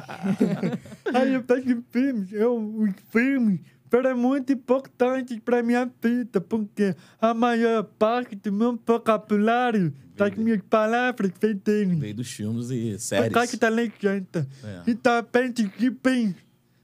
Aí 1.15 1.33
eu 1.33 1.43
pego 1.43 1.83
filmes, 1.91 2.31
eu, 2.35 2.55
os 2.59 2.91
filmes 3.11 3.61
foram 3.93 4.17
muito 4.17 4.51
importantes 4.55 5.39
para 5.45 5.63
minha 5.63 5.85
vida, 6.03 6.41
porque 6.41 6.97
a 7.21 7.35
maior 7.35 7.83
parte 7.85 8.35
do 8.35 8.51
meu 8.51 8.81
vocabulário, 8.87 9.93
das 10.17 10.35
minhas 10.35 10.63
palavras, 10.63 11.31
vem 11.39 11.57
dele. 11.57 11.97
Veio 11.97 12.15
dos 12.15 12.31
filmes 12.33 12.71
e 12.71 12.93
Por 12.93 12.99
séries. 13.01 13.33
causa 13.35 13.57
da 13.59 13.69
legenda. 13.69 14.49
É. 14.65 14.91
E 14.91 14.95
também 14.95 15.53
de 15.53 15.71
gibins. 15.79 16.35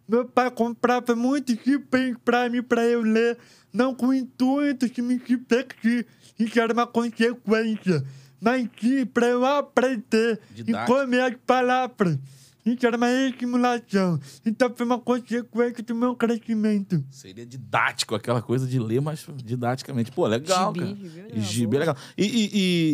Meu 0.07 0.27
pai 0.27 0.51
comprava 0.51 1.17
muitos 1.17 1.57
gibins 1.65 2.15
para 2.23 2.47
mim, 2.51 2.63
para 2.63 2.85
eu 2.85 3.01
ler, 3.01 3.39
não 3.73 3.95
com 3.95 4.09
o 4.09 4.15
intuito 4.15 4.87
de 4.87 5.01
me 5.01 5.17
divertir, 5.19 6.07
isso 6.39 6.61
era 6.61 6.75
uma 6.75 6.87
consequência, 6.87 8.05
mas 8.39 8.69
sim 8.79 9.07
para 9.07 9.29
eu 9.29 9.47
aprender 9.47 10.39
e 10.55 10.63
Didático. 10.63 10.93
comer 10.99 11.21
as 11.23 11.35
palavras. 11.47 12.19
Isso 12.75 12.87
era 12.87 12.97
uma 12.97 13.11
estimulação. 13.11 14.19
Então 14.45 14.73
foi 14.77 14.85
uma 14.87 14.99
consequência 14.99 15.83
do 15.85 15.95
meu 15.95 16.15
crescimento. 16.15 17.03
Seria 17.11 17.47
didático, 17.47 18.15
aquela 18.15 18.43
coisa 18.43 18.67
de 18.67 18.79
ler, 18.79 19.01
mas 19.01 19.27
didaticamente. 19.45 20.11
Pô, 20.13 20.27
legal, 20.27 20.75
Gibi, 20.75 20.81
cara. 20.87 20.97
gibi 20.97 21.19
é 21.19 21.23
legal, 21.23 21.43
Gibi 21.43 21.77
é 21.77 21.79
legal. 21.81 21.97
E, 22.17 22.25
e- 22.25 22.51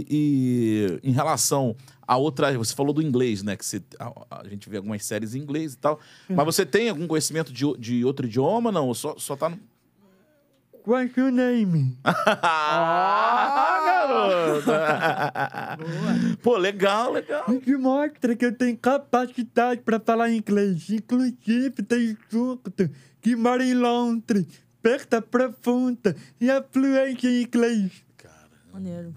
e- 0.09 1.01
e 1.03 1.11
em 1.11 1.13
relação 1.13 1.75
a 2.07 2.17
outras... 2.17 2.55
Você 2.57 2.75
falou 2.75 2.93
do 2.93 3.03
inglês, 3.03 3.43
né? 3.43 3.57
Que 3.57 3.65
você, 3.65 3.83
a, 3.99 4.41
a 4.43 4.49
gente 4.49 4.69
vê 4.69 4.77
algumas 4.77 5.05
séries 5.05 5.35
em 5.35 5.41
inglês 5.41 5.75
e 5.75 5.79
tal. 5.79 5.99
Mas 6.29 6.45
você 6.45 6.65
tem 6.67 6.89
algum 6.89 7.07
conhecimento 7.07 7.53
de, 7.53 7.65
de 7.79 8.05
outro 8.05 8.27
idioma, 8.27 8.71
não? 8.71 8.89
Ou 8.89 8.95
Só, 8.95 9.17
só 9.19 9.35
tá 9.37 9.49
no... 9.49 9.59
What's 10.87 11.17
your 11.17 11.31
name? 11.31 11.97
ah, 12.05 13.81
garoto! 13.87 14.71
Pô, 16.43 16.59
legal, 16.59 17.13
legal. 17.13 17.45
Isso 17.49 17.79
mostra 17.79 18.37
que 18.37 18.45
eu 18.45 18.55
tenho 18.55 18.77
capacidade 18.77 19.81
para 19.81 19.99
falar 19.99 20.31
inglês. 20.31 20.91
Inclusive, 20.91 21.71
tem 21.71 22.19
junto 22.29 22.71
que 23.23 23.35
mora 23.35 23.65
em 23.65 23.73
Londres, 23.73 24.47
perto 24.83 25.23
profunda 25.23 26.15
e 26.39 26.51
é 26.51 26.63
fluente 26.63 27.27
em 27.27 27.45
inglês. 27.45 28.05
Maneiro. 28.71 29.15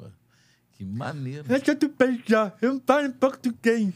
Que 0.71 0.85
maneiro. 0.85 1.53
É 1.53 1.59
só 1.59 1.75
tu 1.75 1.89
pensar, 1.89 2.55
eu 2.61 2.81
falo 2.85 3.11
português. 3.11 3.93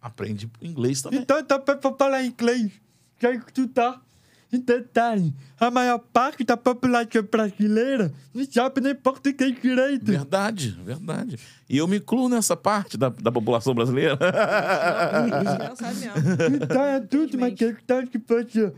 Aprende 0.00 0.48
inglês 0.62 1.02
também. 1.02 1.18
Então 1.20 1.42
dá 1.42 1.58
pra 1.58 1.76
falar 1.98 2.22
inglês. 2.22 2.70
Quer 3.18 3.34
estudar? 3.34 4.00
E 4.52 4.58
detalhe, 4.58 5.32
a 5.60 5.70
maior 5.70 5.98
parte 5.98 6.42
da 6.42 6.56
população 6.56 7.22
brasileira 7.22 8.12
não 8.34 8.44
sabe 8.44 8.80
nem 8.80 8.94
português 8.96 9.54
direito. 9.60 10.06
Verdade, 10.06 10.76
verdade. 10.84 11.38
E 11.68 11.78
eu 11.78 11.86
me 11.86 11.98
incluo 11.98 12.28
nessa 12.28 12.56
parte 12.56 12.98
da, 12.98 13.10
da 13.10 13.30
população 13.30 13.74
brasileira. 13.74 14.18
Isso 15.44 15.58
não 15.58 15.76
sabe 15.76 16.00
mesmo. 16.00 16.64
Então 16.64 16.82
é 16.84 17.00
tudo 17.00 17.36
uma 17.36 17.50
questão 17.52 18.02
de 18.02 18.18
você 18.26 18.72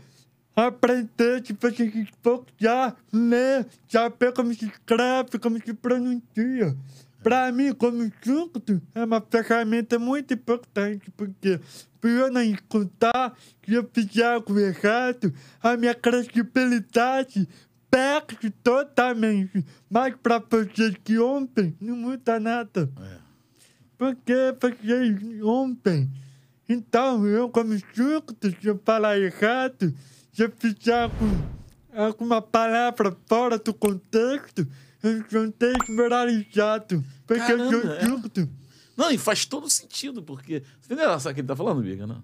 aprender, 0.55 1.41
de 1.41 1.53
você 1.59 1.89
se 1.89 2.01
esforçar, 2.03 2.95
ler, 3.11 3.65
saber 3.89 4.31
como 4.31 4.53
se 4.53 4.65
escreve, 4.65 5.39
como 5.39 5.57
se 5.57 5.73
pronuncia. 5.73 6.77
Para 7.23 7.51
mim, 7.51 7.73
como 7.73 8.11
surdo, 8.21 8.81
é 8.93 9.03
uma 9.03 9.21
ferramenta 9.21 9.97
muito 9.97 10.33
importante, 10.33 11.09
porque 11.17 11.59
se 12.03 12.09
eu 12.09 12.29
não 12.29 12.41
escutar, 12.43 13.33
se 13.65 13.73
eu 13.73 13.89
fizer 13.93 14.25
algo 14.25 14.59
errado, 14.59 15.33
a 15.61 15.77
minha 15.77 15.95
credibilidade 15.95 17.47
perde 17.89 18.49
totalmente. 18.61 19.65
Mas 19.89 20.13
para 20.21 20.39
vocês 20.39 20.95
que 21.01 21.17
ontem, 21.17 21.73
não 21.79 21.95
muda 21.95 22.41
nada. 22.41 22.89
Porque 23.97 24.33
vocês 24.59 25.41
ontem. 25.41 26.11
Então, 26.67 27.25
eu, 27.25 27.47
como 27.47 27.73
surdo, 27.95 28.35
se 28.41 28.67
eu 28.67 28.81
falar 28.83 29.17
errado, 29.17 29.93
se 30.33 30.43
eu 30.43 30.51
fizer 30.57 31.03
algum, 31.03 31.41
alguma 31.93 32.41
palavra 32.41 33.15
fora 33.27 33.57
do 33.57 33.73
contexto, 33.73 34.67
eu 35.01 35.23
sou 35.29 35.43
um 35.43 35.53
desmoralizado. 35.57 37.01
Porque 37.25 37.49
eu 37.51 37.57
Caramba, 37.57 37.71
sou 37.71 37.91
é. 37.93 38.05
Não, 38.95 39.11
e 39.11 39.17
faz 39.17 39.45
todo 39.45 39.69
sentido, 39.69 40.21
porque. 40.21 40.61
Você 40.81 40.93
entendeu 40.93 41.11
essa 41.11 41.33
que 41.33 41.39
ele 41.41 41.47
tá 41.47 41.55
falando, 41.55 41.81
Biga? 41.81 42.05
Não? 42.07 42.23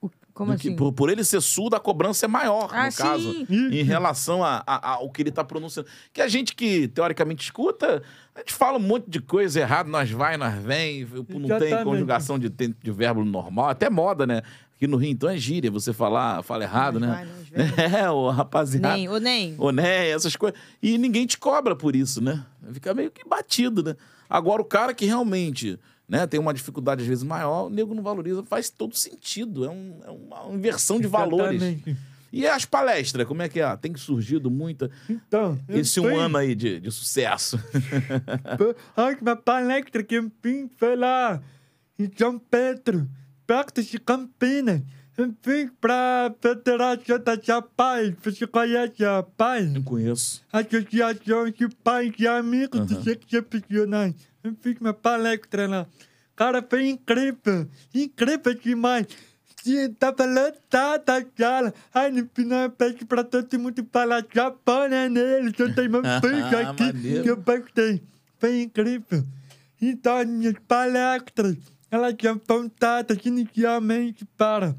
O- 0.00 0.10
Como 0.32 0.52
Do 0.52 0.58
que 0.58 0.68
assim? 0.68 0.76
por, 0.76 0.92
por 0.92 1.10
ele 1.10 1.22
ser 1.24 1.40
surdo, 1.40 1.76
a 1.76 1.80
cobrança 1.80 2.24
é 2.24 2.28
maior, 2.28 2.68
Ah, 2.72 2.86
no 2.86 2.92
caso. 2.92 3.32
sim. 3.32 3.46
Em 3.50 3.82
relação 3.82 4.42
a- 4.44 4.62
a- 4.66 4.90
ao 4.94 5.10
que 5.10 5.22
ele 5.22 5.30
tá 5.30 5.44
pronunciando. 5.44 5.88
Que 6.12 6.22
a 6.22 6.28
gente 6.28 6.54
que, 6.54 6.88
teoricamente, 6.88 7.42
escuta, 7.44 8.02
a 8.34 8.38
gente 8.38 8.52
fala 8.54 8.78
um 8.78 8.82
monte 8.82 9.08
de 9.10 9.20
coisa 9.20 9.60
errada, 9.60 9.88
nós 9.90 10.10
vai, 10.10 10.36
nós 10.36 10.54
vem, 10.62 11.06
não 11.28 11.58
tem 11.58 11.84
conjugação 11.84 12.38
de, 12.38 12.48
tempo 12.48 12.76
de 12.82 12.90
verbo 12.90 13.24
normal, 13.24 13.68
até 13.68 13.90
moda, 13.90 14.26
né? 14.26 14.42
Aqui 14.76 14.86
no 14.86 14.96
Rio, 14.96 15.10
então 15.10 15.28
é 15.28 15.36
gíria, 15.36 15.70
você 15.70 15.92
falar, 15.92 16.42
fala 16.42 16.64
errado, 16.64 16.98
Nós 16.98 17.10
né? 17.10 17.14
vai, 17.14 17.24
nós 17.26 17.48
vem. 17.76 18.00
É, 18.06 18.10
o 18.10 18.30
rapaziada. 18.30 18.94
Nem, 18.96 19.08
ô 19.10 19.18
nem. 19.18 19.54
Ou 19.58 19.70
né, 19.72 20.08
essas 20.08 20.34
coisas. 20.36 20.58
E 20.82 20.96
ninguém 20.96 21.26
te 21.26 21.36
cobra 21.36 21.76
por 21.76 21.94
isso, 21.94 22.22
né? 22.22 22.42
Fica 22.72 22.94
meio 22.94 23.10
que 23.10 23.28
batido, 23.28 23.82
né? 23.82 23.94
Agora, 24.28 24.62
o 24.62 24.64
cara 24.64 24.94
que 24.94 25.04
realmente 25.04 25.78
né, 26.10 26.26
tem 26.26 26.38
uma 26.40 26.52
dificuldade, 26.52 27.02
às 27.02 27.08
vezes, 27.08 27.22
maior, 27.24 27.66
o 27.66 27.70
nego 27.70 27.94
não 27.94 28.02
valoriza, 28.02 28.42
faz 28.42 28.68
todo 28.68 28.94
sentido. 28.96 29.64
É, 29.64 29.70
um- 29.70 30.00
é 30.04 30.10
uma 30.10 30.54
inversão 30.54 31.00
de 31.00 31.06
valores. 31.06 31.62
E 32.32 32.46
as 32.46 32.64
palestras, 32.64 33.26
como 33.26 33.42
é 33.42 33.48
que 33.48 33.60
é? 33.60 33.76
Tem 33.76 33.96
surgido 33.96 34.50
muita. 34.50 34.88
Então, 35.08 35.58
Esse 35.68 35.98
um 36.00 36.16
ano 36.18 36.36
aí 36.36 36.54
de, 36.54 36.78
de 36.80 36.90
sucesso. 36.90 37.58
A 38.96 39.04
última 39.04 39.34
palestra 39.36 40.02
que 40.02 40.14
eu 40.16 40.30
foi 40.76 40.96
lá 40.96 41.40
em 41.98 42.10
São 42.16 42.38
Pedro, 42.38 43.08
perto 43.46 43.82
de 43.82 43.98
Campinas. 43.98 44.82
Eu 45.18 45.34
fiz 45.42 45.70
para 45.80 46.28
a 46.28 46.34
Federação 46.40 47.18
da 47.18 47.36
Japaz. 47.36 48.14
Você 48.22 48.46
conhece 48.46 49.04
a 49.04 49.22
Paz? 49.22 49.70
Não 49.70 49.82
conheço. 49.82 50.42
Associação 50.52 51.50
de 51.50 51.68
Pais 51.82 52.12
e 52.18 52.26
Amigos 52.26 52.86
dos 52.86 53.06
Excepcionais. 53.06 54.14
Eu 54.42 54.54
fiz 54.60 54.80
uma 54.80 54.94
palestra 54.94 55.68
lá. 55.68 55.86
Cara, 56.34 56.64
foi 56.68 56.88
incrível. 56.88 57.68
Incrível 57.94 58.54
demais. 58.54 59.06
Tava 59.98 60.24
lotada 60.24 61.18
a 61.18 61.24
sala. 61.38 61.74
Aí 61.92 62.10
no 62.10 62.26
final 62.34 62.62
eu 62.62 62.70
pedi 62.70 63.04
pra 63.04 63.22
todo 63.22 63.58
mundo 63.58 63.86
falar 63.92 64.24
japonês 64.34 65.10
nele. 65.10 65.54
Eu 65.58 65.74
tenho 65.74 65.90
meu 65.90 66.02
filho 66.20 66.58
aqui 66.58 66.82
Maneiro. 66.84 67.22
que 67.22 67.30
eu 67.30 67.36
gostei. 67.36 68.02
Foi 68.38 68.62
incrível. 68.62 69.22
Então 69.80 70.16
as 70.16 70.26
minhas 70.26 70.54
palestras, 70.66 71.56
elas 71.90 72.14
são 72.22 72.40
voltadas 72.46 73.18
inicialmente 73.24 74.24
para 74.36 74.74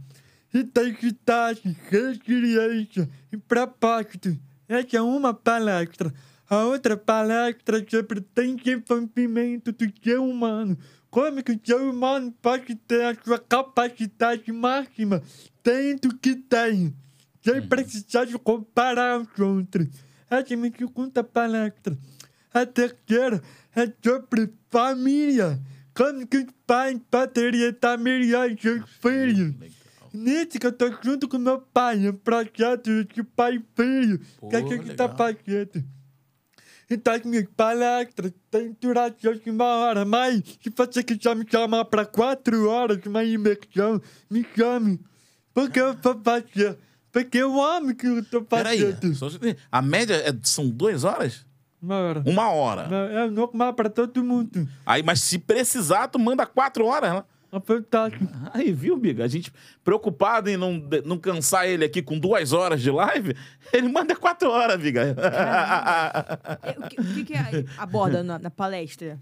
intensidade, 0.54 1.78
resiliência 1.90 3.08
e 3.32 3.38
propósito. 3.38 4.36
Essa 4.68 4.98
é 4.98 5.02
uma 5.02 5.34
palestra. 5.34 6.12
A 6.52 6.66
outra 6.66 6.98
palestra 6.98 7.82
sobre 7.90 8.26
desenvolvimento 8.36 9.72
do 9.72 9.86
ser 10.04 10.20
humano. 10.20 10.78
Como 11.10 11.42
que 11.42 11.54
o 11.54 11.60
ser 11.64 11.80
humano 11.80 12.30
pode 12.42 12.76
ter 12.76 13.06
a 13.06 13.16
sua 13.24 13.40
capacidade 13.40 14.52
máxima 14.52 15.24
do 16.02 16.18
que 16.18 16.36
tem, 16.36 16.94
sem 17.42 17.66
precisar 17.70 18.26
de 18.26 18.38
comparar 18.38 19.14
aos 19.14 19.40
outros. 19.40 19.88
Essa 20.30 20.54
é 20.54 20.58
a 20.58 20.58
minha 20.58 20.74
segunda 20.78 21.24
palestra. 21.24 21.98
A 22.54 22.66
terceira 22.66 23.42
é 23.74 23.90
sobre 24.04 24.52
família. 24.70 25.58
Como 25.96 26.28
que 26.28 26.36
os 26.36 26.54
pais 26.68 27.00
poderiam 27.10 27.74
dar 27.80 27.98
melhor 27.98 28.50
seus 28.60 28.90
filhos. 29.02 29.56
Nisso 30.14 30.60
que 30.60 30.68
eu 30.68 30.74
tô 30.74 30.92
junto 31.02 31.30
com 31.30 31.38
meu 31.38 31.62
pai, 31.62 32.10
um 32.10 32.14
projeto 32.14 33.06
de 33.06 33.24
pai 33.24 33.56
e 33.56 33.64
filho, 33.74 34.20
que 34.50 34.56
a 34.58 34.62
Pô, 34.62 34.68
gente 34.68 34.94
tá 34.96 35.08
fazendo. 35.08 35.82
Então, 36.94 37.14
as 37.14 37.24
minhas 37.24 37.46
palestras 37.56 38.32
têm 38.50 38.76
duração 38.80 39.34
de 39.34 39.50
uma 39.50 39.66
hora, 39.66 40.04
mas 40.06 40.42
se 40.62 40.70
você 40.76 41.02
quiser 41.04 41.36
me 41.36 41.46
chamar 41.50 41.86
para 41.86 42.06
quatro 42.06 42.70
horas 42.70 43.00
de 43.00 43.08
uma 43.08 43.24
imersão, 43.24 44.02
me 44.30 44.46
chame. 44.56 45.00
Porque 45.54 45.80
eu 45.80 45.96
vou 45.96 46.20
fazer. 46.24 46.78
Porque 47.12 47.38
eu 47.38 47.62
amo 47.62 47.94
que 47.96 48.08
eu 48.08 48.24
tô 48.26 48.42
Peraí. 48.42 48.80
fazendo. 48.94 49.16
só- 49.16 49.28
A 49.72 49.82
média 49.82 50.16
é- 50.16 50.34
são 50.44 50.70
duas 50.70 51.04
horas? 51.04 51.46
Uma 51.82 51.98
hora. 51.98 52.24
Uma 52.26 52.50
hora. 52.52 52.88
Não, 52.88 53.20
É 53.20 53.30
normal 53.30 53.74
para 53.74 53.90
todo 53.90 54.24
mundo. 54.24 54.68
Aí, 54.86 55.02
mas 55.04 55.20
se 55.22 55.40
precisar, 55.40 56.08
tu 56.08 56.20
manda 56.20 56.46
quatro 56.46 56.86
horas, 56.86 57.14
né? 57.14 57.24
Aí, 58.54 58.72
viu, 58.72 58.96
Biga? 58.98 59.24
A 59.26 59.28
gente 59.28 59.52
preocupado 59.84 60.50
em 60.50 60.56
não, 60.56 60.82
não 61.06 61.18
cansar 61.18 61.68
ele 61.68 61.84
aqui 61.84 62.02
com 62.02 62.18
duas 62.18 62.54
horas 62.54 62.82
de 62.82 62.90
live, 62.90 63.36
ele 63.74 63.90
manda 63.90 64.16
quatro 64.16 64.50
horas, 64.50 64.80
Biga. 64.80 65.16
É, 66.62 66.72
O 66.80 66.90
que, 66.90 67.02
o 67.02 67.14
que 67.14 67.24
que 67.26 67.34
é- 67.34 67.66
aborda 67.78 68.24
na, 68.24 68.40
na 68.40 68.50
palestra? 68.50 69.20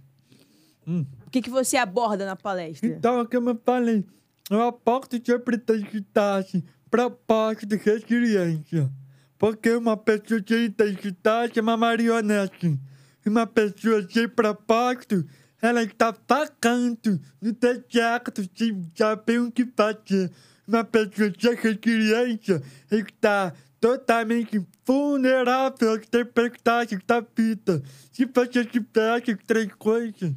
Hum. 0.85 1.05
O 1.25 1.29
que, 1.29 1.41
que 1.41 1.49
você 1.49 1.77
aborda 1.77 2.25
na 2.25 2.35
palestra? 2.35 2.87
Então, 2.87 3.25
como 3.25 3.49
eu 3.51 3.61
falei, 3.63 4.03
eu 4.49 4.61
aposto 4.63 5.15
estar 5.15 6.37
assim, 6.37 6.63
propósito 6.89 7.67
de 7.67 7.75
resiliência. 7.77 8.91
Porque 9.37 9.71
uma 9.75 9.95
pessoa 9.95 10.43
sem 10.45 10.65
intensidade 10.65 11.57
é 11.57 11.61
uma 11.61 11.77
marionete. 11.77 12.79
E 13.25 13.29
uma 13.29 13.45
pessoa 13.47 14.05
sem 14.09 14.27
propósito, 14.27 15.25
ela 15.61 15.83
está 15.83 16.15
vacando 16.27 17.19
no 17.41 17.51
deserto 17.51 18.43
sem 18.55 18.89
saber 18.95 19.39
o 19.39 19.51
que 19.51 19.65
fazer. 19.75 20.31
Uma 20.67 20.83
pessoa 20.83 21.33
sem 21.39 21.55
resiliência 21.55 22.61
está 22.91 23.53
totalmente 23.79 24.61
vulnerável 24.85 25.93
às 25.93 26.05
tempestades 26.07 26.99
da 27.05 27.21
vida. 27.35 27.81
Se 28.11 28.25
você 28.25 28.65
tivesse 28.65 29.35
três 29.47 29.73
coisas, 29.75 30.33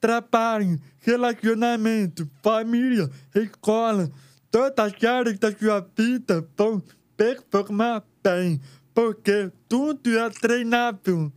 trabalho, 0.00 0.78
relacionamento, 1.00 2.30
família, 2.42 3.10
escola, 3.34 4.10
todas 4.50 4.92
as 4.92 5.04
áreas 5.04 5.38
da 5.38 5.50
sua 5.56 5.86
vida 5.96 6.48
vão 6.56 6.82
performar 7.16 8.04
bem, 8.22 8.60
porque 8.94 9.50
tudo 9.68 10.16
é 10.16 10.30
treinável, 10.30 11.32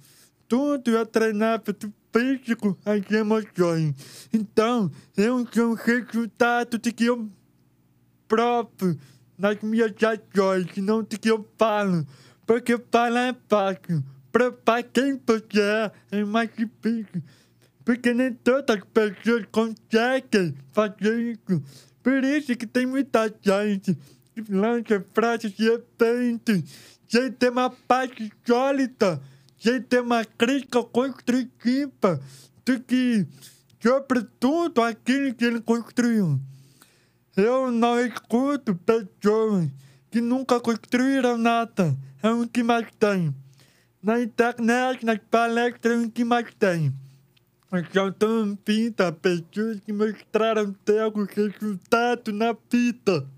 tudo 0.48 0.96
é 0.98 1.06
treinável 1.06 1.74
do 1.74 1.94
físico 2.14 2.78
às 2.86 3.10
emoções. 3.12 3.96
Então, 4.34 4.92
eu 5.16 5.48
sou 5.52 5.72
um 5.72 5.74
resultado 5.74 6.78
de 6.78 6.92
que 6.92 7.06
eu 7.06 7.30
próprio 8.28 8.98
nas 9.38 9.60
minhas 9.62 9.92
ações, 10.04 10.78
não 10.78 11.02
do 11.02 11.20
que 11.20 11.30
eu 11.30 11.50
falo, 11.58 12.06
porque 12.46 12.80
falar 12.92 13.30
é 13.30 13.36
fácil, 13.50 14.04
provar 14.32 14.84
quem 14.84 15.20
você 15.26 15.60
é 15.60 15.92
é 16.12 16.24
mais 16.24 16.50
difícil. 16.56 17.24
Porque 17.84 18.14
nem 18.14 18.34
todas 18.34 18.78
as 18.78 18.84
pessoas 18.84 19.46
conseguem 19.52 20.56
fazer 20.72 21.20
isso. 21.34 21.64
Por 22.04 22.24
isso 22.24 22.56
que 22.56 22.68
tem 22.68 22.86
muita 22.86 23.34
gente 23.42 23.98
que 24.34 24.44
lança 24.54 25.04
frases 25.14 25.52
de 25.54 25.70
repente, 25.70 26.64
sem 27.08 27.32
ter 27.32 27.52
uma 27.52 27.70
parte 27.70 28.32
sólida, 28.46 29.20
sem 29.62 29.80
ter 29.80 30.02
uma 30.02 30.26
crítica 30.26 30.84
construtiva 30.84 32.20
do 32.66 32.80
que, 32.80 33.28
sobre 33.80 34.24
tudo 34.40 34.82
aquilo 34.82 35.36
que 35.36 35.46
ele 35.46 35.62
construiu. 35.62 36.42
Eu 37.38 37.70
não 37.70 38.00
escuto 38.00 38.76
pessoas 38.76 39.70
que 40.10 40.20
nunca 40.20 40.60
construíram 40.60 41.38
nada. 41.38 41.96
É 42.24 42.30
o 42.32 42.48
que 42.48 42.64
mais 42.64 42.88
tem. 42.98 43.36
Na 44.02 44.20
internet, 44.20 45.06
nas 45.06 45.20
palestras, 45.30 46.04
é 46.04 46.08
o 46.08 46.10
que 46.10 46.24
mais 46.24 46.52
tem. 46.56 46.92
Então, 47.72 48.12
tão 48.12 48.56
pinta 48.56 49.12
pessoas 49.12 49.80
que 49.80 49.94
mostraram 49.94 50.74
ter 50.84 51.02
algum 51.02 51.24
resultado 51.24 52.34
na 52.34 52.58
vida. 52.70 53.30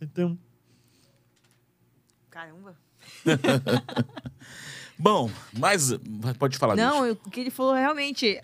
Então, 0.00 0.36
Caramba. 2.28 2.76
Bom, 4.98 5.30
mas 5.58 5.90
pode 6.38 6.56
falar, 6.58 6.76
Não, 6.76 7.04
eu- 7.06 7.18
o 7.24 7.30
que 7.30 7.40
ele 7.40 7.50
falou 7.50 7.74
realmente. 7.74 8.40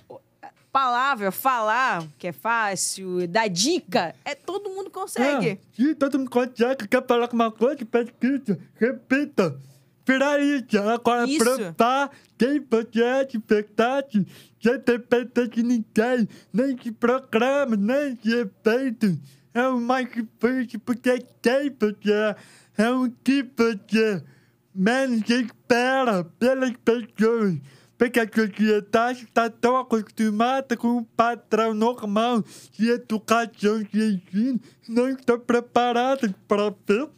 Palavra, 0.72 1.32
falar, 1.32 2.06
que 2.16 2.28
é 2.28 2.32
fácil, 2.32 3.26
dar 3.26 3.48
dica, 3.48 4.14
é 4.24 4.36
todo 4.36 4.70
mundo 4.70 4.88
consegue. 4.88 5.48
É, 5.48 5.58
se 5.74 5.94
todo 5.96 6.16
mundo 6.16 6.30
consegue, 6.30 6.86
quer 6.86 7.04
falar 7.04 7.26
com 7.26 7.34
uma 7.34 7.50
coisa, 7.50 7.84
pesquisa, 7.84 8.56
repita. 8.76 9.58
Viralize. 10.06 10.78
Agora, 10.78 11.26
Isso. 11.28 11.44
provar 11.44 12.10
quem 12.38 12.60
você 12.60 13.02
é 13.02 13.24
de 13.24 13.38
verdade, 13.38 14.26
sem 14.62 14.78
depender 14.78 15.48
de 15.48 15.62
ninguém, 15.64 16.28
nem 16.52 16.76
de 16.76 16.92
programa, 16.92 17.74
nem 17.76 18.14
de 18.14 18.32
evento. 18.32 19.18
É 19.52 19.66
o 19.66 19.80
mais 19.80 20.06
difícil, 20.08 20.78
porque 20.84 21.18
quem 21.42 21.70
você 21.80 22.12
é, 22.12 22.36
é 22.84 22.90
o 22.92 23.10
que 23.24 23.42
você 23.56 24.22
menos 24.74 25.28
espera 25.28 26.24
pelas 26.38 26.72
pessoas. 26.84 27.58
Porque 27.98 28.18
a 28.18 28.26
sociedade 28.26 29.24
está 29.24 29.50
tão 29.50 29.76
acostumada 29.76 30.74
com 30.76 30.88
um 30.88 31.04
padrão 31.04 31.74
normal 31.74 32.42
de 32.72 32.90
educação 32.90 33.82
de 33.82 34.22
ensino, 34.32 34.60
não 34.88 35.10
está 35.10 35.36
preparada 35.36 36.34
para 36.48 36.70
ver 36.86 37.10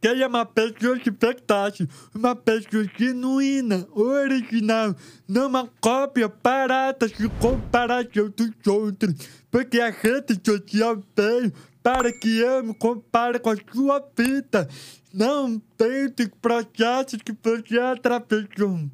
quem 0.00 0.22
é 0.22 0.26
uma 0.26 0.46
pessoa 0.46 0.98
de 0.98 1.10
verdade, 1.10 1.88
uma 2.14 2.36
pessoa 2.36 2.86
genuína, 2.96 3.86
original, 3.92 4.94
não 5.26 5.48
uma 5.48 5.68
cópia 5.80 6.28
barata 6.28 7.08
de 7.08 7.28
comparação 7.40 8.28
dos 8.28 8.66
outros. 8.66 9.14
Porque 9.50 9.80
a 9.80 9.90
rede 9.90 10.40
social 10.44 11.02
veio 11.16 11.52
para 11.86 12.12
que 12.12 12.40
eu 12.40 12.64
me 12.64 12.74
compare 12.74 13.38
com 13.38 13.50
a 13.50 13.56
sua 13.72 14.04
vida, 14.18 14.68
não 15.14 15.56
tente 15.78 16.28
processo 16.42 17.16
que 17.16 17.30
você 17.30 17.78
atravessou. 17.78 18.90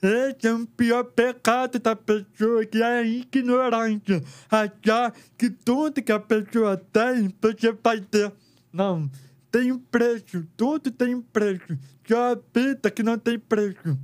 Esse 0.00 0.46
é 0.46 0.54
o 0.54 0.64
pior 0.64 1.02
pecado 1.02 1.80
da 1.80 1.96
pessoa, 1.96 2.64
que 2.64 2.80
é 2.80 2.98
a 2.98 3.02
ignorância. 3.02 4.22
Achar 4.48 5.12
que 5.36 5.50
tudo 5.50 6.00
que 6.00 6.12
a 6.12 6.20
pessoa 6.20 6.76
tem, 6.76 7.34
você 7.42 7.72
vai 7.82 8.00
ter. 8.02 8.32
Não, 8.72 9.10
tem 9.50 9.72
um 9.72 9.78
preço, 9.80 10.46
tudo 10.56 10.92
tem 10.92 11.16
um 11.16 11.22
preço. 11.22 11.76
Só 12.06 12.34
a 12.34 12.38
vida 12.54 12.88
que 12.88 13.02
não 13.02 13.18
tem 13.18 13.36
preço. 13.36 13.98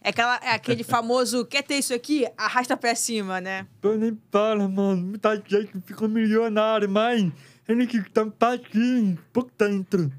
É, 0.00 0.08
aquela, 0.10 0.36
é 0.42 0.50
aquele 0.50 0.84
famoso, 0.84 1.44
quer 1.44 1.62
ter 1.62 1.76
isso 1.76 1.92
aqui? 1.94 2.26
Arrasta 2.36 2.76
pra 2.76 2.94
cima, 2.94 3.40
né? 3.40 3.66
Eu 3.82 3.98
nem 3.98 4.18
falo, 4.30 4.68
mano. 4.68 5.02
Muita 5.02 5.36
gente 5.36 5.72
ficou 5.84 6.08
milionário, 6.08 6.88
mas 6.88 7.30
eles 7.68 7.92
estão 7.94 8.30
patinhos 8.30 9.18
por 9.32 9.50
dentro. 9.58 10.12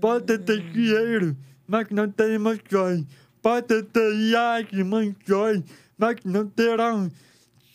Pode 0.00 0.38
ter 0.38 0.60
dinheiro, 0.72 1.36
mas 1.66 1.88
não 1.90 2.10
tem 2.10 2.34
emoções. 2.34 3.04
Pode 3.42 3.82
ter 3.84 4.14
iates, 4.30 4.78
mansões, 4.84 5.62
mas 5.96 6.16
não 6.24 6.46
terão 6.48 7.10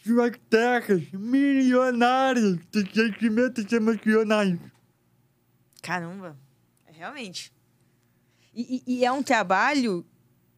suas 0.05 0.31
terras 0.49 1.01
milionárias 1.13 2.57
de 2.71 2.81
sentimentos 2.93 3.71
emocionais. 3.71 4.57
Caramba. 5.81 6.37
É 6.87 6.91
realmente. 6.91 7.51
E, 8.53 8.83
e- 8.85 8.97
e 8.99 9.05
é 9.05 9.11
um 9.11 9.23
trabalho 9.23 10.05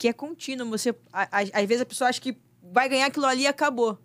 que 0.06 0.10
é 0.10 0.14
contínuo. 0.14 0.70
Você, 0.70 0.92
a- 1.12 1.24
a- 1.32 1.60
às 1.62 1.66
vezes 1.66 1.82
a 1.82 1.86
pessoa 1.86 2.10
acha 2.12 2.22
que 2.22 2.38
vai 2.72 2.88
ganhar 2.88 3.08
aquilo 3.08 3.26
ali 3.26 3.42
e 3.42 3.48
acabou. 3.48 3.98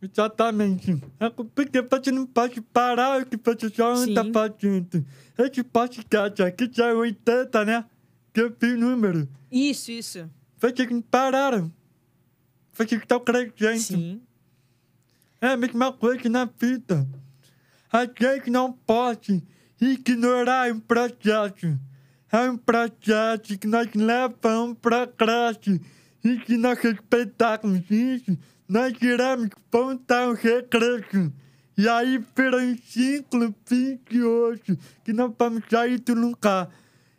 Exatamente. 0.00 0.98
É 1.20 1.28
porque 1.28 1.82
você 1.82 2.10
não 2.10 2.26
pode 2.26 2.60
parar 2.62 3.20
o 3.20 3.26
que 3.26 3.36
você 3.36 3.68
já 3.68 3.88
anda 3.88 4.24
Sim. 4.24 4.32
fazendo. 4.32 5.06
Esse 5.38 5.62
podcast 5.62 6.42
aqui 6.42 6.70
já 6.72 6.86
é 6.86 6.94
80, 6.94 7.64
né? 7.66 7.84
Que 8.32 8.40
eu 8.40 8.56
o 8.62 8.76
número. 8.78 9.28
Isso, 9.52 9.90
isso. 9.90 10.30
Vocês 10.58 10.90
não 10.90 11.02
pararam. 11.02 11.70
Vocês 12.72 13.00
estão 13.00 13.20
crescendo. 13.20 13.78
Sim. 13.80 14.22
É 15.40 15.48
a 15.48 15.56
mesma 15.58 15.92
coisa 15.92 16.26
na 16.30 16.46
vida. 16.46 17.06
A 17.92 18.04
gente 18.06 18.50
não 18.50 18.72
pode 18.72 19.42
ignorar 19.80 20.72
um 20.72 20.80
processo. 20.80 21.78
É 22.32 22.50
processo 22.56 23.58
que 23.58 23.66
nós 23.66 23.88
levamos 23.94 24.76
para 24.80 25.06
progresso. 25.06 25.80
E 26.24 26.44
se 26.44 26.56
nós 26.56 26.78
respeitarmos 26.78 27.82
isso, 27.90 28.36
nós 28.68 28.92
iremos 29.00 29.50
pontar 29.70 30.28
um 30.28 30.34
regresso. 30.34 31.32
E 31.78 31.88
aí 31.88 32.18
um 32.62 32.76
ciclo 32.78 33.54
vicioso 33.68 34.78
que 35.04 35.12
não 35.12 35.34
vamos 35.38 35.62
sair 35.70 36.00
do 36.00 36.14
lugar. 36.14 36.68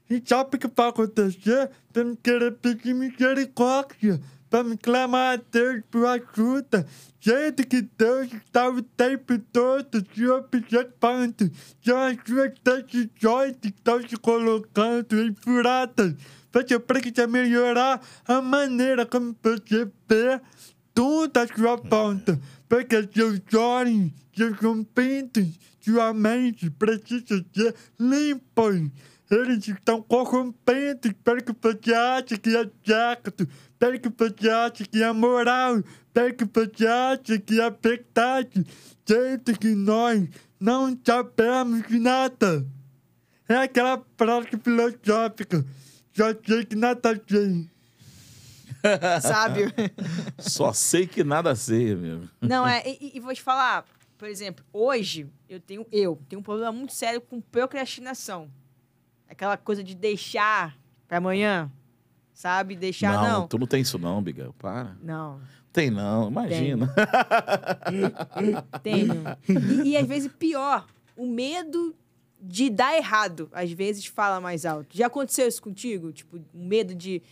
E 0.10 0.22
sabe 0.26 0.56
o 0.56 0.60
que 0.60 0.68
vai 0.68 0.90
acontecer? 0.90 1.70
Vamos 1.94 2.18
querer 2.24 2.54
pedir 2.54 2.94
misericórdia. 2.94 4.20
Vamos 4.49 4.78
clamar 4.82 5.38
a 5.38 5.41
Deus 5.52 5.84
por 5.91 6.06
ajuda. 6.06 6.86
Sendo 7.19 7.65
que 7.68 7.82
Deus 7.82 8.32
está 8.32 8.69
o 8.69 8.82
tempo 8.82 9.38
todo 9.52 10.06
se 10.14 10.28
observando. 10.28 11.52
São 11.84 11.98
as 11.98 12.18
suas 12.26 12.53
decisões 12.64 13.57
que 13.61 13.68
estão 13.68 14.02
se 14.07 14.15
colocando 14.18 15.22
em 15.22 15.36
furadas. 15.36 16.14
Você 16.53 16.80
precisa 16.80 17.28
melhorar 17.28 18.02
a 18.26 18.41
maneira 18.41 19.06
como 19.06 19.36
você 19.44 19.86
vê 20.07 20.40
tudo 20.94 21.38
à 21.38 21.48
sua 21.48 21.76
volta. 21.76 22.40
Porque 22.69 23.07
seus 23.14 23.41
olhos, 23.53 24.11
seus 24.36 24.61
ouvidos, 24.64 25.60
sua 25.82 26.14
mente 26.14 26.69
precisam 26.69 27.44
ser 27.53 27.76
limpos. 27.99 28.90
Eles 29.30 29.68
estão 29.68 30.02
corrompendo. 30.02 31.07
Espero 31.07 31.44
que 31.44 31.53
você 31.61 31.94
ache 31.94 32.38
que 32.38 32.56
é 32.56 32.69
certo. 32.86 33.48
Você 33.80 34.49
ache 34.49 34.86
que 34.86 35.04
é 35.04 35.12
moral. 35.12 35.84
Você 36.14 36.88
ache 36.88 37.40
que 37.40 37.62
é 37.62 37.70
verdade. 37.70 38.66
Sendo 39.06 39.58
que 39.58 39.70
nós 39.70 40.28
não 40.60 40.98
sabemos 41.06 41.88
de 41.88 41.99
nada. 41.99 42.66
É 43.48 43.56
aquela 43.56 43.98
prática 43.98 44.58
filosófica. 44.58 45.66
Só 46.14 46.34
sei 46.45 46.66
que 46.66 46.76
nada 46.76 47.22
sei. 47.28 47.70
Sábio. 49.22 49.72
Só 50.38 50.74
sei 50.74 51.08
que 51.08 51.24
nada 51.24 51.56
sei, 51.56 51.95
meu. 51.95 52.28
Não, 52.41 52.68
é, 52.68 52.84
e, 52.86 53.12
e 53.16 53.20
vou 53.20 53.34
te 53.34 53.41
falar, 53.41 53.86
por 54.18 54.28
exemplo, 54.28 54.66
hoje 54.74 55.28
eu 55.48 55.60
tenho, 55.60 55.86
eu 55.91 56.20
tenho 56.28 56.40
um 56.40 56.44
problema 56.44 56.72
muito 56.72 56.94
sério 56.94 57.22
com 57.22 57.40
procrastinação. 57.40 58.49
Aquela 59.30 59.58
coisa 59.58 59.84
de 59.84 59.95
deixar 59.95 60.78
pra 61.08 61.18
amanhã, 61.18 61.72
sabe? 62.38 62.76
Deixar, 62.76 63.14
não, 63.14 63.39
não. 63.39 63.47
tu 63.47 63.57
não 63.57 63.65
tem 63.65 63.81
isso 63.81 63.97
não, 63.97 64.22
Miguel. 64.22 64.53
Para. 64.59 64.95
Não, 65.01 65.41
Tem 65.73 65.89
não, 65.89 66.30
imagina. 66.30 66.93
tenho. 68.84 69.23
E, 69.84 69.89
e 69.89 69.97
às 69.97 70.07
vezes 70.07 70.31
pior, 70.38 70.85
o 71.15 71.26
medo 71.26 71.95
de 72.39 72.69
dar 72.69 72.95
errado, 72.95 73.49
às 73.51 73.72
vezes 73.72 74.05
fala 74.05 74.39
mais 74.39 74.68
alto. 74.68 74.95
Já 74.95 75.07
aconteceu 75.07 75.47
isso 75.47 75.59
contigo? 75.59 76.11
Tipo, 76.14 76.38
o 76.38 76.64
medo 76.64 76.93
de, 76.93 77.23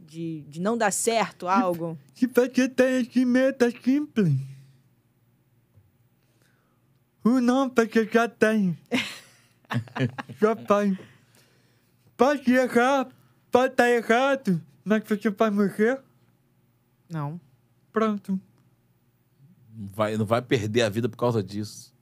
de, 0.00 0.40
de 0.48 0.60
não 0.62 0.78
dar 0.78 0.90
certo 0.90 1.46
algo? 1.46 1.98
Se 2.14 2.26
você 2.26 2.66
tem 2.66 3.02
esse 3.02 3.22
medo 3.26 3.62
é 3.66 3.70
simples. 3.70 4.32
O 7.22 7.38
não 7.38 7.68
você 7.68 8.08
já 8.10 8.26
tem. 8.28 8.78
já 10.40 10.56
faz. 10.56 10.96
Pode 12.16 12.50
errar, 12.50 13.08
pode 13.54 13.72
estar 13.72 13.88
errado, 13.88 14.60
mas 14.84 15.04
você 15.06 15.30
vai 15.30 15.48
morrer, 15.48 16.00
Não. 17.08 17.40
pronto. 17.92 18.40
Não 19.72 19.88
vai, 19.94 20.16
não 20.16 20.26
vai 20.26 20.42
perder 20.42 20.82
a 20.82 20.88
vida 20.88 21.08
por 21.08 21.16
causa 21.16 21.40
disso. 21.40 21.94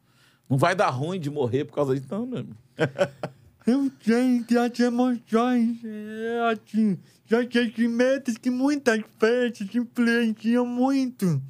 Não 0.48 0.56
vai 0.56 0.74
dar 0.74 0.88
ruim 0.88 1.20
de 1.20 1.28
morrer 1.28 1.66
por 1.66 1.74
causa 1.74 1.94
disso, 1.94 2.06
não, 2.10 2.24
meu 2.24 2.38
irmão. 2.38 2.56
Eu 3.66 3.92
sei 4.00 4.42
que 4.44 4.56
as 4.56 4.80
emoções 4.80 5.78
é 5.84 6.52
assim, 6.52 6.98
são 7.28 7.42
sentimentos 7.42 8.38
que 8.38 8.50
muitas 8.50 9.02
vezes 9.20 9.74
influenciam 9.74 10.64
muito. 10.64 11.40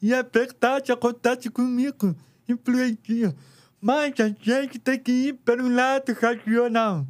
E 0.00 0.14
é 0.14 0.22
verdade, 0.22 0.90
acontece 0.90 1.50
comigo, 1.50 2.16
influencia. 2.48 3.36
Mas 3.78 4.14
a 4.20 4.28
gente 4.28 4.78
tem 4.78 4.98
que 4.98 5.12
ir 5.12 5.34
pelo 5.34 5.68
lado 5.68 6.14
racional. 6.14 7.06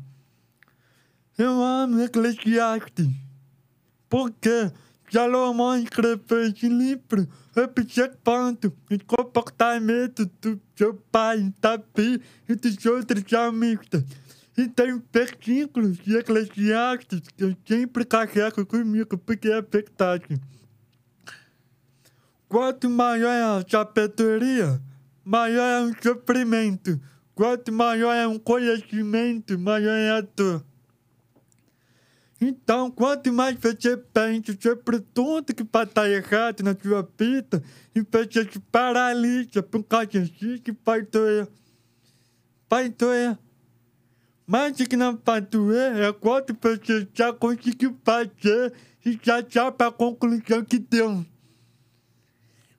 Eu 1.40 1.62
amo 1.64 2.02
Eclesiastes. 2.02 3.08
Porque 4.10 4.70
Salomão 5.10 5.78
escreveu 5.78 6.42
esse 6.42 6.68
livro 6.68 7.26
observando 7.56 8.66
o 8.90 9.04
comportamento 9.06 10.26
do 10.38 10.60
seu 10.76 10.92
pai, 11.10 11.50
Davi 11.58 12.20
e 12.46 12.54
dos 12.54 12.84
outros 12.84 13.24
salmistas. 13.26 14.04
E 14.54 14.68
tem 14.68 15.02
versículos 15.10 15.96
de 15.96 16.18
Eclesiastes 16.18 17.22
que 17.34 17.44
eu 17.44 17.56
sempre 17.66 18.04
carrego 18.04 18.66
comigo, 18.66 19.16
porque 19.16 19.48
é 19.48 19.62
verdade. 19.62 20.38
Quanto 22.50 22.90
maior 22.90 23.30
é 23.30 23.42
a 23.42 23.64
sabedoria, 23.66 24.78
maior 25.24 25.64
é 25.64 25.80
o 25.84 26.02
sofrimento. 26.02 27.00
Quanto 27.34 27.72
maior 27.72 28.12
é 28.12 28.28
um 28.28 28.38
conhecimento, 28.38 29.58
maior 29.58 29.96
é 29.96 30.10
a 30.10 30.20
dor. 30.20 30.69
Então, 32.40 32.90
quanto 32.90 33.30
mais 33.30 33.54
você 33.56 33.98
pensa 33.98 34.56
sobre 34.58 35.00
tudo 35.00 35.54
que 35.54 35.62
vai 35.70 35.84
estar 35.84 36.08
errado 36.08 36.62
na 36.62 36.74
sua 36.74 37.06
vida, 37.18 37.62
e 37.94 38.00
você 38.00 38.50
se 38.50 38.58
paralisa 38.72 39.62
por 39.62 39.84
causa 39.84 40.22
disso, 40.22 40.74
vai 40.82 41.02
doer. 41.02 41.46
Vai 42.68 42.88
doer. 42.88 43.38
Mas 44.46 44.80
o 44.80 44.88
que 44.88 44.96
não 44.96 45.20
vai 45.22 45.42
doer 45.42 45.96
é 45.96 46.12
quando 46.12 46.56
você 46.60 47.06
já 47.12 47.30
conseguiu 47.30 47.96
fazer 48.02 48.72
e 49.04 49.18
já 49.22 49.44
sabe 49.48 49.84
a 49.84 49.92
conclusão 49.92 50.64
que 50.64 50.78
deu. 50.78 51.24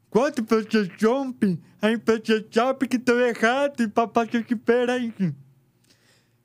Quando 0.09 0.43
você 0.43 0.89
rompe, 1.05 1.57
aí 1.81 1.97
você 1.97 2.45
sabe 2.51 2.87
que 2.87 2.97
deu 2.97 3.19
errado 3.19 3.81
e 3.81 3.87
vai 3.87 4.09
fazer 4.11 4.43
diferente. 4.43 5.35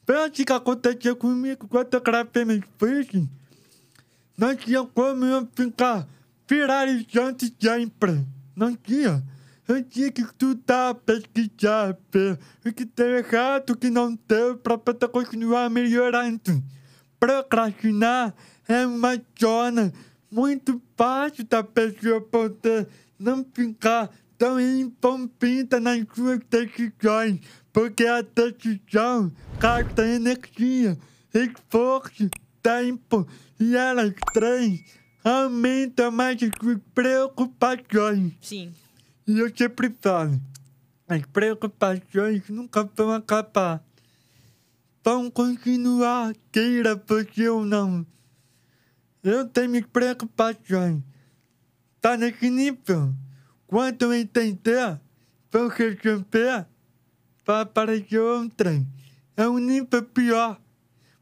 Assim 0.08 0.44
que 0.44 0.52
aconteceu 0.52 1.16
comigo 1.16 1.66
quando 1.68 1.92
eu 1.92 2.00
gravei 2.00 2.44
meus 2.44 2.64
vídeos. 2.80 3.26
Não 4.38 4.54
tinha 4.54 4.84
como 4.84 5.24
eu 5.24 5.48
ficar 5.54 6.06
viralizando 6.48 7.44
sempre. 7.60 8.24
Não 8.54 8.74
tinha. 8.76 9.22
Eu 9.66 9.82
tinha 9.82 10.12
que 10.12 10.22
estudar, 10.22 10.94
pesquisar, 10.94 11.98
ver 12.12 12.38
o 12.64 12.72
que 12.72 12.84
deu 12.84 13.18
errado, 13.18 13.70
o 13.70 13.76
que 13.76 13.90
não 13.90 14.16
deu, 14.28 14.56
para 14.56 14.78
poder 14.78 15.08
continuar 15.08 15.68
melhorando. 15.68 16.62
Procrastinar 17.18 18.32
é 18.68 18.86
uma 18.86 19.20
zona 19.40 19.92
muito 20.30 20.80
fácil 20.96 21.44
da 21.44 21.64
pessoa 21.64 22.20
poder 22.20 22.86
não 23.18 23.44
ficar 23.52 24.10
tão 24.38 24.60
envolvida 24.60 25.80
nas 25.80 26.04
suas 26.14 26.40
decisões, 26.48 27.40
porque 27.76 28.06
a 28.06 28.22
decisão 28.22 29.30
gasta 29.60 30.02
energia, 30.02 30.96
esforço, 31.34 32.30
tempo, 32.62 33.28
e 33.60 33.76
elas 33.76 34.14
três 34.32 34.82
aumentam 35.22 36.10
mais 36.10 36.42
as 36.42 36.48
suas 36.58 36.78
preocupações. 36.94 38.32
Sim. 38.40 38.72
E 39.26 39.38
eu 39.38 39.54
sempre 39.54 39.94
falo, 40.00 40.40
as 41.06 41.20
preocupações 41.26 42.48
nunca 42.48 42.82
vão 42.96 43.12
acabar. 43.12 43.84
Vão 45.04 45.30
continuar, 45.30 46.34
queira 46.50 46.96
você 47.06 47.46
ou 47.46 47.62
não. 47.62 48.06
Eu 49.22 49.46
tenho 49.50 49.68
minhas 49.68 49.86
preocupações. 49.86 51.02
Tá 52.00 52.16
nesse 52.16 52.48
nível. 52.48 53.12
Quando 53.66 54.00
eu 54.00 54.14
entender, 54.14 54.98
vou 55.52 55.68
resolver, 55.68 56.66
vai 57.46 57.62
aparecer 57.62 58.18
outra. 58.18 58.84
É 59.36 59.48
um 59.48 59.58
nível 59.58 60.02
pior. 60.02 60.60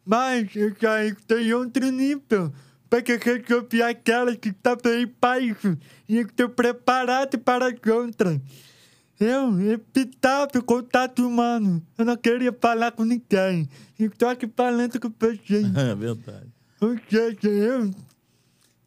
Mas 0.05 0.55
eu 0.56 0.70
já 0.80 0.98
tenho 1.26 1.59
outro 1.59 1.90
nível. 1.90 2.52
Porque 2.88 3.16
resolver 3.16 3.82
aquela 3.82 4.34
que 4.36 4.51
está 4.51 4.76
bem 4.76 5.12
baixo. 5.20 5.76
E 6.09 6.16
eu 6.16 6.26
estou 6.26 6.48
preparado 6.48 7.38
para 7.38 7.66
as 7.68 7.74
outras. 7.92 8.40
Eu, 9.18 9.60
evitável 9.60 10.62
contato 10.62 11.26
humano. 11.26 11.84
Eu 11.96 12.05
não 12.05 12.16
queria 12.16 12.52
falar 12.52 12.92
com 12.92 13.05
ninguém. 13.05 13.68
Eu 13.98 14.09
estou 14.09 14.28
aqui 14.28 14.48
falando 14.56 14.98
com 14.98 15.12
vocês. 15.18 15.66
É 15.76 15.94
verdade. 15.94 16.52
Ou 16.80 16.96
seja, 17.09 17.48
eu 17.48 17.90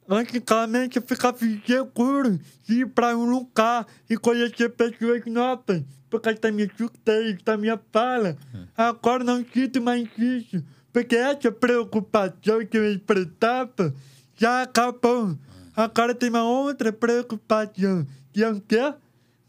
antigamente 0.09 0.97
eu 0.97 1.03
ficava 1.03 1.37
seguro 1.37 2.39
de 2.63 2.81
ir 2.81 2.87
para 2.87 3.17
um 3.17 3.29
lugar 3.29 3.85
e 4.09 4.17
conhecer 4.17 4.69
pessoas 4.69 5.25
novas 5.25 5.83
por 6.09 6.21
causa 6.21 6.39
da 6.39 6.51
minha 6.51 6.69
surtez, 6.77 7.41
da 7.43 7.57
minha 7.57 7.79
fala. 7.91 8.37
Agora 8.75 9.23
não 9.23 9.45
sinto 9.45 9.81
mais 9.81 10.07
isso, 10.17 10.63
porque 10.93 11.15
essa 11.15 11.51
preocupação 11.51 12.65
que 12.65 12.77
eu 12.77 12.93
enfrentava 12.93 13.93
já 14.35 14.63
acabou. 14.63 15.37
Agora 15.75 16.15
tem 16.15 16.29
uma 16.29 16.43
outra 16.43 16.91
preocupação, 16.93 18.07
que 18.31 18.43
é 18.43 18.49
o 18.49 18.61
quê? 18.61 18.93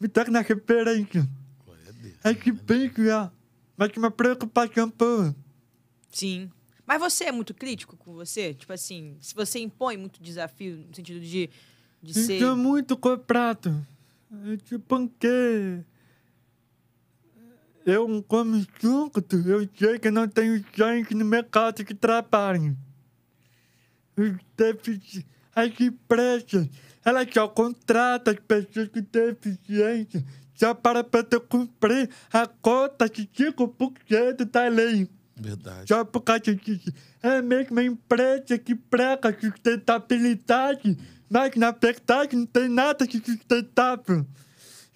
Me 0.01 0.09
toca 0.09 0.31
na 0.31 0.41
referência. 0.41 1.29
É 2.25 2.35
que 2.35 2.51
bem 2.51 2.89
que 2.89 3.09
é, 3.09 3.31
mas 3.77 3.91
uma 3.97 4.11
preocupação 4.11 4.93
boa. 4.97 5.35
Sim. 6.11 6.51
Mas 6.89 6.99
você 6.99 7.25
é 7.25 7.33
muito 7.33 7.53
crítico 7.53 7.99
com 7.99 8.15
você? 8.15 8.55
Tipo 8.55 8.73
assim, 8.73 9.15
se 9.21 9.35
você 9.35 9.59
impõe 9.59 9.99
muito 9.99 10.23
desafio 10.23 10.79
no 10.89 10.97
sentido 10.97 11.21
de, 11.21 11.51
de 12.03 12.15
ser. 12.15 12.43
É 12.43 12.55
muito 12.55 12.97
comprado. 12.97 13.87
É 14.47 14.57
tipo 14.57 15.07
que. 15.21 15.81
Eu, 17.85 18.23
como 18.27 18.67
junto, 18.81 19.23
eu 19.47 19.69
sei 19.79 19.99
que 19.99 20.11
não 20.11 20.27
tenho 20.27 20.65
gente 20.75 21.15
no 21.15 21.25
mercado 21.27 21.85
que 21.85 21.95
trabalhe. 21.95 22.75
Os 24.17 24.33
defici- 24.57 25.27
As 25.55 25.79
empresas, 25.81 26.69
elas 27.05 27.27
só 27.33 27.49
contratam 27.49 28.33
as 28.33 28.41
pessoas 28.41 28.89
com 28.89 29.01
deficiência 29.01 30.25
só 30.55 30.73
para 30.75 31.05
poder 31.05 31.41
cumprir 31.41 32.09
a 32.33 32.47
cota 32.47 33.09
de 33.11 33.27
5% 33.27 34.45
da 34.47 34.69
lei. 34.69 35.09
Verdade. 35.41 35.89
Só 35.89 36.05
por 36.05 36.21
causa 36.21 36.55
disso. 36.55 36.93
É 37.23 37.41
mesmo 37.41 37.79
a 37.79 37.85
empresa 37.85 38.59
que 38.59 38.75
prega 38.75 39.37
sustentabilidade, 39.41 40.99
mas 41.29 41.55
na 41.57 41.71
verdade 41.71 42.37
não 42.37 42.47
tem 42.47 42.69
nada 42.69 43.07
de 43.07 43.19
sustentável. 43.25 44.27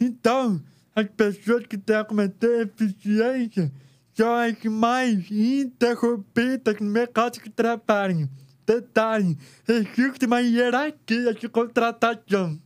Então, 0.01 0.62
as 0.94 1.06
pessoas 1.09 1.66
que 1.66 1.78
têm 1.78 1.97
alguma 1.97 2.28
deficiência 2.28 3.73
são 4.14 4.35
as 4.35 4.62
mais 4.64 5.31
interrompidas 5.31 6.78
no 6.81 6.90
mercado 6.90 7.43
de 7.43 7.51
trabalho. 7.51 8.28
Detalhe, 8.66 9.36
existe 9.66 10.27
uma 10.27 10.40
hierarquia 10.40 11.35
de 11.35 11.48
contratação. 11.48 12.60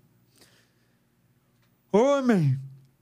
Homem 1.93 2.59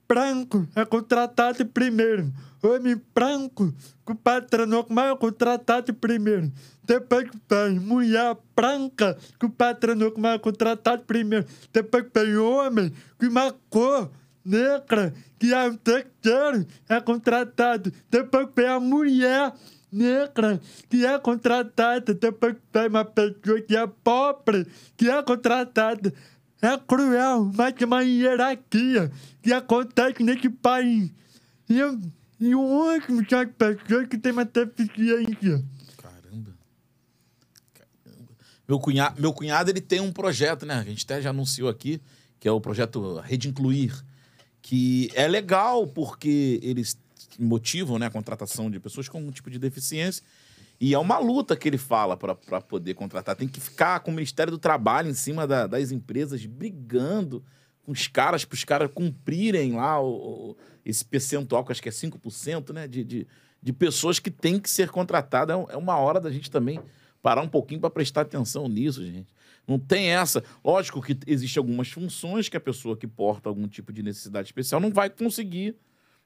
branco 0.07 0.67
é 0.75 0.85
contratado 0.85 1.65
primeiro. 1.65 2.31
Homem 2.63 2.99
branco, 3.13 3.73
com 4.03 4.13
o 4.13 4.15
patrão 4.15 4.65
normal 4.65 5.13
é 5.13 5.17
contratado 5.17 5.93
primeiro. 5.93 6.51
Depois 6.83 7.29
vem 7.49 7.79
mulher 7.79 8.35
branca, 8.55 9.17
com 9.39 9.47
o 9.47 9.51
patrão 9.51 9.95
normal 9.95 10.33
é 10.33 10.39
contratado 10.39 11.03
primeiro. 11.03 11.45
Depois 11.71 12.05
vem 12.13 12.37
homem 12.37 12.91
uma 13.21 13.53
cor 13.69 14.09
negra, 14.43 15.13
que 15.39 15.53
é 15.53 15.67
o 15.67 15.77
terceiro, 15.77 16.65
é 16.87 16.99
contratado. 17.01 17.91
Depois 18.09 18.47
vem 18.55 18.67
a 18.67 18.79
mulher 18.79 19.53
negra, 19.91 20.59
que 20.89 21.05
é 21.05 21.17
contratada. 21.17 22.13
Depois 22.13 22.55
vem 22.73 22.87
uma 22.87 23.05
pessoa 23.05 23.61
que 23.61 23.75
é 23.75 23.87
pobre, 24.03 24.67
que 24.97 25.09
é 25.09 25.21
contratada. 25.23 26.13
É 26.65 26.77
cruel, 26.79 27.51
mas 27.53 27.75
uma 27.83 28.01
hierarquia 28.01 29.11
que 29.43 29.53
acontece 29.53 30.23
nesse 30.23 30.49
país. 30.49 31.11
E, 31.69 31.77
eu, 31.77 31.99
e 32.39 32.55
o 32.55 32.59
último 32.59 33.23
são 33.29 33.39
as 33.41 33.51
pessoas 33.51 34.07
que 34.07 34.17
têm 34.17 34.31
uma 34.31 34.45
deficiência. 34.45 35.63
Caramba. 35.95 36.57
Caramba. 37.71 38.31
Meu 38.67 38.79
cunhado, 38.79 39.21
meu 39.21 39.31
cunhado, 39.31 39.69
ele 39.69 39.79
tem 39.79 39.99
um 39.99 40.11
projeto, 40.11 40.65
né? 40.65 40.73
A 40.73 40.83
gente 40.83 41.05
até 41.05 41.21
já 41.21 41.29
anunciou 41.29 41.69
aqui, 41.69 42.01
que 42.39 42.47
é 42.47 42.51
o 42.51 42.59
projeto 42.59 43.19
Rede 43.19 43.49
Incluir, 43.49 43.93
que 44.59 45.11
é 45.13 45.27
legal 45.27 45.85
porque 45.85 46.59
eles 46.63 46.97
motivam 47.37 47.99
né, 47.99 48.07
a 48.07 48.09
contratação 48.09 48.71
de 48.71 48.79
pessoas 48.79 49.07
com 49.07 49.19
um 49.19 49.29
tipo 49.29 49.51
de 49.51 49.59
deficiência. 49.59 50.23
E 50.85 50.93
é 50.93 50.99
uma 50.99 51.17
luta 51.17 51.55
que 51.55 51.67
ele 51.67 51.79
fala 51.79 52.15
para 52.15 52.35
poder 52.61 52.93
contratar. 52.93 53.35
Tem 53.35 53.47
que 53.47 53.59
ficar 53.59 54.01
com 54.01 54.11
o 54.11 54.13
Ministério 54.13 54.51
do 54.51 54.59
Trabalho 54.59 55.09
em 55.09 55.15
cima 55.15 55.47
da- 55.47 55.65
das 55.65 55.91
empresas, 55.91 56.45
brigando 56.45 57.43
com 57.81 57.91
os 57.91 58.07
caras, 58.07 58.45
para 58.45 58.53
os 58.53 58.63
caras 58.63 58.91
cumprirem 58.93 59.73
lá 59.73 59.99
o, 59.99 60.51
o- 60.51 60.57
esse 60.85 61.03
percentual, 61.03 61.65
que 61.65 61.71
acho 61.71 61.81
que 61.81 61.89
é 61.89 61.91
5%, 61.91 62.71
né? 62.71 62.87
De, 62.87 63.03
de, 63.03 63.27
de 63.63 63.73
pessoas 63.73 64.19
que 64.19 64.29
têm 64.29 64.59
que 64.59 64.69
ser 64.69 64.91
contratadas. 64.91 65.57
É 65.69 65.73
É 65.73 65.75
uma 65.77 65.97
hora 65.97 66.19
da 66.21 66.29
gente 66.29 66.51
também 66.51 66.79
parar 67.19 67.41
um 67.41 67.47
pouquinho 67.49 67.79
para 67.81 67.89
prestar 67.89 68.21
atenção 68.21 68.67
nisso, 68.69 69.03
gente. 69.03 69.33
Não 69.67 69.79
tem 69.79 70.09
essa. 70.11 70.43
Lógico 70.63 71.01
que 71.01 71.17
existem 71.25 71.59
algumas 71.59 71.89
funções 71.89 72.47
que 72.47 72.57
a 72.57 72.61
pessoa 72.61 72.95
que 72.95 73.07
porta 73.07 73.49
algum 73.49 73.67
tipo 73.67 73.91
de 73.91 74.03
necessidade 74.03 74.49
especial 74.49 74.79
não 74.79 74.91
vai 74.91 75.09
conseguir 75.09 75.75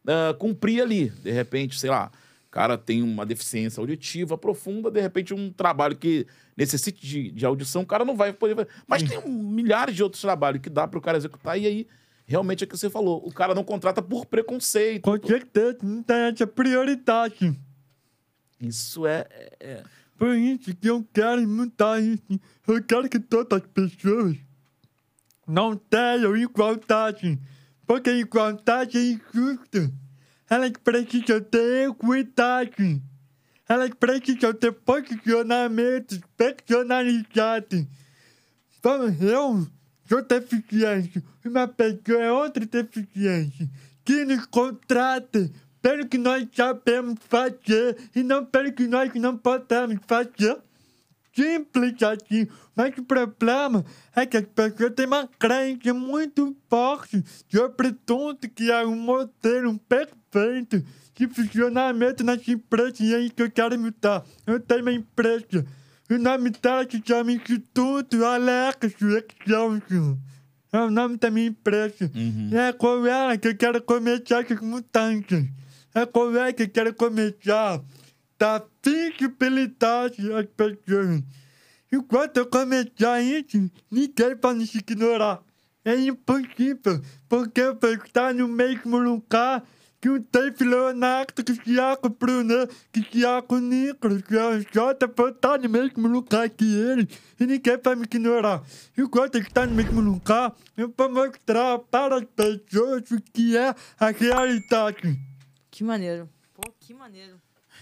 ah, 0.05 0.33
cumprir 0.37 0.81
ali. 0.81 1.09
De 1.23 1.31
repente, 1.31 1.79
sei 1.79 1.89
lá, 1.89 2.11
cara 2.51 2.77
tem 2.77 3.01
uma 3.03 3.25
deficiência 3.25 3.79
auditiva 3.79 4.37
profunda, 4.37 4.89
de 4.89 4.99
repente 4.99 5.33
um 5.33 5.51
trabalho 5.51 5.95
que 5.95 6.25
necessite 6.57 7.05
de, 7.05 7.31
de 7.31 7.45
audição, 7.45 7.83
o 7.83 7.85
cara 7.85 8.03
não 8.03 8.15
vai 8.15 8.33
poder. 8.33 8.67
Mas 8.87 9.03
tem 9.03 9.21
milhares 9.29 9.95
de 9.95 10.01
outros 10.03 10.21
trabalhos 10.21 10.61
que 10.61 10.69
dá 10.69 10.87
para 10.87 10.97
o 10.97 11.01
cara 11.01 11.17
executar 11.17 11.59
e 11.59 11.65
aí 11.67 11.87
realmente 12.25 12.63
é 12.63 12.65
o 12.65 12.67
que 12.67 12.77
você 12.77 12.89
falou. 12.89 13.25
O 13.25 13.31
cara 13.31 13.53
não 13.55 13.63
contrata 13.63 14.01
por 14.01 14.25
preconceito. 14.25 15.01
Com 15.03 15.17
certeza, 15.27 15.77
não 15.83 16.01
tem 16.03 16.15
essa 16.17 16.45
prioridade. 16.47 17.55
Isso 18.59 19.05
é, 19.07 19.25
é- 19.29 19.53
é- 19.59 19.83
Por 20.17 20.35
isso 20.35 20.75
que 20.75 20.89
eu 20.89 21.07
quero 21.13 21.47
mudar 21.47 22.01
isso. 22.01 22.39
Eu 22.67 22.83
quero 22.83 23.07
que 23.07 23.19
todas 23.19 23.61
as 23.61 23.67
pessoas 23.67 24.35
não 25.47 25.75
tenham 25.75 26.35
igualdade. 26.35 27.39
Porque 27.87 28.11
igualdade 28.11 28.97
é 28.97 29.01
injusta. 29.01 29.91
Elas 30.49 30.71
precisam 30.83 31.41
ter 31.41 31.89
equidade. 31.89 33.01
Elas 33.67 33.91
precisam 33.91 34.53
ter 34.53 34.71
posicionamentos 34.71 36.19
personalizados. 36.35 37.85
Vamos, 38.81 39.21
eu 39.21 39.67
sou 40.07 40.23
deficiente. 40.23 41.23
Uma 41.45 41.67
pessoa 41.67 42.23
é 42.23 42.31
outra 42.31 42.65
deficiente. 42.65 43.69
Que 44.03 44.25
nos 44.25 44.45
contrata 44.47 45.51
pelo 45.81 46.07
que 46.07 46.17
nós 46.17 46.47
sabemos 46.53 47.19
fazer 47.27 47.95
e 48.15 48.23
não 48.23 48.43
pelo 48.43 48.71
que 48.71 48.87
nós 48.87 49.13
não 49.13 49.37
podemos 49.37 49.99
fazer. 50.07 50.57
Simples 51.39 52.03
assim. 52.03 52.47
Mas 52.75 52.97
o 52.97 53.03
problema 53.03 53.85
é 54.13 54.25
que 54.25 54.35
as 54.35 54.45
pessoas 54.45 54.93
têm 54.93 55.05
uma 55.05 55.25
crença 55.39 55.93
muito 55.93 56.55
forte 56.69 57.23
sobre 57.49 57.93
tudo 58.05 58.49
que 58.49 58.69
é 58.69 58.85
um 58.85 58.97
modelo 58.97 59.79
perfeito 59.79 60.83
de 61.15 61.27
funcionamento 61.27 62.23
nas 62.23 62.45
empresas 62.47 62.99
e 62.99 63.15
é 63.15 63.19
isso 63.21 63.35
que 63.35 63.43
eu 63.43 63.51
quero 63.51 63.79
mudar. 63.79 64.25
Eu 64.45 64.59
tenho 64.59 64.81
uma 64.81 64.91
empresa. 64.91 65.65
O 66.09 66.17
nome 66.17 66.49
dela 66.49 66.85
se 66.89 67.01
chama 67.05 67.31
Instituto 67.31 68.25
Alexa 68.25 68.87
Excelsior. 68.87 70.17
É 70.71 70.79
o 70.79 70.91
nome 70.91 71.17
da 71.17 71.31
minha 71.31 71.47
empresa. 71.47 72.11
É 72.53 72.73
com 72.73 73.05
ela 73.05 73.37
que 73.37 73.47
eu 73.47 73.55
quero 73.55 73.81
começar 73.81 74.43
essas 74.43 74.59
mudanças. 74.59 75.45
É 75.95 76.05
com 76.05 76.35
ela 76.35 76.51
que 76.53 76.63
eu 76.63 76.69
quero 76.69 76.93
começar 76.93 77.81
dar 78.39 78.63
visibilidade 78.83 80.31
às 80.33 80.45
pessoas. 80.45 81.21
Enquanto 81.91 82.37
eu 82.37 82.45
começar 82.45 83.21
isso, 83.21 83.69
ninguém 83.91 84.35
vai 84.41 84.53
nos 84.53 84.73
ignorar. 84.73 85.41
É 85.83 85.95
impossível, 85.95 87.01
porque 87.27 87.61
eu 87.61 87.77
estar 88.05 88.33
no 88.33 88.47
mesmo 88.47 88.97
lugar 88.97 89.63
que 89.99 90.09
o 90.09 90.19
Dave 90.31 90.63
Leonardo, 90.63 91.43
que 91.43 91.51
o 91.51 91.57
Thiago 91.57 92.09
Brunet, 92.09 92.73
que 92.91 93.01
o 93.01 93.03
Thiago 93.03 93.59
Nicolas, 93.59 94.21
que 94.21 94.35
o 94.35 94.73
Jota, 94.73 95.07
vou 95.07 95.29
estar 95.29 95.59
no 95.59 95.67
mesmo 95.67 96.07
lugar 96.07 96.49
que 96.49 96.63
ele 96.63 97.07
e 97.39 97.45
ninguém 97.45 97.77
vai 97.83 97.95
me 97.95 98.03
ignorar. 98.03 98.63
Enquanto 98.97 99.35
eu 99.35 99.41
estar 99.41 99.67
no 99.67 99.75
mesmo 99.75 99.99
lugar, 99.99 100.55
eu 100.77 100.93
vou 100.95 101.11
mostrar 101.11 101.79
para 101.79 102.17
as 102.17 102.25
pessoas 102.25 103.11
o 103.11 103.21
que 103.33 103.57
é 103.57 103.75
a 103.99 104.11
realidade. 104.11 105.19
Que 105.69 105.83
maneiro. 105.83 106.29
Pô, 106.53 106.71
que 106.79 106.93
maneiro. 106.93 107.41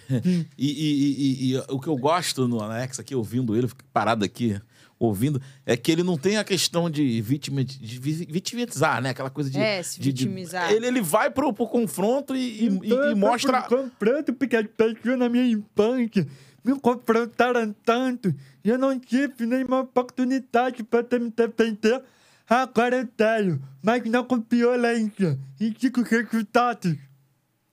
E, 0.57 0.67
e- 0.67 0.67
e- 0.67 1.51
e- 1.51 1.53
e 1.53 1.57
o 1.69 1.79
que 1.79 1.87
eu 1.87 1.95
gosto 1.97 2.47
no 2.47 2.59
Alex 2.61 2.99
aqui, 2.99 3.13
ouvindo 3.15 3.55
ele, 3.55 3.69
parado 3.93 4.23
aqui, 4.25 4.59
ouvindo, 4.99 5.39
é 5.65 5.75
que 5.77 5.91
ele 5.91 6.01
não 6.03 6.17
tem 6.17 6.37
a 6.37 6.43
questão 6.43 6.89
de, 6.89 7.21
vítima, 7.21 7.63
de 7.63 7.99
vi- 7.99 8.25
vitimizar, 8.29 9.01
né? 9.01 9.09
Aquela 9.11 9.29
coisa 9.29 9.49
de. 9.49 9.59
É, 9.59 9.83
se 9.83 9.99
de- 9.99 10.11
de- 10.11 10.25
vitimizar. 10.25 10.71
ele, 10.71 10.87
ele 10.87 11.01
vai 11.01 11.29
pro, 11.29 11.53
pro 11.53 11.67
confronto 11.67 12.35
e, 12.35 12.39
e- 12.39 12.79
e- 12.83 13.11
e 13.11 13.15
mostra. 13.15 13.61
Comprando 13.63 14.33
porque 14.33 14.55
as 14.55 14.65
pessoas 14.67 15.19
na 15.19 15.29
minha 15.29 15.45
infância 15.45 16.25
me 16.63 16.79
confrontaram 16.79 17.73
tanto 17.85 18.33
e 18.63 18.69
eu 18.69 18.77
não 18.77 18.97
tive 18.99 19.45
nenhuma 19.45 19.81
oportunidade 19.81 20.83
para 20.83 21.03
ter 21.03 21.19
me 21.19 21.29
defender. 21.31 22.01
Agora 22.49 22.97
eu 22.97 23.07
tenho, 23.07 23.61
mas 23.83 24.03
não 24.05 24.23
com 24.23 24.41
violência 24.49 25.37
e 25.59 25.69
digo 25.69 26.01
resultados. 26.01 26.95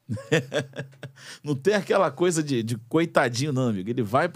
Não 1.42 1.54
tem 1.54 1.74
aquela 1.74 2.10
coisa 2.10 2.42
de, 2.42 2.62
de 2.62 2.76
coitadinho, 2.88 3.52
não, 3.52 3.68
amigo. 3.68 3.88
Ele 3.88 4.02
vai 4.02 4.28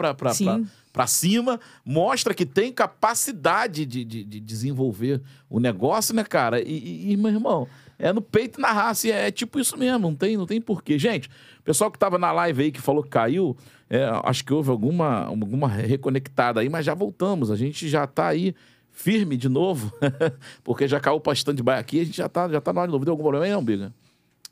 pra 0.92 1.06
cima, 1.06 1.60
mostra 1.84 2.32
que 2.34 2.46
tem 2.46 2.72
capacidade 2.72 3.84
de, 3.84 4.04
de, 4.04 4.24
de 4.24 4.40
desenvolver 4.40 5.20
o 5.48 5.60
negócio, 5.60 6.14
né, 6.14 6.24
cara? 6.24 6.60
E, 6.60 7.12
e- 7.12 7.16
meu 7.16 7.30
irmão, 7.30 7.68
é 7.98 8.12
no 8.12 8.22
peito 8.22 8.58
e 8.58 8.62
na 8.62 8.72
raça. 8.72 9.06
E 9.08 9.10
é, 9.12 9.30
tipo 9.30 9.58
isso 9.60 9.76
mesmo, 9.76 9.98
não 9.98 10.14
tem, 10.14 10.36
não 10.36 10.46
tem 10.46 10.60
porquê. 10.60 10.98
Gente, 10.98 11.28
o 11.60 11.62
pessoal 11.62 11.90
que 11.90 11.98
tava 11.98 12.18
na 12.18 12.32
live 12.32 12.62
aí 12.64 12.72
que 12.72 12.80
falou 12.80 13.02
que 13.02 13.10
caiu, 13.10 13.56
é, 13.90 14.08
acho 14.24 14.44
que 14.44 14.52
houve 14.52 14.70
alguma, 14.70 15.24
alguma 15.26 15.68
reconectada 15.68 16.60
aí, 16.60 16.68
mas 16.68 16.84
já 16.86 16.94
voltamos. 16.94 17.50
A 17.50 17.56
gente 17.56 17.88
já 17.88 18.06
tá 18.06 18.28
aí 18.28 18.54
firme 18.90 19.36
de 19.36 19.48
novo, 19.48 19.92
porque 20.64 20.88
já 20.88 20.98
caiu 20.98 21.20
pra 21.20 21.32
stand-by 21.32 21.72
aqui, 21.72 22.00
a 22.00 22.04
gente 22.04 22.16
já 22.16 22.28
tá, 22.28 22.48
já 22.48 22.60
tá 22.60 22.72
na 22.72 22.80
hora 22.80 22.88
de 22.88 22.92
novo. 22.92 23.04
Deu 23.04 23.12
algum 23.12 23.22
problema 23.22 23.44
aí, 23.44 23.52
não, 23.52 23.62
Biga? 23.64 23.92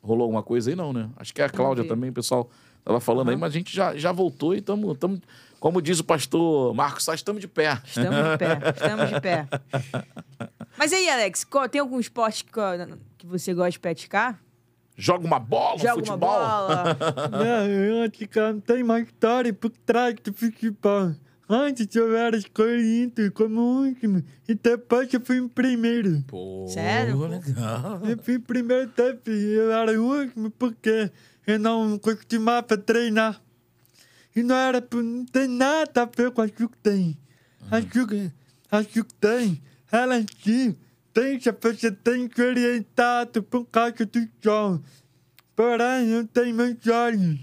Rolou 0.01 0.23
alguma 0.23 0.43
coisa 0.43 0.69
aí, 0.69 0.75
não, 0.75 0.93
né? 0.93 1.09
Acho 1.17 1.33
que 1.33 1.41
a 1.41 1.49
Cláudia 1.49 1.83
vi. 1.83 1.89
também, 1.89 2.09
o 2.09 2.13
pessoal 2.13 2.49
tava 2.83 2.99
falando 2.99 3.29
aí, 3.29 3.35
mas 3.35 3.51
a 3.51 3.57
gente 3.57 3.75
já, 3.75 3.95
já 3.97 4.11
voltou 4.11 4.53
e 4.55 4.59
estamos, 4.59 4.97
como 5.59 5.81
diz 5.81 5.99
o 5.99 6.03
pastor 6.03 6.73
Marcos 6.73 7.03
Sá, 7.03 7.13
estamos 7.13 7.41
de 7.41 7.47
pé. 7.47 7.81
Estamos 7.85 8.15
de 8.31 8.37
pé, 8.37 8.59
estamos 8.75 9.09
de 9.09 9.19
pé. 9.21 9.47
Mas 10.77 10.93
aí, 10.93 11.09
Alex, 11.09 11.43
qual- 11.43 11.67
tem 11.67 11.81
algum 11.81 11.99
esporte 11.99 12.45
que, 12.45 12.51
que 13.17 13.25
você 13.25 13.51
gosta 13.53 13.71
de 13.71 13.79
praticar? 13.79 14.39
Joga 14.95 15.25
uma 15.25 15.39
bola, 15.39 15.77
Joga 15.79 15.93
uma 15.95 16.05
futebol. 16.05 16.17
bola? 16.29 16.97
Não, 17.31 18.03
antes, 18.03 18.27
cara, 18.27 18.53
não 18.53 18.59
tem 18.59 18.83
uma 18.83 18.99
história 18.99 19.51
por 19.53 19.69
trás 19.85 20.15
do 20.23 20.31
futebol. 20.33 21.13
Antes 21.49 21.95
eu 21.95 22.15
era 22.15 22.35
escolhido 22.35 23.31
como 23.31 23.85
último 23.85 24.21
e 24.47 24.53
depois 24.53 25.13
eu 25.13 25.21
fui 25.21 25.37
em 25.37 25.47
primeiro. 25.47 26.21
Pô, 26.27 26.67
Sério? 26.67 27.25
legal. 27.25 28.01
Eu 28.05 28.17
fui 28.21 28.37
primeiro 28.37 28.89
tempo 28.89 29.29
e 29.29 29.53
eu 29.53 29.71
era 29.71 29.99
o 29.99 30.19
último 30.19 30.51
porque 30.51 31.09
eu 31.45 31.57
não 31.57 31.97
costumava 31.97 32.77
treinar. 32.77 33.41
E 34.35 34.43
não 34.43 34.55
era 34.55 34.81
por, 34.81 35.01
não 35.01 35.25
tem 35.25 35.47
nada 35.47 36.03
a 36.03 36.05
ver 36.05 36.31
com 36.31 36.41
a 36.41 36.49
que 36.49 36.67
tem. 36.83 37.17
A 37.71 37.81
que 37.81 38.31
a 38.69 38.83
que 38.83 39.01
tem, 39.19 39.61
ela 39.89 40.19
em 40.19 40.25
si, 40.43 40.77
tem 41.13 41.39
que 41.39 41.51
você 41.51 41.91
tem 41.91 42.27
que 42.27 42.41
orientado 42.41 43.41
por 43.41 43.65
causa 43.65 44.05
do 44.05 44.29
sol. 44.43 44.81
Porém, 45.55 46.09
eu 46.09 46.27
tenho 46.27 46.53
meus 46.53 46.85
olhos. 46.87 47.39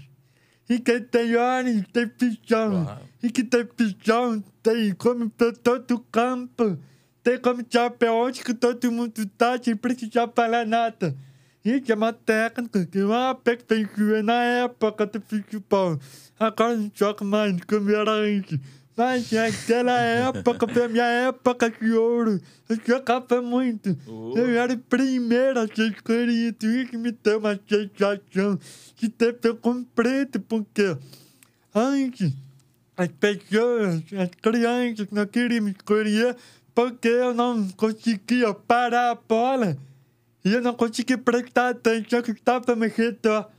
E 0.69 0.79
quem 0.79 1.01
tem 1.01 1.35
olhos 1.35 1.83
tem 1.93 2.07
pichão. 2.07 2.83
Claro. 2.85 3.01
E 3.21 3.29
que 3.29 3.43
tem 3.43 3.65
pichão 3.65 4.43
tem 4.63 4.93
como 4.93 5.29
pra 5.29 5.51
todo 5.53 5.99
campo. 6.11 6.77
Tem 7.23 7.39
como 7.39 7.63
saber 7.69 8.09
onde 8.09 8.43
que 8.43 8.53
todo 8.53 8.91
mundo 8.91 9.25
tá 9.37 9.61
sem 9.61 9.75
precisar 9.75 10.29
falar 10.35 10.65
nada. 10.65 11.15
Isso 11.63 11.91
é 11.91 11.95
uma 11.95 12.13
técnica 12.13 12.85
que 12.85 12.99
eu 12.99 13.11
aperfeiçoei 13.11 14.21
na 14.21 14.43
época 14.43 15.07
do 15.07 15.19
futebol. 15.19 15.99
Agora 16.39 16.75
não 16.75 16.91
jogo 16.93 17.25
mais 17.25 17.59
como 17.67 17.89
era 17.89 18.11
antes. 18.11 18.59
Mas 18.97 19.29
naquela 19.29 19.99
época 19.99 20.67
foi 20.67 20.85
a 20.85 20.87
minha 20.87 21.03
época 21.03 21.69
de 21.69 21.91
ouro. 21.91 22.39
Eu 22.69 22.77
jogava 22.85 23.41
muito. 23.41 23.97
Oh. 24.07 24.33
Eu 24.37 24.57
era 24.57 24.73
o 24.73 24.77
primeiro 24.77 25.59
a 25.59 25.67
ser 25.67 25.91
escolhido. 25.91 26.65
Isso 26.65 26.97
me 26.97 27.11
deu 27.11 27.39
uma 27.39 27.59
sensação 27.67 28.57
de 28.95 29.09
ter 29.09 29.33
pego 29.33 29.85
preto, 29.93 30.39
porque 30.39 30.95
antes 31.73 32.31
as 32.95 33.09
pessoas, 33.09 34.01
as 34.17 34.29
crianças 34.41 35.07
não 35.11 35.25
queriam 35.25 35.65
me 35.65 35.71
escolher 35.71 36.37
porque 36.73 37.07
eu 37.07 37.33
não 37.33 37.67
conseguia 37.69 38.53
parar 38.53 39.11
a 39.11 39.15
bola 39.15 39.77
e 40.43 40.53
eu 40.53 40.61
não 40.61 40.73
conseguia 40.73 41.17
prestar 41.17 41.69
atenção 41.69 42.21
que 42.21 42.31
estava 42.31 42.75
me 42.75 42.87
redor. 42.87 43.49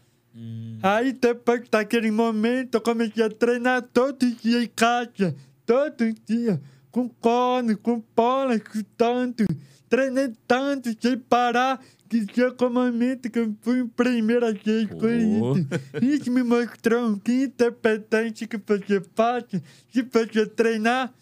Aí 0.83 1.13
depois 1.13 1.69
daquele 1.69 2.11
momento 2.11 2.75
eu 2.75 2.81
comecei 2.81 3.25
a 3.25 3.31
treinar 3.31 3.83
todo 3.83 4.31
dia 4.37 4.63
em 4.63 4.69
casa, 4.69 5.35
todo 5.65 6.13
dia, 6.27 6.61
com 6.91 7.09
cone, 7.09 7.75
com 7.75 8.03
bola, 8.15 8.59
chutando, 8.59 9.45
treinei 9.89 10.33
tanto 10.47 10.95
sem 11.01 11.19
parar 11.19 11.81
que 12.09 12.25
chegou 12.33 12.69
o 12.69 12.73
momento 12.73 13.29
que 13.31 13.39
eu 13.39 13.55
fui 13.63 13.81
o 13.81 13.89
primeiro 13.89 14.47
a 14.47 14.53
ser 14.55 14.85
escolhido. 14.85 15.67
Isso 16.01 16.31
me 16.31 16.43
mostrou 16.43 17.19
que 17.19 17.45
independente 17.45 18.47
que 18.47 18.59
você 18.59 19.01
faça, 19.15 19.61
se 19.93 20.03
você 20.03 20.47
treinar, 20.47 21.13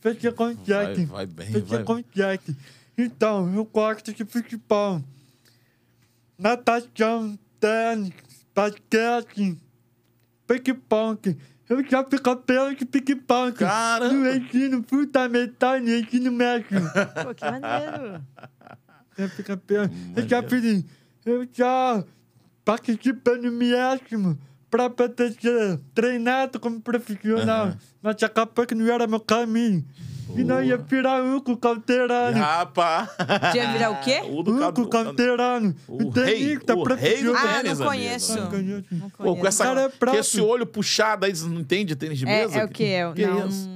você 0.00 0.32
consegue. 0.32 1.04
vai 1.06 1.26
bem, 1.26 1.50
Você 1.50 1.60
vai. 1.60 1.84
consegue. 1.84 2.56
Então, 2.96 3.52
eu 3.54 3.64
gosto 3.64 4.12
de 4.12 4.24
futebol 4.24 5.02
natação, 6.38 7.38
tênis, 7.60 8.12
basquete, 8.54 9.58
pique-ponque. 10.46 11.36
Eu 11.68 11.82
já 11.88 12.04
fui 12.04 12.18
campeão 12.18 12.74
de 12.74 12.84
pique-ponque. 12.84 13.60
Caramba! 13.60 14.12
No 14.12 14.28
ensino 14.28 14.84
fundamental 14.86 15.78
e 15.78 15.80
no 15.80 15.90
ensino 15.90 16.32
médio. 16.32 16.80
Pô, 17.22 17.34
que 17.34 17.44
maneiro. 17.44 18.22
Eu 19.16 19.28
fui 19.30 19.44
campeão. 19.44 19.90
Eu 20.14 20.28
já 20.28 20.42
fiz... 20.42 20.84
Eu 21.24 21.48
já 21.52 22.04
participei 22.64 23.38
no 23.38 23.52
miésimo 23.52 24.38
pra 24.70 24.90
poder 24.90 25.32
ser 25.32 25.78
treinado 25.94 26.58
como 26.58 26.80
profissional. 26.80 27.66
Aham. 27.66 27.78
Mas 28.02 28.22
acabou 28.22 28.66
que 28.66 28.74
não 28.74 28.86
era 28.92 29.06
meu 29.06 29.20
caminho. 29.20 29.84
E 30.36 30.44
não 30.44 30.62
ia 30.62 30.76
virar 30.76 31.22
um 31.22 31.38
com 31.40 31.56
calteirano. 31.56 32.38
Rapaz! 32.38 33.08
Ia 33.54 33.72
virar 33.72 33.90
o 33.90 34.00
quê? 34.00 34.22
O 34.30 34.42
do 34.42 34.52
Um 34.54 34.58
Cadu- 34.60 34.82
com 34.84 34.88
calteirano. 34.88 35.74
O 35.88 36.08
rei, 36.10 36.34
tenista 36.34 36.74
o 36.74 36.84
rei 36.84 37.22
do 37.22 37.34
Ah, 37.36 37.40
tênis, 37.62 37.78
não 37.78 37.88
amigo. 37.88 38.02
conheço. 38.02 38.38
Não 38.40 38.50
conheço. 38.50 38.84
Não 38.90 39.10
Pô, 39.10 39.16
com 39.16 39.24
conheço. 39.36 39.46
essa, 39.48 39.64
Cara, 39.64 39.92
é 40.16 40.18
esse 40.18 40.40
olho 40.40 40.66
puxado 40.66 41.26
aí, 41.26 41.34
você 41.34 41.46
não 41.46 41.60
entende 41.60 41.94
tênis 41.96 42.18
de 42.18 42.24
É, 42.26 42.42
mesa? 42.46 42.58
é 42.60 42.64
o 42.64 42.68
que 42.68 42.84
é. 42.84 43.12
Que 43.12 43.26
não, 43.26 43.46
isso? 43.48 43.68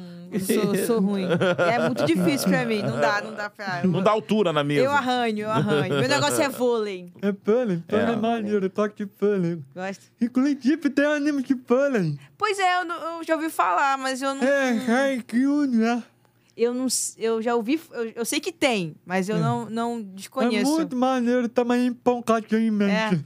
sou, 0.47 0.75
sou 0.87 1.01
ruim. 1.01 1.27
É 1.73 1.79
muito 1.87 2.05
difícil 2.05 2.49
pra 2.49 2.65
mim. 2.65 2.83
Não 2.83 2.99
dá, 2.99 3.21
não 3.23 3.35
dá 3.35 3.49
pra. 3.51 3.83
Não 3.85 4.03
dá 4.03 4.11
altura 4.11 4.53
na 4.53 4.65
mesa. 4.65 4.85
Eu 4.85 4.91
arranho, 4.91 5.41
eu 5.41 5.51
arranho. 5.51 5.95
Meu 6.01 6.09
negócio 6.09 6.43
é 6.43 6.49
vôlei. 6.49 7.13
É 7.23 7.33
vôlei, 7.33 7.83
vôlei 7.89 8.07
É. 8.07 8.11
é 8.13 8.17
maneiro, 8.17 8.69
toque 8.71 9.05
de 9.05 9.11
vôlei. 9.21 9.59
Gosto. 9.75 10.05
Inclusive 10.21 10.91
tem 10.91 11.05
anime 11.07 11.43
de 11.43 11.55
vôlei. 11.55 12.19
Pois 12.37 12.59
é, 12.59 12.81
eu, 12.83 12.87
eu 12.89 13.25
já 13.25 13.35
ouvi 13.37 13.49
falar, 13.51 13.97
mas 13.99 14.21
eu 14.21 14.35
não. 14.35 14.43
É, 14.43 15.15
é, 15.15 15.23
que 15.27 15.39
né? 15.69 16.03
Eu 16.57 16.73
não. 16.73 16.87
Eu 17.19 17.43
já 17.43 17.55
ouvi. 17.55 17.81
Eu, 17.93 18.05
eu 18.17 18.25
sei 18.25 18.41
que 18.41 18.51
tem, 18.51 18.97
mas 19.05 19.29
eu 19.29 19.39
não, 19.39 19.69
não 19.69 19.99
É 19.99 20.03
desconheço. 20.03 20.71
muito 20.71 20.97
maneiro, 20.97 21.49
também 21.49 21.89
empolgadinho 21.89 22.61
em 22.61 22.71
mente. 22.71 23.25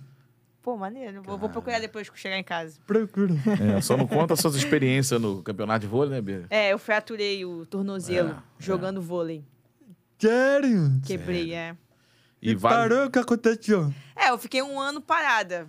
Pô, 0.63 0.77
maneiro. 0.77 1.23
Vou, 1.23 1.39
vou 1.39 1.49
procurar 1.49 1.79
depois 1.81 2.11
que 2.11 2.19
chegar 2.19 2.37
em 2.39 2.45
casa. 2.45 2.79
Procura. 2.87 3.33
É, 3.77 3.81
só 3.81 3.97
não 3.97 4.07
conta 4.07 4.35
suas 4.37 4.55
experiências 4.57 5.21
no 5.21 5.43
campeonato 5.43 5.81
de 5.81 5.87
vôlei, 5.87 6.11
né, 6.11 6.21
Bia? 6.21 6.45
É, 6.51 6.73
eu 6.73 6.79
fraturei 6.79 7.45
o 7.47 7.65
tornozelo 7.65 8.31
É, 8.31 8.37
jogando 8.59 9.01
vôlei. 9.01 9.43
Sério? 10.19 11.01
Quebrei, 11.07 11.55
é. 11.55 11.75
E, 12.43 12.51
E 12.51 12.55
vale... 12.55 12.75
parou 12.77 13.07
o 13.07 13.11
que 13.11 13.19
aconteceu? 13.19 13.93
É, 14.15 14.31
eu 14.31 14.39
fiquei 14.39 14.61
um 14.61 14.79
ano 14.79 15.01
parada. 15.01 15.67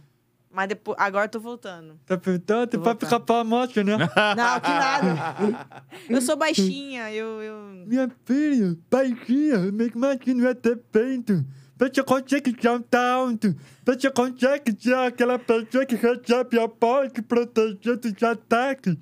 Mas 0.54 0.68
depois, 0.68 0.98
agora 1.00 1.26
eu 1.26 1.30
tô 1.30 1.40
voltando. 1.40 1.98
Tá 2.06 2.18
perguntando? 2.18 2.68
Tô 2.68 2.78
Vai 2.80 2.94
voltando. 2.94 3.10
ficar 3.10 3.26
famosa, 3.26 3.84
né? 3.84 3.98
Não, 4.38 4.60
que 4.60 4.70
nada. 4.70 5.84
Eu 6.10 6.22
sou 6.22 6.36
baixinha, 6.36 7.12
eu. 7.14 7.42
eu... 7.42 7.86
Minha 7.88 8.12
filha, 8.26 8.78
baixinha, 8.90 9.72
mesmo 9.72 10.06
assim 10.06 10.34
não 10.34 10.48
é 10.48 10.54
ter 10.54 10.76
peito. 10.92 11.46
Você 11.80 12.04
consegue 12.04 12.56
jantar 12.62 13.14
alto. 13.14 13.56
Você 13.86 14.12
consegue 14.12 14.76
ser 14.80 14.94
aquela 14.96 15.40
pessoa 15.40 15.86
que 15.86 15.96
recebe 15.96 16.60
a 16.60 16.68
bola 16.68 17.10
que 17.10 17.22
protege 17.22 17.96
dos 17.96 18.24
ataques. 18.24 18.96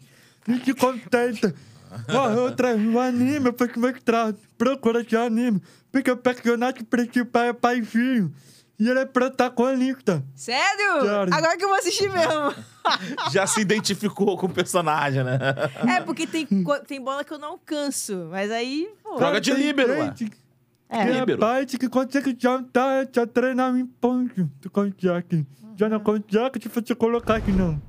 E 0.47 0.63
se 0.63 0.73
contenta. 0.73 1.53
Ó, 2.09 2.41
outra, 2.43 2.75
o 2.75 2.99
anime 2.99 3.51
foi 3.57 3.67
que 3.67 3.79
mostrado. 3.79 4.37
Procura 4.57 5.01
esse 5.01 5.15
anime. 5.15 5.61
Porque 5.91 6.09
o 6.11 6.17
personagem 6.17 6.83
principal 6.83 7.43
é 7.45 7.53
paizinho. 7.53 8.31
E 8.79 8.87
ele 8.87 8.99
é 8.99 9.05
protagonista. 9.05 10.23
Sério? 10.33 11.01
Sério. 11.01 11.33
Agora 11.33 11.57
que 11.57 11.63
eu 11.65 11.67
vou 11.67 11.77
assistir 11.77 12.09
mesmo. 12.09 12.55
Já 13.29 13.45
se 13.45 13.59
identificou 13.59 14.37
com 14.37 14.45
o 14.45 14.53
personagem, 14.53 15.21
né? 15.23 15.37
É, 15.97 15.99
porque 15.99 16.25
tem, 16.25 16.47
tem 16.87 17.01
bola 17.01 17.25
que 17.25 17.33
eu 17.33 17.37
não 17.37 17.49
alcanço. 17.49 18.29
Mas 18.31 18.49
aí, 18.49 18.89
pô. 19.03 19.19
Joga 19.19 19.41
de 19.41 19.51
líbero, 19.51 19.91
ué. 19.91 20.05
gente 20.05 20.31
É. 20.87 21.05
Que 21.05 21.11
Líbero. 21.11 21.39
parte 21.39 21.77
que 21.77 21.89
consegue 21.89 22.35
jantar, 22.39 23.03
é 23.03 23.09
só 23.13 23.25
treinar 23.25 23.75
em 23.75 23.85
ponto. 23.85 24.49
Tu 24.61 24.69
consegue. 24.71 25.45
Já 25.75 25.89
não 25.89 25.99
consegue 25.99 26.61
se 26.61 26.69
você 26.69 26.95
colocar 26.95 27.35
aqui, 27.35 27.51
não. 27.51 27.81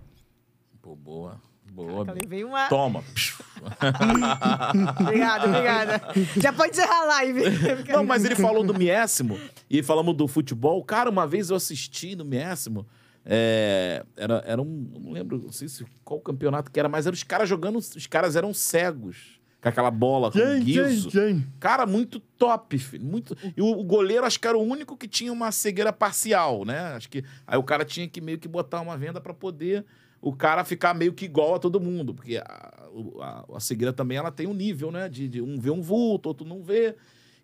Pô, 0.82 0.96
boa. 0.96 1.40
Boa. 1.70 2.04
Eu 2.08 2.14
levei 2.14 2.44
uma. 2.44 2.68
Toma. 2.68 3.02
Obrigada, 5.00 5.46
obrigada. 5.48 6.02
Já 6.36 6.52
pode 6.52 6.72
encerrar 6.72 7.02
a 7.02 7.04
live. 7.06 7.42
Não, 7.92 8.04
mas 8.04 8.24
ele 8.24 8.34
falou 8.34 8.64
do 8.64 8.74
Miésimo 8.74 9.38
e 9.68 9.82
falamos 9.82 10.16
do 10.16 10.26
futebol. 10.26 10.82
Cara, 10.84 11.10
uma 11.10 11.26
vez 11.26 11.50
eu 11.50 11.56
assisti 11.56 12.16
no 12.16 12.24
Miésimo. 12.24 12.86
é, 13.24 14.04
era, 14.16 14.42
era 14.46 14.60
um. 14.62 14.90
Não 15.00 15.12
lembro, 15.12 15.38
não 15.38 15.52
sei 15.52 15.68
se 15.68 15.84
qual 16.04 16.20
campeonato 16.20 16.70
que 16.70 16.78
era, 16.80 16.88
mas 16.88 17.06
eram 17.06 17.14
os 17.14 17.22
caras 17.22 17.48
jogando. 17.48 17.76
Os 17.76 18.06
caras 18.06 18.36
eram 18.36 18.52
cegos. 18.52 19.38
Com 19.62 19.68
aquela 19.68 19.90
bola, 19.90 20.32
com 20.32 20.38
Quem, 20.38 20.64
quem, 20.64 20.64
guiso. 20.64 21.10
quem? 21.10 21.46
Cara, 21.60 21.84
muito 21.84 22.18
top, 22.18 22.78
filho. 22.78 23.04
Muito... 23.04 23.36
E 23.54 23.60
o, 23.60 23.66
o 23.66 23.84
goleiro, 23.84 24.24
acho 24.24 24.40
que 24.40 24.48
era 24.48 24.56
o 24.56 24.62
único 24.62 24.96
que 24.96 25.06
tinha 25.06 25.30
uma 25.30 25.52
cegueira 25.52 25.92
parcial, 25.92 26.64
né? 26.64 26.94
Acho 26.94 27.10
que. 27.10 27.22
Aí 27.46 27.58
o 27.58 27.62
cara 27.62 27.84
tinha 27.84 28.08
que 28.08 28.22
meio 28.22 28.38
que 28.38 28.48
botar 28.48 28.80
uma 28.80 28.96
venda 28.96 29.20
pra 29.20 29.34
poder 29.34 29.84
o 30.20 30.32
cara 30.32 30.64
ficar 30.64 30.94
meio 30.94 31.12
que 31.12 31.24
igual 31.24 31.54
a 31.54 31.58
todo 31.58 31.80
mundo. 31.80 32.14
Porque 32.14 32.36
a, 32.36 32.74
a, 33.20 33.44
a 33.56 33.60
cegueira 33.60 33.92
também 33.92 34.18
ela 34.18 34.30
tem 34.30 34.46
um 34.46 34.54
nível, 34.54 34.90
né? 34.90 35.08
De, 35.08 35.28
de 35.28 35.40
um 35.40 35.58
vê 35.58 35.70
um 35.70 35.82
vulto, 35.82 36.28
outro 36.28 36.46
não 36.46 36.62
vê. 36.62 36.94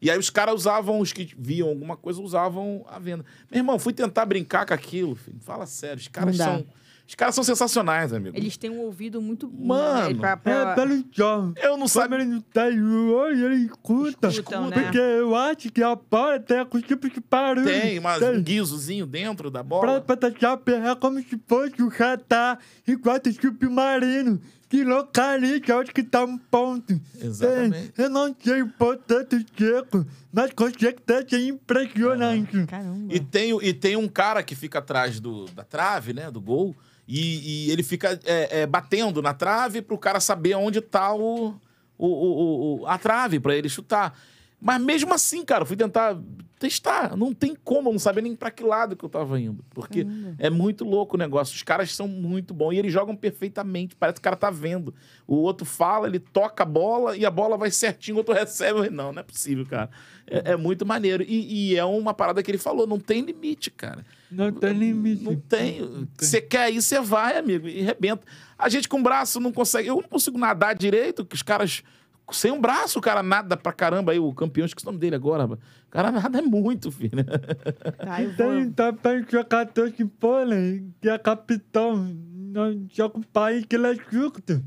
E 0.00 0.10
aí 0.10 0.18
os 0.18 0.28
caras 0.28 0.54
usavam, 0.54 1.00
os 1.00 1.12
que 1.12 1.34
viam 1.38 1.68
alguma 1.68 1.96
coisa, 1.96 2.20
usavam 2.20 2.84
a 2.88 2.98
venda. 2.98 3.24
Meu 3.50 3.60
irmão, 3.60 3.78
fui 3.78 3.92
tentar 3.92 4.26
brincar 4.26 4.66
com 4.66 4.74
aquilo, 4.74 5.14
filho. 5.14 5.38
Fala 5.40 5.66
sério. 5.66 5.98
Os 5.98 6.08
caras 6.08 6.36
são. 6.36 6.66
Os 7.08 7.14
caras 7.14 7.34
são 7.36 7.44
sensacionais, 7.44 8.12
amigo. 8.12 8.36
Eles 8.36 8.56
têm 8.56 8.68
um 8.68 8.80
ouvido 8.80 9.22
muito 9.22 9.46
bom. 9.46 9.66
Mano, 9.68 10.08
né, 10.10 10.14
pra, 10.18 10.30
É 10.32 10.36
pra... 10.36 10.74
pelo 10.74 11.04
jovem. 11.12 11.54
Eu 11.62 11.76
não 11.76 11.86
sabia. 11.86 12.18
ele 12.18 12.24
não 12.26 12.40
tem 12.40 12.80
o 12.82 13.14
olho, 13.14 13.46
ele 13.46 13.66
escuta. 13.66 14.26
Escutam, 14.28 14.68
né? 14.68 14.82
Porque 14.82 14.98
eu 14.98 15.34
acho 15.36 15.70
que 15.70 15.82
a 15.82 15.94
bola 15.94 16.40
tem 16.40 16.58
algum 16.58 16.80
tipo 16.80 17.08
de 17.08 17.22
barulho. 17.30 17.64
Tem 17.66 18.00
mas 18.00 18.20
um 18.20 18.32
Tem. 18.32 18.42
guizozinho 18.42 19.06
dentro 19.06 19.50
da 19.50 19.60
Pra, 19.60 19.68
bola. 19.68 20.00
pra 20.00 20.16
deixar 20.16 20.58
é 20.66 20.94
como 20.96 21.20
se 21.20 21.40
fosse 21.46 21.80
um 21.80 21.88
radar, 21.88 22.58
igual 22.86 23.20
do 23.20 23.32
submarino, 23.32 24.40
que 24.68 24.82
localiza 24.84 25.76
onde 25.76 25.92
que 25.92 26.02
tá 26.02 26.24
um 26.24 26.36
ponto. 26.36 26.98
Exatamente. 27.20 27.88
Tem. 27.92 28.04
Eu 28.04 28.10
não 28.10 28.34
sei 28.42 28.62
o 28.62 28.68
ponto 28.68 29.02
do 29.06 29.44
seco, 29.56 30.06
mas 30.32 30.52
com 30.52 30.68
certeza 30.70 31.26
é 31.36 31.40
impressionante. 31.48 32.66
Caramba. 32.66 33.14
E 33.14 33.20
tem, 33.20 33.56
e 33.62 33.72
tem 33.72 33.96
um 33.96 34.08
cara 34.08 34.42
que 34.42 34.54
fica 34.54 34.78
atrás 34.80 35.20
do, 35.20 35.44
da 35.46 35.62
trave, 35.64 36.12
né? 36.12 36.30
Do 36.30 36.40
gol. 36.40 36.74
E, 37.08 37.66
e 37.68 37.70
ele 37.70 37.82
fica 37.84 38.18
é, 38.24 38.62
é, 38.62 38.66
batendo 38.66 39.22
na 39.22 39.32
trave 39.32 39.80
pro 39.80 39.96
cara 39.96 40.18
saber 40.18 40.54
onde 40.56 40.80
tá 40.80 41.14
o, 41.14 41.54
o, 41.96 42.06
o- 42.06 42.80
o- 42.82 42.86
a 42.86 42.98
trave, 42.98 43.38
pra 43.38 43.54
ele 43.54 43.68
chutar. 43.68 44.18
Mas 44.66 44.82
mesmo 44.82 45.14
assim, 45.14 45.44
cara, 45.44 45.62
eu 45.62 45.66
fui 45.66 45.76
tentar 45.76 46.18
testar. 46.58 47.16
Não 47.16 47.32
tem 47.32 47.54
como, 47.54 47.88
eu 47.88 47.92
não 47.92 48.00
sabia 48.00 48.20
nem 48.20 48.34
pra 48.34 48.50
que 48.50 48.64
lado 48.64 48.96
que 48.96 49.04
eu 49.04 49.08
tava 49.08 49.38
indo. 49.40 49.64
Porque 49.70 50.04
é 50.40 50.50
muito 50.50 50.84
louco 50.84 51.14
o 51.14 51.18
negócio. 51.18 51.54
Os 51.54 51.62
caras 51.62 51.94
são 51.94 52.08
muito 52.08 52.52
bons 52.52 52.72
e 52.72 52.78
eles 52.78 52.92
jogam 52.92 53.14
perfeitamente. 53.14 53.94
Parece 53.94 54.14
que 54.14 54.20
o 54.20 54.22
cara 54.24 54.34
tá 54.34 54.50
vendo. 54.50 54.92
O 55.24 55.36
outro 55.36 55.64
fala, 55.64 56.08
ele 56.08 56.18
toca 56.18 56.64
a 56.64 56.66
bola 56.66 57.16
e 57.16 57.24
a 57.24 57.30
bola 57.30 57.56
vai 57.56 57.70
certinho, 57.70 58.16
o 58.16 58.18
outro 58.18 58.34
recebe. 58.34 58.90
Não, 58.90 59.12
não 59.12 59.20
é 59.20 59.22
possível, 59.22 59.64
cara. 59.64 59.88
É, 60.26 60.52
é 60.52 60.56
muito 60.56 60.84
maneiro. 60.84 61.22
E, 61.22 61.70
e 61.70 61.76
é 61.76 61.84
uma 61.84 62.12
parada 62.12 62.42
que 62.42 62.50
ele 62.50 62.58
falou: 62.58 62.88
não 62.88 62.98
tem 62.98 63.20
limite, 63.20 63.70
cara. 63.70 64.04
Não 64.28 64.50
tem 64.50 64.72
limite. 64.72 65.22
Não 65.22 65.36
tem. 65.36 66.08
Você 66.18 66.40
quer 66.40 66.72
ir, 66.72 66.82
você 66.82 67.00
vai, 67.00 67.38
amigo, 67.38 67.68
e 67.68 67.82
arrebenta. 67.82 68.26
A 68.58 68.68
gente 68.68 68.88
com 68.88 69.00
braço 69.00 69.38
não 69.38 69.52
consegue. 69.52 69.88
Eu 69.88 69.96
não 69.96 70.08
consigo 70.08 70.36
nadar 70.36 70.74
direito, 70.74 71.24
que 71.24 71.36
os 71.36 71.42
caras. 71.42 71.84
Sem 72.32 72.50
um 72.50 72.60
braço, 72.60 72.98
o 72.98 73.02
cara 73.02 73.22
nada 73.22 73.56
pra 73.56 73.72
caramba. 73.72 74.10
Aí 74.12 74.18
o 74.18 74.32
campeão, 74.34 74.66
esqueci 74.66 74.84
o 74.84 74.88
nome 74.90 74.98
dele 74.98 75.14
agora. 75.14 75.44
O 75.46 75.58
cara 75.90 76.10
nada 76.10 76.38
é 76.38 76.42
muito, 76.42 76.90
filho. 76.90 77.24
Tá, 77.24 78.22
eu 78.22 78.36
Tem 78.36 78.64
vou... 78.64 78.72
também 78.72 79.24
jogador 79.30 79.90
de 79.90 80.04
vôlei, 80.20 80.84
que 81.00 81.08
é 81.08 81.16
capitão, 81.18 81.96
não 81.96 82.86
joga 82.92 83.18
um 83.18 83.22
país 83.22 83.64
que 83.66 83.76
ele 83.76 83.86
é 83.86 83.96
curto. 83.96 84.60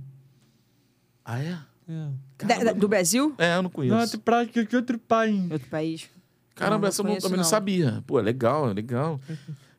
Ah, 1.25 1.39
é? 1.39 1.57
Da- 2.45 2.63
da- 2.65 2.71
do 2.73 2.87
Brasil? 2.87 3.33
É, 3.37 3.53
eu 3.53 3.55
não 3.57 3.63
Não, 3.63 3.69
conheço. 3.69 4.11
de 4.17 4.17
prática 4.23 4.63
de 4.63 4.75
outro 4.75 4.97
país. 4.97 5.51
Outro 5.51 5.67
país. 5.69 6.09
Caramba, 6.55 6.81
Não, 6.83 6.87
essa 6.89 7.01
eu 7.01 7.05
não- 7.07 7.15
também 7.17 7.31
não 7.31 7.37
não. 7.37 7.43
sabia. 7.43 8.03
Pô, 8.07 8.19
é 8.19 8.21
legal, 8.21 8.69
é 8.69 8.73
legal. 8.73 9.19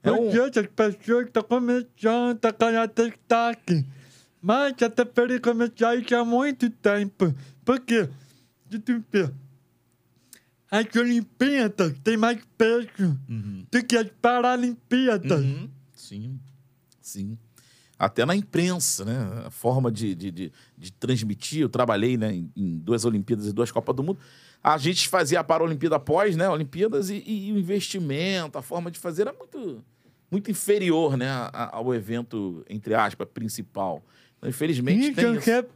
É 0.03 0.11
um... 0.11 0.31
Porque 0.31 0.59
as 0.59 0.67
pessoas 0.67 1.27
estão 1.27 1.43
começando 1.43 2.45
a 2.45 2.51
ganhar 2.53 2.87
destaque. 2.89 3.87
Mas 4.43 4.75
já 4.79 4.89
deveria 4.89 5.39
começar 5.41 5.95
isso 5.97 6.17
há 6.17 6.25
muito 6.25 6.71
tempo. 6.71 7.35
Por 7.71 7.79
quê? 7.79 8.09
De 8.69 8.83
ver. 9.13 9.33
As 10.69 10.97
Olimpíadas 10.97 11.95
têm 12.03 12.17
mais 12.17 12.41
peso 12.59 12.89
Uhum. 13.29 13.65
do 13.71 13.85
que 13.85 13.97
as 13.97 14.09
Paralimpíadas. 14.21 15.41
Uhum. 15.41 15.71
Sim, 15.95 16.41
sim. 17.01 17.39
Até 17.97 18.27
na 18.27 18.35
imprensa, 18.35 19.05
né? 19.05 19.45
A 19.47 19.51
forma 19.51 19.89
de, 19.93 20.17
de, 20.17 20.33
de, 20.33 20.53
de 20.77 20.93
transmitir. 20.95 21.61
Eu 21.61 21.69
trabalhei 21.69 22.17
né, 22.17 22.35
em, 22.35 22.51
em 22.57 22.77
duas 22.77 23.05
Olimpíadas 23.05 23.47
e 23.47 23.53
duas 23.53 23.71
Copas 23.71 23.95
do 23.95 24.03
Mundo. 24.03 24.19
A 24.61 24.77
gente 24.77 25.09
fazia 25.09 25.39
a 25.39 25.45
Paralimpíada 25.45 25.95
após, 25.95 26.35
né? 26.35 26.49
Olimpíadas 26.49 27.09
e, 27.09 27.23
e 27.25 27.53
o 27.53 27.59
investimento, 27.59 28.59
a 28.59 28.63
forma 28.63 28.91
de 28.91 28.99
fazer 28.99 29.23
era 29.23 29.33
muito, 29.33 29.85
muito 30.29 30.51
inferior, 30.51 31.17
né? 31.17 31.29
ao 31.53 31.95
evento, 31.95 32.65
entre 32.69 32.95
aspas, 32.95 33.29
principal. 33.33 34.03
Infelizmente, 34.45 35.15
tem 35.15 35.25
é 35.25 35.29
da 35.29 35.35
sociedade. 35.41 35.67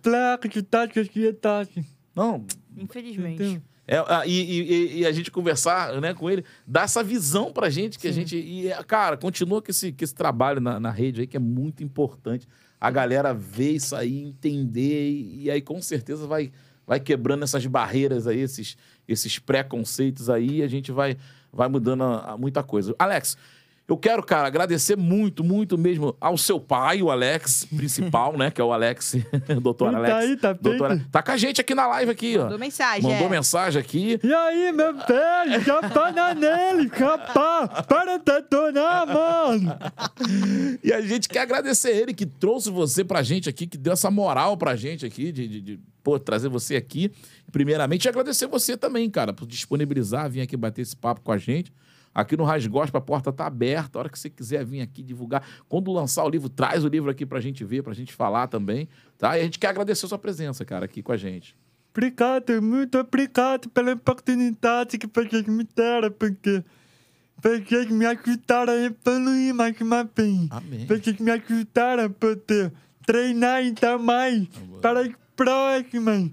Não, 2.15 2.45
Infelizmente. 2.77 3.61
É, 3.87 3.99
a- 3.99 4.23
e, 4.27 4.33
e- 4.33 4.99
e 5.01 5.07
a 5.07 5.13
gente 5.13 5.31
conversar 5.31 6.01
né, 6.01 6.15
com 6.15 6.31
ele, 6.31 6.43
dar 6.67 6.85
essa 6.85 7.03
visão 7.03 7.53
pra 7.53 7.69
gente, 7.69 7.99
que 7.99 8.09
a 8.09 8.13
gente. 8.13 8.37
E, 8.37 8.69
é, 8.69 8.83
cara, 8.83 9.17
continua 9.17 9.61
com 9.61 9.71
esse, 9.71 9.93
com 9.93 10.03
esse 10.03 10.15
trabalho 10.15 10.59
na, 10.61 10.81
na 10.81 10.91
rede 10.91 11.21
aí, 11.21 11.27
que 11.27 11.37
é 11.37 11.41
muito 11.41 11.85
importante. 11.85 12.49
A 12.81 12.91
galera 12.91 13.35
ver 13.35 13.73
isso 13.73 13.95
aí, 13.95 14.23
entender, 14.23 15.11
e, 15.11 15.43
e 15.45 15.51
aí 15.51 15.61
com 15.61 15.81
certeza 15.83 16.27
vai, 16.27 16.51
vai 16.87 16.99
quebrando 16.99 17.45
essas 17.45 17.65
barreiras 17.67 18.27
aí, 18.27 18.41
esses, 18.41 18.75
esses 19.07 19.39
preconceitos 19.39 20.31
aí, 20.31 20.61
e 20.61 20.63
a 20.63 20.69
gente 20.69 20.91
vai, 20.91 21.19
vai 21.53 21.69
mudando 21.69 22.05
a- 22.05 22.33
a 22.33 22.39
muita 22.39 22.63
coisa. 22.63 22.95
Alex. 22.99 23.37
Eu 23.87 23.99
quero, 23.99 24.23
cara, 24.23 24.47
agradecer 24.47 24.97
muito, 24.97 25.45
muito 25.45 25.77
mesmo 25.77 26.17
ao 26.19 26.39
seu 26.39 26.59
pai, 26.59 27.03
o 27.03 27.11
Alex, 27.11 27.67
principal, 27.67 28.35
né? 28.35 28.51
Que 28.51 28.59
é 28.59 28.65
o 28.65 28.73
Alex, 28.73 29.17
doutor 29.61 29.89
Ele 29.89 29.97
tá 29.97 29.99
Alex. 29.99 30.15
aí, 30.15 30.37
tá 30.39 30.53
doutor, 30.55 30.89
bem? 30.89 31.07
tá 31.13 31.23
com 31.23 31.31
a 31.33 31.37
gente 31.37 31.61
aqui 31.61 31.75
na 31.75 31.87
live 31.89 32.11
aqui, 32.11 32.39
ó. 32.39 32.45
Mandou 32.45 32.59
mensagem. 32.59 33.03
Mandou 33.03 33.27
é. 33.27 33.31
mensagem 33.31 33.79
aqui. 33.79 34.19
E 34.25 34.33
aí, 34.33 34.73
meu 34.73 34.95
velho, 34.95 35.63
chapana 35.63 36.33
nele, 36.33 36.89
rapaz, 36.89 37.87
para 37.87 38.17
de 38.17 38.25
detonar, 38.25 39.07
mano. 39.07 39.79
E 40.83 40.91
a 40.91 41.03
gente 41.03 41.29
quer 41.29 41.41
agradecer 41.41 41.91
ele 41.91 42.15
que 42.15 42.25
trouxe 42.25 42.71
você 42.71 43.05
pra 43.05 43.23
gente 43.23 43.51
aqui, 43.51 43.67
que 43.67 43.77
deu 43.77 43.93
essa 43.93 44.11
moral 44.11 44.57
pra 44.57 44.77
gente 44.77 45.05
aqui, 45.05 45.31
de, 45.31 45.47
de, 45.47 45.61
de, 45.61 45.81
pô, 46.03 46.19
trazer 46.19 46.49
você 46.49 46.75
aqui. 46.75 47.13
Primeiramente, 47.53 48.07
e 48.07 48.09
agradecer 48.09 48.47
você 48.47 48.79
também, 48.79 49.11
cara, 49.11 49.35
por 49.35 49.47
disponibilizar, 49.47 50.31
vir 50.31 50.41
aqui 50.41 50.57
bater 50.57 50.81
esse 50.81 50.97
papo 50.97 51.21
com 51.21 51.33
a 51.33 51.37
gente. 51.37 51.71
Aqui 52.15 52.37
no 52.37 52.45
Rasgospa, 52.45 52.99
a 52.99 53.01
porta 53.01 53.33
tá 53.33 53.47
aberta. 53.47 53.99
A 53.99 54.01
hora 54.01 54.09
que 54.09 54.19
você 54.19 54.31
quiser 54.31 54.65
vir 54.65 54.81
aqui 54.81 55.03
divulgar. 55.03 55.45
Quando 55.69 55.93
lançar 55.93 56.25
o 56.25 56.29
livro, 56.29 56.49
traz 56.49 56.85
o 56.85 56.89
livro 56.89 57.11
aqui 57.11 57.27
pra 57.27 57.41
gente 57.41 57.65
ver, 57.65 57.83
pra 57.83 57.93
gente 57.93 58.13
falar 58.13 58.47
também. 58.47 58.89
Tá? 59.19 59.37
E 59.37 59.41
a 59.41 59.45
gente 59.45 59.59
quer 59.59 59.69
agradecer 59.69 60.07
a 60.07 60.09
sua 60.09 60.19
presença, 60.19 60.65
cara, 60.65 60.85
aqui 60.85 61.03
com 61.03 61.13
a 61.13 61.17
gente. 61.17 61.57
Obrigado, 61.93 62.61
muito 62.61 62.99
obrigado 62.99 63.69
pela 63.69 63.93
oportunidade 63.93 64.99
que 64.99 65.07
vocês 65.07 65.47
me 65.47 65.67
deram, 65.77 66.11
porque 66.11 66.65
vocês 67.41 67.89
me 67.89 68.05
ajudaram 68.05 68.73
a 68.73 68.77
evoluir 68.77 69.55
mais 69.55 69.81
uma 69.81 70.03
vez. 70.03 70.49
Amém. 70.51 70.87
Vocês 70.87 71.19
me 71.19 71.31
ajudaram 71.31 72.07
a 72.07 72.11
poder 72.11 72.73
treinar 73.07 73.57
ainda 73.57 73.99
mais 73.99 74.49
para 74.81 75.03
as 75.03 75.13
próximas 75.37 76.31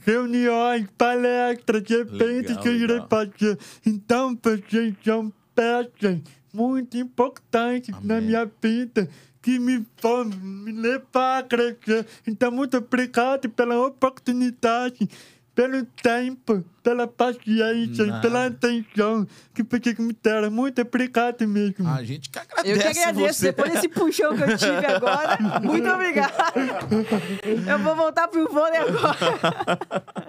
reuniões, 0.00 0.86
palestras, 0.96 1.88
eventos 1.90 2.56
que 2.58 2.68
eu 2.68 2.76
irei 2.76 3.00
fazer. 3.08 3.58
Então, 3.84 4.38
vocês 4.42 4.94
são 5.04 5.32
peças 5.54 6.20
muito 6.52 6.96
importantes 6.96 7.94
na 8.02 8.16
Amém. 8.16 8.28
minha 8.28 8.50
vida 8.60 9.08
que 9.42 9.58
me 9.58 9.86
vão 10.02 10.24
me 10.24 10.72
levar 10.72 11.38
a 11.38 11.42
crescer. 11.42 12.06
Então, 12.26 12.50
muito 12.50 12.76
obrigado 12.76 13.48
pela 13.48 13.86
oportunidade, 13.86 15.08
pelo 15.54 15.84
tempo, 15.84 16.64
pela 16.82 17.06
paciência 17.06 18.02
e 18.02 18.06
Nada. 18.06 18.20
pela 18.20 18.46
atenção 18.46 19.26
que 19.54 19.62
vocês 19.62 19.98
me 19.98 20.16
deram. 20.22 20.50
Muito 20.50 20.80
obrigado 20.80 21.46
mesmo. 21.46 21.88
A 21.88 22.02
gente 22.02 22.30
que 22.30 22.38
agradece 22.38 22.70
Eu 22.70 22.78
que 22.78 22.98
agradeço. 22.98 23.38
você. 23.38 23.46
Depois 23.46 23.72
desse 23.72 23.88
puxão 23.88 24.36
que 24.36 24.42
eu 24.42 24.56
tive 24.56 24.86
agora, 24.86 25.38
muito 25.62 25.88
obrigada. 25.88 26.54
Eu 27.66 27.78
vou 27.80 27.96
voltar 27.96 28.28
pro 28.28 28.50
vôlei 28.50 28.78
agora. 28.78 29.78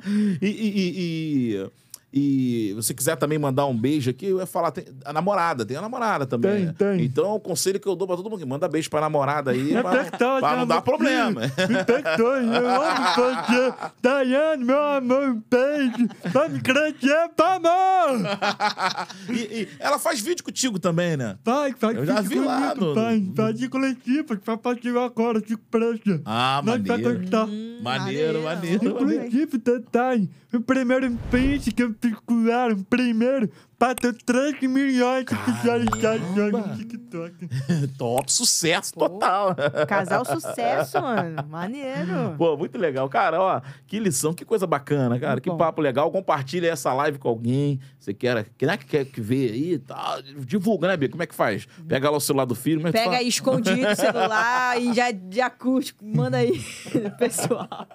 e, 0.41 0.47
e, 0.47 1.55
e, 1.55 1.71
e, 2.13 2.73
você 2.75 2.93
quiser 2.93 3.15
também 3.15 3.37
mandar 3.39 3.65
um 3.67 3.75
beijo 3.77 4.09
aqui, 4.09 4.25
eu 4.25 4.39
ia 4.39 4.45
falar, 4.45 4.71
tem 4.71 4.85
a 5.05 5.13
namorada, 5.13 5.65
tem 5.65 5.77
a 5.77 5.81
namorada 5.81 6.25
também. 6.25 6.51
Tem, 6.57 6.65
né? 6.65 6.75
tem. 6.77 7.05
Então, 7.05 7.35
o 7.35 7.39
conselho 7.39 7.79
que 7.79 7.87
eu 7.87 7.95
dou 7.95 8.05
pra 8.07 8.17
todo 8.17 8.29
mundo 8.29 8.45
manda 8.45 8.67
beijo 8.67 8.89
pra 8.89 8.99
namorada 9.01 9.51
aí, 9.51 9.61
Me 9.75 9.81
pra, 9.81 10.03
perdoe, 10.03 10.39
pra 10.41 10.55
não 10.57 10.67
dar 10.67 10.81
problema. 10.81 11.41
Me 11.41 11.83
perdoe, 11.85 12.45
eu 12.47 12.81
amo 12.81 13.15
você. 13.15 13.73
Daiane, 14.01 14.63
meu 14.65 14.79
amor, 14.83 15.29
um 15.29 15.41
beijo. 15.49 16.07
Vai 16.33 16.49
me 16.49 16.59
crescer, 16.61 17.29
vamos! 17.37 18.21
e, 19.29 19.33
e 19.61 19.67
ela 19.79 19.97
faz 19.99 20.19
vídeo 20.19 20.43
contigo 20.43 20.79
também, 20.79 21.15
né? 21.15 21.37
Vai, 21.43 21.73
vai. 21.79 21.95
Eu 21.97 22.05
já 22.05 22.21
vi 22.21 22.39
lá 22.39 22.71
comigo, 22.75 22.85
no- 22.85 22.95
no- 23.19 23.33
vai 23.33 23.53
de 23.53 23.69
coletivo, 23.69 24.37
que 24.37 24.45
vai 24.45 24.57
partir 24.57 24.95
agora, 24.97 25.39
fico 25.41 25.61
presa. 25.69 26.21
Ah, 26.25 26.61
Nós 26.65 26.81
vai 26.81 26.97
maneiro. 26.97 27.19
gostar. 27.19 27.47
Maneiro, 27.81 28.41
maneiro, 28.43 28.79
De 28.79 28.85
maneiro. 28.89 28.93
coletivo, 28.95 29.57
detalhe. 29.57 30.29
O 30.53 30.59
primeiro 30.59 31.09
print 31.29 31.71
que 31.71 31.81
eu 31.83 31.93
circularam, 32.01 32.83
primeiro, 32.83 33.49
bateu 33.81 34.13
3 34.13 34.61
milhões 34.61 35.25
de 35.25 35.35
visualizações 35.51 36.51
no 36.51 36.77
TikTok. 36.77 37.49
Top, 37.97 38.31
sucesso 38.31 38.93
Pô. 38.93 39.09
total. 39.09 39.55
Casal 39.89 40.23
sucesso, 40.23 41.01
mano. 41.01 41.43
Maneiro. 41.49 42.35
Pô, 42.37 42.55
muito 42.55 42.77
legal. 42.77 43.09
Cara, 43.09 43.41
ó, 43.41 43.61
que 43.87 43.99
lição, 43.99 44.35
que 44.35 44.45
coisa 44.45 44.67
bacana, 44.67 45.19
cara. 45.19 45.33
Muito 45.33 45.43
que 45.43 45.49
bom. 45.49 45.57
papo 45.57 45.81
legal. 45.81 46.11
Compartilha 46.11 46.69
essa 46.69 46.93
live 46.93 47.17
com 47.17 47.27
alguém. 47.27 47.79
Você 47.99 48.13
quer, 48.13 48.45
quer, 48.55 48.77
quer 48.77 49.05
que 49.05 49.19
ver 49.19 49.51
aí 49.51 49.73
e 49.73 49.79
tal. 49.79 50.21
Divulga, 50.21 50.87
né, 50.87 50.95
Bia? 50.95 51.09
Como 51.09 51.23
é 51.23 51.25
que 51.25 51.33
faz? 51.33 51.67
Pega 51.87 52.07
lá 52.09 52.17
o 52.17 52.21
celular 52.21 52.45
do 52.45 52.53
filho. 52.53 52.87
é 52.87 52.91
Pega 52.91 53.05
fala? 53.05 53.17
aí 53.17 53.27
escondido 53.27 53.87
o 53.87 53.95
celular 53.95 54.79
e 54.79 54.93
já, 54.93 55.05
já 55.31 55.49
curte. 55.49 55.95
Manda 56.03 56.37
aí, 56.37 56.61
pessoal. 57.17 57.87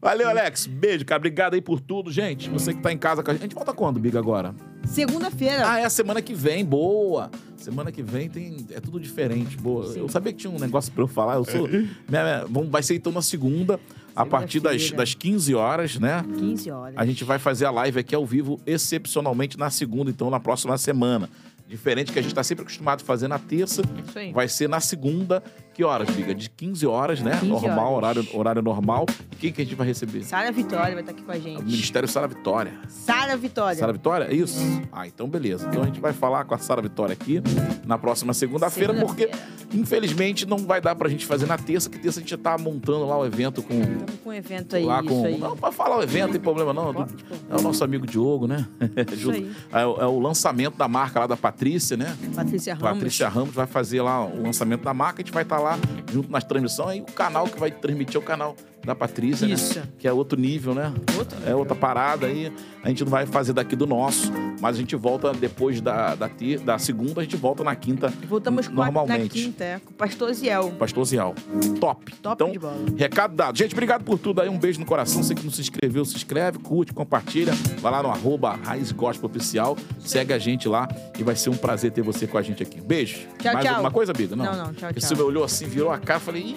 Valeu, 0.00 0.28
Alex. 0.28 0.66
Beijo, 0.66 1.04
cara. 1.04 1.18
Obrigado 1.18 1.54
aí 1.54 1.60
por 1.60 1.80
tudo, 1.80 2.12
gente. 2.12 2.48
Você 2.50 2.72
que 2.72 2.80
tá 2.80 2.92
em 2.92 2.98
casa 2.98 3.24
com 3.24 3.30
a 3.30 3.34
gente. 3.34 3.42
A 3.42 3.46
gente 3.46 3.54
volta 3.56 3.72
quando, 3.72 3.98
Biga, 3.98 4.20
agora? 4.20 4.54
Segunda-feira. 4.86 5.68
Ah, 5.68 5.80
é 5.80 5.84
a 5.84 5.90
semana 5.90 6.20
que 6.22 6.34
vem. 6.34 6.64
Boa. 6.64 7.30
Semana 7.56 7.90
que 7.90 8.02
vem 8.02 8.28
tem... 8.28 8.66
é 8.70 8.80
tudo 8.80 9.00
diferente. 9.00 9.56
Boa. 9.56 9.86
Eu 9.96 10.08
sabia 10.08 10.32
que 10.32 10.38
tinha 10.40 10.50
um 10.52 10.58
negócio 10.58 10.92
pra 10.92 11.02
eu 11.02 11.08
falar. 11.08 11.36
Eu 11.36 11.44
sou... 11.44 11.66
Minha- 11.68 11.88
minha- 12.08 12.44
Vamos- 12.48 12.70
Vai 12.70 12.82
ser 12.82 12.94
então 12.96 13.10
na 13.12 13.22
segunda, 13.22 13.80
a 14.14 14.26
partir 14.26 14.60
das, 14.60 14.90
das 14.90 15.14
15 15.14 15.54
horas, 15.54 15.98
né? 15.98 16.22
15 16.38 16.70
horas. 16.70 16.94
A 16.96 17.06
gente 17.06 17.24
vai 17.24 17.38
fazer 17.38 17.64
a 17.64 17.70
live 17.70 17.98
aqui 18.00 18.14
ao 18.14 18.26
vivo, 18.26 18.60
excepcionalmente 18.66 19.58
na 19.58 19.70
segunda, 19.70 20.10
então 20.10 20.28
na 20.30 20.38
próxima 20.40 20.76
semana. 20.76 21.28
Diferente 21.66 22.12
que 22.12 22.18
a 22.18 22.22
gente 22.22 22.30
está 22.32 22.42
sempre 22.44 22.62
acostumado 22.62 23.00
a 23.00 23.04
fazer 23.04 23.26
na 23.26 23.38
terça, 23.38 23.82
Isso 24.06 24.18
aí. 24.18 24.32
vai 24.32 24.46
ser 24.48 24.68
na 24.68 24.80
segunda. 24.80 25.42
Que 25.72 25.82
horas, 25.82 26.08
Biga? 26.10 26.32
De 26.32 26.48
15 26.48 26.86
horas, 26.86 27.20
né? 27.20 27.32
15 27.32 27.46
normal, 27.48 27.94
horas. 27.94 28.16
horário, 28.18 28.28
horário 28.38 28.62
normal. 28.62 29.06
E 29.32 29.36
quem 29.36 29.52
que 29.52 29.60
a 29.62 29.64
gente 29.64 29.74
vai 29.74 29.86
receber? 29.86 30.22
Sara 30.22 30.52
Vitória 30.52 30.92
vai 30.92 31.00
estar 31.00 31.10
aqui 31.10 31.22
com 31.22 31.32
a 31.32 31.34
O 31.34 31.40
gente. 31.40 31.64
Ministério 31.64 32.08
Sara 32.08 32.28
Vitória. 32.28 32.72
Sara 32.86 33.36
Vitória. 33.36 33.76
Sara 33.76 33.92
Vitória? 33.92 34.24
É 34.26 34.34
isso? 34.34 34.56
Ah, 34.92 35.04
então 35.08 35.26
beleza. 35.26 35.66
Então 35.68 35.82
a 35.82 35.86
gente 35.86 35.98
vai 36.00 36.12
falar 36.12 36.44
com 36.44 36.54
a 36.54 36.58
Sara 36.58 36.80
Vitória 36.80 37.12
aqui 37.12 37.42
na 37.84 37.98
próxima 37.98 38.32
segunda-feira, 38.32 38.94
porque 38.94 39.22
Segunda-feira. 39.24 39.64
infelizmente 39.74 40.46
não 40.46 40.58
vai 40.58 40.80
dar 40.80 40.94
pra 40.94 41.08
gente 41.08 41.26
fazer 41.26 41.46
na 41.46 41.58
terça, 41.58 41.90
que 41.90 41.98
terça 41.98 42.20
a 42.20 42.22
gente 42.22 42.30
já 42.30 42.38
tá 42.38 42.56
montando 42.56 43.04
lá 43.06 43.18
o 43.18 43.26
evento 43.26 43.60
com. 43.62 43.74
Estamos 43.80 44.14
com 44.22 44.30
um 44.30 44.32
evento 44.32 44.76
aí, 44.76 44.84
lá 44.84 45.00
isso 45.00 45.08
com. 45.08 45.24
aí. 45.26 45.38
Não, 45.38 45.56
pra 45.56 45.72
falar 45.72 45.98
o 45.98 46.02
evento, 46.02 46.26
não 46.26 46.32
tem 46.32 46.40
problema 46.40 46.72
não. 46.72 46.94
Pode. 46.94 47.14
É 47.50 47.56
o 47.56 47.62
nosso 47.62 47.82
amigo 47.82 48.06
Diogo, 48.06 48.46
né? 48.46 48.64
Junto- 49.16 49.38
aí. 49.38 49.50
É, 49.72 49.84
o- 49.84 50.00
é 50.00 50.06
o 50.06 50.20
lançamento 50.20 50.76
da 50.76 50.86
marca 50.86 51.18
lá 51.18 51.26
da 51.26 51.36
Patrícia, 51.36 51.53
né? 51.96 52.16
Patrícia 52.34 52.74
Ramos. 52.74 52.90
Patrícia 52.90 53.28
Ramos 53.28 53.54
vai 53.54 53.66
fazer 53.66 54.02
lá 54.02 54.24
o 54.24 54.42
lançamento 54.42 54.82
da 54.82 54.94
marca, 54.94 55.22
a 55.22 55.24
gente 55.24 55.32
vai 55.32 55.42
estar 55.42 55.58
lá 55.58 55.78
junto 56.12 56.30
nas 56.30 56.44
transmissões, 56.44 56.90
aí 56.90 57.00
o 57.00 57.04
canal 57.04 57.46
que 57.46 57.58
vai 57.58 57.70
transmitir 57.70 58.16
é 58.16 58.18
o 58.18 58.22
canal 58.22 58.56
da 58.84 58.94
Patrícia, 58.94 59.46
Isso. 59.46 59.78
né? 59.78 59.86
Que 59.98 60.06
é 60.08 60.12
outro 60.12 60.38
nível, 60.38 60.74
né? 60.74 60.92
Outro 61.16 61.36
É 61.46 61.54
outra 61.54 61.74
parada 61.74 62.26
aí. 62.26 62.52
A 62.82 62.88
gente 62.88 63.02
não 63.04 63.10
vai 63.10 63.24
fazer 63.26 63.52
daqui 63.54 63.74
do 63.74 63.86
nosso, 63.86 64.30
mas 64.60 64.76
a 64.76 64.78
gente 64.78 64.94
volta 64.94 65.32
depois 65.32 65.80
da, 65.80 66.14
da, 66.14 66.28
da 66.64 66.78
segunda, 66.78 67.20
a 67.20 67.24
gente 67.24 67.36
volta 67.36 67.64
na 67.64 67.74
quinta. 67.74 68.12
Voltamos 68.28 68.68
com 68.68 68.82
a, 68.82 68.86
na 68.86 68.92
normalmente. 68.92 69.30
quinta, 69.30 69.64
é, 69.64 69.78
com 69.78 69.90
o 69.90 69.94
Pastor 69.94 70.32
Ziel. 70.34 70.70
Pastor 70.78 71.04
Zial. 71.06 71.34
Top. 71.80 72.12
Top 72.16 72.34
então, 72.34 72.52
de 72.52 72.58
bola. 72.58 72.76
recado 72.96 73.34
dado. 73.34 73.56
Gente, 73.56 73.72
obrigado 73.72 74.04
por 74.04 74.18
tudo 74.18 74.42
aí. 74.42 74.48
Um 74.48 74.58
beijo 74.58 74.78
no 74.80 74.86
coração. 74.86 75.22
Você 75.22 75.34
que 75.34 75.42
não 75.42 75.50
se 75.50 75.62
inscreveu, 75.62 76.04
se 76.04 76.16
inscreve, 76.16 76.58
curte, 76.58 76.92
compartilha. 76.92 77.52
Vai 77.80 77.90
lá 77.90 78.02
no 78.02 78.10
arroba 78.10 78.58
Raiz 78.62 78.92
Gospel 78.92 79.30
Oficial. 79.30 79.76
Segue 80.00 80.32
a 80.34 80.38
gente 80.38 80.68
lá 80.68 80.86
e 81.18 81.22
vai 81.22 81.36
ser 81.36 81.48
um 81.50 81.56
prazer 81.56 81.90
ter 81.90 82.02
você 82.02 82.26
com 82.26 82.36
a 82.36 82.42
gente 82.42 82.62
aqui. 82.62 82.80
Beijo. 82.82 83.26
Tchau, 83.38 83.52
Mais 83.54 83.64
tchau. 83.64 83.74
alguma 83.74 83.90
coisa, 83.90 84.12
Biga? 84.12 84.36
Não, 84.36 84.44
Não, 84.44 84.52
não, 84.56 84.64
tchau, 84.74 84.88
Porque 84.88 85.00
tchau. 85.00 85.16
Você 85.16 85.22
olhou 85.22 85.44
assim, 85.44 85.66
virou 85.66 85.90
a 85.90 85.98
cara, 85.98 86.20
falei, 86.20 86.42
Ih, 86.42 86.56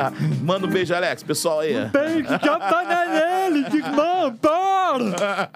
manda 0.42 0.66
um 0.66 0.70
beijo, 0.70 0.94
Alex. 0.94 1.22
Pessoal 1.22 1.60
aí. 1.66 1.88
Beijo, 1.88 2.28
chapa 2.44 2.82
nele, 3.08 3.64
de 3.70 3.82
mão, 3.82 4.34
para! 4.36 5.50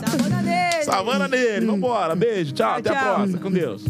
Savana 0.00 0.42
dele! 0.42 0.84
Savana 0.84 1.28
nele. 1.28 1.66
Vambora. 1.66 2.14
Beijo. 2.14 2.52
Tchau. 2.52 2.66
Tchau, 2.68 2.78
até 2.78 2.90
a 2.90 2.92
tchau. 3.02 3.14
próxima. 3.14 3.38
Com 3.38 3.50
Deus. 3.50 3.84